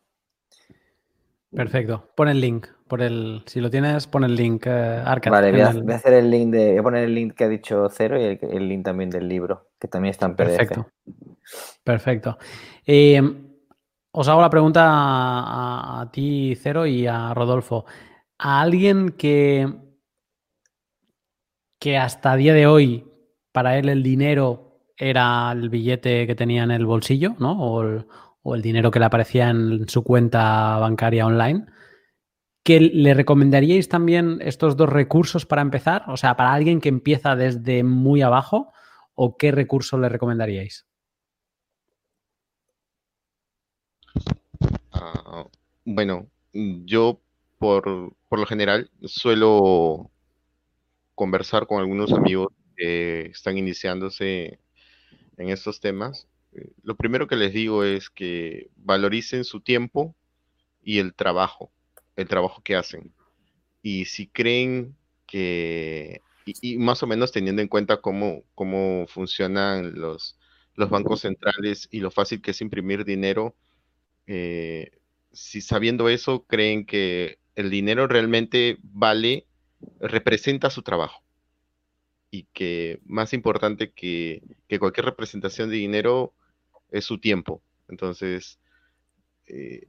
Perfecto. 1.52 2.10
Pon 2.16 2.28
el 2.30 2.40
link. 2.40 2.68
Por 2.88 3.02
el, 3.02 3.44
si 3.46 3.60
lo 3.60 3.70
tienes, 3.70 4.08
pon 4.08 4.24
el 4.24 4.36
link, 4.36 4.66
eh, 4.68 5.02
Arcad, 5.06 5.32
Vale, 5.32 5.52
voy 5.52 5.62
a, 5.62 5.70
el- 5.70 5.84
voy 5.84 5.94
a 5.94 5.96
hacer 5.98 6.14
el 6.14 6.30
link 6.32 6.52
de. 6.52 6.70
Voy 6.72 6.78
a 6.80 6.84
poner 6.84 7.04
el 7.06 7.16
link 7.16 7.34
que 7.34 7.44
ha 7.44 7.50
dicho 7.50 7.88
Cero 7.90 8.20
y 8.20 8.24
el, 8.24 8.40
el 8.42 8.68
link 8.68 8.84
también 8.86 9.10
del 9.10 9.28
libro, 9.28 9.68
que 9.80 9.88
también 9.88 10.12
está 10.12 10.26
en 10.28 10.36
PDF. 10.36 10.58
Perfecto. 10.58 10.88
Perfecto. 11.84 12.38
Eh, 12.86 13.22
os 14.12 14.28
hago 14.28 14.42
la 14.42 14.50
pregunta 14.50 14.84
a, 14.88 16.02
a 16.02 16.12
ti, 16.12 16.56
Cero, 16.60 16.86
y 16.86 17.06
a 17.08 17.34
Rodolfo. 17.34 17.86
¿A 18.42 18.62
alguien 18.62 19.10
que, 19.10 19.68
que 21.78 21.98
hasta 21.98 22.38
día 22.38 22.54
de 22.54 22.68
hoy, 22.68 23.06
para 23.52 23.78
él 23.78 23.90
el 23.90 24.02
dinero 24.02 24.70
era 24.96 25.52
el 25.52 25.70
billete 25.70 26.26
que 26.26 26.36
tenía 26.36 26.64
en 26.64 26.72
el 26.72 26.86
bolsillo, 26.86 27.36
¿no? 27.38 27.62
O 27.62 28.56
el, 28.56 28.62
dinero 28.62 28.92
que 28.92 29.00
le 29.00 29.06
aparecía 29.06 29.50
en 29.50 29.90
su 29.90 30.04
cuenta 30.06 30.78
bancaria 30.78 31.26
online. 31.26 31.66
¿Que 32.64 32.80
le 32.80 33.14
recomendaríais 33.14 33.90
también 33.90 34.40
estos 34.42 34.78
dos 34.78 34.88
recursos 34.88 35.46
para 35.46 35.62
empezar? 35.62 36.06
O 36.08 36.16
sea, 36.16 36.38
para 36.38 36.54
alguien 36.54 36.80
que 36.80 36.90
empieza 36.90 37.36
desde 37.36 37.84
muy 37.84 38.22
abajo, 38.22 38.72
¿o 39.16 39.36
qué 39.36 39.52
recurso 39.52 39.98
le 39.98 40.08
recomendaríais? 40.08 40.86
Ah, 44.94 45.46
bueno, 45.84 46.28
yo 46.54 47.20
por, 47.58 48.14
por 48.30 48.40
lo 48.40 48.46
general 48.46 48.90
suelo 49.04 50.12
conversar 51.16 51.68
con 51.68 51.80
algunos 51.80 52.14
amigos 52.14 52.54
que 52.78 53.26
están 53.26 53.58
iniciándose 53.58 54.60
en 55.38 55.50
estos 55.50 55.82
temas. 55.82 56.28
Eh, 56.54 56.72
Lo 56.84 56.96
primero 56.96 57.28
que 57.28 57.36
les 57.36 57.52
digo 57.52 57.84
es 57.84 58.10
que 58.10 58.70
valoricen 58.78 59.44
su 59.44 59.62
tiempo 59.62 60.16
y 60.82 61.00
el 61.00 61.14
trabajo, 61.14 61.72
el 62.16 62.28
trabajo 62.28 62.62
que 62.64 62.76
hacen. 62.76 63.14
Y 63.82 64.06
si 64.06 64.28
creen 64.28 64.96
que, 65.26 66.22
y, 66.46 66.78
más 66.78 67.04
o 67.04 67.08
menos 67.08 67.32
teniendo 67.32 67.62
en 67.62 67.68
cuenta 67.68 68.02
cómo, 68.02 68.44
cómo 68.56 69.06
funcionan 69.08 70.00
los, 70.00 70.38
los 70.76 70.90
bancos 70.90 71.22
centrales 71.22 71.88
y 71.92 72.00
lo 72.00 72.12
fácil 72.12 72.42
que 72.42 72.52
es 72.52 72.62
imprimir 72.62 73.06
dinero, 73.06 73.56
eh, 74.28 74.92
si 75.32 75.62
sabiendo 75.62 76.10
eso 76.10 76.46
creen 76.46 76.86
que 76.86 77.40
el 77.60 77.70
dinero 77.70 78.08
realmente 78.08 78.78
vale, 78.82 79.46
representa 80.00 80.70
su 80.70 80.82
trabajo. 80.82 81.22
Y 82.32 82.44
que 82.54 83.02
más 83.06 83.34
importante 83.34 83.92
que, 83.92 84.42
cualquier 84.80 85.08
representación 85.08 85.70
de 85.70 85.76
dinero 85.76 86.34
es 86.90 87.04
su 87.04 87.18
tiempo. 87.20 87.62
Entonces, 87.90 88.60
eh, 89.48 89.88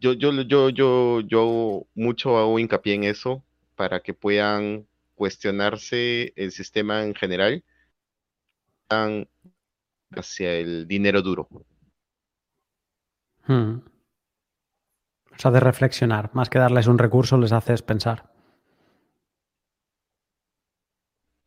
yo, 0.00 0.14
yo, 0.14 0.70
yo, 0.70 1.86
mucho 1.94 2.38
hago 2.38 2.58
hincapié 2.58 2.94
en 2.94 3.04
eso 3.04 3.44
para 3.74 4.00
que 4.00 4.14
puedan 4.14 4.86
cuestionarse 5.14 6.32
el 6.36 6.50
sistema 6.50 7.04
en 7.04 7.14
general 7.14 7.62
hacia 10.10 10.54
el 10.54 10.88
dinero 10.88 11.20
duro. 11.20 11.46
Hmm. 13.46 13.91
Os 15.36 15.44
hace 15.46 15.60
reflexionar. 15.60 16.30
Más 16.32 16.48
que 16.50 16.58
darles 16.58 16.86
un 16.86 16.98
recurso, 16.98 17.36
les 17.38 17.52
haces 17.52 17.82
pensar. 17.82 18.30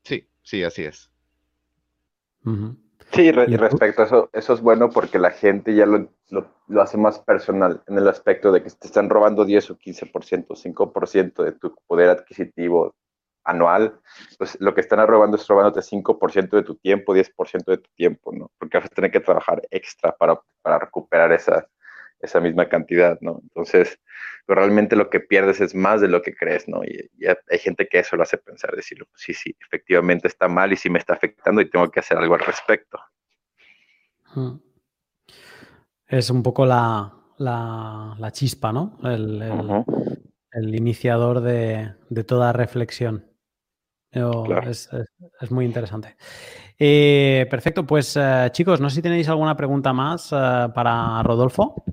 Sí, 0.04 0.28
sí, 0.44 0.64
así 0.64 0.84
es. 0.84 1.12
Ujú. 2.46 2.76
Sí, 3.12 3.32
re- 3.32 3.46
¿Y 3.50 3.56
respecto 3.58 4.02
a 4.02 4.06
eso, 4.06 4.30
eso 4.34 4.54
es 4.54 4.62
bueno 4.62 4.90
porque 4.90 5.20
la 5.20 5.32
gente 5.32 5.74
ya 5.76 5.86
lo, 5.86 6.10
lo- 6.30 6.52
lo 6.68 6.82
hace 6.82 6.98
más 6.98 7.20
personal 7.20 7.82
en 7.88 7.98
el 7.98 8.08
aspecto 8.08 8.52
de 8.52 8.62
que 8.64 8.70
te 8.70 8.88
están 8.88 9.10
robando 9.10 9.46
10 9.46 9.70
o 9.72 9.78
15%, 9.78 10.56
5% 10.56 11.44
de 11.44 11.54
tu 11.54 11.76
poder 11.88 12.10
adquisitivo 12.10 12.96
anual, 13.44 14.00
pues 14.40 14.58
lo 14.60 14.74
que 14.74 14.82
están 14.82 15.06
robando 15.08 15.38
es 15.38 15.48
robándote 15.48 15.82
5% 15.84 16.58
de 16.58 16.64
tu 16.64 16.76
tiempo, 16.76 17.14
10% 17.14 17.72
de 17.72 17.78
tu 17.78 17.90
tiempo, 17.96 18.32
¿no? 18.34 18.52
Porque 18.58 18.78
vas 18.80 18.88
a 18.88 18.90
tener 18.90 19.12
que 19.12 19.20
trabajar 19.20 19.62
extra 19.70 20.16
para, 20.18 20.40
para 20.64 20.80
recuperar 20.80 21.32
esa, 21.32 21.68
esa 22.20 22.40
misma 22.40 22.68
cantidad, 22.70 23.18
¿no? 23.22 23.40
Entonces, 23.44 24.00
pero 24.46 24.62
realmente 24.62 24.96
lo 24.96 25.10
que 25.10 25.20
pierdes 25.20 25.62
es 25.62 25.76
más 25.76 26.02
de 26.02 26.08
lo 26.08 26.22
que 26.22 26.34
crees, 26.36 26.68
¿no? 26.68 26.84
Y, 26.84 27.10
y 27.18 27.26
hay 27.28 27.60
gente 27.60 27.88
que 27.88 28.00
eso 28.00 28.16
lo 28.16 28.24
hace 28.24 28.38
pensar, 28.38 28.76
decirlo, 28.76 29.06
pues 29.12 29.22
sí, 29.24 29.34
sí, 29.34 29.56
efectivamente 29.60 30.28
está 30.28 30.48
mal 30.48 30.72
y 30.74 30.76
sí 30.78 30.90
me 30.90 31.00
está 31.00 31.14
afectando 31.14 31.62
y 31.62 31.70
tengo 31.70 31.90
que 31.90 32.00
hacer 32.00 32.18
algo 32.18 32.36
al 32.36 32.42
respecto. 32.42 33.00
Es 36.08 36.30
un 36.30 36.44
poco 36.44 36.66
la, 36.66 37.12
la- 37.38 38.16
la 38.20 38.32
chispa, 38.32 38.72
¿no? 38.72 38.98
El, 39.04 39.42
el- 40.52 40.76
iniciador 40.76 41.42
de, 41.42 41.94
de 42.10 42.24
toda 42.24 42.54
reflexión. 42.54 43.26
Yo- 44.12 44.44
Claro. 44.46 44.70
es, 44.70 44.92
es- 44.94 45.14
es 45.42 45.52
muy 45.52 45.66
interesante. 45.66 46.16
Eh, 46.78 47.48
perfecto, 47.50 47.86
pues 47.86 48.16
eh, 48.18 48.50
chicos, 48.52 48.80
no 48.82 48.90
sé 48.90 48.98
si 48.98 49.02
tenéis 49.02 49.28
alguna 49.30 49.56
pregunta 49.58 49.94
más 49.94 50.32
eh, 50.32 50.68
para 50.74 51.22
Rodolfo. 51.24 51.84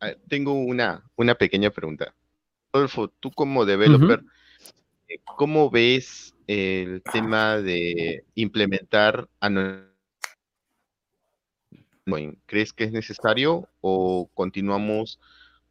Ah, 0.00 0.14
Tengo 0.28 0.52
una, 0.54 1.04
una 1.16 1.34
pequeña 1.34 1.70
pregunta. 1.70 2.14
Rodolfo, 2.72 3.08
tú 3.08 3.30
como 3.30 3.64
developer, 3.66 4.22
eh, 5.08 5.18
¿cómo 5.36 5.70
ves 5.70 6.34
el 6.46 7.02
tema 7.02 7.58
de 7.58 8.24
implementar 8.34 9.28
ano- 9.40 9.88
Bitcoin? 11.70 12.40
¿Crees 12.46 12.72
que 12.72 12.84
es 12.84 12.92
necesario 12.92 13.68
o 13.80 14.28
continuamos 14.34 15.20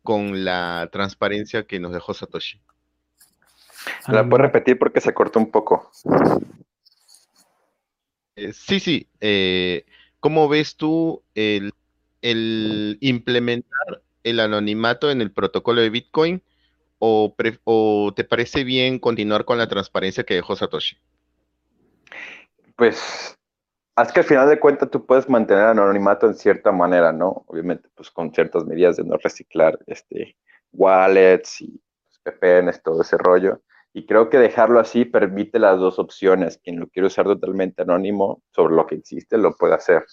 con 0.04 0.44
la 0.46 0.90
transparencia 0.92 1.64
que 1.64 1.80
nos 1.80 1.94
dejó 1.94 2.14
Satoshi? 2.14 2.62
¿La 4.08 4.28
puedes 4.28 4.46
repetir 4.48 4.78
porque 4.78 5.02
se 5.02 5.14
cortó 5.14 5.40
un 5.40 5.52
poco? 5.52 5.92
Eh, 8.36 8.54
sí, 8.54 8.80
sí. 8.80 9.08
eh, 9.22 9.86
¿cómo 10.20 10.48
ves 10.48 10.76
tú 10.76 11.24
el, 11.36 11.74
el 12.22 12.98
implementar 13.02 14.04
el 14.24 14.40
anonimato 14.40 15.12
en 15.12 15.22
el 15.22 15.32
protocolo 15.32 15.82
de 15.82 15.90
Bitcoin 15.90 16.44
o, 17.00 18.14
te 18.16 18.24
parece 18.24 18.64
bien 18.64 19.00
continuar 19.00 19.46
con 19.46 19.58
la 19.58 19.68
transparencia 19.68 20.24
que 20.24 20.36
dejó 20.36 20.56
Satoshi? 20.56 20.98
Pues, 22.76 23.38
es 23.98 24.12
que 24.12 24.20
al 24.20 24.26
final 24.26 24.50
de 24.50 24.60
cuentas 24.60 24.90
tú 24.90 25.06
puedes 25.06 25.30
mantener 25.30 25.66
anonimato 25.66 26.28
en 26.28 26.36
cierta 26.36 26.72
manera, 26.72 27.12
¿no? 27.12 27.44
Obviamente, 27.48 27.90
pues 27.96 28.10
con 28.10 28.34
ciertas 28.34 28.66
medidas 28.66 28.98
de 28.98 29.04
no 29.04 29.18
reciclar 29.18 29.80
este, 29.88 30.36
wallets 30.72 31.62
y 31.62 31.82
pues, 32.24 32.36
VPNs, 32.38 32.84
todo 32.84 33.02
ese 33.02 33.18
rollo. 33.18 33.62
Y 33.92 34.06
creo 34.06 34.30
que 34.30 34.38
dejarlo 34.38 34.80
así 34.80 35.06
permite 35.06 35.58
las 35.58 35.80
dos 35.80 36.00
opciones. 36.00 36.60
Quien 36.64 36.80
lo 36.80 36.88
quiere 36.88 37.08
usar 37.08 37.26
totalmente 37.26 37.82
anónimo 37.82 38.44
sobre 38.52 38.76
lo 38.76 38.86
que 38.86 38.96
existe, 38.96 39.38
lo 39.38 39.56
puede 39.56 39.74
hacer. 39.74 40.06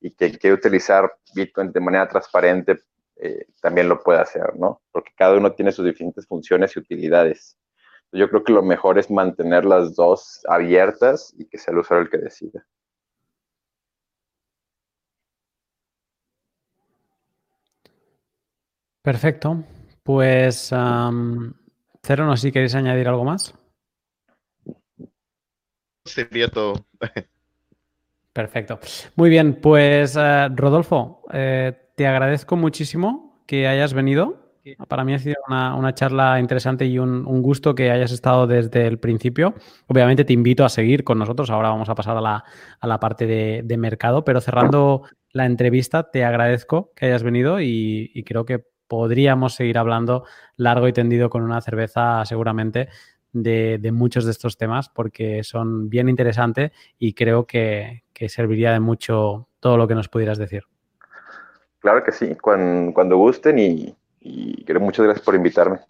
Y 0.00 0.10
quien 0.10 0.32
quiere 0.32 0.54
utilizar 0.54 1.14
Bitcoin 1.34 1.72
de 1.72 1.80
manera 1.80 2.08
transparente, 2.08 2.80
eh, 3.24 3.46
también 3.62 3.88
lo 3.88 4.02
puede 4.02 4.20
hacer, 4.20 4.54
¿no? 4.56 4.82
Porque 4.92 5.12
cada 5.16 5.36
uno 5.36 5.52
tiene 5.54 5.72
sus 5.72 5.86
diferentes 5.86 6.26
funciones 6.26 6.76
y 6.76 6.80
utilidades. 6.80 7.56
Yo 8.12 8.28
creo 8.28 8.44
que 8.44 8.52
lo 8.52 8.62
mejor 8.62 8.98
es 8.98 9.10
mantener 9.10 9.64
las 9.64 9.94
dos 9.94 10.42
abiertas 10.46 11.34
y 11.38 11.46
que 11.46 11.56
sea 11.56 11.72
el 11.72 11.78
usuario 11.78 12.04
el 12.04 12.10
que 12.10 12.18
decida. 12.18 12.66
Perfecto. 19.02 19.64
Pues, 20.02 20.70
am, 20.72 21.54
Cero, 22.02 22.26
no 22.26 22.36
sé 22.36 22.48
si 22.48 22.52
queréis 22.52 22.74
añadir 22.74 23.08
algo 23.08 23.24
más. 23.24 23.54
Sería 26.04 26.48
todo. 26.48 26.74
Perfecto. 28.34 28.80
Muy 29.16 29.30
bien, 29.30 29.60
pues 29.60 30.16
eh, 30.16 30.48
Rodolfo, 30.54 31.22
eh, 31.32 31.83
te 31.94 32.06
agradezco 32.06 32.56
muchísimo 32.56 33.42
que 33.46 33.66
hayas 33.68 33.94
venido. 33.94 34.40
Para 34.88 35.04
mí 35.04 35.12
ha 35.12 35.18
sido 35.18 35.36
una, 35.46 35.74
una 35.74 35.94
charla 35.94 36.40
interesante 36.40 36.86
y 36.86 36.98
un, 36.98 37.26
un 37.26 37.42
gusto 37.42 37.74
que 37.74 37.90
hayas 37.90 38.12
estado 38.12 38.46
desde 38.46 38.86
el 38.86 38.98
principio. 38.98 39.54
Obviamente 39.88 40.24
te 40.24 40.32
invito 40.32 40.64
a 40.64 40.70
seguir 40.70 41.04
con 41.04 41.18
nosotros. 41.18 41.50
Ahora 41.50 41.68
vamos 41.68 41.90
a 41.90 41.94
pasar 41.94 42.16
a 42.16 42.20
la, 42.22 42.44
a 42.80 42.86
la 42.86 42.98
parte 42.98 43.26
de, 43.26 43.62
de 43.62 43.76
mercado, 43.76 44.24
pero 44.24 44.40
cerrando 44.40 45.02
la 45.32 45.44
entrevista, 45.44 46.10
te 46.10 46.24
agradezco 46.24 46.92
que 46.96 47.06
hayas 47.06 47.22
venido 47.22 47.60
y, 47.60 48.10
y 48.14 48.24
creo 48.24 48.46
que 48.46 48.64
podríamos 48.88 49.54
seguir 49.54 49.76
hablando 49.76 50.24
largo 50.56 50.88
y 50.88 50.92
tendido 50.92 51.28
con 51.28 51.42
una 51.42 51.60
cerveza 51.60 52.24
seguramente 52.24 52.88
de, 53.32 53.78
de 53.78 53.92
muchos 53.92 54.24
de 54.24 54.30
estos 54.30 54.56
temas 54.56 54.88
porque 54.88 55.42
son 55.44 55.90
bien 55.90 56.08
interesantes 56.08 56.70
y 56.98 57.12
creo 57.12 57.46
que, 57.46 58.04
que 58.14 58.28
serviría 58.28 58.72
de 58.72 58.80
mucho 58.80 59.48
todo 59.60 59.76
lo 59.76 59.88
que 59.88 59.94
nos 59.94 60.08
pudieras 60.08 60.38
decir. 60.38 60.62
Claro 61.84 62.02
que 62.02 62.12
sí, 62.12 62.34
cuando, 62.40 62.94
cuando 62.94 63.18
gusten 63.18 63.58
y, 63.58 63.94
y 64.22 64.64
muchas 64.80 65.04
gracias 65.04 65.22
por 65.22 65.34
invitarme. 65.34 65.80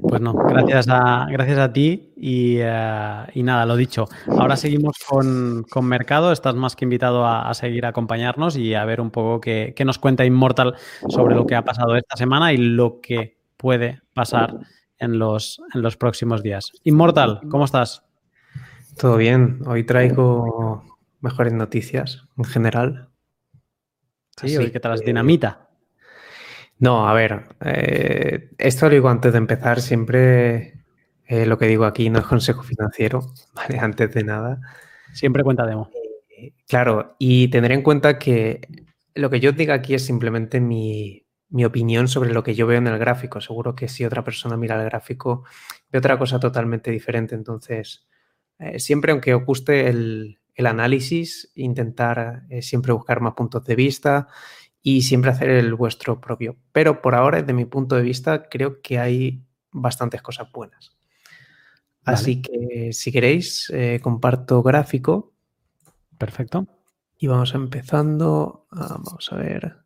Pues 0.00 0.20
no, 0.20 0.34
gracias 0.34 0.86
a, 0.88 1.26
gracias 1.32 1.58
a 1.58 1.72
ti 1.72 2.12
y, 2.16 2.58
eh, 2.60 3.26
y 3.34 3.42
nada, 3.42 3.66
lo 3.66 3.74
dicho. 3.74 4.04
Ahora 4.28 4.54
seguimos 4.54 4.98
con, 5.04 5.64
con 5.68 5.86
Mercado, 5.86 6.30
estás 6.30 6.54
más 6.54 6.76
que 6.76 6.84
invitado 6.84 7.26
a, 7.26 7.50
a, 7.50 7.54
seguir 7.54 7.86
a 7.86 7.88
acompañarnos 7.88 8.56
y 8.56 8.74
a 8.74 8.84
ver 8.84 9.00
un 9.00 9.10
poco 9.10 9.40
qué, 9.40 9.74
qué, 9.74 9.84
nos 9.84 9.98
cuenta 9.98 10.24
Immortal 10.24 10.76
sobre 11.08 11.34
lo 11.34 11.44
que 11.44 11.56
ha 11.56 11.64
pasado 11.64 11.96
esta 11.96 12.16
semana 12.16 12.52
y 12.52 12.58
lo 12.58 13.00
que 13.00 13.36
puede 13.56 14.00
pasar 14.14 14.54
en 15.00 15.18
los, 15.18 15.60
en 15.74 15.82
los 15.82 15.96
próximos 15.96 16.44
días. 16.44 16.70
Immortal, 16.84 17.40
¿cómo 17.50 17.64
estás? 17.64 18.04
Todo 18.96 19.16
bien, 19.16 19.58
hoy 19.66 19.82
traigo 19.82 20.84
mejores 21.20 21.52
noticias 21.52 22.22
en 22.38 22.44
general. 22.44 23.08
Sí, 24.40 24.56
Así 24.56 24.70
que 24.70 24.80
te 24.80 24.88
las 24.88 25.00
dinamita. 25.00 25.68
No, 26.78 27.08
a 27.08 27.14
ver, 27.14 27.46
eh, 27.60 28.50
esto 28.58 28.86
lo 28.86 28.94
digo 28.94 29.08
antes 29.08 29.32
de 29.32 29.38
empezar, 29.38 29.80
siempre 29.80 30.84
eh, 31.26 31.46
lo 31.46 31.56
que 31.56 31.66
digo 31.66 31.84
aquí 31.84 32.10
no 32.10 32.18
es 32.18 32.26
consejo 32.26 32.62
financiero, 32.62 33.32
¿vale? 33.54 33.78
Antes 33.78 34.12
de 34.12 34.24
nada. 34.24 34.60
Siempre 35.12 35.44
cuenta 35.44 35.66
demo. 35.66 35.90
Eh, 36.36 36.52
claro, 36.66 37.16
y 37.18 37.48
tener 37.48 37.72
en 37.72 37.82
cuenta 37.82 38.18
que 38.18 38.60
lo 39.14 39.30
que 39.30 39.40
yo 39.40 39.52
diga 39.52 39.74
aquí 39.74 39.94
es 39.94 40.04
simplemente 40.04 40.60
mi, 40.60 41.24
mi, 41.48 41.64
opinión 41.64 42.08
sobre 42.08 42.32
lo 42.32 42.42
que 42.42 42.54
yo 42.54 42.66
veo 42.66 42.78
en 42.78 42.88
el 42.88 42.98
gráfico. 42.98 43.40
Seguro 43.40 43.76
que 43.76 43.88
si 43.88 44.04
otra 44.04 44.24
persona 44.24 44.56
mira 44.56 44.76
el 44.76 44.84
gráfico, 44.84 45.44
ve 45.92 46.00
otra 46.00 46.18
cosa 46.18 46.40
totalmente 46.40 46.90
diferente. 46.90 47.36
Entonces, 47.36 48.08
eh, 48.58 48.80
siempre 48.80 49.12
aunque 49.12 49.34
os 49.34 49.44
guste 49.44 49.88
el, 49.88 50.38
el 50.54 50.66
análisis, 50.66 51.50
intentar 51.54 52.44
eh, 52.48 52.62
siempre 52.62 52.92
buscar 52.92 53.20
más 53.20 53.34
puntos 53.34 53.64
de 53.64 53.74
vista 53.74 54.28
y 54.82 55.02
siempre 55.02 55.30
hacer 55.30 55.50
el 55.50 55.74
vuestro 55.74 56.20
propio. 56.20 56.56
Pero 56.72 57.02
por 57.02 57.14
ahora, 57.14 57.40
desde 57.40 57.52
mi 57.52 57.64
punto 57.64 57.96
de 57.96 58.02
vista, 58.02 58.48
creo 58.48 58.80
que 58.82 58.98
hay 58.98 59.44
bastantes 59.72 60.22
cosas 60.22 60.50
buenas. 60.52 60.96
Vale. 62.04 62.18
Así 62.18 62.42
que 62.42 62.92
si 62.92 63.10
queréis, 63.10 63.70
eh, 63.70 63.98
comparto 64.02 64.62
gráfico. 64.62 65.32
Perfecto. 66.18 66.66
Y 67.18 67.26
vamos 67.26 67.54
empezando. 67.54 68.66
Ah, 68.70 68.98
vamos 69.02 69.32
a 69.32 69.36
ver. 69.36 69.76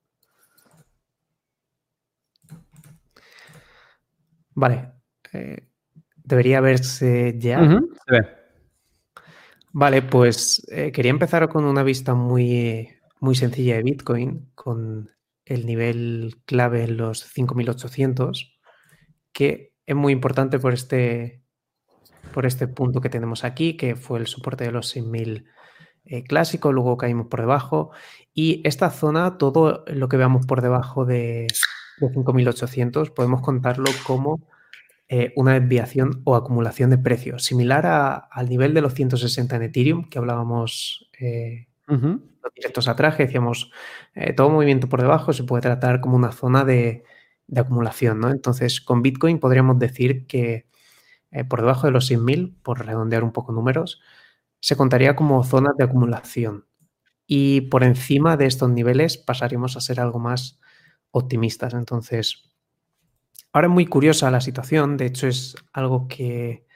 Vale. 4.54 4.92
Eh, 5.32 5.68
debería 6.16 6.60
verse 6.60 7.36
ya. 7.38 7.60
Uh 7.60 7.64
-huh. 7.64 7.88
Se 8.04 8.12
ve. 8.12 8.37
Vale, 9.80 10.02
pues 10.02 10.66
eh, 10.72 10.90
quería 10.90 11.12
empezar 11.12 11.48
con 11.48 11.64
una 11.64 11.84
vista 11.84 12.12
muy, 12.12 12.88
muy 13.20 13.36
sencilla 13.36 13.76
de 13.76 13.84
Bitcoin, 13.84 14.50
con 14.56 15.12
el 15.44 15.66
nivel 15.66 16.34
clave 16.46 16.82
en 16.82 16.96
los 16.96 17.22
5800, 17.22 18.58
que 19.32 19.72
es 19.86 19.94
muy 19.94 20.12
importante 20.12 20.58
por 20.58 20.74
este, 20.74 21.44
por 22.34 22.44
este 22.44 22.66
punto 22.66 23.00
que 23.00 23.08
tenemos 23.08 23.44
aquí, 23.44 23.76
que 23.76 23.94
fue 23.94 24.18
el 24.18 24.26
soporte 24.26 24.64
de 24.64 24.72
los 24.72 24.88
6000 24.88 25.46
eh, 26.06 26.24
clásico, 26.24 26.72
luego 26.72 26.96
caímos 26.96 27.28
por 27.28 27.40
debajo. 27.40 27.92
Y 28.34 28.62
esta 28.66 28.90
zona, 28.90 29.38
todo 29.38 29.84
lo 29.86 30.08
que 30.08 30.16
veamos 30.16 30.44
por 30.44 30.60
debajo 30.60 31.04
de, 31.04 31.46
de 32.00 32.08
5800, 32.08 33.12
podemos 33.12 33.42
contarlo 33.42 33.90
como 34.04 34.40
eh, 35.08 35.32
una 35.36 35.58
desviación 35.58 36.22
o 36.24 36.36
acumulación 36.36 36.90
de 36.90 36.98
precios, 36.98 37.44
similar 37.44 37.86
a, 37.86 38.14
al 38.16 38.48
nivel 38.48 38.74
de 38.74 38.82
los 38.82 38.94
160 38.94 39.56
en 39.56 39.62
Ethereum, 39.62 40.08
que 40.08 40.18
hablábamos 40.18 41.10
eh, 41.18 41.68
uh 41.88 41.94
-huh. 41.94 42.22
directos 42.54 42.88
atrás, 42.88 43.16
que 43.16 43.24
decíamos, 43.24 43.72
eh, 44.14 44.32
todo 44.34 44.50
movimiento 44.50 44.88
por 44.88 45.00
debajo 45.02 45.32
se 45.32 45.44
puede 45.44 45.62
tratar 45.62 46.00
como 46.00 46.16
una 46.16 46.32
zona 46.32 46.64
de, 46.64 47.04
de 47.46 47.60
acumulación, 47.60 48.20
¿no? 48.20 48.30
Entonces, 48.30 48.80
con 48.80 49.02
Bitcoin 49.02 49.38
podríamos 49.40 49.78
decir 49.78 50.26
que 50.26 50.66
por 51.48 51.60
debajo 51.60 51.86
de 51.86 51.92
los 51.92 52.06
6.000, 52.10 52.56
por 52.62 52.84
redondear 52.86 53.22
un 53.24 53.32
poco 53.32 53.52
números, 53.52 54.00
se 54.60 54.76
contaría 54.76 55.16
como 55.16 55.44
zonas 55.44 55.74
de 55.76 55.84
acumulación. 55.84 56.66
Y 57.26 57.62
por 57.62 57.84
encima 57.84 58.36
de 58.36 58.46
estos 58.46 58.70
niveles 58.70 59.18
pasaríamos 59.18 59.76
a 59.76 59.80
ser 59.80 60.00
algo 60.00 60.18
más 60.18 60.60
optimistas. 61.10 61.74
Entonces, 61.74 62.47
Ahora 63.52 63.68
es 63.68 63.72
muy 63.72 63.86
curiosa 63.86 64.30
la 64.30 64.40
situación, 64.40 64.96
de 64.96 65.06
hecho 65.06 65.26
es 65.26 65.56
algo 65.72 66.06
que 66.06 66.66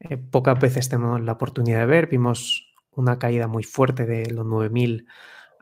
eh, 0.00 0.16
pocas 0.16 0.58
veces 0.58 0.88
tenemos 0.88 1.20
la 1.20 1.32
oportunidad 1.32 1.80
de 1.80 1.86
ver. 1.86 2.08
Vimos 2.08 2.72
una 2.90 3.18
caída 3.18 3.46
muy 3.46 3.62
fuerte 3.62 4.04
de 4.04 4.30
los 4.30 4.44
9.000 4.46 5.06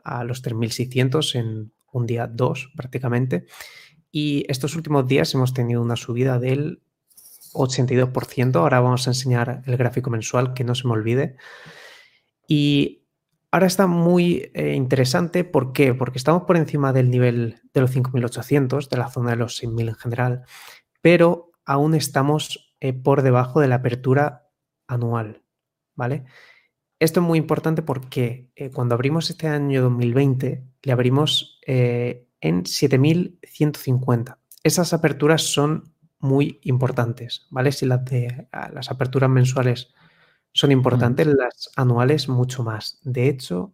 a 0.03 0.23
los 0.23 0.43
3.600 0.43 1.35
en 1.35 1.71
un 1.91 2.05
día 2.05 2.27
2 2.27 2.71
prácticamente. 2.75 3.45
Y 4.11 4.45
estos 4.49 4.75
últimos 4.75 5.07
días 5.07 5.33
hemos 5.33 5.53
tenido 5.53 5.81
una 5.81 5.95
subida 5.95 6.39
del 6.39 6.81
82%. 7.53 8.55
Ahora 8.55 8.79
vamos 8.79 9.07
a 9.07 9.11
enseñar 9.11 9.61
el 9.65 9.77
gráfico 9.77 10.09
mensual, 10.09 10.53
que 10.53 10.63
no 10.63 10.75
se 10.75 10.87
me 10.87 10.93
olvide. 10.93 11.37
Y 12.47 13.00
Ahora 13.53 13.67
está 13.67 13.85
muy 13.85 14.49
eh, 14.53 14.75
interesante, 14.75 15.43
¿por 15.43 15.73
qué? 15.73 15.93
Porque 15.93 16.17
estamos 16.17 16.43
por 16.43 16.55
encima 16.55 16.93
del 16.93 17.09
nivel 17.09 17.59
de 17.73 17.81
los 17.81 17.93
5.800, 17.93 18.87
de 18.87 18.97
la 18.97 19.09
zona 19.09 19.31
de 19.31 19.35
los 19.35 19.61
6.000 19.61 19.89
en 19.89 19.95
general, 19.95 20.45
pero 21.01 21.51
aún 21.65 21.93
estamos 21.93 22.73
eh, 22.79 22.93
por 22.93 23.23
debajo 23.23 23.59
de 23.59 23.67
la 23.67 23.75
apertura 23.75 24.47
anual, 24.87 25.43
¿vale? 25.95 26.23
Esto 26.97 27.19
es 27.19 27.25
muy 27.25 27.39
importante 27.39 27.81
porque 27.81 28.49
eh, 28.55 28.69
cuando 28.69 28.95
abrimos 28.95 29.29
este 29.29 29.47
año 29.47 29.81
2020, 29.81 30.63
le 30.83 30.91
abrimos 30.93 31.59
en 31.65 32.63
7.150. 32.63 34.37
Esas 34.63 34.93
aperturas 34.93 35.41
son 35.41 35.93
muy 36.19 36.61
importantes, 36.63 37.47
¿vale? 37.49 37.73
Si 37.73 37.85
las, 37.85 38.05
de, 38.05 38.47
las 38.71 38.91
aperturas 38.91 39.29
mensuales 39.29 39.93
son 40.53 40.71
importantes, 40.71 41.27
mm. 41.27 41.31
las 41.31 41.71
anuales 41.75 42.29
mucho 42.29 42.63
más. 42.63 42.99
De 43.03 43.27
hecho, 43.27 43.71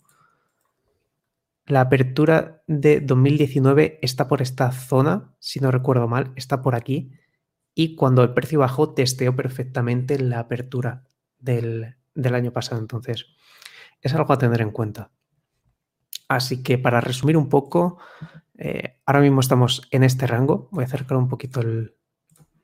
la 1.65 1.81
apertura 1.81 2.61
de 2.67 3.01
2019 3.01 3.99
está 4.01 4.27
por 4.27 4.41
esta 4.41 4.71
zona, 4.71 5.33
si 5.39 5.59
no 5.59 5.71
recuerdo 5.71 6.07
mal, 6.07 6.31
está 6.35 6.61
por 6.61 6.75
aquí. 6.75 7.11
Y 7.73 7.95
cuando 7.95 8.23
el 8.23 8.33
precio 8.33 8.59
bajó, 8.59 8.93
testeó 8.93 9.35
perfectamente 9.35 10.17
la 10.19 10.39
apertura 10.39 11.03
del, 11.39 11.95
del 12.15 12.35
año 12.35 12.51
pasado. 12.51 12.79
Entonces, 12.79 13.27
es 14.01 14.13
algo 14.13 14.33
a 14.33 14.37
tener 14.37 14.61
en 14.61 14.71
cuenta. 14.71 15.11
Así 16.27 16.63
que 16.63 16.77
para 16.77 17.01
resumir 17.01 17.37
un 17.37 17.49
poco, 17.49 17.97
eh, 18.57 18.99
ahora 19.05 19.21
mismo 19.21 19.39
estamos 19.41 19.87
en 19.91 20.03
este 20.03 20.27
rango. 20.27 20.69
Voy 20.71 20.83
a 20.83 20.87
acercar 20.87 21.17
un 21.17 21.27
poquito 21.27 21.61
el, 21.61 21.95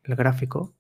el 0.04 0.16
gráfico. 0.16 0.76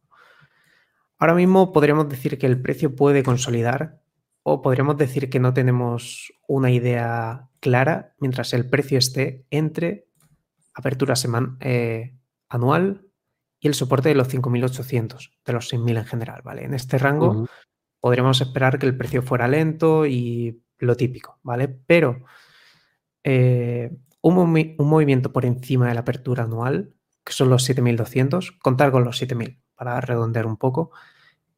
Ahora 1.23 1.35
mismo 1.35 1.71
podríamos 1.71 2.09
decir 2.09 2.37
que 2.37 2.47
el 2.47 2.61
precio 2.61 2.97
puede 2.97 3.23
consolidar 3.23 4.01
o 4.43 4.61
podríamos 4.61 4.97
decir 4.97 5.29
que 5.29 5.39
no 5.39 5.53
tenemos 5.53 6.33
una 6.49 6.69
idea 6.69 7.47
clara 7.61 8.13
mientras 8.19 8.51
el 8.51 8.69
precio 8.69 8.97
esté 8.97 9.45
entre 9.49 10.09
apertura 10.73 11.13
eh, 11.61 12.17
anual 12.49 13.07
y 13.57 13.69
el 13.69 13.73
soporte 13.73 14.09
de 14.09 14.15
los 14.15 14.27
5.800, 14.27 15.31
de 15.45 15.53
los 15.53 15.73
6.000 15.73 15.97
en 15.99 16.05
general, 16.05 16.41
¿vale? 16.43 16.65
En 16.65 16.73
este 16.73 16.97
rango 16.97 17.27
uh 17.27 17.43
-huh. 17.43 17.49
podríamos 18.01 18.41
esperar 18.41 18.77
que 18.77 18.85
el 18.85 18.97
precio 18.97 19.21
fuera 19.21 19.47
lento 19.47 20.05
y 20.05 20.61
lo 20.79 20.97
típico, 20.97 21.39
¿vale? 21.41 21.69
Pero 21.69 22.25
eh, 23.23 23.95
un, 24.19 24.35
movi 24.35 24.75
un, 24.77 24.89
movimiento 24.89 25.31
por 25.31 25.45
encima 25.45 25.87
de 25.87 25.93
la 25.93 26.01
apertura 26.01 26.43
anual, 26.43 26.93
que 27.23 27.31
son 27.31 27.49
los 27.49 27.63
7.200, 27.63 28.59
contar 28.59 28.91
con 28.91 29.05
los 29.05 29.21
7.000 29.21 29.61
para 29.73 30.01
redondear 30.01 30.45
un 30.45 30.57
poco, 30.57 30.91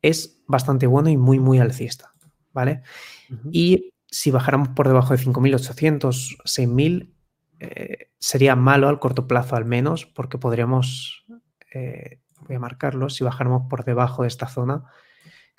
es 0.09 0.43
bastante 0.47 0.87
bueno 0.87 1.09
y 1.09 1.17
muy, 1.17 1.39
muy 1.39 1.59
alcista, 1.59 2.11
¿vale? 2.53 2.83
Uh 3.29 3.33
-huh. 3.33 3.49
Y 3.51 3.93
si 4.05 4.31
bajáramos 4.31 4.69
por 4.69 4.87
debajo 4.87 5.15
de 5.15 5.19
5.800, 5.19 6.37
6.000, 6.45 7.11
eh, 7.59 8.11
sería 8.19 8.55
malo 8.55 8.87
al 8.87 8.99
corto 8.99 9.27
plazo 9.27 9.55
al 9.55 9.65
menos, 9.65 10.05
porque 10.05 10.37
podríamos, 10.37 11.25
eh, 11.73 12.21
voy 12.47 12.55
a 12.55 12.59
marcarlo, 12.59 13.09
si 13.09 13.23
bajáramos 13.23 13.63
por 13.69 13.83
debajo 13.83 14.21
de 14.21 14.27
esta 14.27 14.47
zona, 14.47 14.85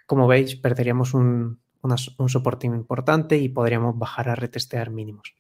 como 0.07 0.29
veis, 0.29 0.55
perderíamos 0.55 1.13
un, 1.13 1.61
una, 1.83 1.97
un 2.19 2.29
soporte 2.29 2.67
importante 2.67 3.37
y 3.37 3.49
podríamos 3.49 3.99
bajar 3.99 4.29
a 4.29 4.37
retestear 4.37 4.91
mínimos. 4.91 5.35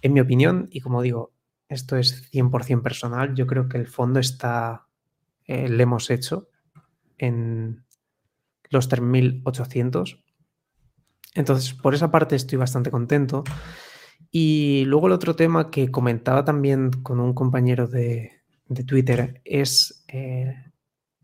En 0.00 0.12
mi 0.12 0.20
opinión, 0.20 0.68
y 0.70 0.80
como 0.80 1.02
digo, 1.02 1.32
esto 1.68 1.96
es 1.96 2.30
100% 2.32 2.82
personal, 2.82 3.34
yo 3.34 3.46
creo 3.46 3.68
que 3.68 3.78
el 3.78 3.86
fondo 3.86 4.18
está, 4.18 4.86
eh, 5.44 5.68
le 5.68 5.82
hemos 5.82 6.10
hecho 6.10 6.48
en, 7.18 7.84
los 8.70 8.88
3.800. 8.88 10.22
Entonces, 11.34 11.74
por 11.74 11.94
esa 11.94 12.10
parte 12.10 12.36
estoy 12.36 12.58
bastante 12.58 12.90
contento. 12.90 13.44
Y 14.30 14.84
luego 14.86 15.08
el 15.08 15.12
otro 15.12 15.36
tema 15.36 15.70
que 15.70 15.90
comentaba 15.90 16.44
también 16.44 16.90
con 16.90 17.20
un 17.20 17.34
compañero 17.34 17.86
de, 17.86 18.40
de 18.66 18.84
Twitter 18.84 19.40
es 19.44 20.04
eh, 20.08 20.54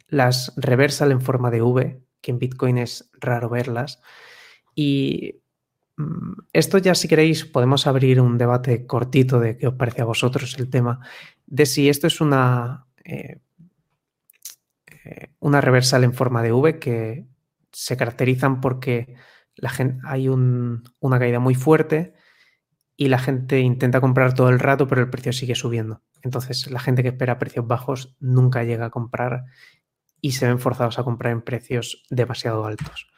las 0.09 0.53
reversal 0.57 1.13
en 1.13 1.21
forma 1.21 1.51
de 1.51 1.63
V, 1.63 2.03
que 2.21 2.31
en 2.31 2.39
Bitcoin 2.39 2.79
es 2.79 3.09
raro 3.21 3.49
verlas. 3.49 4.01
Y 4.75 5.41
mm, 5.97 6.33
esto 6.53 6.79
ya 6.79 6.95
si 6.95 7.07
queréis 7.09 7.45
podemos 7.45 7.87
abrir 7.87 8.21
un 8.21 8.39
debate 8.39 8.87
cortito 8.87 9.39
de 9.39 9.57
qué 9.57 9.69
os 9.69 9.75
parece 9.75 10.03
a 10.03 10.07
vosotros 10.07 10.57
el 10.59 10.69
tema, 10.69 11.01
de 11.47 11.67
si 11.67 11.89
esto 11.89 12.07
es 12.07 12.21
una... 12.21 12.87
Eh, 13.05 13.41
eh, 15.05 15.31
una 15.39 15.61
reversal 15.61 16.03
en 16.03 16.13
forma 16.13 16.43
de 16.43 16.51
V 16.51 16.81
que 16.81 17.27
se 17.79 17.95
caracterizan 17.99 18.63
porque 18.63 19.17
hay 20.05 20.29
una 20.29 21.19
caída 21.19 21.41
muy 21.41 21.55
fuerte 21.55 22.15
y 22.97 23.09
la 23.09 23.19
gente 23.19 23.61
intenta 23.61 24.01
comprar 24.01 24.33
todo 24.33 24.49
el 24.49 24.59
rato, 24.59 24.89
pero 24.89 25.03
el 25.03 25.11
precio 25.11 25.35
sigue 25.35 25.55
subiendo. 25.55 26.03
Entonces, 26.23 26.71
la 26.71 26.81
gente 26.81 27.03
que 27.03 27.11
espera 27.11 27.39
precios 27.39 27.67
bajos 27.67 28.17
nunca 28.19 28.65
llega 28.65 28.87
a 28.87 28.91
comprar 28.91 29.45
y 30.23 30.33
se 30.33 30.49
ven 30.49 30.59
forzados 30.59 30.99
a 30.99 31.05
comprar 31.05 31.35
en 31.35 31.43
precios 31.43 32.03
demasiado 32.09 32.65
altos. 32.65 33.09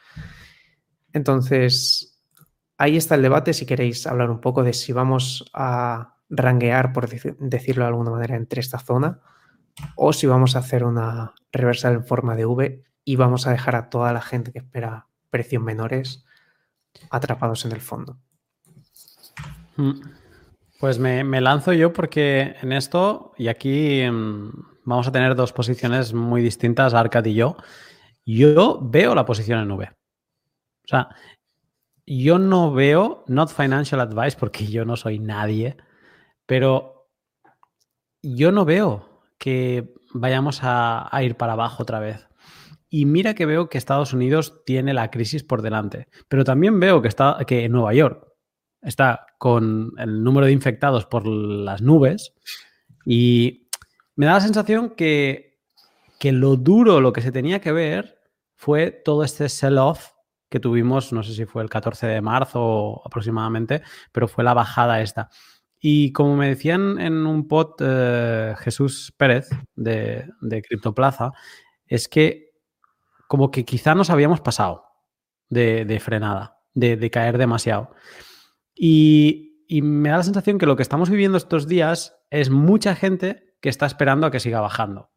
Entonces, 1.12 2.20
ahí 2.78 2.97
está 2.97 3.14
el 3.14 3.22
debate 3.22 3.52
si 3.52 3.64
queréis 3.64 4.09
hablar 4.09 4.28
un 4.28 4.40
poco 4.40 4.64
de 4.64 4.72
si 4.72 4.93
vamos 4.93 5.48
a 5.55 6.16
ranguear, 6.28 6.93
por 6.93 7.09
decirlo 7.09 7.85
de 7.85 7.89
alguna 7.89 8.10
manera, 8.10 8.35
entre 8.35 8.60
esta 8.60 8.80
zona 8.80 9.20
o 9.94 10.12
si 10.12 10.26
vamos 10.26 10.56
a 10.56 10.59
hacer 10.59 10.82
una 10.82 11.32
reversal 11.52 11.94
en 11.94 12.05
forma 12.05 12.35
de 12.35 12.44
V 12.44 12.88
y 13.09 13.16
vamos 13.16 13.47
a 13.47 13.52
dejar 13.52 13.74
a 13.74 13.89
toda 13.89 14.12
la 14.12 14.20
gente 14.20 14.52
que 14.52 14.59
espera 14.59 15.06
precios 15.30 15.62
menores 15.62 16.26
atrapados 17.09 17.64
en 17.64 17.72
el 17.72 17.80
fondo. 17.80 18.18
Mm. 19.76 19.93
Pues 20.78 20.98
me, 20.98 21.40
lanzo 21.40 21.72
yo 21.72 21.94
porque 21.94 22.55
en 22.60 22.70
esto, 22.70 23.32
y 23.39 23.48
aquí 23.48 24.02
mm, 24.06 24.51
vamos 24.85 25.09
a 25.09 25.12
tener 25.12 25.35
dos 25.36 25.55
posiciones 25.55 26.12
muy 26.12 26.43
distintas, 26.43 26.93
Arcad 26.93 27.24
y 27.24 27.32
yo. 27.32 27.56
Yo 28.26 28.78
veo 28.82 29.14
la 29.14 29.24
posición 29.24 29.60
en 29.60 29.70
V. 29.70 29.86
O 29.86 30.86
sea, 30.86 31.09
yo 32.05 32.39
no 32.39 32.74
veo, 32.74 33.24
not 33.26 33.48
financial 33.48 34.02
advice, 34.02 34.36
porque 34.39 34.66
yo 34.66 34.85
no 34.85 34.97
soy 34.97 35.18
nadie, 35.18 35.78
pero 36.44 37.09
yo 38.20 38.52
no 38.52 38.66
veo 38.66 39.22
que 39.39 39.94
vayamos 40.12 40.60
a, 40.62 41.09
ir 41.22 41.36
para 41.36 41.55
abajo 41.55 41.82
otra 41.82 42.01
vez. 42.01 42.27
Y 42.90 43.05
mira 43.05 43.35
que 43.35 43.47
veo 43.47 43.69
que 43.69 43.78
Estados 43.78 44.12
Unidos 44.12 44.62
tiene 44.65 44.94
la 44.94 45.10
crisis 45.10 45.43
por 45.44 45.62
delante, 45.62 46.09
pero 46.28 46.44
también 46.44 46.81
veo 46.81 47.02
que, 47.02 47.09
está, 47.09 47.39
que 47.47 47.69
Nueva 47.69 47.93
York 47.93 48.27
está 48.81 49.27
con 49.39 49.93
el 49.98 50.23
número 50.23 50.47
de 50.47 50.52
infectados 50.52 51.05
por 51.06 51.27
las 51.27 51.82
nubes 51.82 52.32
y 53.05 53.69
me 54.16 54.27
da 54.27 54.35
la 54.35 54.40
sensación 54.40 54.90
que, 54.90 55.59
que 56.19 56.32
lo 56.32 56.56
duro, 56.56 57.01
lo 57.01 57.12
que 57.12 57.23
se 57.23 57.32
tenía 57.32 57.60
que 57.60 57.73
ver 57.73 58.19
fue 58.55 58.90
todo 58.90 59.23
este 59.23 59.48
sell-off 59.48 60.12
que 60.48 60.60
tuvimos, 60.60 61.12
no 61.12 61.23
sé 61.23 61.35
si 61.35 61.44
fue 61.44 61.62
el 61.62 61.69
14 61.69 62.06
de 62.06 62.20
marzo 62.20 63.02
aproximadamente, 63.05 63.82
pero 64.12 64.28
fue 64.28 64.44
la 64.44 64.55
bajada 64.55 65.02
esta. 65.02 65.28
Y 65.78 66.12
como 66.12 66.36
me 66.36 66.48
decían 66.48 66.98
en 67.01 67.27
un 67.27 67.47
pod 67.47 67.74
eh, 67.81 68.55
Jesús 68.59 69.15
Pérez 69.16 69.48
de, 69.77 70.28
de 70.40 70.62
Criptoplaza, 70.62 71.32
es 71.86 72.09
que 72.09 72.47
como 73.28 73.52
que 73.52 73.64
quizá 73.64 73.94
nos 73.94 74.10
habíamos 74.10 74.40
pasado 74.40 74.86
de, 75.48 76.00
frenada, 76.00 76.59
de, 76.74 77.10
caer 77.10 77.38
demasiado. 77.38 77.92
Y, 78.74 79.64
y, 79.68 79.82
me 79.82 80.09
da 80.09 80.16
la 80.16 80.22
sensación 80.24 80.59
que 80.59 80.66
lo 80.66 80.74
que 80.74 80.82
estamos 80.82 81.10
viviendo 81.10 81.38
estos 81.38 81.68
días 81.68 82.16
es 82.30 82.50
mucha 82.50 82.96
gente 82.96 83.55
que 83.60 83.68
está 83.68 83.86
esperando 83.86 84.26
a 84.26 84.30
que 84.30 84.40
siga 84.40 84.60
bajando. 84.60 85.10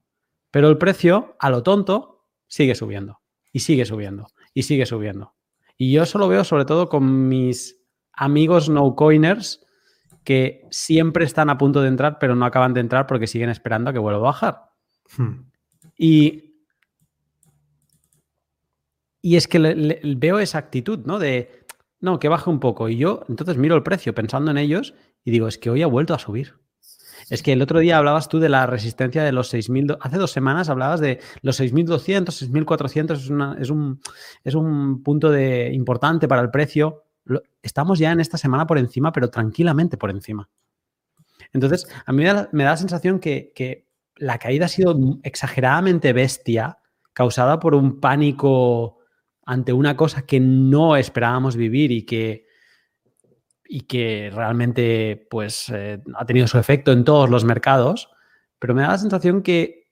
Pero 0.52 0.70
el 0.70 0.78
precio, 0.78 1.36
a 1.40 1.50
lo 1.50 1.64
tonto, 1.64 2.28
sigue 2.48 2.76
subiendo. 2.76 3.22
Y 3.54 3.60
sigue 3.60 3.86
subiendo. 3.86 4.28
Y 4.54 4.64
sigue 4.64 4.86
subiendo. 4.86 5.34
Y 5.78 5.92
yo 5.92 6.04
eso 6.04 6.20
lo 6.20 6.28
veo 6.28 6.44
sobre 6.44 6.66
todo 6.66 6.90
con 6.90 7.28
mis 7.30 7.82
amigos 8.14 8.70
no 8.70 8.96
coiners 8.96 9.66
que 10.24 10.68
siempre 10.70 11.26
están 11.26 11.50
a 11.50 11.58
punto 11.58 11.82
de 11.82 11.88
entrar, 11.88 12.20
pero 12.20 12.36
no 12.36 12.46
acaban 12.46 12.74
de 12.74 12.82
entrar 12.82 13.08
porque 13.08 13.26
siguen 13.26 13.50
esperando 13.50 13.90
a 13.90 13.94
que 13.94 14.00
vuelva 14.00 14.20
a 14.20 14.24
bajar. 14.24 14.62
Hmm. 15.18 15.50
Y, 15.98 16.51
y 19.22 19.36
es 19.36 19.48
que 19.48 19.60
veo 20.18 20.40
esa 20.40 20.58
actitud, 20.58 21.00
¿no? 21.06 21.20
De, 21.20 21.66
no, 22.00 22.20
que 22.20 22.30
baje 22.30 22.50
un 22.50 22.60
poco. 22.60 22.90
Y 22.90 22.98
yo 22.98 23.24
entonces 23.30 23.58
miro 23.58 23.76
el 23.76 23.84
precio 23.84 24.14
pensando 24.16 24.52
en 24.52 24.58
ellos 24.58 24.94
y 25.24 25.32
digo, 25.32 25.48
es 25.48 25.58
que 25.58 25.70
hoy 25.70 25.82
ha 25.84 25.88
vuelto 25.88 26.14
a 26.14 26.20
subir. 26.20 26.56
Es 27.30 27.44
que 27.44 27.54
el 27.54 27.62
otro 27.62 27.80
día 27.80 27.98
hablabas 27.98 28.28
tú 28.28 28.40
de 28.40 28.50
la 28.50 28.66
resistencia 28.66 29.24
de 29.24 29.32
los 29.32 29.54
6.000, 29.54 29.98
hace 30.02 30.18
dos 30.18 30.32
semanas 30.32 30.70
hablabas 30.70 31.00
de 31.00 31.20
los 31.42 31.60
6.200, 31.60 32.26
6.400, 32.26 33.12
es, 33.14 33.62
es, 33.62 33.70
un, 33.70 34.02
es 34.44 34.56
un 34.56 35.04
punto 35.04 35.30
de, 35.30 35.72
importante 35.72 36.28
para 36.28 36.42
el 36.42 36.50
precio 36.50 37.04
estamos 37.62 38.00
ya 38.00 38.12
en 38.12 38.20
esta 38.20 38.38
semana 38.38 38.66
por 38.66 38.78
encima, 38.78 39.12
pero 39.12 39.30
tranquilamente 39.30 39.98
por 39.98 40.10
encima. 40.10 40.50
Entonces, 41.54 41.88
a 42.06 42.12
mí 42.12 42.24
me 42.24 42.34
da, 42.34 42.50
la 42.52 42.78
sensación 42.78 43.20
que, 43.20 43.86
la 44.18 44.38
caída 44.38 44.66
ha 44.66 44.70
sido 44.70 44.96
exageradamente 45.24 46.14
bestia, 46.14 46.78
causada 47.14 47.60
por 47.60 47.74
un 47.74 48.00
pánico 48.00 49.00
ante 49.52 49.74
una 49.74 49.98
cosa 49.98 50.26
que 50.26 50.40
no 50.40 50.96
esperábamos 50.96 51.58
vivir 51.58 51.92
y 51.92 52.06
que, 52.06 52.48
y 53.66 53.82
que 53.82 54.32
realmente 54.34 55.28
pues, 55.30 55.68
eh, 55.68 56.02
ha 56.16 56.26
tenido 56.26 56.48
su 56.48 56.58
efecto 56.58 56.94
en 56.94 57.04
todos 57.04 57.30
los 57.30 57.44
mercados, 57.44 58.10
pero 58.60 58.74
me 58.74 58.84
da 58.84 58.88
la 58.88 58.98
sensación 58.98 59.44
que 59.44 59.92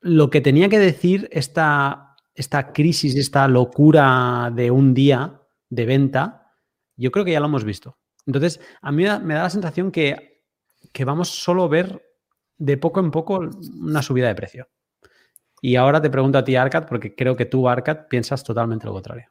lo 0.00 0.30
que 0.30 0.40
tenía 0.40 0.70
que 0.70 0.78
decir 0.78 1.28
esta, 1.32 2.16
esta 2.34 2.72
crisis, 2.72 3.14
esta 3.14 3.46
locura 3.46 4.50
de 4.54 4.70
un 4.70 4.94
día, 4.94 5.42
de 5.68 5.84
venta, 5.84 6.54
yo 6.96 7.10
creo 7.10 7.26
que 7.26 7.32
ya 7.32 7.40
lo 7.40 7.46
hemos 7.46 7.64
visto. 7.64 7.98
Entonces, 8.24 8.58
a 8.80 8.90
mí 8.90 9.02
me 9.02 9.34
da 9.34 9.42
la 9.42 9.50
sensación 9.50 9.92
que, 9.92 10.40
vamos 11.04 11.28
solo 11.28 11.64
a 11.64 11.68
ver 11.68 12.02
de 12.56 12.78
poco 12.78 13.00
en 13.00 13.10
poco 13.10 13.50
una 13.82 14.00
subida 14.00 14.28
de 14.28 14.34
precio. 14.34 14.68
Y 15.64 15.76
ahora 15.76 16.02
te 16.02 16.10
pregunto 16.10 16.38
a 16.38 16.44
ti, 16.44 16.56
Arcad, 16.56 16.86
porque 16.86 17.14
creo 17.14 17.36
que 17.36 17.46
tú, 17.46 17.68
Arcad, 17.68 18.08
piensas 18.08 18.42
totalmente 18.42 18.84
lo 18.84 18.92
contrario. 18.92 19.28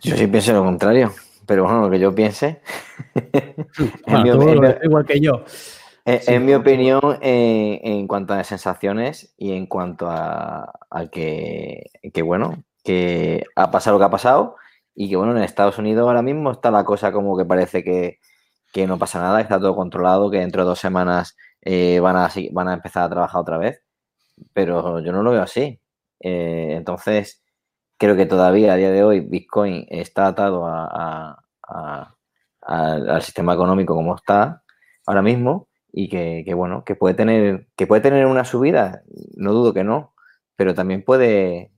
Yo 0.00 0.16
sí 0.16 0.26
pienso 0.26 0.54
lo 0.54 0.64
contrario, 0.64 1.12
pero 1.46 1.64
bueno, 1.64 1.82
lo 1.82 1.90
que 1.90 1.98
yo 1.98 2.14
piense. 2.14 2.62
igual 4.82 5.04
que 5.04 5.20
yo. 5.20 5.44
En, 6.06 6.46
mi 6.46 6.54
opinión, 6.54 7.18
en 7.20 8.08
cuanto 8.08 8.32
a 8.32 8.42
sensaciones 8.42 9.34
y 9.36 9.52
en 9.52 9.66
cuanto 9.66 10.08
a, 10.10 10.72
que, 11.12 11.90
que, 12.12 12.22
bueno, 12.22 12.64
que 12.82 13.44
ha 13.54 13.70
pasado 13.70 13.96
lo 13.96 14.00
que 14.00 14.06
ha 14.06 14.10
pasado 14.10 14.56
y 14.94 15.10
que 15.10 15.16
bueno, 15.16 15.36
en 15.36 15.42
Estados 15.42 15.78
Unidos 15.78 16.06
ahora 16.06 16.22
mismo 16.22 16.50
está 16.50 16.70
la 16.70 16.84
cosa 16.84 17.12
como 17.12 17.36
que 17.36 17.44
parece 17.44 17.84
que, 17.84 18.18
no 18.86 18.98
pasa 18.98 19.20
nada, 19.20 19.40
está 19.42 19.60
todo 19.60 19.76
controlado, 19.76 20.30
que 20.30 20.38
dentro 20.38 20.62
de 20.62 20.68
dos 20.70 20.78
semanas 20.80 21.36
eh, 21.60 22.00
van, 22.00 22.16
a, 22.16 22.30
van 22.52 22.68
a 22.68 22.74
empezar 22.74 23.04
a 23.04 23.10
trabajar 23.10 23.40
otra 23.40 23.58
vez, 23.58 23.82
pero 24.52 25.00
yo 25.00 25.12
no 25.12 25.22
lo 25.22 25.32
veo 25.32 25.42
así. 25.42 25.80
Eh, 26.20 26.74
entonces, 26.76 27.42
creo 27.98 28.16
que 28.16 28.26
todavía 28.26 28.72
a 28.72 28.76
día 28.76 28.90
de 28.90 29.04
hoy 29.04 29.20
Bitcoin 29.20 29.86
está 29.88 30.26
atado 30.28 30.66
a, 30.66 31.38
al 32.62 33.22
sistema 33.22 33.54
económico 33.54 33.94
como 33.94 34.14
está 34.14 34.62
ahora 35.06 35.22
mismo 35.22 35.68
y 35.92 36.08
que, 36.08 36.42
que, 36.44 36.54
bueno, 36.54 36.84
que 36.84 36.94
puede 36.94 37.14
tener, 37.14 37.68
que 37.76 37.86
puede 37.86 38.02
tener 38.02 38.26
una 38.26 38.44
subida, 38.44 39.02
no 39.36 39.52
dudo 39.52 39.74
que 39.74 39.84
no, 39.84 40.14
pero 40.56 40.74
también 40.74 41.04
puede, 41.04 41.72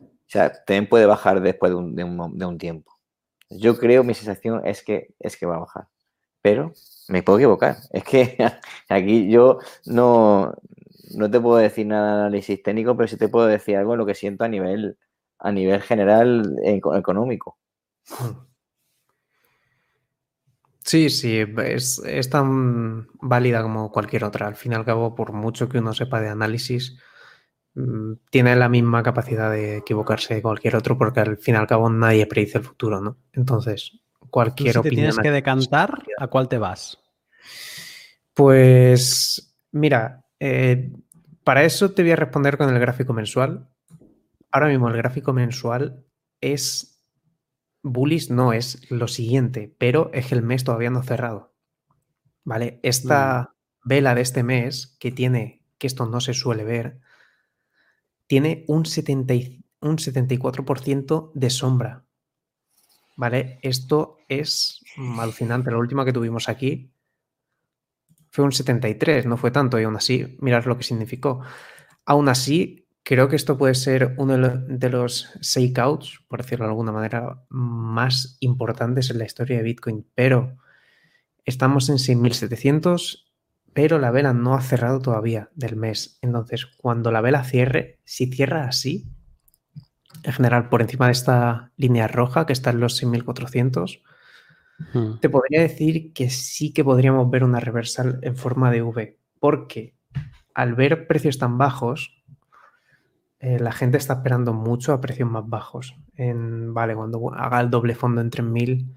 o 0.00 0.06
sea, 0.26 0.52
también 0.64 0.88
puede 0.88 1.06
bajar 1.06 1.40
después 1.40 1.72
de 1.72 2.04
un, 2.04 2.58
tiempo. 2.58 2.92
Yo 3.50 3.76
creo, 3.78 4.04
mi 4.04 4.14
sensación 4.14 4.66
es 4.66 4.82
que, 4.82 5.14
es 5.18 5.36
que 5.36 5.46
va 5.46 5.56
a 5.56 5.60
bajar. 5.60 5.88
Pero 6.42 6.72
me 7.08 7.22
puedo 7.22 7.38
equivocar. 7.38 7.76
Es 7.90 8.04
que 8.04 8.36
aquí 8.88 9.30
yo 9.30 9.58
no, 9.86 10.54
no 11.16 11.30
te 11.30 11.40
puedo 11.40 11.56
decir 11.56 11.86
nada 11.86 12.14
de 12.14 12.20
análisis 12.20 12.62
técnico, 12.62 12.96
pero 12.96 13.08
sí 13.08 13.16
te 13.16 13.28
puedo 13.28 13.46
decir 13.46 13.76
algo 13.76 13.92
de 13.92 13.98
lo 13.98 14.06
que 14.06 14.14
siento 14.14 14.44
a 14.44 14.48
nivel, 14.48 14.96
a 15.38 15.52
nivel 15.52 15.80
general 15.82 16.56
económico. 16.62 17.58
Sí, 20.84 21.10
sí, 21.10 21.44
es, 21.58 22.02
es, 22.04 22.30
tan 22.30 23.08
válida 23.20 23.62
como 23.62 23.92
cualquier 23.92 24.24
otra. 24.24 24.46
Al 24.46 24.56
fin 24.56 24.72
y 24.72 24.74
al 24.74 24.84
cabo, 24.84 25.14
por 25.14 25.32
mucho 25.32 25.68
que 25.68 25.78
uno 25.78 25.92
sepa 25.92 26.20
de 26.20 26.30
análisis, 26.30 26.98
Mm, 27.74 28.14
tiene 28.30 28.56
la 28.56 28.68
misma 28.68 29.02
capacidad 29.02 29.50
de 29.50 29.78
equivocarse 29.78 30.34
que 30.34 30.42
cualquier 30.42 30.74
otro 30.74 30.98
porque 30.98 31.20
al 31.20 31.38
fin 31.38 31.54
y 31.54 31.58
al 31.58 31.66
cabo 31.68 31.88
nadie 31.88 32.26
predice 32.26 32.58
el 32.58 32.64
futuro, 32.64 33.00
¿no? 33.00 33.18
Entonces, 33.32 34.00
cualquier 34.28 34.74
si 34.74 34.82
te 34.82 34.90
tienes 34.90 35.18
que 35.18 35.30
decantar, 35.30 36.02
¿a 36.18 36.26
cuál 36.26 36.48
te 36.48 36.58
vas? 36.58 36.98
Pues, 38.34 39.56
mira, 39.70 40.24
eh, 40.40 40.90
para 41.44 41.64
eso 41.64 41.92
te 41.92 42.02
voy 42.02 42.12
a 42.12 42.16
responder 42.16 42.56
con 42.56 42.68
el 42.68 42.80
gráfico 42.80 43.12
mensual. 43.12 43.68
Ahora 44.50 44.68
mismo 44.68 44.88
el 44.88 44.96
gráfico 44.96 45.32
mensual 45.32 46.04
es 46.40 47.04
bullish, 47.82 48.30
no 48.30 48.52
es 48.52 48.90
lo 48.90 49.08
siguiente, 49.08 49.74
pero 49.78 50.10
es 50.12 50.26
que 50.26 50.34
el 50.34 50.42
mes 50.42 50.64
todavía 50.64 50.90
no 50.90 51.00
ha 51.00 51.04
cerrado. 51.04 51.54
¿Vale? 52.44 52.80
Esta 52.82 53.52
mm. 53.52 53.88
vela 53.88 54.14
de 54.14 54.22
este 54.22 54.42
mes 54.42 54.96
que 54.98 55.12
tiene, 55.12 55.62
que 55.78 55.86
esto 55.86 56.06
no 56.06 56.20
se 56.20 56.34
suele 56.34 56.64
ver, 56.64 57.00
tiene 58.26 58.64
un, 58.68 58.86
70 58.86 59.34
un 59.80 59.96
74% 59.96 61.32
de 61.34 61.50
sombra. 61.50 62.04
¿Vale? 63.16 63.58
Esto 63.62 64.18
es 64.28 64.80
alucinante. 65.18 65.70
La 65.70 65.76
última 65.76 66.04
que 66.04 66.12
tuvimos 66.12 66.48
aquí 66.48 66.92
fue 68.30 68.44
un 68.44 68.52
73, 68.52 69.26
no 69.26 69.36
fue 69.36 69.50
tanto 69.50 69.78
y 69.78 69.84
aún 69.84 69.96
así, 69.96 70.36
mirad 70.40 70.64
lo 70.64 70.76
que 70.76 70.84
significó. 70.84 71.40
Aún 72.06 72.28
así, 72.28 72.88
creo 73.02 73.28
que 73.28 73.36
esto 73.36 73.58
puede 73.58 73.74
ser 73.74 74.14
uno 74.18 74.36
de 74.38 74.90
los 74.90 75.28
shakeouts, 75.40 76.20
por 76.28 76.42
decirlo 76.42 76.64
de 76.66 76.70
alguna 76.70 76.92
manera, 76.92 77.44
más 77.48 78.36
importantes 78.40 79.10
en 79.10 79.18
la 79.18 79.24
historia 79.24 79.58
de 79.58 79.64
Bitcoin. 79.64 80.06
Pero 80.14 80.56
estamos 81.44 81.88
en 81.88 81.96
6.700, 81.96 83.24
pero 83.72 83.98
la 83.98 84.10
vela 84.10 84.32
no 84.32 84.54
ha 84.54 84.60
cerrado 84.60 85.00
todavía 85.00 85.50
del 85.54 85.76
mes. 85.76 86.18
Entonces, 86.22 86.66
cuando 86.66 87.10
la 87.10 87.20
vela 87.20 87.44
cierre, 87.44 88.00
si 88.04 88.26
cierra 88.26 88.64
así, 88.64 89.08
en 90.22 90.32
general 90.32 90.68
por 90.68 90.82
encima 90.82 91.06
de 91.06 91.12
esta 91.12 91.72
línea 91.76 92.06
roja 92.06 92.46
que 92.46 92.52
está 92.52 92.70
en 92.70 92.80
los 92.80 93.02
6.400, 93.02 94.02
hmm. 94.92 95.18
te 95.20 95.28
podría 95.28 95.60
decir 95.62 96.12
que 96.12 96.30
sí 96.30 96.72
que 96.72 96.84
podríamos 96.84 97.30
ver 97.30 97.44
una 97.44 97.60
reversal 97.60 98.18
en 98.22 98.36
forma 98.36 98.70
de 98.70 98.82
V, 98.82 99.18
porque 99.38 99.94
al 100.54 100.74
ver 100.74 101.06
precios 101.06 101.38
tan 101.38 101.58
bajos, 101.58 102.22
eh, 103.38 103.58
la 103.58 103.72
gente 103.72 103.96
está 103.96 104.14
esperando 104.14 104.52
mucho 104.52 104.92
a 104.92 105.00
precios 105.00 105.30
más 105.30 105.48
bajos. 105.48 105.96
En, 106.14 106.74
vale, 106.74 106.94
cuando 106.94 107.32
haga 107.34 107.60
el 107.60 107.70
doble 107.70 107.94
fondo 107.94 108.20
en 108.20 108.30
3.000, 108.30 108.94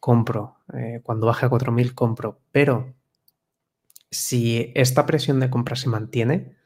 compro. 0.00 0.56
Eh, 0.72 1.00
cuando 1.02 1.26
baje 1.26 1.46
a 1.46 1.50
4.000, 1.50 1.94
compro. 1.94 2.40
Pero 2.50 2.94
si 4.10 4.72
esta 4.74 5.06
presión 5.06 5.38
de 5.40 5.50
compra 5.50 5.76
se 5.76 5.88
mantiene, 5.88 6.56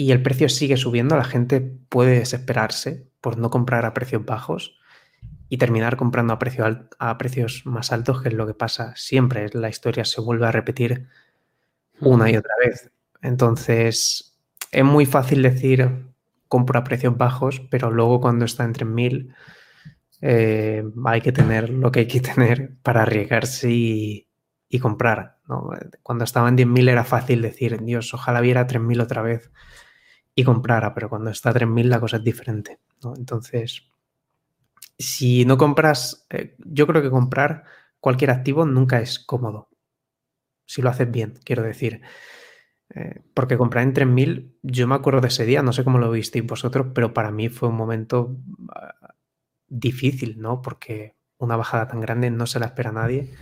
y 0.00 0.12
el 0.12 0.22
precio 0.22 0.48
sigue 0.48 0.76
subiendo, 0.76 1.16
la 1.16 1.24
gente 1.24 1.60
puede 1.60 2.20
desesperarse 2.20 3.10
por 3.20 3.36
no 3.36 3.50
comprar 3.50 3.84
a 3.84 3.94
precios 3.94 4.24
bajos 4.24 4.77
y 5.48 5.58
terminar 5.58 5.96
comprando 5.96 6.34
a, 6.34 6.38
a 6.98 7.18
precios 7.18 7.64
más 7.64 7.92
altos, 7.92 8.22
que 8.22 8.28
es 8.28 8.34
lo 8.34 8.46
que 8.46 8.54
pasa 8.54 8.94
siempre. 8.96 9.48
La 9.52 9.68
historia 9.68 10.04
se 10.04 10.20
vuelve 10.20 10.46
a 10.46 10.52
repetir 10.52 11.08
una 12.00 12.30
y 12.30 12.36
otra 12.36 12.54
vez. 12.64 12.90
Entonces, 13.22 14.38
es 14.70 14.84
muy 14.84 15.06
fácil 15.06 15.42
decir 15.42 16.08
compro 16.48 16.78
a 16.78 16.84
precios 16.84 17.16
bajos, 17.16 17.60
pero 17.70 17.90
luego 17.90 18.20
cuando 18.20 18.44
está 18.44 18.64
en 18.64 18.72
3.000 18.72 19.34
eh, 20.20 20.82
hay 21.04 21.20
que 21.20 21.32
tener 21.32 21.70
lo 21.70 21.92
que 21.92 22.00
hay 22.00 22.08
que 22.08 22.20
tener 22.20 22.72
para 22.82 23.02
arriesgarse 23.02 23.70
y, 23.70 24.24
comprar. 24.80 25.38
Cuando 26.02 26.24
estaba 26.24 26.48
en 26.48 26.56
10.000 26.56 26.90
era 26.90 27.04
fácil 27.04 27.42
decir, 27.42 27.80
Dios, 27.82 28.12
ojalá 28.14 28.40
viera 28.40 28.66
3.000 28.66 29.00
otra 29.00 29.22
vez 29.22 29.50
y 30.34 30.44
comprara, 30.44 30.94
pero 30.94 31.08
cuando 31.08 31.30
está 31.30 31.50
a 31.50 31.54
3.000 31.54 31.88
la 31.88 32.00
cosa 32.00 32.18
es 32.18 32.24
diferente. 32.24 32.78
Entonces, 33.16 33.87
si 34.98 35.44
no 35.44 35.56
compras, 35.56 36.26
eh, 36.30 36.56
yo 36.58 36.86
creo 36.86 37.02
que 37.02 37.10
comprar 37.10 37.64
cualquier 38.00 38.30
activo 38.30 38.66
nunca 38.66 39.00
es 39.00 39.18
cómodo. 39.18 39.68
Si 40.66 40.82
lo 40.82 40.90
haces 40.90 41.10
bien, 41.10 41.38
quiero 41.44 41.62
decir. 41.62 42.02
Eh, 42.94 43.22
porque 43.34 43.58
comprar 43.58 43.84
en 43.84 43.94
3.000, 43.94 44.56
yo 44.62 44.88
me 44.88 44.94
acuerdo 44.94 45.20
de 45.20 45.28
ese 45.28 45.44
día, 45.44 45.62
no 45.62 45.72
sé 45.72 45.84
cómo 45.84 45.98
lo 45.98 46.10
visteis 46.10 46.44
vosotros, 46.44 46.88
pero 46.94 47.12
para 47.12 47.30
mí 47.30 47.48
fue 47.48 47.68
un 47.68 47.76
momento 47.76 48.36
ah, 48.74 49.14
difícil, 49.68 50.40
¿no? 50.40 50.62
Porque 50.62 51.16
una 51.38 51.56
bajada 51.56 51.86
tan 51.88 52.00
grande 52.00 52.30
no 52.30 52.46
se 52.46 52.58
la 52.58 52.66
espera 52.66 52.92
nadie. 52.92 53.34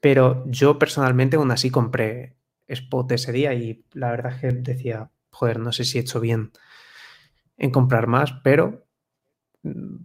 Pero 0.00 0.44
yo 0.46 0.78
personalmente 0.78 1.36
aún 1.36 1.50
así 1.50 1.70
compré 1.70 2.36
spot 2.68 3.12
ese 3.12 3.32
día 3.32 3.52
y 3.54 3.84
la 3.92 4.10
verdad 4.10 4.32
es 4.34 4.40
que 4.40 4.52
decía, 4.52 5.10
joder, 5.30 5.58
no 5.58 5.72
sé 5.72 5.84
si 5.84 5.98
he 5.98 6.00
hecho 6.00 6.20
bien 6.20 6.52
en 7.58 7.70
comprar 7.70 8.06
más, 8.06 8.32
pero 8.42 8.86
mm, 9.62 9.96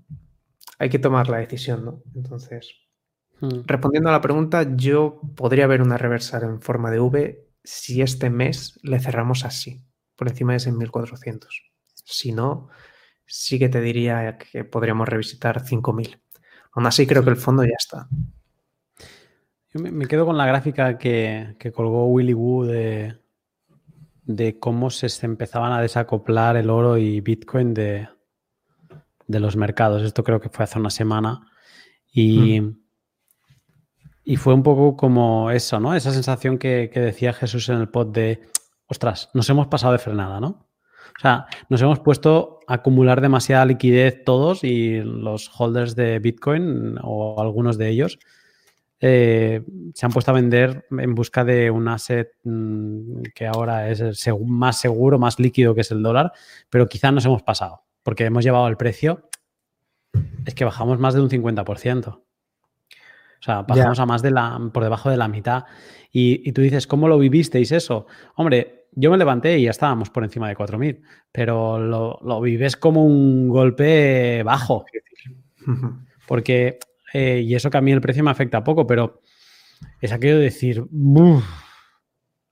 hay 0.80 0.90
que 0.90 1.00
tomar 1.00 1.30
la 1.30 1.38
decisión, 1.38 1.86
¿no? 1.86 2.04
Entonces, 2.16 2.76
hmm. 3.40 3.62
respondiendo 3.66 4.10
a 4.10 4.14
la 4.14 4.22
pregunta, 4.22 4.66
yo 4.76 5.22
podría 5.36 5.68
ver 5.68 5.82
una 5.82 5.98
reversal 5.98 6.44
en 6.44 6.62
forma 6.62 6.92
de 6.92 7.00
V 7.00 7.48
si 7.64 8.02
este 8.02 8.30
mes 8.30 8.80
le 8.84 9.00
cerramos 9.00 9.46
así, 9.46 9.84
por 10.16 10.28
encima 10.28 10.54
de 10.54 10.58
ese 10.58 10.72
1400. 10.72 11.64
Si 12.04 12.32
no, 12.32 12.70
sí 13.26 13.58
que 13.58 13.70
te 13.70 13.82
diría 13.82 14.38
que 14.38 14.64
podríamos 14.64 15.10
revisitar 15.10 15.66
5000. 15.66 16.20
Aún 16.74 16.86
así, 16.86 17.08
creo 17.08 17.24
que 17.24 17.32
el 17.32 17.38
fondo 17.38 17.64
ya 17.64 17.76
está. 17.78 18.08
Yo 19.74 19.80
me, 19.82 20.08
quedo 20.08 20.26
con 20.26 20.38
la 20.38 20.46
gráfica 20.46 20.98
que, 20.98 21.56
que 21.60 21.72
colgó 21.72 22.08
Willy 22.08 22.34
Woo 22.34 22.66
de, 22.66 23.18
de 24.26 24.60
cómo 24.60 24.90
se, 24.90 25.08
empezaban 25.26 25.72
a 25.72 25.82
desacoplar 25.82 26.58
el 26.58 26.70
oro 26.70 26.98
y 26.98 27.22
Bitcoin 27.22 27.74
de, 27.74 28.08
los 29.28 29.56
mercados. 29.56 30.02
Esto 30.04 30.24
creo 30.24 30.40
que 30.40 30.50
fue 30.50 30.64
hace 30.64 30.80
una 30.80 30.90
semana. 30.90 31.42
Y, 32.12 32.62
mm. 32.62 32.80
y 34.24 34.36
fue 34.38 34.54
un 34.54 34.64
poco 34.64 34.96
como 34.96 35.52
eso, 35.52 35.80
¿no? 35.80 35.96
Esa 35.96 36.12
sensación 36.12 36.58
que, 36.58 36.90
decía 36.94 37.34
Jesús 37.34 37.70
en 37.70 37.78
el 37.78 37.90
pod 37.90 38.08
de, 38.08 38.42
ostras, 38.88 39.30
nos 39.34 39.50
hemos 39.50 39.68
pasado 39.68 39.94
de 39.94 40.00
frenada, 40.00 40.40
¿no? 40.40 40.68
O 41.18 41.22
sea, 41.22 41.46
nos 41.70 41.82
hemos 41.82 42.00
puesto 42.00 42.60
a 42.68 42.76
acumular 42.76 43.22
demasiada 43.22 43.66
liquidez 43.66 44.24
todos 44.26 44.64
y 44.64 45.00
los 45.02 45.50
holders 45.58 45.96
de 45.96 46.20
Bitcoin 46.20 46.98
o 47.02 47.42
algunos 47.42 47.78
de 47.78 47.90
ellos 47.90 48.20
eh, 49.08 49.62
se 49.94 50.06
han 50.06 50.12
puesto 50.12 50.32
a 50.32 50.34
vender 50.34 50.88
en 50.90 51.14
busca 51.16 51.44
de 51.44 51.70
un 51.70 51.88
asset 51.88 52.30
mm, 52.44 53.24
que 53.36 53.46
ahora 53.46 53.90
es 53.90 54.00
el 54.00 54.16
más 54.46 54.80
seguro, 54.80 55.20
más 55.20 55.40
líquido 55.40 55.76
que 55.76 55.82
es 55.82 55.92
el 55.92 56.02
dólar, 56.02 56.32
pero 56.70 56.88
quizás 56.88 57.14
nos 57.14 57.26
hemos 57.26 57.44
pasado, 57.44 57.84
porque 58.06 58.26
hemos 58.26 58.44
llevado 58.44 58.68
el 58.68 58.78
precio, 58.78 59.30
es 60.46 60.54
que 60.54 60.64
bajamos 60.64 61.00
más 61.00 61.16
de 61.16 61.22
un 61.22 61.30
50%. 61.30 62.08
O 62.08 62.22
sea, 63.42 63.64
bajamos 63.64 64.00
a 64.00 64.06
más 64.06 64.22
de 64.22 64.30
la, 64.30 64.70
por 64.72 64.84
debajo 64.84 65.10
de 65.10 65.18
la 65.18 65.28
mitad. 65.28 65.64
Y, 66.12 66.52
tú 66.52 66.62
dices, 66.62 66.86
¿cómo 66.86 67.08
lo 67.08 67.18
vivisteis 67.18 67.72
eso? 67.72 68.06
Hombre, 68.36 68.86
yo 68.92 69.10
me 69.10 69.18
levanté 69.18 69.58
y 69.58 69.64
ya 69.64 69.72
estábamos 69.72 70.12
por 70.12 70.24
encima 70.24 70.48
de 70.48 70.56
4.000, 70.56 71.02
pero 71.32 71.80
lo, 71.80 72.20
lo 72.22 72.42
vives 72.42 72.78
como 72.78 73.04
un 73.04 73.50
golpe 73.50 74.44
bajo. 74.44 74.86
Porque 76.28 76.78
eh, 77.12 77.42
y 77.42 77.56
eso 77.56 77.72
que 77.72 77.78
a 77.78 77.82
mí 77.82 77.92
el 77.92 78.02
precio 78.02 78.24
me 78.24 78.30
afecta 78.30 78.64
poco, 78.64 78.86
pero 78.86 79.22
es 80.00 80.12
aquello 80.12 80.36
de 80.36 80.44
decir, 80.44 80.86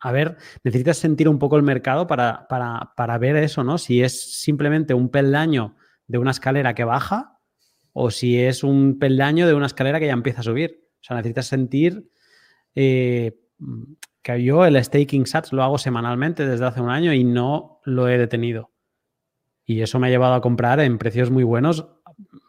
a 0.05 0.11
ver, 0.11 0.35
necesitas 0.65 0.97
sentir 0.97 1.29
un 1.29 1.39
poco 1.39 1.55
el 1.55 1.63
mercado 1.63 2.07
para, 2.07 2.45
para, 2.49 3.17
ver 3.19 3.37
eso, 3.37 3.63
¿no? 3.63 3.77
Si 3.77 4.03
es 4.03 4.41
simplemente 4.41 4.93
un 4.93 5.07
peldaño 5.07 5.77
de 6.07 6.17
una 6.17 6.31
escalera 6.31 6.75
que 6.75 6.83
baja 6.83 7.39
o 7.93 8.11
si 8.11 8.37
es 8.37 8.65
un 8.65 8.99
peldaño 8.99 9.47
de 9.47 9.53
una 9.53 9.67
escalera 9.67 10.01
que 10.01 10.07
ya 10.07 10.11
empieza 10.11 10.41
a 10.41 10.43
subir. 10.43 10.89
O 10.95 11.03
sea, 11.05 11.15
necesitas 11.15 11.45
sentir 11.47 12.11
eh, 12.75 13.39
que 14.21 14.43
yo 14.43 14.65
el 14.65 14.83
staking 14.83 15.25
sats 15.25 15.53
lo 15.53 15.63
hago 15.63 15.77
semanalmente 15.77 16.45
desde 16.45 16.65
hace 16.65 16.81
un 16.81 16.89
año 16.89 17.13
y 17.13 17.23
no 17.23 17.79
lo 17.85 18.09
he 18.09 18.17
detenido. 18.17 18.71
Y 19.65 19.83
eso 19.83 19.99
me 19.99 20.07
ha 20.07 20.09
llevado 20.09 20.33
a 20.33 20.41
comprar 20.41 20.81
en 20.81 20.97
precios 20.97 21.31
muy 21.31 21.45
buenos 21.45 21.87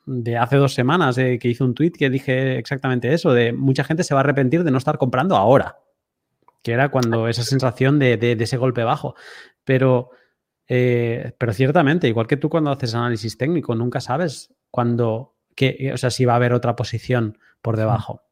de 0.06 0.36
hace 0.38 0.56
dos 0.56 0.74
semanas 0.74 1.16
eh, 1.18 1.38
que 1.38 1.50
hice 1.50 1.62
un 1.62 1.76
tweet 1.76 1.92
que 1.92 2.10
dije 2.10 2.58
exactamente 2.58 3.14
eso, 3.14 3.32
de 3.32 3.52
mucha 3.52 3.84
gente 3.84 4.02
se 4.02 4.12
va 4.12 4.22
a 4.22 4.24
arrepentir 4.24 4.64
de 4.64 4.72
no 4.72 4.78
estar 4.78 4.98
comprando 4.98 5.36
ahora, 5.36 5.76
que 6.64 6.72
era 6.72 6.88
cuando 6.88 7.28
esa 7.28 7.44
sensación 7.44 8.00
de, 8.00 8.36
ese 8.40 8.56
golpe 8.56 8.82
bajo. 8.82 9.14
Pero, 9.62 10.10
eh, 10.66 11.32
pero 11.38 11.52
ciertamente, 11.52 12.08
igual 12.08 12.26
que 12.26 12.36
tú 12.36 12.48
cuando 12.48 12.72
haces 12.72 12.96
análisis 12.96 13.38
técnico, 13.38 13.76
nunca 13.76 14.00
sabes 14.00 14.52
cuándo, 14.72 15.36
que, 15.54 15.92
o 15.94 15.96
sea, 15.96 16.10
si 16.10 16.24
va 16.24 16.32
a 16.32 16.36
haber 16.36 16.52
otra 16.52 16.74
posición 16.74 17.38
por 17.62 17.76
debajo. 17.76 18.22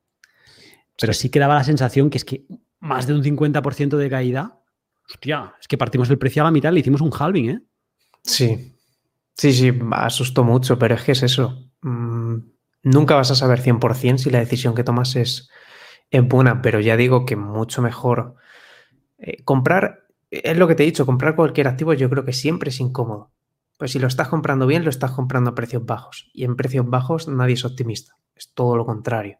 Pero 0.99 1.13
sí 1.13 1.31
que 1.31 1.39
daba 1.39 1.55
la 1.55 1.65
sensación 1.65 2.11
que 2.11 2.19
es 2.19 2.25
que 2.25 2.45
más 2.81 3.07
de 3.07 3.15
un 3.15 3.23
50% 3.23 3.97
de 3.97 4.11
caída, 4.11 4.61
hostia, 5.09 5.55
es 5.61 5.69
que 5.69 5.79
partimos 5.79 6.11
el 6.11 6.19
precio 6.19 6.43
a 6.43 6.47
la 6.47 6.51
mitad 6.51 6.73
y 6.73 6.75
le 6.75 6.81
hicimos 6.81 7.01
un 7.01 7.13
halving, 7.17 7.51
¿eh? 7.51 7.61
Sí, 8.25 8.73
Sí, 9.35 9.53
sí, 9.53 9.73
asustó 9.93 10.45
mucho, 10.45 10.79
pero 10.79 10.95
es 10.95 11.03
que 11.03 11.13
es 11.13 11.23
eso. 11.23 11.71
Mm, 11.81 12.37
nunca 12.85 13.15
vas 13.15 13.31
a 13.31 13.35
saber 13.35 13.61
100% 13.61 14.19
si 14.19 14.31
la 14.31 14.41
decisión 14.41 14.75
que 14.75 14.85
tomas 14.85 15.17
es, 15.17 15.49
es 16.13 16.29
buena, 16.29 16.63
pero 16.63 16.79
ya 16.79 16.97
digo 16.97 17.25
que 17.25 17.37
mucho 17.37 17.83
mejor 17.83 18.37
eh, 19.19 19.43
comprar, 19.45 20.07
es 20.31 20.57
lo 20.57 20.69
que 20.69 20.75
te 20.75 20.83
he 20.83 20.87
dicho, 20.87 21.07
comprar 21.07 21.35
cualquier 21.35 21.69
activo 21.69 21.95
yo 21.95 22.09
creo 22.11 22.25
que 22.25 22.35
siempre 22.35 22.69
es 22.69 22.81
incómodo. 22.81 23.33
Pues 23.79 23.93
si 23.93 23.99
lo 23.99 24.07
estás 24.07 24.29
comprando 24.29 24.67
bien, 24.67 24.85
lo 24.85 24.91
estás 24.91 25.11
comprando 25.11 25.51
a 25.51 25.55
precios 25.55 25.85
bajos. 25.85 26.31
Y 26.35 26.45
en 26.45 26.55
precios 26.55 26.89
bajos 26.89 27.29
nadie 27.29 27.55
es 27.55 27.65
optimista, 27.65 28.17
es 28.37 28.53
todo 28.53 28.77
lo 28.77 28.85
contrario. 28.85 29.39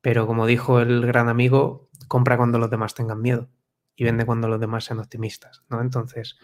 Pero 0.00 0.26
como 0.26 0.46
dijo 0.46 0.80
el 0.80 1.06
gran 1.06 1.28
amigo, 1.28 1.90
compra 2.08 2.38
cuando 2.38 2.58
los 2.58 2.70
demás 2.70 2.94
tengan 2.94 3.20
miedo 3.20 3.50
y 3.94 4.04
vende 4.04 4.24
cuando 4.24 4.48
los 4.48 4.58
demás 4.58 4.84
sean 4.84 5.00
optimistas, 5.00 5.62
¿no? 5.68 5.82
Entonces, 5.82 6.38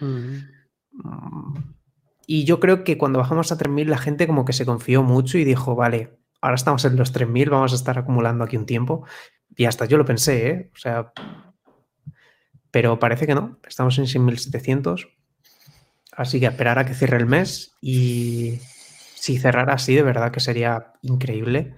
mm, 0.93 1.57
y 2.27 2.45
yo 2.45 2.61
creo 2.61 2.85
que 2.85 2.99
cuando 2.99 3.19
bajamos 3.19 3.51
a 3.51 3.57
3.000 3.57 3.89
la 3.89 3.99
gente 3.99 4.27
como 4.27 4.45
que 4.45 4.53
se 4.53 4.66
confió 4.66 5.03
mucho 5.03 5.39
y 5.39 5.45
dijo, 5.45 5.74
vale, 5.74 6.19
ahora 6.41 6.57
estamos 6.57 6.85
en 6.85 6.97
los 6.97 7.15
3.000, 7.15 7.51
vamos 7.51 7.73
a 7.73 7.77
estar 7.77 7.99
acumulando 7.99 8.45
aquí 8.45 8.57
un 8.57 8.66
tiempo. 8.66 9.07
Y 9.56 9.66
hasta 9.66 9.86
yo 9.86 9.97
lo 9.97 10.05
pensé, 10.05 10.48
¿eh? 10.48 10.70
O 10.74 10.78
sea, 10.78 11.12
pero 12.70 12.98
parece 12.98 13.26
que 13.26 13.35
no, 13.35 13.59
estamos 13.66 13.98
en 13.98 14.06
6.700. 14.06 15.09
Así 16.12 16.40
que 16.40 16.47
esperar 16.47 16.78
a 16.78 16.85
que 16.85 16.94
cierre 16.94 17.16
el 17.16 17.26
mes 17.26 17.76
y 17.81 18.59
si 19.14 19.39
cerrara 19.39 19.74
así, 19.74 19.94
de 19.94 20.02
verdad 20.02 20.32
que 20.32 20.40
sería 20.40 20.93
increíble. 21.02 21.76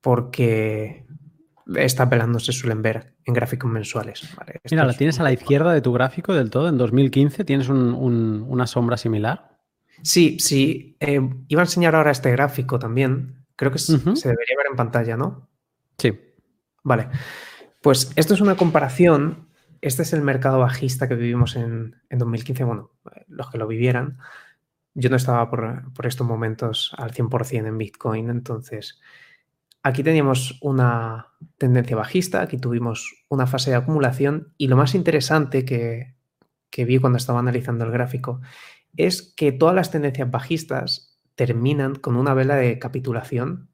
Porque 0.00 1.06
estas 1.76 2.08
velas 2.08 2.28
no 2.28 2.40
se 2.40 2.52
suelen 2.52 2.82
ver 2.82 3.14
en 3.24 3.34
gráficos 3.34 3.70
mensuales. 3.70 4.28
Mira, 4.70 4.84
la 4.84 4.94
tienes 4.94 5.20
a 5.20 5.22
la 5.22 5.32
izquierda 5.32 5.72
de 5.72 5.82
tu 5.82 5.92
gráfico 5.92 6.34
del 6.34 6.50
todo. 6.50 6.68
En 6.68 6.78
2015 6.78 7.44
tienes 7.44 7.68
una 7.68 8.66
sombra 8.66 8.96
similar. 8.96 9.58
Sí, 10.02 10.38
sí. 10.40 10.96
Eh, 11.00 11.20
iba 11.48 11.60
a 11.60 11.64
enseñar 11.64 11.94
ahora 11.94 12.10
este 12.10 12.30
gráfico 12.30 12.78
también. 12.78 13.44
Creo 13.56 13.70
que 13.70 13.78
se 13.78 13.98
debería 13.98 14.56
ver 14.56 14.66
en 14.70 14.76
pantalla, 14.76 15.16
¿no? 15.16 15.50
Sí. 16.00 16.18
Vale. 16.82 17.08
Pues 17.82 18.12
esto 18.16 18.34
es 18.34 18.40
una 18.40 18.56
comparación. 18.56 19.48
Este 19.80 20.02
es 20.02 20.12
el 20.12 20.22
mercado 20.22 20.58
bajista 20.58 21.08
que 21.08 21.14
vivimos 21.14 21.56
en, 21.56 21.96
2015. 22.10 22.64
Bueno, 22.64 22.90
los 23.28 23.50
que 23.50 23.58
lo 23.58 23.66
vivieran. 23.66 24.18
Yo 24.94 25.08
no 25.10 25.16
estaba 25.16 25.48
por, 25.48 25.92
por 25.92 26.06
estos 26.06 26.26
momentos 26.26 26.92
al 26.98 27.12
100% 27.12 27.66
en 27.66 27.78
Bitcoin, 27.78 28.28
entonces 28.28 29.00
Aquí 29.82 30.02
teníamos 30.02 30.58
una 30.60 31.28
tendencia 31.56 31.96
bajista, 31.96 32.42
aquí 32.42 32.58
tuvimos 32.58 33.24
una 33.30 33.46
fase 33.46 33.70
de 33.70 33.76
acumulación 33.76 34.52
y 34.58 34.68
lo 34.68 34.76
más 34.76 34.94
interesante 34.94 35.64
que, 35.64 36.16
vi 36.84 36.98
cuando 36.98 37.16
estaba 37.16 37.38
analizando 37.38 37.84
el 37.84 37.90
gráfico 37.90 38.40
es 38.96 39.34
que 39.36 39.52
todas 39.52 39.74
las 39.74 39.90
tendencias 39.90 40.30
bajistas 40.30 41.18
terminan 41.34 41.94
con 41.94 42.16
una 42.16 42.34
vela 42.34 42.56
de 42.56 42.78
capitulación, 42.78 43.69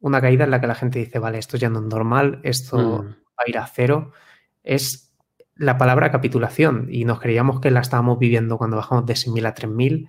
una 0.00 0.20
caída 0.20 0.44
en 0.44 0.50
la 0.50 0.60
que 0.60 0.66
la 0.66 0.74
gente 0.74 0.98
dice, 0.98 1.18
vale, 1.18 1.38
esto 1.38 1.56
ya 1.56 1.68
no 1.68 1.80
es 1.80 1.86
normal, 1.86 2.40
esto 2.42 3.02
mm. 3.02 3.06
va 3.06 3.44
a 3.46 3.48
ir 3.48 3.58
a 3.58 3.66
cero. 3.66 4.12
Es 4.62 5.14
la 5.54 5.76
palabra 5.76 6.10
capitulación 6.10 6.88
y 6.90 7.04
nos 7.04 7.20
creíamos 7.20 7.60
que 7.60 7.70
la 7.70 7.80
estábamos 7.80 8.18
viviendo 8.18 8.56
cuando 8.56 8.78
bajamos 8.78 9.04
de 9.06 9.12
6.000 9.12 9.46
a 9.46 9.54
3.000, 9.54 10.08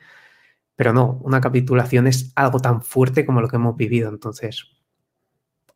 pero 0.75 0.93
no, 0.93 1.19
una 1.23 1.41
capitulación 1.41 2.07
es 2.07 2.31
algo 2.35 2.59
tan 2.59 2.81
fuerte 2.81 3.25
como 3.25 3.41
lo 3.41 3.49
que 3.49 3.57
hemos 3.57 3.75
vivido. 3.75 4.09
Entonces, 4.09 4.65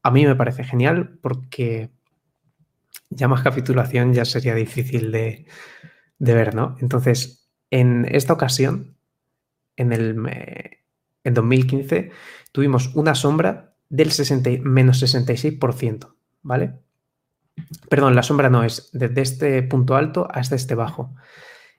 a 0.01 0.11
mí 0.11 0.25
me 0.25 0.35
parece 0.35 0.63
genial 0.63 1.19
porque 1.21 1.91
ya 3.09 3.27
más 3.27 3.41
capitulación 3.41 4.13
ya 4.13 4.23
sería 4.23 4.55
difícil 4.55 5.11
de, 5.11 5.45
ver, 6.19 6.55
¿no? 6.55 6.77
Entonces, 6.79 7.49
en 7.69 8.05
esta 8.09 8.33
ocasión, 8.33 8.97
en 9.75 9.91
el 9.91 10.15
en 11.23 11.33
2015, 11.33 12.11
tuvimos 12.51 12.95
una 12.95 13.15
sombra 13.15 13.74
del 13.89 14.11
60, 14.11 14.49
menos 14.63 15.01
66%, 15.01 16.15
¿vale? 16.41 16.79
Perdón, 17.89 18.15
la 18.15 18.23
sombra 18.23 18.49
no 18.49 18.63
es 18.63 18.89
desde 18.93 19.21
este 19.21 19.63
punto 19.63 19.95
alto 19.95 20.27
hasta 20.31 20.55
este 20.55 20.75
bajo. 20.75 21.15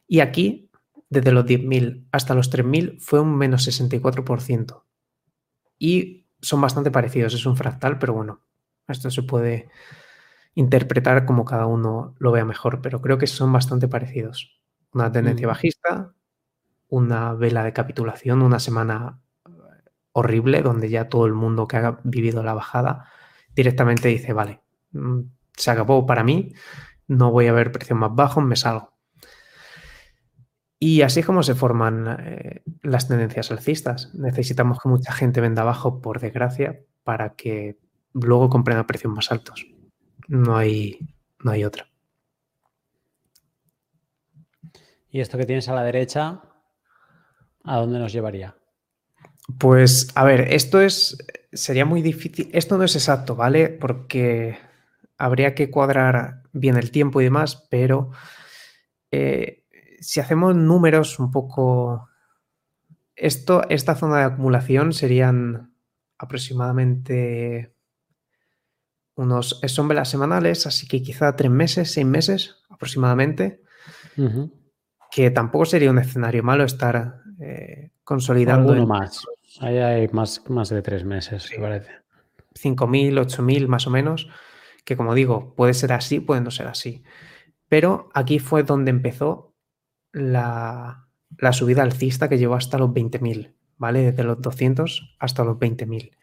Y 0.07 0.21
aquí, 0.21 0.71
desde 1.11 1.33
los 1.33 1.45
10.000 1.45 2.09
hasta 2.13 2.35
los 2.35 2.51
3.000, 2.51 2.99
fue 3.01 3.21
un 3.21 3.37
menos 3.37 3.67
64%. 3.67 4.85
Y 5.79 6.27
son 6.41 6.61
bastante 6.61 6.91
parecidos, 6.91 7.35
es 7.35 7.45
un 7.47 7.57
fractal, 7.57 7.99
pero 7.99 8.15
bueno, 8.15 8.41
esto 8.89 9.11
se 9.11 9.23
puede 9.23 9.69
interpretar 10.55 11.27
como 11.27 11.45
cada 11.45 11.67
uno 11.67 12.15
lo 12.19 12.33
vea 12.33 12.45
mejor, 12.45 12.81
pero 12.81 13.03
creo 13.03 13.19
que 13.19 13.27
son 13.27 13.53
bastante 13.53 13.89
parecidos. 13.89 14.59
Una 14.93 15.13
tendencia 15.13 15.47
mm. 15.47 15.51
bajista, 15.51 16.15
una 16.89 17.35
vela 17.35 17.65
de 17.65 17.73
capitulación, 17.73 18.43
una 18.43 18.59
semana 18.59 19.21
horrible 20.17 20.63
donde 20.63 20.89
ya 20.89 21.11
todo 21.11 21.27
el 21.27 21.35
mundo 21.35 21.69
que 21.69 21.77
ha 21.77 22.01
vivido 22.03 22.43
la 22.43 22.55
bajada 22.55 23.11
directamente 23.55 24.09
dice, 24.09 24.33
vale, 24.33 24.63
mm, 24.93 25.21
se 25.55 25.71
acabó 25.71 26.07
para 26.07 26.25
mí, 26.25 26.55
no 27.07 27.31
voy 27.31 27.49
a 27.49 27.53
ver 27.53 27.71
precios 27.71 27.99
más 27.99 28.15
bajos, 28.15 28.43
me 28.43 28.57
salgo. 28.57 28.95
Y 30.79 31.03
así 31.03 31.21
es 31.21 31.27
como 31.27 31.43
se 31.43 31.55
forman 31.55 32.17
eh, 32.21 32.63
las 32.83 33.09
tendencias 33.09 33.51
alcistas. 33.51 34.15
Necesitamos 34.15 34.79
que 34.81 34.89
mucha 34.89 35.13
gente 35.13 35.41
venda 35.41 35.63
abajo, 35.63 36.01
por 36.01 36.21
desgracia, 36.21 36.81
para 37.05 37.35
que 37.35 37.79
luego 38.13 38.49
compren 38.49 38.79
a 38.79 38.87
precios 38.87 39.13
más 39.13 39.31
altos. 39.31 39.67
No 40.29 40.57
hay, 40.57 40.99
no 41.41 41.51
hay 41.51 41.65
otra. 41.65 41.89
¿Y 45.11 45.21
esto 45.21 45.39
que 45.39 45.47
tienes 45.47 45.69
a 45.69 45.75
la 45.75 45.83
derecha, 45.83 46.43
a 47.65 47.77
dónde 47.77 47.99
nos 47.99 48.13
llevaría? 48.13 48.57
Pues, 49.59 50.09
a 50.15 50.25
ver, 50.25 50.53
esto 50.53 50.81
es. 50.81 51.17
Sería 51.53 51.85
muy 51.85 52.03
difícil. 52.03 52.51
Esto 52.53 52.77
no 52.77 52.85
es 52.85 52.97
exacto, 52.97 53.37
¿vale? 53.37 53.69
Porque 53.69 54.59
habría 55.19 55.55
que 55.55 55.71
cuadrar 55.71 56.43
bien 56.53 56.77
el 56.77 56.91
tiempo 56.91 57.21
y 57.21 57.25
demás, 57.25 57.67
pero 57.71 58.11
eh, 59.11 59.65
si 60.01 60.21
hacemos 60.21 60.55
números 60.55 61.19
un 61.19 61.31
poco, 61.31 62.09
esto, 63.15 63.63
esta 63.69 63.95
zona 63.95 64.19
de 64.19 64.25
acumulación 64.25 64.93
serían 64.93 65.75
aproximadamente 66.19 67.75
unos, 69.15 69.61
son 69.67 69.89
velas 69.89 70.11
semanales, 70.11 70.67
así 70.67 70.87
que 70.87 71.03
quizá 71.03 71.35
tres 71.37 71.51
meses, 71.51 71.91
seis 71.93 72.07
meses 72.07 72.57
aproximadamente, 72.69 73.63
que 75.11 75.31
tampoco 75.31 75.65
sería 75.65 75.91
un 75.91 75.99
escenario 75.99 76.43
malo 76.43 76.65
estar 76.65 77.23
eh, 77.41 77.93
consolidando. 78.05 78.73
Uno 78.73 78.87
más. 78.87 79.25
Ahí 79.61 79.79
hay 79.79 80.09
más, 80.09 80.43
más 80.49 80.69
de 80.69 80.83
tres 80.83 81.05
meses, 81.05 81.51
me 81.53 81.63
parece. 81.63 81.91
5.000, 82.55 83.19
8.000 83.19 83.69
más 83.69 83.87
o 83.87 83.91
menos, 83.91 84.29
que 84.85 84.97
como 84.97 85.15
digo, 85.15 85.55
puede 85.55 85.75
ser 85.75 85.93
así, 85.93 86.21
puede 86.21 86.41
no 86.41 86.51
ser 86.51 86.69
así. 86.69 87.03
Pero 87.69 88.09
aquí 88.15 88.39
fue 88.39 88.63
donde 88.63 88.91
empezó 88.91 89.55
la, 90.13 91.09
subida 91.53 91.83
alcista 91.83 92.29
que 92.29 92.39
llevó 92.39 92.55
hasta 92.55 92.79
los 92.79 92.91
20.000, 92.91 93.55
¿vale? 93.77 94.03
Desde 94.03 94.25
los 94.25 94.41
200 94.41 95.17
hasta 95.19 95.45
los 95.45 95.57
20.000. 95.57 96.17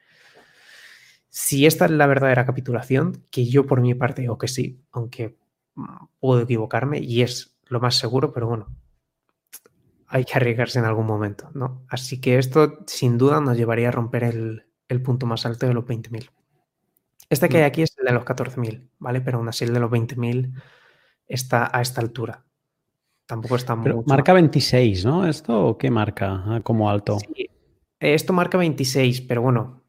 Si 1.29 1.65
esta 1.65 1.85
es 1.85 1.91
la 1.91 2.07
verdadera 2.07 2.45
capitulación, 2.45 3.25
que 3.31 3.45
yo 3.45 3.65
por 3.65 3.81
mi 3.81 3.95
parte 3.95 4.21
digo 4.21 4.37
que 4.37 4.47
sí, 4.47 4.83
aunque 4.91 5.37
mm, 5.75 6.05
puedo 6.19 6.41
equivocarme 6.41 6.99
y 6.99 7.21
es 7.21 7.57
lo 7.65 7.79
más 7.79 7.95
seguro, 7.95 8.31
pero 8.31 8.47
bueno, 8.47 8.67
hay 10.13 10.25
que 10.25 10.35
arriesgarse 10.35 10.77
en 10.77 10.85
algún 10.85 11.07
momento, 11.07 11.49
¿no? 11.55 11.87
Así 11.89 12.21
que 12.21 12.37
esto 12.37 12.83
sin 12.85 13.17
duda 13.17 13.41
nos 13.41 13.57
llevaría 13.57 13.87
a 13.87 13.91
romper 13.91 14.23
el, 14.23 15.01
punto 15.01 15.25
más 15.25 15.47
alto 15.47 15.65
de 15.65 15.73
los 15.73 15.85
20.000. 15.85 16.29
Este 17.31 17.49
que 17.49 17.57
hay 17.57 17.63
mm. 17.63 17.65
aquí 17.65 17.81
es 17.81 17.97
el 17.97 18.05
de 18.05 18.11
los 18.13 18.23
14.000, 18.23 18.89
¿vale? 18.99 19.21
Pero 19.21 19.39
aún 19.39 19.49
así 19.49 19.65
el 19.65 19.73
de 19.73 19.79
los 19.79 19.89
20.000 19.89 20.53
está 21.25 21.75
a 21.75 21.81
esta 21.81 21.99
altura. 21.99 22.45
Tampoco 23.25 23.55
está 23.55 23.75
Pero 23.81 24.03
Marca 24.05 24.33
26, 24.33 25.03
¿no? 25.03 25.25
¿Esto 25.25 25.65
o 25.65 25.77
qué 25.79 25.89
marca 25.89 26.43
ah, 26.45 26.61
como 26.61 26.91
alto? 26.91 27.17
Sí, 27.17 27.49
esto 27.99 28.33
marca 28.33 28.59
26, 28.59 29.21
pero 29.21 29.41
bueno, 29.41 29.81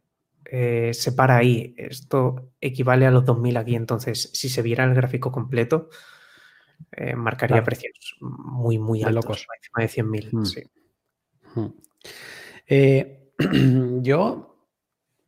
eh, 0.46 0.94
se 0.94 1.12
para 1.12 1.36
ahí. 1.36 1.74
Esto 1.76 2.54
equivale 2.62 3.04
a 3.04 3.10
los 3.10 3.26
2000 3.26 3.58
aquí. 3.58 3.74
Entonces, 3.74 4.30
si 4.32 4.48
se 4.48 4.62
viera 4.62 4.84
el 4.84 4.94
gráfico 4.94 5.30
completo, 5.30 5.90
eh, 6.92 7.16
marcaría 7.16 7.62
precios 7.62 8.16
muy, 8.20 8.78
muy 8.78 9.02
altos, 9.02 9.46
encima 9.56 10.12
de 10.12 10.20
100.000. 10.22 10.28
Hmm. 10.32 10.44
Sí. 10.44 10.62
Hmm. 11.54 11.66
Eh, 12.66 13.32
yo, 14.02 14.68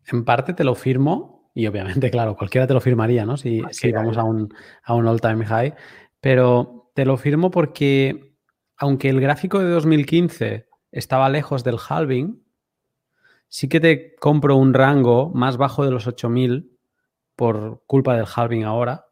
en 0.06 0.24
parte, 0.24 0.52
te 0.52 0.64
lo 0.64 0.74
firmo. 0.74 1.50
Y 1.54 1.66
obviamente, 1.66 2.10
claro, 2.10 2.36
cualquiera 2.36 2.66
te 2.66 2.74
lo 2.74 2.80
firmaría, 2.80 3.24
¿no? 3.24 3.36
Si, 3.38 3.62
si 3.70 3.90
vamos 3.90 4.18
a 4.18 4.24
un, 4.24 4.52
a 4.84 4.94
un 4.94 5.06
all-time 5.06 5.44
high. 5.46 5.74
Pero 6.20 6.90
te 6.94 7.06
lo 7.06 7.16
firmo 7.16 7.50
porque, 7.50 8.36
aunque 8.76 9.08
el 9.08 9.20
gráfico 9.20 9.58
de 9.58 9.70
2015 9.70 10.68
estaba 10.92 11.30
lejos 11.30 11.64
del 11.64 11.78
halving, 11.88 12.42
sí 13.48 13.68
que 13.68 13.80
te 13.80 14.14
compro 14.16 14.56
un 14.56 14.74
rango 14.74 15.30
más 15.30 15.56
bajo 15.56 15.84
de 15.84 15.90
los 15.90 16.06
8000 16.06 16.76
por 17.36 17.82
culpa 17.86 18.16
del 18.16 18.26
halving 18.34 18.64
ahora. 18.64 19.06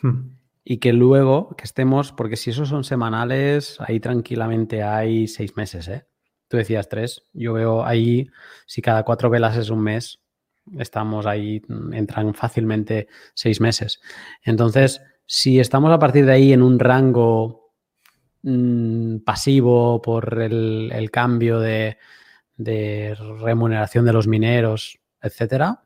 Hmm. 0.00 0.33
Y 0.64 0.78
que 0.78 0.92
luego 0.92 1.54
que 1.56 1.64
estemos, 1.64 2.12
porque 2.12 2.36
si 2.36 2.50
esos 2.50 2.70
son 2.70 2.84
semanales, 2.84 3.76
ahí 3.80 4.00
tranquilamente 4.00 4.82
hay 4.82 5.28
seis 5.28 5.56
meses, 5.56 5.88
¿eh? 5.88 6.06
Tú 6.48 6.56
decías 6.56 6.88
tres. 6.88 7.22
Yo 7.32 7.52
veo 7.52 7.84
ahí, 7.84 8.28
si 8.66 8.80
cada 8.82 9.02
cuatro 9.02 9.30
velas 9.30 9.56
es 9.56 9.70
un 9.70 9.80
mes, 9.82 10.20
estamos 10.78 11.26
ahí, 11.26 11.62
entran 11.92 12.34
fácilmente 12.34 13.08
seis 13.34 13.60
meses. 13.60 14.00
Entonces, 14.42 15.02
si 15.26 15.58
estamos 15.60 15.92
a 15.92 15.98
partir 15.98 16.26
de 16.26 16.32
ahí 16.32 16.52
en 16.52 16.62
un 16.62 16.78
rango 16.78 17.72
mm, 18.42 19.18
pasivo 19.18 20.00
por 20.02 20.40
el, 20.40 21.10
cambio 21.10 21.60
de, 21.60 21.96
remuneración 22.56 24.04
de 24.04 24.12
los 24.12 24.26
mineros, 24.26 24.98
etcétera, 25.20 25.82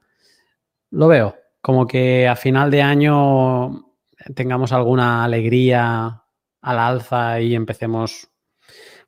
lo 0.91 1.09
veo. 1.09 1.37
Como 1.61 1.87
que 1.87 2.29
a 2.29 2.37
final 2.37 2.71
de 2.71 2.83
año 2.83 3.88
tengamos 4.35 4.73
alguna 4.73 5.25
alegría 5.25 6.25
al 6.61 6.79
alza 6.79 7.41
y 7.41 7.55
empecemos 7.55 8.29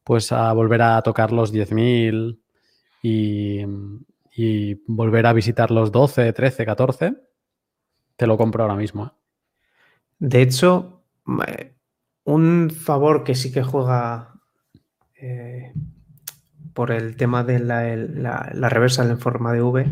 pues 0.04 0.32
a 0.32 0.52
volver 0.52 0.82
a 0.82 1.02
tocar 1.02 1.32
los 1.32 1.52
10.000 1.52 2.40
y, 3.02 3.64
y 4.34 4.74
volver 4.86 5.26
a 5.26 5.32
visitar 5.32 5.70
los 5.70 5.92
12, 5.92 6.32
13, 6.32 6.64
14, 6.64 7.14
te 8.16 8.26
lo 8.26 8.36
compro 8.36 8.62
ahora 8.62 8.76
mismo. 8.76 9.06
¿eh? 9.06 9.10
De 10.18 10.42
hecho, 10.42 11.02
un 12.24 12.70
favor 12.70 13.24
que 13.24 13.34
sí 13.34 13.50
que 13.50 13.62
juega 13.62 14.34
eh, 15.14 15.72
por 16.74 16.90
el 16.90 17.16
tema 17.16 17.42
de 17.44 17.58
la, 17.58 18.68
reversa 18.68 19.02
en 19.02 19.18
forma 19.18 19.52
de 19.52 19.62
V 19.62 19.86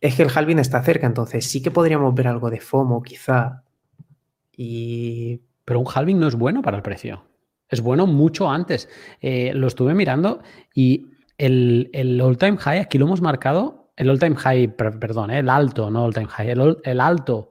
es 0.00 0.14
que 0.14 0.22
el 0.22 0.30
halving 0.32 0.60
está 0.60 0.82
cerca, 0.82 1.06
entonces 1.06 1.44
sí 1.44 1.60
que 1.60 1.72
podríamos 1.72 2.14
ver 2.14 2.28
algo 2.28 2.50
de 2.50 2.60
FOMO 2.60 3.02
quizá. 3.02 3.64
Y... 4.58 5.40
Pero 5.64 5.80
un 5.80 5.86
halving 5.86 6.18
no 6.18 6.26
es 6.26 6.34
bueno 6.34 6.62
para 6.62 6.78
el 6.78 6.82
precio. 6.82 7.24
Es 7.68 7.80
bueno 7.80 8.06
mucho 8.06 8.50
antes. 8.50 8.88
Eh, 9.20 9.52
lo 9.54 9.66
estuve 9.66 9.94
mirando 9.94 10.42
y 10.74 11.06
el, 11.36 11.90
el 11.92 12.20
all-time 12.20 12.56
high, 12.56 12.80
aquí 12.80 12.98
lo 12.98 13.06
hemos 13.06 13.20
marcado, 13.20 13.92
el 13.96 14.10
all-time 14.10 14.36
high, 14.36 14.76
perdón, 14.76 15.30
eh, 15.30 15.40
el 15.40 15.48
alto, 15.48 15.90
no 15.90 16.04
all-time 16.04 16.26
high, 16.26 16.50
el, 16.50 17.00
alto 17.00 17.50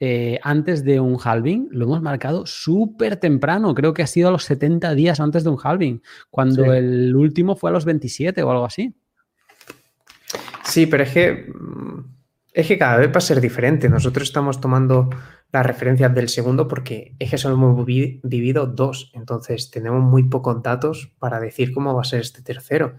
eh, 0.00 0.38
antes 0.42 0.84
de 0.84 0.98
un 0.98 1.18
halving 1.22 1.68
lo 1.70 1.86
hemos 1.86 2.02
marcado 2.02 2.44
súper 2.44 3.16
temprano. 3.16 3.74
Creo 3.74 3.94
que 3.94 4.02
ha 4.02 4.06
sido 4.06 4.28
a 4.28 4.32
los 4.32 4.44
70 4.44 4.94
días 4.94 5.20
antes 5.20 5.44
de 5.44 5.50
un 5.50 5.58
halving, 5.62 6.02
cuando 6.30 6.74
el 6.74 7.14
último 7.14 7.56
fue 7.56 7.70
a 7.70 7.72
los 7.72 7.84
27 7.84 8.42
o 8.42 8.50
algo 8.50 8.64
así. 8.64 8.94
Sí, 10.64 10.86
pero 10.86 11.04
es 11.04 11.12
que, 11.12 11.46
es 12.54 12.68
que 12.68 12.78
cada 12.78 12.96
vez 12.96 13.10
va 13.10 13.18
a 13.18 13.20
ser 13.20 13.40
diferente. 13.40 13.88
Nosotros 13.88 14.28
estamos 14.28 14.60
tomando 14.60 15.10
las 15.52 15.66
referencias 15.66 16.14
del 16.14 16.28
segundo 16.28 16.68
porque 16.68 17.16
es 17.18 17.30
que 17.30 17.36
solo 17.36 17.56
hemos 17.56 17.84
vivido 17.84 18.66
dos, 18.66 19.10
entonces 19.12 19.70
tenemos 19.70 20.02
muy 20.02 20.22
pocos 20.22 20.62
datos 20.62 21.12
para 21.18 21.40
decir 21.40 21.74
cómo 21.74 21.94
va 21.94 22.02
a 22.02 22.04
ser 22.04 22.20
este 22.20 22.42
tercero. 22.42 22.98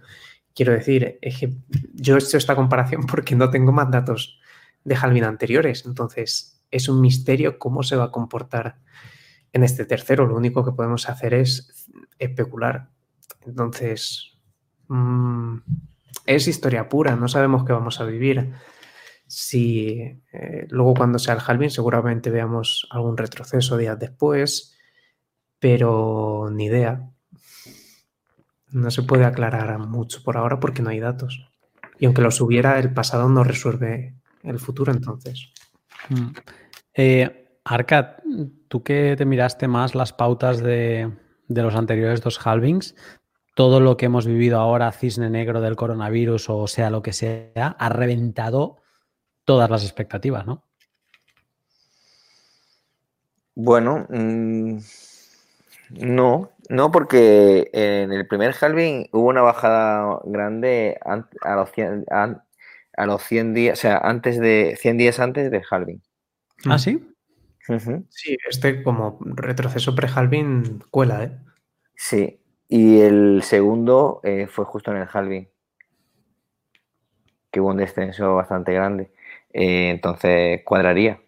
Quiero 0.53 0.73
decir, 0.73 1.19
es 1.21 1.39
que 1.39 1.53
yo 1.93 2.15
he 2.15 2.19
hecho 2.19 2.37
esta 2.37 2.55
comparación 2.55 3.05
porque 3.07 3.35
no 3.35 3.49
tengo 3.49 3.71
más 3.71 3.89
datos 3.89 4.39
de 4.83 4.95
Halvin 4.95 5.23
anteriores, 5.23 5.85
entonces 5.85 6.61
es 6.69 6.89
un 6.89 6.99
misterio 6.99 7.57
cómo 7.57 7.81
se 7.81 7.95
va 7.95 8.05
a 8.05 8.11
comportar 8.11 8.79
en 9.53 9.63
este 9.63 9.85
tercero. 9.85 10.27
Lo 10.27 10.35
único 10.35 10.65
que 10.65 10.73
podemos 10.73 11.07
hacer 11.07 11.33
es 11.33 11.89
especular. 12.19 12.89
Entonces, 13.45 14.37
mmm, 14.89 15.59
es 16.25 16.47
historia 16.49 16.89
pura, 16.89 17.15
no 17.15 17.29
sabemos 17.29 17.63
qué 17.63 17.71
vamos 17.71 18.01
a 18.01 18.05
vivir. 18.05 18.53
Si 19.27 20.21
eh, 20.31 20.67
luego 20.69 20.93
cuando 20.93 21.19
sea 21.19 21.33
el 21.33 21.41
halving 21.45 21.69
seguramente 21.69 22.29
veamos 22.29 22.87
algún 22.91 23.17
retroceso 23.17 23.77
días 23.77 23.97
después, 23.99 24.77
pero 25.59 26.49
ni 26.51 26.65
idea. 26.65 27.09
No 28.71 28.91
se 28.91 29.03
puede 29.03 29.25
aclarar 29.25 29.79
mucho 29.79 30.21
por 30.23 30.37
ahora 30.37 30.59
porque 30.59 30.81
no 30.81 30.89
hay 30.89 30.99
datos. 30.99 31.49
Y 31.97 32.05
aunque 32.05 32.21
los 32.21 32.41
hubiera, 32.41 32.77
el 32.77 32.93
pasado 32.93 33.29
no 33.29 33.43
resuelve 33.43 34.15
el 34.43 34.59
futuro 34.59 34.91
entonces. 34.91 35.51
Mm. 36.09 36.27
Eh, 36.93 37.59
Arca, 37.63 38.17
tú 38.67 38.83
que 38.83 39.15
te 39.17 39.25
miraste 39.25 39.67
más 39.67 39.95
las 39.95 40.13
pautas 40.13 40.61
de, 40.61 41.11
de 41.47 41.61
los 41.63 41.75
anteriores 41.75 42.21
dos 42.21 42.45
halvings, 42.45 42.95
todo 43.55 43.79
lo 43.79 43.97
que 43.97 44.05
hemos 44.05 44.27
vivido 44.27 44.59
ahora, 44.59 44.91
cisne 44.91 45.29
negro 45.29 45.61
del 45.61 45.75
coronavirus 45.75 46.49
o 46.49 46.67
sea 46.67 46.89
lo 46.89 47.01
que 47.01 47.13
sea, 47.13 47.75
ha 47.79 47.89
reventado 47.89 48.81
todas 49.45 49.69
las 49.69 49.83
expectativas, 49.83 50.45
¿no? 50.45 50.63
Bueno, 53.55 54.05
mm, 54.09 54.77
no, 55.91 56.51
no, 56.69 56.91
porque 56.91 57.69
en 57.71 58.11
el 58.11 58.27
primer 58.27 58.53
halving 58.59 59.07
hubo 59.13 59.29
una 59.29 59.41
bajada 59.41 60.19
grande 60.25 60.99
a 61.05 61.55
los 61.55 61.71
100, 61.71 62.05
a, 62.09 63.05
los 63.05 63.23
100 63.23 63.53
días, 63.53 63.79
o 63.79 63.81
sea, 63.81 63.97
antes 63.97 64.39
de 64.39 64.77
100 64.79 64.97
días 64.97 65.19
antes 65.19 65.49
del 65.51 65.63
halving. 65.69 66.01
¿Ah, 66.65 66.77
sí? 66.77 67.07
Sí, 68.09 68.37
este 68.47 68.83
como 68.83 69.17
retroceso 69.21 69.95
pre-halving 69.95 70.83
cuela, 70.91 71.23
¿eh? 71.23 71.37
Sí, 71.95 72.39
y 72.67 72.99
el 72.99 73.41
segundo 73.41 74.19
eh, 74.23 74.47
fue 74.47 74.65
justo 74.65 74.91
en 74.91 74.97
el 74.97 75.07
halving, 75.11 75.49
que 77.49 77.59
hubo 77.59 77.69
un 77.69 77.77
descenso 77.77 78.35
bastante 78.35 78.73
grande. 78.73 79.11
Eh, 79.57 79.89
entonces 79.89 80.61
cuadraría. 80.65 81.21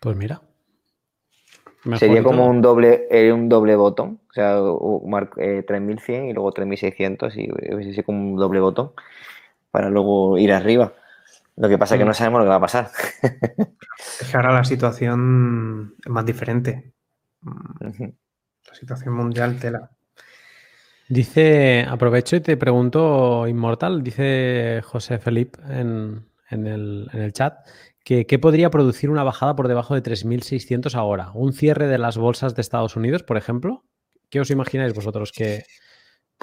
Pues 0.00 0.16
mira. 0.16 0.42
Sería 1.96 2.22
como 2.22 2.46
un 2.46 2.60
doble, 2.60 3.06
eh, 3.10 3.32
un 3.32 3.48
doble 3.48 3.74
botón, 3.74 4.20
o 4.28 4.32
sea, 4.32 4.58
3100 5.66 6.28
y 6.28 6.32
luego 6.32 6.52
3600 6.52 7.36
y 7.36 7.50
hubiese 7.50 8.04
como 8.04 8.32
un 8.32 8.36
doble 8.36 8.60
botón 8.60 8.92
para 9.70 9.88
luego 9.88 10.38
ir 10.38 10.52
arriba. 10.52 10.92
Lo 11.56 11.68
que 11.68 11.78
pasa 11.78 11.94
es 11.94 11.98
que 11.98 12.04
mm. 12.04 12.08
no 12.08 12.14
sabemos 12.14 12.40
lo 12.40 12.44
que 12.44 12.50
va 12.50 12.56
a 12.56 12.60
pasar. 12.60 12.90
Es 13.22 14.30
que 14.30 14.36
ahora 14.36 14.52
la 14.52 14.64
situación 14.64 15.94
es 16.04 16.10
más 16.10 16.26
diferente. 16.26 16.92
La 17.42 18.74
situación 18.74 19.14
mundial 19.14 19.58
tela. 19.58 19.90
Dice, 21.08 21.84
aprovecho 21.88 22.36
y 22.36 22.40
te 22.40 22.56
pregunto, 22.56 23.46
Inmortal, 23.46 24.02
dice 24.02 24.80
José 24.84 25.18
Felipe 25.18 25.58
en, 25.68 26.26
el, 26.50 27.32
chat, 27.32 27.66
que 28.02 28.26
¿qué 28.26 28.38
podría 28.38 28.70
producir 28.70 29.10
una 29.10 29.22
bajada 29.22 29.54
por 29.54 29.68
debajo 29.68 29.94
de 29.94 30.02
3.600 30.02 30.94
ahora? 30.94 31.30
¿Un 31.34 31.52
cierre 31.52 31.88
de 31.88 31.98
las 31.98 32.16
bolsas 32.16 32.54
de 32.54 32.62
Estados 32.62 32.96
Unidos, 32.96 33.22
por 33.22 33.36
ejemplo? 33.36 33.84
¿Qué 34.30 34.40
os 34.40 34.50
imagináis 34.50 34.94
vosotros 34.94 35.30
que, 35.30 35.64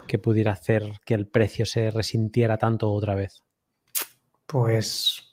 que 0.07 0.19
pudiera 0.19 0.51
hacer 0.51 0.91
que 1.05 1.15
el 1.15 1.27
precio 1.27 1.65
se 1.65 1.89
resintiera 1.89 2.57
tanto 2.57 2.91
otra 2.91 3.15
vez? 3.15 3.43
Pues 4.45 5.23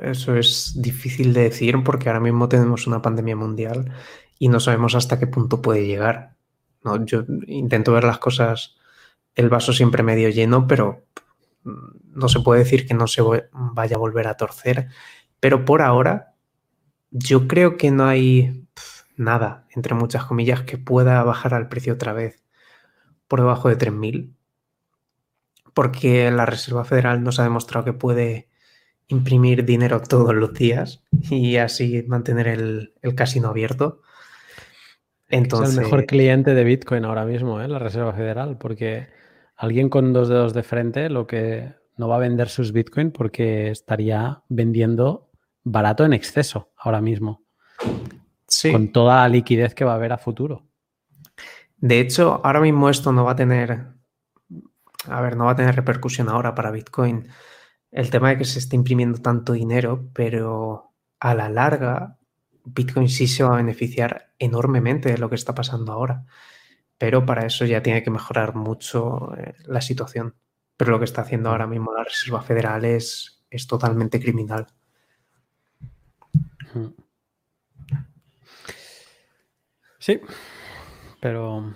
eso 0.00 0.36
es 0.36 0.80
difícil 0.80 1.32
de 1.34 1.42
decir 1.42 1.82
porque 1.84 2.08
ahora 2.08 2.20
mismo 2.20 2.48
tenemos 2.48 2.86
una 2.86 3.02
pandemia 3.02 3.36
mundial 3.36 3.92
y 4.38 4.48
no 4.48 4.60
sabemos 4.60 4.94
hasta 4.94 5.18
qué 5.18 5.26
punto 5.26 5.60
puede 5.60 5.86
llegar. 5.86 6.36
¿No? 6.84 7.04
Yo 7.04 7.24
intento 7.46 7.92
ver 7.92 8.04
las 8.04 8.18
cosas, 8.18 8.76
el 9.34 9.48
vaso 9.48 9.72
siempre 9.72 10.02
medio 10.02 10.28
lleno, 10.28 10.66
pero 10.66 11.04
no 11.64 12.28
se 12.28 12.40
puede 12.40 12.64
decir 12.64 12.86
que 12.86 12.94
no 12.94 13.06
se 13.06 13.22
vaya 13.52 13.96
a 13.96 14.00
volver 14.00 14.26
a 14.26 14.36
torcer. 14.36 14.88
Pero 15.40 15.64
por 15.64 15.82
ahora, 15.82 16.34
yo 17.10 17.48
creo 17.48 17.76
que 17.76 17.90
no 17.90 18.06
hay 18.06 18.66
nada, 19.16 19.66
entre 19.74 19.94
muchas 19.94 20.24
comillas, 20.24 20.62
que 20.62 20.78
pueda 20.78 21.22
bajar 21.22 21.54
al 21.54 21.68
precio 21.68 21.94
otra 21.94 22.12
vez 22.12 22.42
por 23.28 23.40
debajo 23.40 23.68
de 23.68 23.78
3.000. 23.78 24.34
Porque 25.74 26.30
la 26.30 26.46
Reserva 26.46 26.84
Federal 26.84 27.22
nos 27.22 27.38
ha 27.38 27.44
demostrado 27.44 27.84
que 27.84 27.92
puede 27.92 28.48
imprimir 29.08 29.64
dinero 29.64 30.00
todos 30.00 30.34
los 30.34 30.52
días 30.54 31.02
y 31.30 31.56
así 31.56 32.04
mantener 32.06 32.48
el, 32.48 32.94
el 33.02 33.14
casino 33.14 33.48
abierto. 33.48 34.02
Entonces, 35.32 35.70
es 35.70 35.78
el 35.78 35.84
mejor 35.84 36.04
cliente 36.04 36.54
de 36.54 36.62
Bitcoin 36.62 37.06
ahora 37.06 37.24
mismo, 37.24 37.60
¿eh? 37.60 37.66
la 37.66 37.78
Reserva 37.78 38.12
Federal, 38.12 38.58
porque 38.58 39.08
alguien 39.56 39.88
con 39.88 40.12
dos 40.12 40.28
dedos 40.28 40.52
de 40.52 40.62
frente 40.62 41.08
lo 41.08 41.26
que 41.26 41.72
no 41.96 42.06
va 42.06 42.16
a 42.16 42.20
vender 42.20 42.50
sus 42.50 42.72
Bitcoin 42.72 43.12
porque 43.12 43.70
estaría 43.70 44.42
vendiendo 44.50 45.30
barato 45.64 46.04
en 46.04 46.12
exceso 46.12 46.72
ahora 46.76 47.00
mismo. 47.00 47.44
Sí. 48.46 48.72
Con 48.72 48.92
toda 48.92 49.22
la 49.22 49.28
liquidez 49.28 49.74
que 49.74 49.86
va 49.86 49.92
a 49.92 49.96
haber 49.96 50.12
a 50.12 50.18
futuro. 50.18 50.66
De 51.78 51.98
hecho, 51.98 52.42
ahora 52.44 52.60
mismo 52.60 52.90
esto 52.90 53.10
no 53.10 53.24
va 53.24 53.32
a 53.32 53.36
tener, 53.36 53.86
a 55.06 55.20
ver, 55.22 55.36
no 55.36 55.46
va 55.46 55.52
a 55.52 55.56
tener 55.56 55.74
repercusión 55.74 56.28
ahora 56.28 56.54
para 56.54 56.70
Bitcoin. 56.70 57.26
El 57.90 58.10
tema 58.10 58.28
de 58.28 58.38
que 58.38 58.44
se 58.44 58.58
esté 58.58 58.76
imprimiendo 58.76 59.18
tanto 59.22 59.54
dinero, 59.54 60.10
pero 60.12 60.92
a 61.20 61.34
la 61.34 61.48
larga 61.48 62.18
Bitcoin 62.64 63.08
sí 63.08 63.26
se 63.26 63.44
va 63.44 63.54
a 63.54 63.56
beneficiar 63.56 64.32
enormemente 64.38 65.10
de 65.10 65.18
lo 65.18 65.28
que 65.28 65.34
está 65.34 65.54
pasando 65.54 65.92
ahora. 65.92 66.24
Pero 66.98 67.26
para 67.26 67.46
eso 67.46 67.64
ya 67.64 67.82
tiene 67.82 68.02
que 68.02 68.10
mejorar 68.10 68.54
mucho 68.54 69.34
eh, 69.36 69.54
la 69.66 69.80
situación. 69.80 70.36
Pero 70.76 70.92
lo 70.92 70.98
que 70.98 71.04
está 71.04 71.22
haciendo 71.22 71.50
ahora 71.50 71.66
mismo 71.66 71.92
la 71.92 72.04
Reserva 72.04 72.42
Federal 72.42 72.84
es, 72.84 73.44
es 73.50 73.66
totalmente 73.66 74.20
criminal. 74.20 74.66
Sí, 79.98 80.20
pero, 81.20 81.74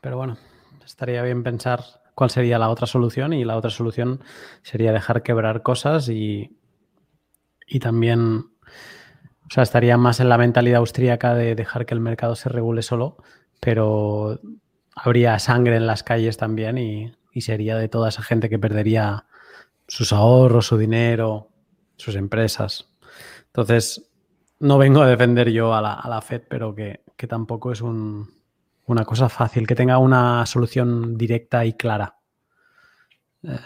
pero 0.00 0.16
bueno, 0.16 0.36
estaría 0.84 1.22
bien 1.22 1.42
pensar 1.42 1.84
cuál 2.14 2.30
sería 2.30 2.58
la 2.58 2.70
otra 2.70 2.88
solución 2.88 3.32
y 3.32 3.44
la 3.44 3.56
otra 3.56 3.70
solución 3.70 4.20
sería 4.62 4.92
dejar 4.92 5.22
quebrar 5.22 5.62
cosas 5.62 6.08
y, 6.08 6.58
y 7.66 7.78
también 7.78 8.50
o 9.48 9.54
sea, 9.54 9.62
estaría 9.62 9.96
más 9.96 10.20
en 10.20 10.28
la 10.28 10.36
mentalidad 10.36 10.80
austríaca 10.80 11.34
de 11.34 11.54
dejar 11.54 11.86
que 11.86 11.94
el 11.94 12.00
mercado 12.00 12.36
se 12.36 12.50
regule 12.50 12.82
solo, 12.82 13.16
pero 13.60 14.40
habría 14.94 15.38
sangre 15.38 15.76
en 15.76 15.86
las 15.86 16.02
calles 16.02 16.36
también 16.36 16.76
y, 16.78 17.14
sería 17.40 17.76
de 17.76 17.88
toda 17.88 18.08
esa 18.08 18.20
gente 18.20 18.48
que 18.48 18.58
perdería 18.58 19.26
sus 19.86 20.12
ahorros, 20.12 20.66
su 20.66 20.76
dinero, 20.76 21.50
sus 21.94 22.16
empresas. 22.16 22.90
Entonces, 23.46 24.10
no 24.58 24.76
vengo 24.76 25.02
a 25.02 25.06
defender 25.06 25.48
yo 25.50 25.72
a 25.72 25.80
la, 25.80 26.20
Fed, 26.20 26.42
pero 26.50 26.74
que, 26.74 27.04
tampoco 27.28 27.70
es 27.70 27.80
una 27.80 29.04
cosa 29.04 29.28
fácil, 29.28 29.68
que 29.68 29.76
tenga 29.76 29.98
una 29.98 30.44
solución 30.46 31.16
directa 31.16 31.64
y 31.64 31.74
clara. 31.74 32.16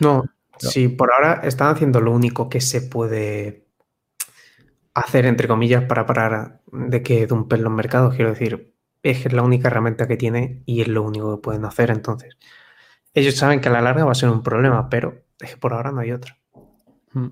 No, 0.01 0.25
sí, 0.59 0.89
por 0.89 1.11
ahora 1.15 1.41
están 1.43 1.75
haciendo 1.75 2.03
lo 2.03 2.13
único 2.13 2.51
que 2.51 2.61
se 2.61 2.83
puede 2.83 3.62
hacer, 4.95 5.27
entre 5.27 5.49
comillas, 5.49 5.85
para 5.85 6.07
parar 6.07 6.61
de 6.71 7.03
que 7.03 7.27
dumpen 7.27 7.63
los 7.63 7.73
mercados. 7.73 8.15
Quiero 8.15 8.31
decir, 8.31 8.75
es 9.03 9.21
que 9.21 9.29
es 9.29 9.35
la 9.35 9.43
única 9.43 9.69
herramienta 9.69 10.07
que 10.07 10.17
tiene 10.17 10.63
y 10.67 10.81
es 10.81 10.89
lo 10.89 11.03
único 11.03 11.37
que 11.37 11.43
pueden 11.43 11.65
hacer. 11.65 11.91
Entonces, 11.91 12.37
ellos 13.15 13.37
saben 13.37 13.61
que 13.61 13.69
a 13.69 13.73
la 13.73 13.81
larga 13.81 14.05
va 14.05 14.13
a 14.13 14.17
ser 14.17 14.29
un 14.29 14.43
problema, 14.43 14.89
pero 14.89 15.25
es 15.41 15.51
que 15.51 15.57
por 15.57 15.73
ahora 15.73 15.93
no 15.93 16.01
hay 16.01 16.13
otra. 16.13 16.37
Mm. 17.13 17.29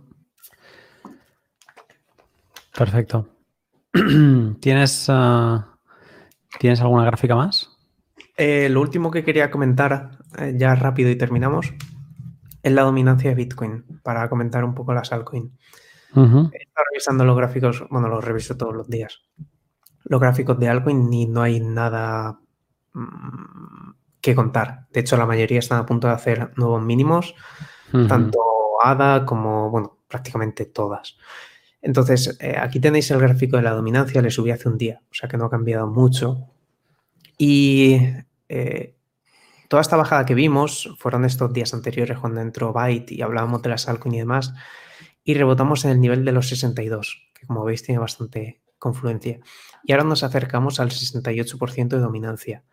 Perfecto. 2.77 3.29
¿Tienes, 4.61 5.07
ah, 5.09 5.77
¿Tienes 6.59 6.81
alguna 6.81 7.05
gráfica 7.05 7.35
más? 7.35 7.77
Eh, 8.37 8.69
lo 8.71 8.81
último 8.81 9.11
que 9.11 9.25
quería 9.25 9.51
comentar, 9.51 10.19
eh, 10.39 10.55
ya 10.57 10.75
rápido 10.75 11.11
y 11.11 11.17
terminamos, 11.17 11.73
es 12.63 12.73
la 12.73 12.83
dominancia 12.83 13.31
de 13.31 13.37
Bitcoin, 13.37 13.85
para 14.03 14.29
comentar 14.29 14.65
un 14.65 14.75
poco 14.75 14.95
las 14.95 15.13
altcoins. 15.13 15.53
He 16.15 16.63
estado 16.63 16.87
revisando 16.91 17.25
los 17.25 17.37
gráficos, 17.37 17.85
bueno, 17.91 18.09
los 18.09 18.25
reviso 18.25 18.57
todos 18.57 18.75
los 18.75 18.89
días. 18.89 19.21
Los 20.05 20.21
gráficos 20.21 20.59
de 20.59 20.69
altcoin 20.69 21.13
y 21.13 21.27
no 21.27 21.43
hay 21.43 21.61
nada 21.61 22.41
mm, 22.93 23.91
que 24.21 24.35
contar. 24.35 24.87
De 24.93 25.01
hecho, 25.01 25.17
la 25.17 25.27
mayoría 25.27 25.59
están 25.59 25.79
a 25.79 25.87
punto 25.87 26.09
de 26.09 26.15
hacer 26.15 26.53
nuevos 26.57 26.83
mínimos, 26.83 27.35
Ujú. 27.93 28.07
tanto 28.07 28.41
ADA 28.83 29.25
como, 29.25 29.71
bueno, 29.71 29.99
prácticamente 30.09 30.67
todas. 30.67 31.17
Entonces, 31.83 32.37
eh, 32.41 32.57
aquí 32.59 32.81
tenéis 32.81 33.11
el 33.11 33.21
gráfico 33.21 33.57
de 33.57 33.63
la 33.63 33.71
dominancia, 33.73 34.21
le 34.21 34.31
subí 34.31 34.51
hace 34.51 34.69
un 34.69 34.77
día, 34.77 35.01
o 35.11 35.15
sea 35.15 35.29
que 35.29 35.37
no 35.37 35.47
ha 35.47 35.51
cambiado 35.51 35.87
mucho. 35.87 36.49
Y 37.39 37.99
eh, 38.49 38.95
toda 39.69 39.81
esta 39.81 39.97
bajada 39.97 40.27
que 40.27 40.35
vimos 40.35 40.95
fueron 40.99 41.25
estos 41.25 41.53
días 41.53 41.73
anteriores 41.73 42.19
cuando 42.19 42.41
entró 42.41 42.73
Byte 42.73 43.13
y 43.13 43.23
hablábamos 43.23 43.63
de 43.63 43.71
las 43.71 43.89
altcoins 43.89 44.17
y 44.17 44.19
demás, 44.19 44.55
y 45.31 45.35
rebotamos 45.35 45.85
en 45.85 45.93
el 45.93 46.01
nivel 46.01 46.25
de 46.25 46.33
los 46.33 46.49
62, 46.49 47.31
que 47.33 47.47
como 47.47 47.65
veis 47.65 47.85
tiene 47.85 48.01
bastante 48.01 48.63
confluencia. 48.79 49.39
Y 49.85 49.93
ahora 49.93 50.03
nos 50.03 50.25
acercamos 50.25 50.81
al 50.81 50.91
68% 50.91 51.89
de 51.89 51.99
dominancia. 52.01 52.65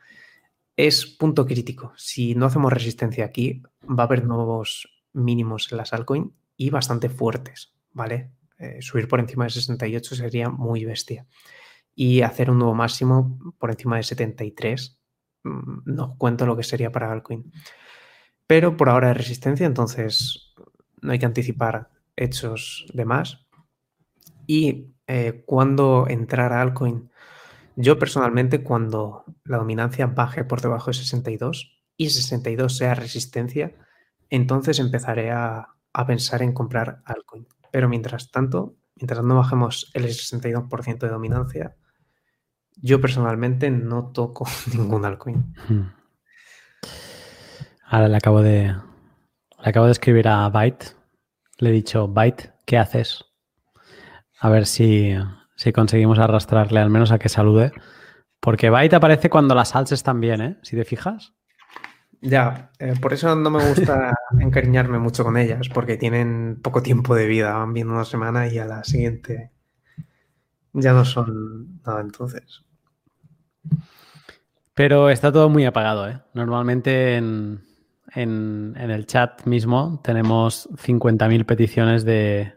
Es 0.75 1.05
punto 1.05 1.45
crítico. 1.45 1.93
Si 1.97 2.33
no 2.33 2.47
hacemos 2.47 2.73
resistencia 2.73 3.25
aquí, 3.25 3.61
va 3.83 4.03
a 4.03 4.05
haber 4.07 4.25
nuevos 4.25 4.89
mínimos 5.13 5.71
en 5.71 5.77
las 5.77 5.93
altcoins 5.93 6.31
y 6.55 6.71
bastante 6.71 7.09
fuertes, 7.09 7.75
¿vale? 7.91 8.31
Eh, 8.57 8.81
subir 8.81 9.07
por 9.07 9.19
encima 9.19 9.43
de 9.43 9.51
68 9.51 10.15
sería 10.15 10.49
muy 10.49 10.83
bestia. 10.83 11.27
Y 11.93 12.21
hacer 12.21 12.49
un 12.49 12.57
nuevo 12.57 12.73
máximo 12.73 13.53
por 13.59 13.69
encima 13.69 13.97
de 13.97 14.03
73, 14.03 14.99
mm, 15.43 15.81
no 15.85 16.17
cuento 16.17 16.47
lo 16.47 16.57
que 16.57 16.63
sería 16.63 16.91
para 16.91 17.11
altcoin. 17.11 17.51
Pero 18.47 18.75
por 18.77 18.89
ahora 18.89 19.09
hay 19.09 19.13
resistencia, 19.13 19.67
entonces 19.67 20.55
no 21.01 21.11
hay 21.11 21.19
que 21.19 21.27
anticipar 21.27 21.91
hechos 22.17 22.85
de 22.93 23.05
más. 23.05 23.47
Y 24.45 24.93
eh, 25.07 25.43
cuando 25.45 26.05
entrar 26.09 26.51
a 26.51 26.61
altcoin, 26.61 27.09
yo 27.75 27.97
personalmente 27.99 28.63
cuando 28.63 29.23
la 29.45 29.57
dominancia 29.57 30.07
baje 30.07 30.43
por 30.43 30.61
debajo 30.61 30.87
de 30.87 30.95
62 30.95 31.79
y 31.95 32.09
62 32.09 32.75
sea 32.75 32.95
resistencia, 32.95 33.73
entonces 34.29 34.79
empezaré 34.79 35.31
a, 35.31 35.69
a 35.93 36.05
pensar 36.05 36.41
en 36.41 36.53
comprar 36.53 37.01
altcoin. 37.05 37.47
Pero 37.71 37.87
mientras 37.87 38.31
tanto, 38.31 38.75
mientras 38.95 39.23
no 39.23 39.35
bajemos 39.35 39.91
el 39.93 40.05
62% 40.05 40.99
de 40.99 41.09
dominancia, 41.09 41.75
yo 42.75 43.01
personalmente 43.01 43.71
no 43.71 44.11
toco 44.11 44.45
ningún 44.73 45.05
altcoin. 45.05 45.55
Mm. 45.69 45.97
Ahora 47.89 48.09
le 48.09 48.17
acabo 48.17 48.41
de. 48.41 48.75
Le 49.63 49.69
acabo 49.69 49.85
de 49.85 49.93
escribir 49.93 50.27
a 50.27 50.49
Byte. 50.49 50.96
Le 51.57 51.69
he 51.69 51.73
dicho, 51.73 52.07
Byte, 52.07 52.53
¿qué 52.65 52.77
haces? 52.77 53.25
A 54.39 54.49
ver 54.49 54.65
si, 54.65 55.15
si 55.55 55.73
conseguimos 55.73 56.19
arrastrarle 56.19 56.79
al 56.79 56.89
menos 56.89 57.11
a 57.11 57.19
que 57.19 57.29
salude. 57.29 57.71
Porque 58.39 58.69
Byte 58.69 58.95
aparece 58.95 59.29
cuando 59.29 59.55
las 59.55 59.75
alts 59.75 59.91
están 59.91 60.21
bien, 60.21 60.41
¿eh? 60.41 60.57
Si 60.61 60.75
te 60.75 60.85
fijas. 60.85 61.33
Ya, 62.21 62.71
eh, 62.79 62.93
por 62.99 63.13
eso 63.13 63.35
no 63.35 63.49
me 63.49 63.67
gusta 63.67 64.13
encariñarme 64.39 64.99
mucho 64.99 65.23
con 65.23 65.37
ellas, 65.37 65.69
porque 65.69 65.97
tienen 65.97 66.59
poco 66.61 66.81
tiempo 66.81 67.15
de 67.15 67.27
vida, 67.27 67.53
van 67.53 67.73
bien 67.73 67.89
una 67.89 68.05
semana 68.05 68.47
y 68.47 68.57
a 68.57 68.65
la 68.65 68.83
siguiente 68.83 69.51
ya 70.73 70.93
no 70.93 71.05
son 71.05 71.81
nada 71.85 72.01
entonces. 72.01 72.63
Pero 74.73 75.09
está 75.09 75.31
todo 75.31 75.49
muy 75.49 75.65
apagado, 75.65 76.07
¿eh? 76.07 76.21
Normalmente 76.33 77.15
en, 77.15 77.66
en- 78.15 78.73
en 78.77 78.91
el 78.91 79.05
chat 79.05 79.45
mismo 79.45 79.99
tenemos 80.03 80.69
50.000 80.77 81.45
peticiones 81.45 82.03
de, 82.05 82.53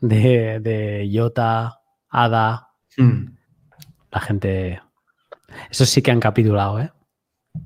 de, 0.00 0.60
de 0.60 1.06
IOTA, 1.06 1.80
ADA. 2.08 2.68
La 4.10 4.20
gente. 4.20 4.80
Eso 5.70 5.84
sí 5.86 6.02
que 6.02 6.10
han 6.10 6.20
capitulado, 6.20 6.80
¿eh? 6.80 6.92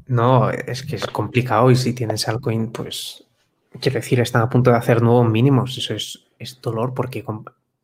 No, 0.06 0.50
es 0.50 0.82
que 0.82 0.96
es 0.96 1.06
complicado 1.06 1.70
y 1.70 1.76
si 1.76 1.92
tienes 1.94 2.26
altcoin, 2.28 2.72
pues 2.72 3.24
quiero 3.80 3.96
decir, 3.96 4.20
están 4.20 4.42
a 4.42 4.48
punto 4.48 4.70
de 4.70 4.76
hacer 4.76 5.02
nuevos 5.02 5.28
mínimos. 5.28 5.76
Eso 5.78 5.94
es, 5.94 6.26
es 6.38 6.60
dolor 6.60 6.94
porque 6.94 7.24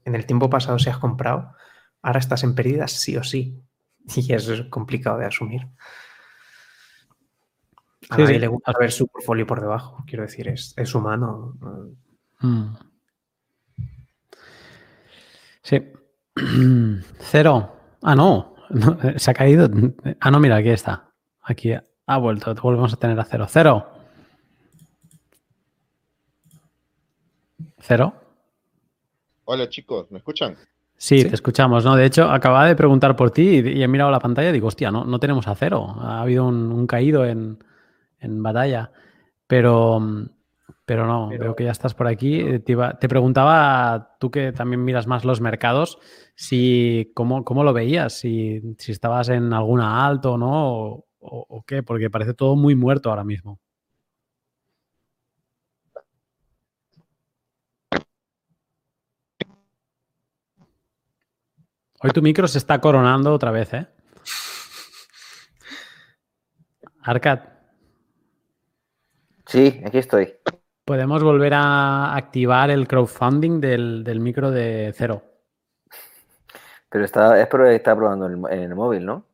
en 0.04 0.14
el 0.14 0.26
tiempo 0.26 0.50
pasado 0.50 0.78
se 0.78 0.90
has 0.90 0.98
comprado, 0.98 1.52
ahora 2.02 2.18
estás 2.18 2.42
en 2.44 2.54
pérdidas 2.54 2.92
sí 2.92 3.16
o 3.16 3.22
sí. 3.24 3.60
Y 4.16 4.32
eso 4.32 4.52
es 4.54 4.62
complicado 4.62 5.18
de 5.18 5.26
asumir. 5.26 5.68
A 8.10 8.16
Sí, 8.16 8.22
nadie 8.22 8.34
sí. 8.34 8.40
le 8.40 8.46
gusta 8.48 8.72
ver 8.78 8.90
su 8.92 9.06
portfolio 9.06 9.46
por 9.46 9.60
debajo. 9.60 10.02
Quiero 10.06 10.22
decir, 10.24 10.48
es, 10.48 10.74
es 10.76 10.94
humano. 10.94 11.54
Mm. 12.40 12.74
Sí. 15.62 15.82
Cero. 17.20 17.72
Ah, 18.02 18.14
no. 18.14 18.54
No, 18.70 18.98
eh, 19.02 19.18
Se 19.18 19.30
ha 19.30 19.34
caído. 19.34 19.68
Ah, 20.20 20.30
no, 20.30 20.40
mira, 20.40 20.56
aquí 20.56 20.70
está. 20.70 21.10
Aquí 21.42 21.72
ha 22.06 22.18
vuelto. 22.18 22.54
Volvemos 22.56 22.92
a 22.92 22.96
tener 22.96 23.18
a 23.20 23.24
cero. 23.24 23.46
Cero. 23.48 23.86
Cero. 27.78 28.14
Hola 29.44 29.68
chicos, 29.68 30.10
¿me 30.10 30.18
escuchan? 30.18 30.56
Sí, 30.96 31.18
Sí. 31.20 31.28
te 31.28 31.34
escuchamos, 31.34 31.84
¿no? 31.84 31.96
De 31.96 32.04
hecho, 32.06 32.30
acababa 32.30 32.66
de 32.66 32.76
preguntar 32.76 33.16
por 33.16 33.30
ti 33.32 33.42
y, 33.58 33.68
y 33.78 33.82
he 33.82 33.88
mirado 33.88 34.10
la 34.10 34.20
pantalla 34.20 34.50
y 34.50 34.52
digo, 34.52 34.68
hostia, 34.68 34.90
no, 34.92 35.04
no 35.04 35.18
tenemos 35.18 35.48
a 35.48 35.54
cero. 35.56 35.94
Ha 35.98 36.20
habido 36.22 36.46
un, 36.46 36.70
un 36.72 36.86
caído 36.86 37.24
en, 37.26 37.58
en 38.22 38.42
batalla. 38.42 38.92
Pero, 39.46 40.00
pero 40.84 41.06
no, 41.06 41.28
veo 41.28 41.54
que 41.56 41.64
ya 41.64 41.70
estás 41.72 41.94
por 41.94 42.06
aquí. 42.06 42.40
Eh, 42.40 42.58
Te, 42.60 42.72
iba- 42.72 42.98
te 42.98 43.08
preguntaba, 43.08 44.16
tú 44.20 44.30
que 44.30 44.52
también 44.52 44.84
miras 44.84 45.06
más 45.06 45.24
los 45.24 45.40
mercados, 45.40 45.98
si 46.34 47.10
cómo, 47.14 47.44
cómo 47.44 47.64
lo 47.64 47.72
veías, 47.72 48.14
si, 48.14 48.60
si 48.78 48.92
estabas 48.92 49.28
en 49.28 49.52
alguna 49.52 50.06
alto 50.06 50.32
o 50.34 50.38
no, 50.38 51.04
o 51.20 51.64
qué, 51.66 51.82
porque 51.82 52.10
parece 52.10 52.34
todo 52.34 52.56
muy 52.56 52.74
muerto 52.74 53.10
ahora 53.10 53.24
mismo. 53.24 53.60
Hoy 62.00 62.10
tu 62.10 62.20
micro 62.20 62.46
se 62.48 62.58
está 62.58 62.80
coronando 62.80 63.32
otra 63.32 63.50
vez, 63.50 63.72
¿eh? 63.72 63.86
Arcad, 67.02 67.40
Sí, 69.52 69.82
aquí 69.84 69.98
estoy. 69.98 70.34
podemos 70.86 71.22
volver 71.22 71.52
a 71.54 72.14
activar 72.16 72.70
el 72.70 72.88
crowdfunding 72.88 73.60
del, 73.60 74.02
del 74.02 74.18
micro 74.20 74.50
de 74.50 74.94
cero. 74.96 75.22
Pero 76.88 77.04
está, 77.04 77.38
es 77.38 77.46
porque 77.48 77.74
está 77.74 77.94
probando 77.94 78.26
en 78.26 78.32
el, 78.32 78.52
en 78.52 78.60
el 78.70 78.74
móvil, 78.74 79.04
¿no? 79.04 79.26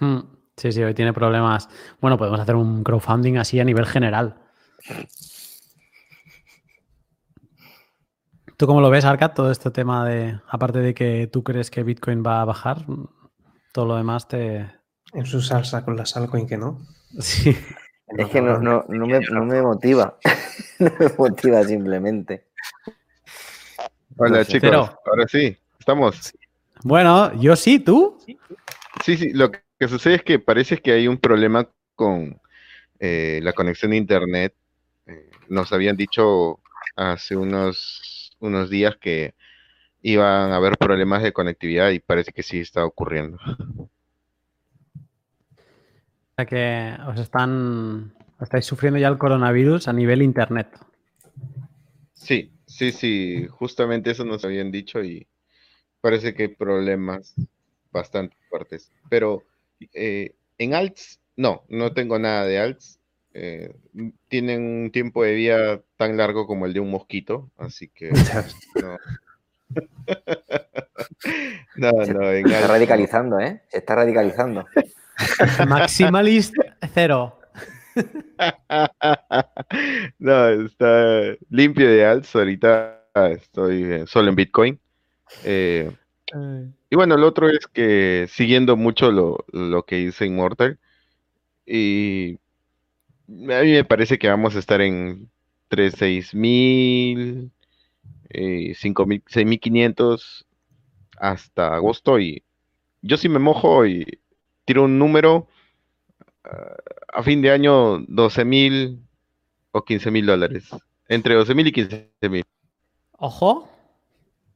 Hmm, 0.00 0.20
Sí, 0.56 0.72
sí, 0.72 0.82
hoy 0.82 0.94
tiene 0.94 1.12
problemas. 1.12 1.68
Bueno, 2.00 2.16
podemos 2.16 2.40
hacer 2.40 2.54
un 2.54 2.84
crowdfunding 2.84 3.36
así 3.36 3.58
a 3.60 3.64
nivel 3.64 3.86
general. 3.86 4.36
¿Tú 8.56 8.66
cómo 8.66 8.80
lo 8.80 8.88
ves, 8.88 9.04
Arcad, 9.04 9.32
todo 9.32 9.50
este 9.50 9.70
tema 9.70 10.06
de, 10.08 10.40
aparte 10.48 10.78
de 10.78 10.94
que 10.94 11.28
tú 11.30 11.42
crees 11.42 11.70
que 11.70 11.82
Bitcoin 11.82 12.22
va 12.24 12.40
a 12.40 12.44
bajar, 12.44 12.86
todo 13.72 13.84
lo 13.84 13.96
demás 13.96 14.28
te... 14.28 14.70
En 15.12 15.26
su 15.26 15.40
salsa 15.40 15.84
con 15.84 15.96
las 15.96 16.16
altcoin 16.16 16.46
que 16.46 16.56
no. 16.56 16.80
Sí. 17.20 17.56
Es 18.08 18.28
que 18.28 18.40
no, 18.40 18.58
no, 18.58 18.84
no 18.88 19.06
me, 19.06 19.20
no 19.20 19.44
me 19.44 19.62
motiva. 19.62 20.18
no 20.78 20.90
me 20.98 21.08
motiva 21.16 21.64
simplemente. 21.64 22.44
Hola 24.16 24.38
No 24.38 24.44
sé. 24.44 24.52
chicos, 24.52 24.60
Cero. 24.70 25.00
ahora 25.06 25.26
sí, 25.28 25.56
estamos. 25.78 26.32
Bueno, 26.82 27.32
yo 27.40 27.56
sí, 27.56 27.78
¿tú? 27.78 28.18
Sí, 29.04 29.16
sí, 29.16 29.32
lo 29.32 29.50
que 29.50 29.88
sucede 29.88 30.16
es 30.16 30.22
que 30.22 30.38
parece 30.38 30.78
que 30.78 30.92
hay 30.92 31.08
un 31.08 31.18
problema 31.18 31.68
con 31.94 32.40
eh, 33.00 33.40
la 33.42 33.52
conexión 33.52 33.92
a 33.92 33.96
internet. 33.96 34.54
Eh, 35.06 35.30
nos 35.48 35.72
habían 35.72 35.96
dicho 35.96 36.60
hace 36.96 37.36
unos, 37.36 38.36
unos 38.38 38.70
días 38.70 38.96
que 39.00 39.34
iban 40.02 40.52
a 40.52 40.56
haber 40.56 40.76
problemas 40.76 41.22
de 41.22 41.32
conectividad 41.32 41.90
y 41.90 41.98
parece 41.98 42.32
que 42.32 42.42
sí 42.42 42.60
está 42.60 42.84
ocurriendo. 42.84 43.38
O 46.34 46.42
sea 46.42 46.46
que 46.46 46.96
os 47.08 47.20
están... 47.20 48.12
Estáis 48.40 48.66
sufriendo 48.66 48.98
ya 48.98 49.06
el 49.06 49.18
coronavirus 49.18 49.86
a 49.86 49.92
nivel 49.92 50.20
internet. 50.20 50.66
Sí, 52.12 52.50
sí, 52.66 52.90
sí, 52.90 53.46
justamente 53.48 54.10
eso 54.10 54.24
nos 54.24 54.44
habían 54.44 54.72
dicho 54.72 55.02
y 55.04 55.28
parece 56.00 56.34
que 56.34 56.42
hay 56.42 56.48
problemas 56.48 57.34
bastante 57.92 58.36
fuertes. 58.50 58.90
Pero 59.08 59.44
eh, 59.92 60.34
en 60.58 60.74
alts, 60.74 61.20
no, 61.36 61.62
no 61.68 61.92
tengo 61.92 62.18
nada 62.18 62.44
de 62.44 62.58
alts. 62.58 62.98
eh, 63.32 63.72
tienen 64.28 64.62
un 64.62 64.90
tiempo 64.90 65.22
de 65.22 65.34
vida 65.34 65.80
tan 65.96 66.16
largo 66.16 66.48
como 66.48 66.66
el 66.66 66.72
de 66.72 66.80
un 66.80 66.90
mosquito, 66.90 67.50
así 67.56 67.88
que 67.88 68.10
no. 68.82 68.98
no, 71.76 71.92
no, 71.92 72.20
Se 72.30 72.40
está 72.40 72.66
radicalizando, 72.66 73.38
¿eh? 73.38 73.62
Se 73.68 73.78
está 73.78 73.94
radicalizando. 73.94 74.64
Maximalist 75.68 76.54
cero. 76.92 77.38
no, 80.18 80.48
está 80.48 81.36
limpio 81.50 81.88
de 81.88 82.06
alts. 82.06 82.34
Ahorita 82.34 83.00
estoy 83.30 84.04
solo 84.06 84.30
en 84.30 84.36
Bitcoin. 84.36 84.80
Eh, 85.44 85.90
y 86.90 86.96
bueno, 86.96 87.16
lo 87.16 87.28
otro 87.28 87.48
es 87.48 87.66
que 87.66 88.26
siguiendo 88.28 88.76
mucho 88.76 89.12
lo, 89.12 89.44
lo 89.52 89.84
que 89.84 89.96
dice 89.96 90.26
Immortal, 90.26 90.78
y 91.66 92.38
a 93.28 93.62
mí 93.62 93.72
me 93.72 93.84
parece 93.84 94.18
que 94.18 94.28
vamos 94.28 94.56
a 94.56 94.58
estar 94.58 94.80
en 94.80 95.30
3, 95.68 96.34
mil, 96.34 97.50
eh, 98.30 98.74
6.500 98.74 100.44
hasta 101.18 101.74
agosto 101.74 102.18
y 102.18 102.42
yo 103.02 103.16
sí 103.16 103.28
me 103.28 103.38
mojo 103.38 103.86
y 103.86 104.18
tiro 104.64 104.84
un 104.84 104.98
número 104.98 105.46
ah, 106.44 106.76
a 107.12 107.22
fin 107.22 107.42
de 107.42 107.50
año 107.50 108.00
12 108.08 108.44
mil 108.44 109.04
o 109.72 109.84
15 109.84 110.10
mil 110.10 110.26
dólares. 110.26 110.70
Entre 111.08 111.34
12 111.34 111.54
mil 111.54 111.66
y 111.66 111.72
15 111.72 112.10
mil. 112.30 112.44
Ojo, 113.18 113.68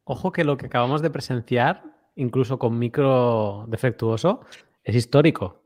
ojo 0.04 0.32
que 0.32 0.44
lo 0.44 0.56
que 0.56 0.66
acabamos 0.66 1.02
de 1.02 1.10
presenciar, 1.10 1.82
incluso 2.16 2.58
con 2.58 2.78
micro 2.78 3.66
defectuoso, 3.68 4.40
es 4.84 4.94
histórico. 4.94 5.62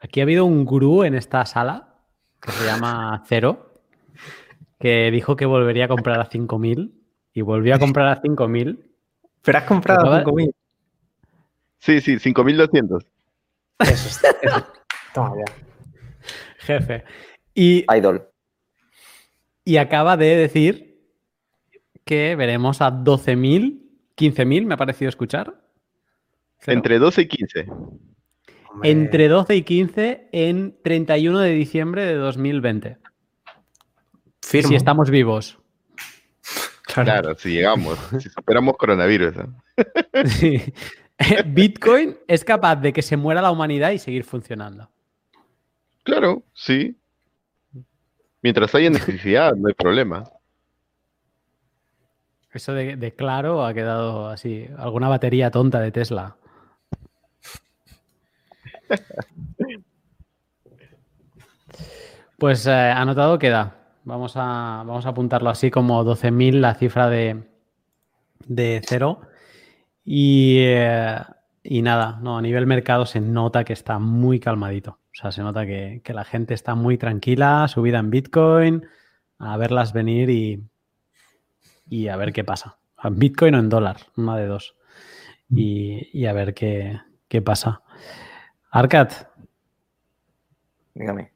Aquí 0.00 0.20
ha 0.20 0.24
habido 0.24 0.44
un 0.44 0.64
gurú 0.64 1.02
en 1.04 1.14
esta 1.14 1.44
sala 1.46 1.94
que 2.40 2.52
se 2.52 2.66
llama 2.66 3.22
Cero, 3.26 3.72
que 4.78 5.10
dijo 5.10 5.34
que 5.34 5.46
volvería 5.46 5.86
a 5.86 5.88
comprar 5.88 6.20
a 6.20 6.28
5.000 6.28 6.92
y 7.32 7.40
volvió 7.40 7.74
a 7.74 7.78
comprar 7.78 8.08
a 8.08 8.20
5.000. 8.20 8.78
¿Pero 9.42 9.58
has 9.58 9.64
comprado 9.64 10.12
a 10.12 10.22
5.000? 10.22 10.54
Sí, 11.78 12.00
sí, 12.00 12.16
5.200. 12.16 13.04
Eso 13.78 14.08
está. 14.08 14.72
Toma 15.12 15.34
ya. 15.36 15.52
Jefe. 16.58 17.04
Y, 17.54 17.84
Idol. 17.94 18.28
Y 19.64 19.76
acaba 19.76 20.16
de 20.16 20.36
decir 20.36 20.94
que 22.04 22.36
veremos 22.36 22.80
a 22.80 22.90
12.000, 22.90 23.80
15.000, 24.16 24.66
me 24.66 24.74
ha 24.74 24.76
parecido 24.76 25.08
escuchar. 25.08 25.60
Entre 26.66 26.98
12 26.98 27.22
y 27.22 27.28
15. 27.28 27.66
Entre 28.82 29.28
12 29.28 29.56
y 29.56 29.62
15 29.62 30.28
en 30.32 30.76
31 30.82 31.38
de 31.38 31.50
diciembre 31.50 32.04
de 32.04 32.14
2020. 32.14 32.98
Si 34.40 34.74
estamos 34.74 35.10
vivos. 35.10 35.58
Claro, 36.82 37.34
si 37.36 37.50
llegamos, 37.50 37.98
si 38.20 38.28
superamos 38.28 38.76
coronavirus. 38.76 39.34
Bitcoin 41.46 42.16
es 42.26 42.44
capaz 42.44 42.76
de 42.76 42.92
que 42.92 43.02
se 43.02 43.16
muera 43.16 43.42
la 43.42 43.50
humanidad 43.50 43.90
y 43.90 43.98
seguir 43.98 44.24
funcionando. 44.24 44.88
Claro, 46.02 46.42
sí. 46.52 46.96
Mientras 48.42 48.74
haya 48.74 48.90
necesidad, 48.90 49.54
no 49.54 49.68
hay 49.68 49.74
problema. 49.74 50.24
Eso 52.52 52.72
de, 52.72 53.14
claro 53.16 53.64
ha 53.64 53.74
quedado 53.74 54.28
así. 54.28 54.68
Alguna 54.78 55.08
batería 55.08 55.50
tonta 55.50 55.80
de 55.80 55.90
Tesla. 55.90 56.36
Pues 62.36 62.66
eh, 62.66 62.72
anotado 62.72 63.38
queda. 63.38 63.76
Vamos 64.02 64.36
a, 64.36 64.82
vamos 64.84 65.06
a 65.06 65.10
apuntarlo 65.10 65.48
así 65.48 65.70
como 65.70 66.04
12.000 66.04 66.60
la 66.60 66.74
cifra 66.74 67.08
de, 67.08 67.42
de 68.46 68.82
cero. 68.84 69.22
Y, 70.04 70.58
eh, 70.60 71.18
y, 71.62 71.82
nada, 71.82 72.18
no, 72.22 72.36
a 72.38 72.42
nivel 72.42 72.66
mercado 72.66 73.06
se 73.06 73.20
nota 73.20 73.64
que 73.64 73.72
está 73.72 73.98
muy 73.98 74.40
calmadito. 74.40 74.98
O 75.12 75.14
sea, 75.14 75.32
se 75.32 75.42
nota 75.42 75.64
que, 75.66 76.02
la 76.06 76.24
gente 76.24 76.54
está 76.54 76.74
muy 76.74 76.98
tranquila, 76.98 77.66
subida 77.68 77.98
en 77.98 78.10
Bitcoin, 78.10 78.86
a 79.38 79.56
verlas 79.56 79.92
venir 79.92 80.30
y, 80.30 80.62
y 81.88 82.08
a 82.08 82.16
ver 82.16 82.32
qué 82.32 82.44
pasa. 82.44 82.78
En 83.02 83.18
Bitcoin 83.18 83.54
o 83.54 83.58
en 83.58 83.68
dólar, 83.68 83.96
una 84.16 84.36
de 84.36 84.46
dos. 84.46 84.76
Y, 85.50 86.08
y 86.12 86.26
a 86.26 86.32
ver 86.32 86.54
qué, 86.54 87.00
qué 87.28 87.42
pasa. 87.42 87.82
Arcat. 88.70 89.12
Dígame. 90.94 91.34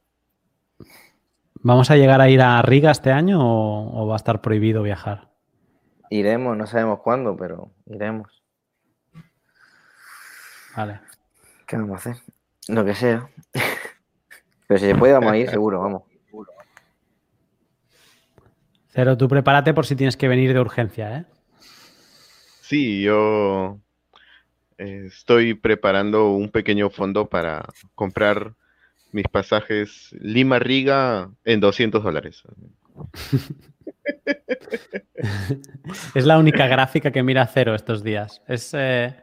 ¿Vamos 1.61 1.90
a 1.90 1.97
llegar 1.97 2.20
a 2.20 2.31
ir 2.31 2.40
a 2.40 2.62
Riga 2.62 2.90
este 2.90 3.11
año 3.11 3.39
o, 3.40 4.07
va 4.07 4.15
a 4.15 4.16
estar 4.16 4.40
prohibido 4.40 4.82
viajar? 4.82 5.28
Iremos, 6.09 6.57
no 6.57 6.66
sabemos 6.66 7.01
cuándo, 7.01 7.36
pero 7.36 7.70
iremos. 7.86 8.38
Vale. 10.79 11.01
¿Qué 11.67 11.77
vamos 11.77 11.95
a 12.07 12.11
hacer? 12.11 12.23
Lo 12.69 12.85
que 12.85 12.95
sea. 12.95 13.29
pero 14.69 14.79
si 14.79 14.87
se 14.87 14.95
puede, 14.95 15.13
vamos 15.13 15.33
a 15.33 15.37
ir, 15.37 15.51
seguro, 15.51 15.81
vamos. 15.81 16.03
Cero, 18.91 19.17
tú 19.17 19.27
prepárate 19.27 19.75
por 19.75 19.87
si 19.87 19.97
tienes 19.97 20.17
que 20.17 20.29
venir 20.29 20.53
de 20.53 20.61
urgencia, 20.61 21.17
¿eh? 21.17 21.25
Sí, 22.61 23.03
yo 23.03 23.81
estoy 24.77 25.55
preparando 25.55 26.31
un 26.31 26.49
pequeño 26.49 26.91
fondo 26.91 27.29
para 27.29 27.65
comprar 27.97 28.55
mis 29.11 29.27
pasajes 29.27 30.15
Lima-Riga 30.21 31.29
en 31.45 31.59
200 31.59 32.05
dólares. 32.05 32.45
es 36.15 36.25
la 36.25 36.39
única 36.39 36.67
gráfica 36.67 37.11
que 37.11 37.23
mira 37.23 37.47
cero 37.47 37.75
estos 37.75 38.03
días. 38.03 38.43
Es 38.47 38.73
eh, 38.75 39.15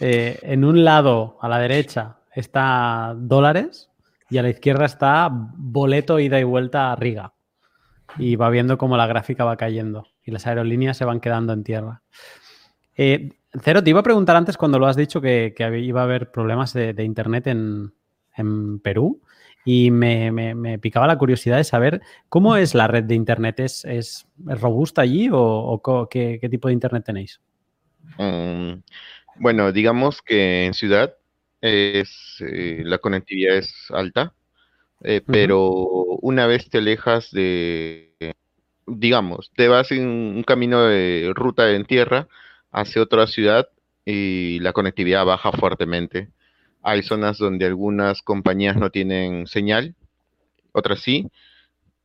eh, 0.00 0.38
en 0.42 0.64
un 0.64 0.84
lado, 0.84 1.38
a 1.40 1.48
la 1.48 1.58
derecha, 1.58 2.18
está 2.34 3.14
dólares 3.16 3.90
y 4.30 4.38
a 4.38 4.42
la 4.42 4.50
izquierda 4.50 4.84
está 4.84 5.28
boleto 5.30 6.18
ida 6.18 6.40
y 6.40 6.44
vuelta 6.44 6.92
a 6.92 6.96
Riga. 6.96 7.32
Y 8.18 8.36
va 8.36 8.50
viendo 8.50 8.78
cómo 8.78 8.96
la 8.96 9.06
gráfica 9.06 9.44
va 9.44 9.56
cayendo 9.56 10.06
y 10.22 10.30
las 10.30 10.46
aerolíneas 10.46 10.96
se 10.96 11.04
van 11.04 11.20
quedando 11.20 11.52
en 11.52 11.64
tierra. 11.64 12.02
Eh, 12.94 13.30
cero, 13.62 13.82
te 13.82 13.90
iba 13.90 14.00
a 14.00 14.04
preguntar 14.04 14.36
antes 14.36 14.56
cuando 14.56 14.78
lo 14.78 14.86
has 14.86 14.96
dicho 14.96 15.20
que, 15.20 15.54
iba 15.82 16.00
a 16.00 16.04
haber 16.04 16.30
problemas 16.30 16.74
de 16.74 17.04
internet 17.04 17.46
en, 17.46 17.94
en 18.36 18.80
Perú 18.80 19.22
y 19.64 19.90
me, 19.90 20.78
picaba 20.78 21.06
la 21.06 21.18
curiosidad 21.18 21.56
de 21.56 21.64
saber 21.64 22.02
cómo 22.28 22.56
es 22.56 22.74
la 22.74 22.88
red 22.88 23.04
de 23.04 23.14
Internet. 23.14 23.60
¿Es, 23.60 24.26
robusta 24.44 25.02
allí 25.02 25.28
o, 25.32 26.08
qué, 26.10 26.38
tipo 26.50 26.68
de 26.68 26.74
Internet 26.74 27.04
tenéis? 27.04 27.40
Mm, 28.18 28.82
bueno, 29.36 29.72
digamos 29.72 30.22
que 30.22 30.66
en 30.66 30.74
ciudad 30.74 31.14
es, 31.60 32.36
eh, 32.40 32.82
la 32.84 32.98
conectividad 32.98 33.56
es 33.56 33.72
alta, 33.90 34.34
eh, 35.04 35.20
pero 35.24 35.70
una 36.20 36.46
vez 36.46 36.68
te 36.68 36.78
alejas 36.78 37.30
de, 37.30 38.14
digamos, 38.86 39.50
te 39.54 39.68
vas 39.68 39.90
en 39.92 40.06
un 40.06 40.42
camino 40.42 40.82
de 40.82 41.32
ruta 41.34 41.70
en 41.70 41.84
tierra 41.84 42.28
hacia 42.72 43.02
otra 43.02 43.26
ciudad 43.26 43.68
y 44.04 44.58
la 44.60 44.72
conectividad 44.72 45.24
baja 45.24 45.52
fuertemente. 45.52 46.28
Hay 46.82 47.02
zonas 47.02 47.38
donde 47.38 47.66
algunas 47.66 48.22
compañías 48.22 48.76
no 48.76 48.90
tienen 48.90 49.46
señal, 49.46 49.94
otras 50.72 51.00
sí. 51.00 51.30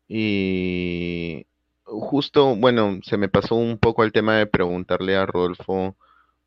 Y 0.08 1.46
justo, 1.84 2.56
bueno, 2.56 3.00
se 3.04 3.18
me 3.18 3.30
pasó 3.30 3.56
un 3.56 3.78
poco 3.78 4.04
el 4.04 4.12
tema 4.12 4.38
de 4.38 4.48
preguntarle 4.48 5.16
a 5.16 5.26
Rodolfo 5.26 5.96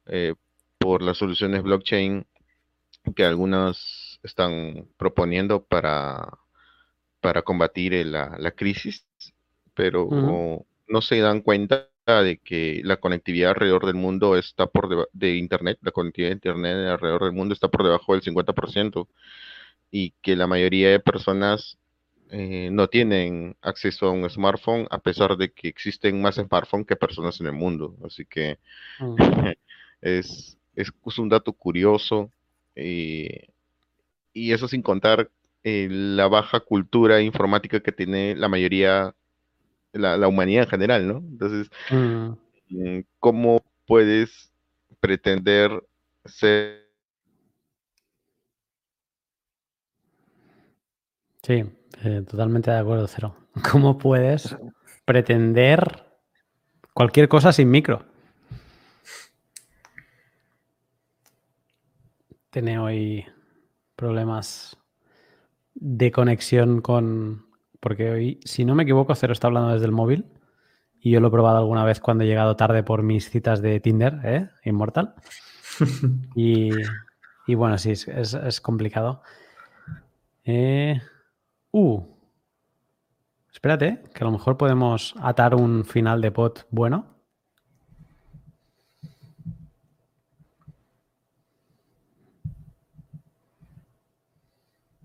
eh, 0.07 0.35
por 0.79 1.03
las 1.03 1.19
soluciones 1.19 1.63
blockchain 1.63 2.27
que 3.15 3.25
algunos 3.25 4.21
están 4.23 4.87
proponiendo 4.97 5.65
para, 5.65 6.39
para 7.21 7.43
combatir 7.43 8.07
la, 8.07 8.53
crisis, 8.53 9.05
pero 9.75 10.09
no 10.89 11.03
se 11.03 11.21
dan 11.21 11.41
cuenta 11.41 11.90
de 12.23 12.39
que 12.39 12.81
la 12.85 12.99
conectividad 12.99 13.51
alrededor 13.51 13.87
del 13.87 13.95
mundo 13.95 14.37
está 14.37 14.67
por 14.67 15.09
de 15.13 15.37
Internet, 15.37 15.79
la 15.83 15.93
conectividad 15.93 16.31
de 16.31 16.35
Internet 16.35 16.89
alrededor 16.89 17.25
del 17.25 17.33
mundo 17.33 17.55
está 17.55 17.69
por 17.69 17.85
debajo 17.85 18.13
del 18.13 18.23
50% 18.23 19.07
y 19.91 20.13
que 20.23 20.37
la 20.37 20.47
mayoría 20.47 20.91
de 20.91 21.01
personas 21.01 21.79
eh, 22.31 22.69
no 22.71 22.89
tienen 22.89 23.57
acceso 23.61 24.07
a 24.07 24.13
un 24.13 24.29
smartphone 24.31 24.87
a 24.91 24.99
pesar 24.99 25.37
de 25.37 25.53
que 25.53 25.67
existen 25.69 26.23
más 26.23 26.37
smartphones 26.37 26.87
que 26.87 26.97
personas 26.97 27.41
en 27.41 27.47
el 27.47 27.53
mundo. 27.53 27.97
Así 28.05 28.25
que 28.25 28.59
mm. 29.01 29.17
es, 30.01 30.57
es, 30.77 31.19
un 31.19 31.29
dato 31.29 31.53
curioso 31.53 32.31
eh, 32.77 33.49
y 34.33 34.53
eso 34.53 34.69
sin 34.69 34.83
contar 34.83 35.31
eh, 35.65 35.89
la 35.91 36.29
baja 36.29 36.61
cultura 36.61 37.21
informática 37.21 37.81
que 37.81 37.93
tiene 37.93 38.35
la 38.37 38.49
mayoría 38.49 39.15
la, 39.93 40.29
humanidad 40.29 40.65
en 40.65 40.71
general, 40.71 41.09
¿no? 41.09 41.19
Entonces, 41.19 41.71
mm. 41.91 42.31
Mm, 42.71 43.01
¿cómo 43.19 43.63
puedes 43.87 44.53
pretender 45.01 45.83
ser 46.25 46.91
Sí, 51.43 51.65
eh, 52.05 52.23
totalmente 52.29 52.71
de 52.71 52.79
acuerdo, 52.79 53.07
Cero. 53.07 53.35
¿Cómo 53.73 53.99
puedes 53.99 54.57
pretender 55.05 56.07
cualquier 56.93 57.29
cosa 57.29 57.53
sin 57.53 57.71
micro? 57.71 58.05
Tiene 62.51 62.79
hoy 62.79 63.27
problemas 63.97 64.77
de 65.75 66.11
conexión 66.11 66.81
con... 66.81 67.50
Porque 67.81 68.11
hoy, 68.11 68.41
si 68.45 68.65
no 68.65 68.75
me 68.75 68.83
equivoco, 68.85 69.15
Cero 69.15 69.33
está 69.33 69.47
hablando 69.47 69.71
desde 69.71 69.87
el 69.87 69.93
móvil. 69.93 70.27
Y 71.01 71.11
yo 71.13 71.21
lo 71.21 71.29
he 71.29 71.31
probado 71.31 71.59
alguna 71.59 71.85
vez 71.85 72.01
cuando 72.01 72.25
he 72.25 72.27
llegado 72.27 72.57
tarde 72.57 72.83
por 72.83 73.03
mis 73.03 73.31
citas 73.31 73.63
de 73.63 73.81
Tinder, 73.81 74.21
¿eh? 74.25 74.49
Inmortal. 74.65 75.15
y, 76.35 76.71
y 77.47 77.55
bueno, 77.55 77.79
sí, 77.79 77.93
es, 77.93 78.07
es- 78.09 78.35
es 78.35 78.61
complicado. 78.61 79.23
Eh, 80.45 81.01
uh. 81.73 82.03
Espérate, 83.53 84.03
que 84.15 84.25
a 84.25 84.27
lo 84.27 84.33
mejor 84.33 84.57
podemos 84.57 85.15
atar 85.21 85.55
un 85.55 85.85
final 85.85 86.21
de 86.21 86.31
pot 86.33 86.67
bueno. 86.71 87.07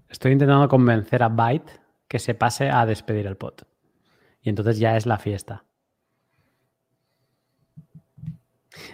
Estoy 0.09 0.31
intentando 0.31 0.67
convencer 0.67 1.21
a 1.23 1.29
Byte 1.29 1.71
que 2.07 2.19
se 2.19 2.35
pase 2.35 2.69
a 2.69 2.85
despedir 2.85 3.27
el 3.27 3.37
pot. 3.37 3.67
Y 4.41 4.49
entonces 4.49 4.77
ya 4.79 4.95
es 4.97 5.05
la 5.05 5.17
fiesta. 5.17 5.65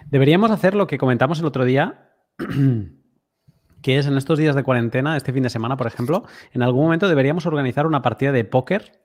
Deberíamos 0.05 0.51
hacer 0.51 0.75
lo 0.75 0.88
que 0.88 0.97
comentamos 0.97 1.39
el 1.39 1.45
otro 1.45 1.65
día, 1.65 2.11
que 3.81 3.97
es 3.97 4.05
en 4.05 4.17
estos 4.17 4.38
días 4.38 4.55
de 4.55 4.63
cuarentena, 4.63 5.17
este 5.17 5.33
fin 5.33 5.43
de 5.43 5.49
semana, 5.49 5.77
por 5.77 5.88
ejemplo, 5.88 6.23
en 6.53 6.61
algún 6.61 6.83
momento 6.83 7.07
deberíamos 7.07 7.45
organizar 7.45 7.88
una 7.88 8.01
partida 8.01 8.31
de 8.31 8.45
póker 8.45 9.01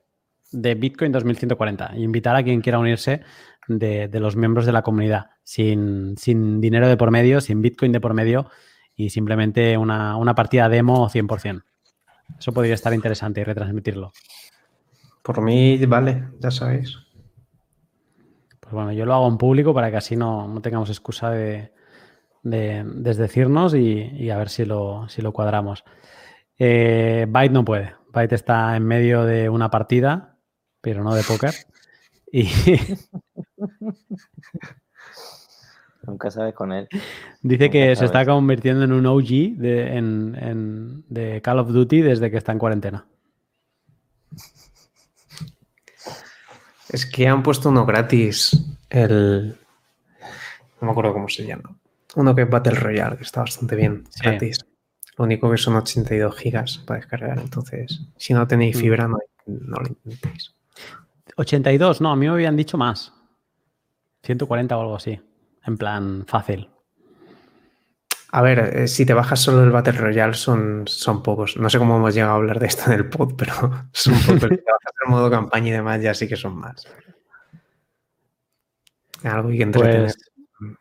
de 0.51 0.75
Bitcoin 0.75 1.11
2140 1.11 1.93
e 1.95 2.01
invitar 2.01 2.35
a 2.35 2.43
quien 2.43 2.61
quiera 2.61 2.79
unirse 2.79 3.21
de, 3.67 4.07
de 4.07 4.19
los 4.19 4.35
miembros 4.35 4.65
de 4.65 4.71
la 4.71 4.81
comunidad, 4.81 5.31
sin, 5.43 6.15
sin 6.17 6.61
dinero 6.61 6.87
de 6.87 6.97
por 6.97 7.11
medio, 7.11 7.41
sin 7.41 7.61
Bitcoin 7.61 7.91
de 7.91 7.99
por 7.99 8.13
medio 8.13 8.49
y 8.95 9.09
simplemente 9.09 9.77
una, 9.77 10.15
una 10.15 10.35
partida 10.35 10.69
demo 10.69 11.09
100%. 11.09 11.63
Eso 12.39 12.51
podría 12.51 12.73
estar 12.73 12.93
interesante 12.93 13.41
y 13.41 13.43
retransmitirlo. 13.43 14.11
Por 15.21 15.41
mí, 15.41 15.77
vale, 15.85 16.29
ya 16.39 16.51
sabéis. 16.51 16.97
Pues 18.59 18.73
bueno, 18.73 18.91
yo 18.91 19.05
lo 19.05 19.13
hago 19.13 19.27
en 19.27 19.37
público 19.37 19.73
para 19.73 19.89
que 19.91 19.97
así 19.97 20.15
no, 20.15 20.47
no 20.47 20.61
tengamos 20.61 20.89
excusa 20.89 21.29
de, 21.31 21.71
de 22.43 22.83
desdecirnos 22.85 23.73
y, 23.73 24.11
y 24.15 24.29
a 24.29 24.37
ver 24.37 24.49
si 24.49 24.65
lo, 24.65 25.07
si 25.09 25.21
lo 25.21 25.31
cuadramos. 25.33 25.83
Eh, 26.57 27.25
Byte 27.29 27.53
no 27.53 27.63
puede. 27.63 27.95
Byte 28.13 28.33
está 28.33 28.75
en 28.75 28.83
medio 28.83 29.23
de 29.25 29.49
una 29.49 29.69
partida, 29.69 30.37
pero 30.81 31.03
no 31.03 31.13
de 31.13 31.23
póker. 31.23 31.53
Y 32.31 32.47
Nunca 36.07 36.31
sabes 36.31 36.53
con 36.55 36.71
él. 36.71 36.87
dice 37.41 37.69
que 37.69 37.95
se 37.95 38.05
está 38.05 38.25
convirtiendo 38.25 38.83
en 38.85 38.93
un 38.93 39.05
OG 39.05 39.57
de, 39.57 39.97
en- 39.97 40.35
en- 40.41 41.03
de 41.09 41.41
Call 41.41 41.59
of 41.59 41.69
Duty 41.71 42.01
desde 42.01 42.31
que 42.31 42.37
está 42.37 42.53
en 42.53 42.59
cuarentena. 42.59 43.05
Es 46.89 47.05
que 47.05 47.27
han 47.27 47.43
puesto 47.43 47.69
uno 47.69 47.85
gratis, 47.85 48.57
el... 48.89 49.57
No 50.79 50.85
me 50.85 50.91
acuerdo 50.91 51.13
cómo 51.13 51.27
se 51.27 51.45
llama. 51.45 51.75
Uno 52.15 52.33
que 52.33 52.43
es 52.43 52.49
Battle 52.49 52.75
Royale, 52.79 53.17
que 53.17 53.23
está 53.23 53.41
bastante 53.41 53.75
bien, 53.75 54.05
Sí. 54.09 54.21
gratis. 54.23 54.59
Lo 55.17 55.25
único 55.25 55.49
que 55.51 55.57
son 55.57 55.75
82 55.75 56.35
gigas 56.37 56.77
para 56.85 56.99
descargar, 56.99 57.39
entonces 57.39 58.01
si 58.17 58.33
no 58.33 58.47
tenéis 58.47 58.77
Mm. 58.77 58.79
fibra 58.79 59.07
no, 59.07 59.17
no 59.47 59.77
lo 59.77 59.87
intentéis. 59.87 60.53
82, 61.35 62.01
no, 62.01 62.11
a 62.11 62.15
mí 62.15 62.27
me 62.27 62.31
habían 62.33 62.55
dicho 62.55 62.77
más. 62.77 63.11
140 64.23 64.77
o 64.77 64.81
algo 64.81 64.95
así. 64.95 65.19
En 65.67 65.77
plan, 65.77 66.23
fácil. 66.25 66.69
A 68.31 68.41
ver, 68.41 68.59
eh, 68.59 68.87
si 68.87 69.05
te 69.05 69.13
bajas 69.13 69.39
solo 69.39 69.63
el 69.63 69.71
Battle 69.71 69.93
Royale 69.93 70.33
son, 70.33 70.83
son 70.87 71.21
pocos. 71.21 71.57
No 71.57 71.69
sé 71.69 71.77
cómo 71.77 71.97
hemos 71.97 72.13
llegado 72.13 72.33
a 72.33 72.35
hablar 72.37 72.59
de 72.59 72.67
esto 72.67 72.91
en 72.91 72.97
el 72.97 73.09
pod, 73.09 73.35
pero 73.37 73.53
son 73.91 74.13
pocos. 74.13 74.49
si 74.49 74.57
te 74.57 74.71
bajas 74.71 74.93
el 75.05 75.11
modo 75.11 75.29
campaña 75.29 75.67
y 75.67 75.71
demás 75.71 76.01
ya 76.01 76.13
sí 76.13 76.27
que 76.27 76.35
son 76.35 76.57
más. 76.57 76.87
Algo 79.23 79.49
hay 79.49 79.57
que 79.57 79.63
entretener 79.63 80.01
Pues 80.03 80.17
en 80.61 80.77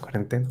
cuarentena. 0.00 0.48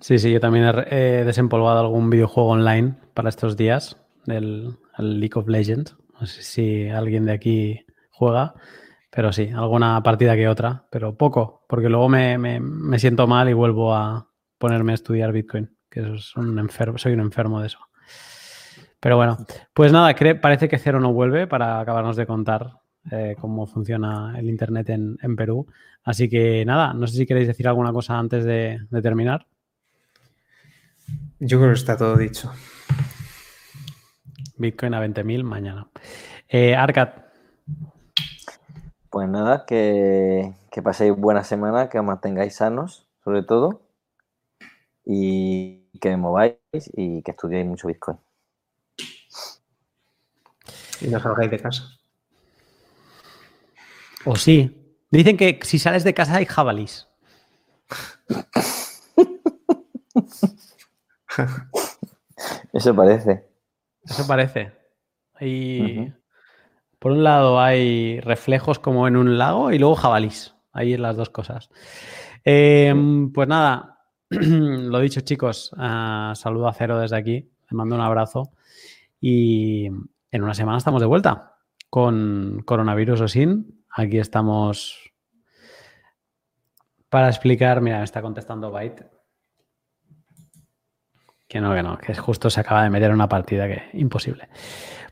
Sí, 0.00 0.18
sí, 0.18 0.30
yo 0.30 0.40
también 0.40 0.66
he 0.90 1.24
desempolvado 1.24 1.80
algún 1.80 2.10
videojuego 2.10 2.50
online 2.50 2.94
para 3.14 3.30
estos 3.30 3.56
días, 3.56 3.96
el, 4.26 4.76
el 4.98 5.20
League 5.20 5.38
of 5.38 5.48
Legends. 5.48 5.96
No 6.20 6.26
sé 6.26 6.42
si 6.42 6.88
alguien 6.90 7.24
de 7.24 7.32
aquí 7.32 7.86
juega, 8.10 8.54
pero 9.14 9.32
sí, 9.32 9.50
alguna 9.54 10.02
partida 10.02 10.34
que 10.34 10.48
otra, 10.48 10.84
pero 10.90 11.16
poco, 11.16 11.64
porque 11.68 11.88
luego 11.88 12.08
me, 12.08 12.36
me- 12.38 12.58
me 12.60 12.98
siento 12.98 13.26
mal 13.26 13.48
y 13.48 13.52
vuelvo 13.52 13.94
a 13.94 14.28
ponerme 14.58 14.92
a 14.92 14.96
estudiar 14.96 15.30
Bitcoin, 15.32 15.70
que 15.88 16.00
es 16.14 16.34
un 16.36 16.58
enfermo, 16.58 16.98
soy 16.98 17.12
un 17.12 17.20
enfermo 17.20 17.60
de 17.60 17.68
eso. 17.68 17.78
Pero 18.98 19.16
bueno, 19.16 19.36
pues 19.72 19.92
nada, 19.92 20.14
parece 20.40 20.68
que 20.68 20.78
Cero 20.78 20.98
no 20.98 21.12
vuelve 21.12 21.46
para 21.46 21.78
acabarnos 21.78 22.16
de 22.16 22.26
contar 22.26 22.70
eh, 23.10 23.36
cómo 23.38 23.66
funciona 23.66 24.34
el 24.38 24.48
Internet 24.48 24.88
en, 24.90 25.18
en 25.22 25.36
Perú. 25.36 25.66
Así 26.02 26.28
que 26.28 26.64
nada, 26.64 26.92
no 26.94 27.06
sé 27.06 27.18
si 27.18 27.26
queréis 27.26 27.46
decir 27.46 27.68
alguna 27.68 27.92
cosa 27.92 28.18
antes 28.18 28.44
de- 28.44 28.80
de 28.90 29.02
terminar. 29.02 29.46
Yo 31.38 31.58
creo 31.58 31.70
que 31.70 31.74
está 31.78 31.96
todo 31.96 32.16
dicho. 32.16 32.50
Bitcoin 34.56 34.94
a 34.94 35.00
20.000 35.00 35.44
mañana. 35.44 35.86
Eh, 36.48 36.74
Arcad, 36.74 37.08
Pues 39.14 39.28
nada, 39.28 39.64
que, 39.64 40.52
que 40.72 40.82
paséis 40.82 41.14
buena 41.16 41.44
semana, 41.44 41.88
que 41.88 42.00
os 42.00 42.04
mantengáis 42.04 42.56
sanos, 42.56 43.06
sobre 43.22 43.44
todo, 43.44 43.80
y 45.04 45.84
que 46.00 46.16
mováis 46.16 46.56
y 46.96 47.22
que 47.22 47.30
estudiéis 47.30 47.64
mucho 47.64 47.86
Bitcoin. 47.86 48.18
Y 51.00 51.06
no 51.06 51.20
salgáis 51.20 51.48
de 51.48 51.60
casa. 51.60 51.84
o 54.24 54.34
sí. 54.34 54.96
Dicen 55.12 55.36
que 55.36 55.60
si 55.62 55.78
sales 55.78 56.02
de 56.02 56.12
casa 56.12 56.34
hay 56.34 56.46
jabalís. 56.46 57.06
Eso 62.72 62.96
parece. 62.96 63.46
Eso 64.02 64.26
parece. 64.26 64.72
Y. 65.40 66.12
por 67.04 67.12
un 67.12 67.22
lado 67.22 67.60
hay 67.60 68.18
reflejos 68.20 68.78
como 68.78 69.06
en 69.06 69.16
un 69.18 69.36
lago 69.36 69.70
y 69.70 69.78
luego 69.78 69.94
jabalís. 69.94 70.54
Ahí 70.72 70.96
las 70.96 71.14
dos 71.14 71.28
cosas. 71.28 71.68
Eh, 72.46 72.94
pues 73.34 73.46
nada, 73.46 73.98
lo 74.30 75.00
dicho 75.00 75.20
chicos, 75.20 75.70
ah, 75.76 76.32
saludo 76.34 76.66
a 76.66 76.72
Cero 76.72 76.98
desde 76.98 77.18
aquí, 77.18 77.32
le 77.70 77.76
mando 77.76 77.94
un 77.94 78.00
abrazo 78.00 78.52
y 79.20 79.84
en 80.30 80.42
una 80.42 80.54
semana 80.54 80.78
estamos 80.78 81.02
de 81.02 81.06
vuelta 81.06 81.56
con 81.90 82.62
coronavirus 82.64 83.20
o 83.20 83.28
sin. 83.28 83.84
Aquí 83.90 84.16
estamos 84.16 85.12
para 87.10 87.28
explicar, 87.28 87.82
mira, 87.82 87.98
me 87.98 88.04
está 88.04 88.22
contestando 88.22 88.70
Byte. 88.70 89.10
Que 91.46 91.60
no, 91.60 91.74
que 91.74 91.82
no, 91.82 91.98
que 91.98 92.14
justo 92.14 92.48
se 92.48 92.60
acaba 92.60 92.82
de 92.82 92.88
meter 92.88 93.12
una 93.12 93.28
partida 93.28 93.68
que 93.68 93.90
imposible. 93.92 94.48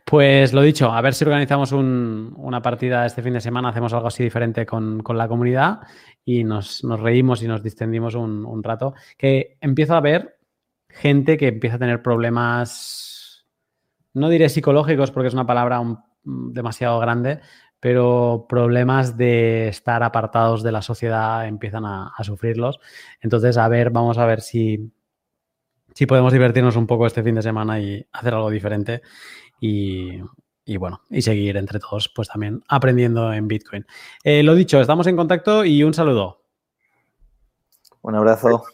Pues 0.05 0.53
lo 0.53 0.63
dicho, 0.63 0.93
a 0.93 1.01
ver 1.01 1.15
si 1.15 1.25
organizamos 1.25 1.73
un- 1.73 2.35
una 2.37 2.61
partida 2.61 3.07
este 3.07 3.23
fin 3.23 3.33
de 3.35 3.41
semana, 3.41 3.69
hacemos 3.71 3.93
algo 3.93 4.09
así 4.09 4.23
diferente 4.23 4.67
con, 4.67 5.01
con 5.03 5.17
la 5.17 5.29
comunidad 5.29 5.81
y 6.25 6.45
nos, 6.45 6.85
nos 6.85 7.01
reímos 7.01 7.43
y 7.43 7.49
nos 7.49 7.63
distendimos 7.63 8.15
un, 8.15 8.45
un 8.45 8.63
rato. 8.63 8.95
Que 9.17 9.57
empiezo 9.61 9.95
a 9.95 10.01
ver 10.01 10.39
gente 10.89 11.37
que 11.39 11.49
empieza 11.49 11.77
a 11.77 11.79
tener 11.79 12.03
problemas, 12.03 13.47
no 14.15 14.29
diré 14.29 14.49
psicológicos 14.49 15.11
porque 15.11 15.29
es 15.29 15.35
una 15.35 15.47
palabra 15.47 15.81
demasiado 16.25 16.99
grande, 17.01 17.41
pero 17.81 18.47
problemas 18.49 19.17
de 19.17 19.69
estar 19.69 20.03
apartados 20.03 20.63
de 20.63 20.73
la 20.73 20.83
sociedad 20.83 21.47
empiezan 21.47 21.85
a, 21.87 22.09
a 22.17 22.25
sufrirlos. 22.25 22.81
Entonces, 23.21 23.57
a 23.57 23.69
ver, 23.69 23.91
vamos 23.91 24.19
a 24.19 24.27
ver 24.27 24.41
si, 24.43 24.93
si 25.95 26.07
podemos 26.07 26.33
divertirnos 26.33 26.77
un 26.77 26.87
poco 26.87 27.07
este 27.07 27.23
fin 27.23 27.35
de 27.35 27.43
semana 27.43 27.81
y 27.81 28.07
hacer 28.13 28.35
algo 28.35 28.51
diferente 28.51 29.03
y, 29.65 30.77
bueno, 30.77 31.03
y 31.09 31.23
seguir 31.23 31.57
entre 31.57 31.79
todos 31.79 32.09
pues 32.09 32.29
también 32.29 32.65
aprendiendo 32.69 33.33
en 33.33 33.47
Bitcoin. 33.47 33.87
Eh, 34.25 34.43
lo 34.43 34.57
dicho, 34.57 34.81
estamos 34.81 35.07
en 35.07 35.17
contacto 35.17 35.65
y 35.65 35.85
un 35.85 35.95
saludo. 35.95 36.43
Un 38.03 38.17
abrazo. 38.17 38.65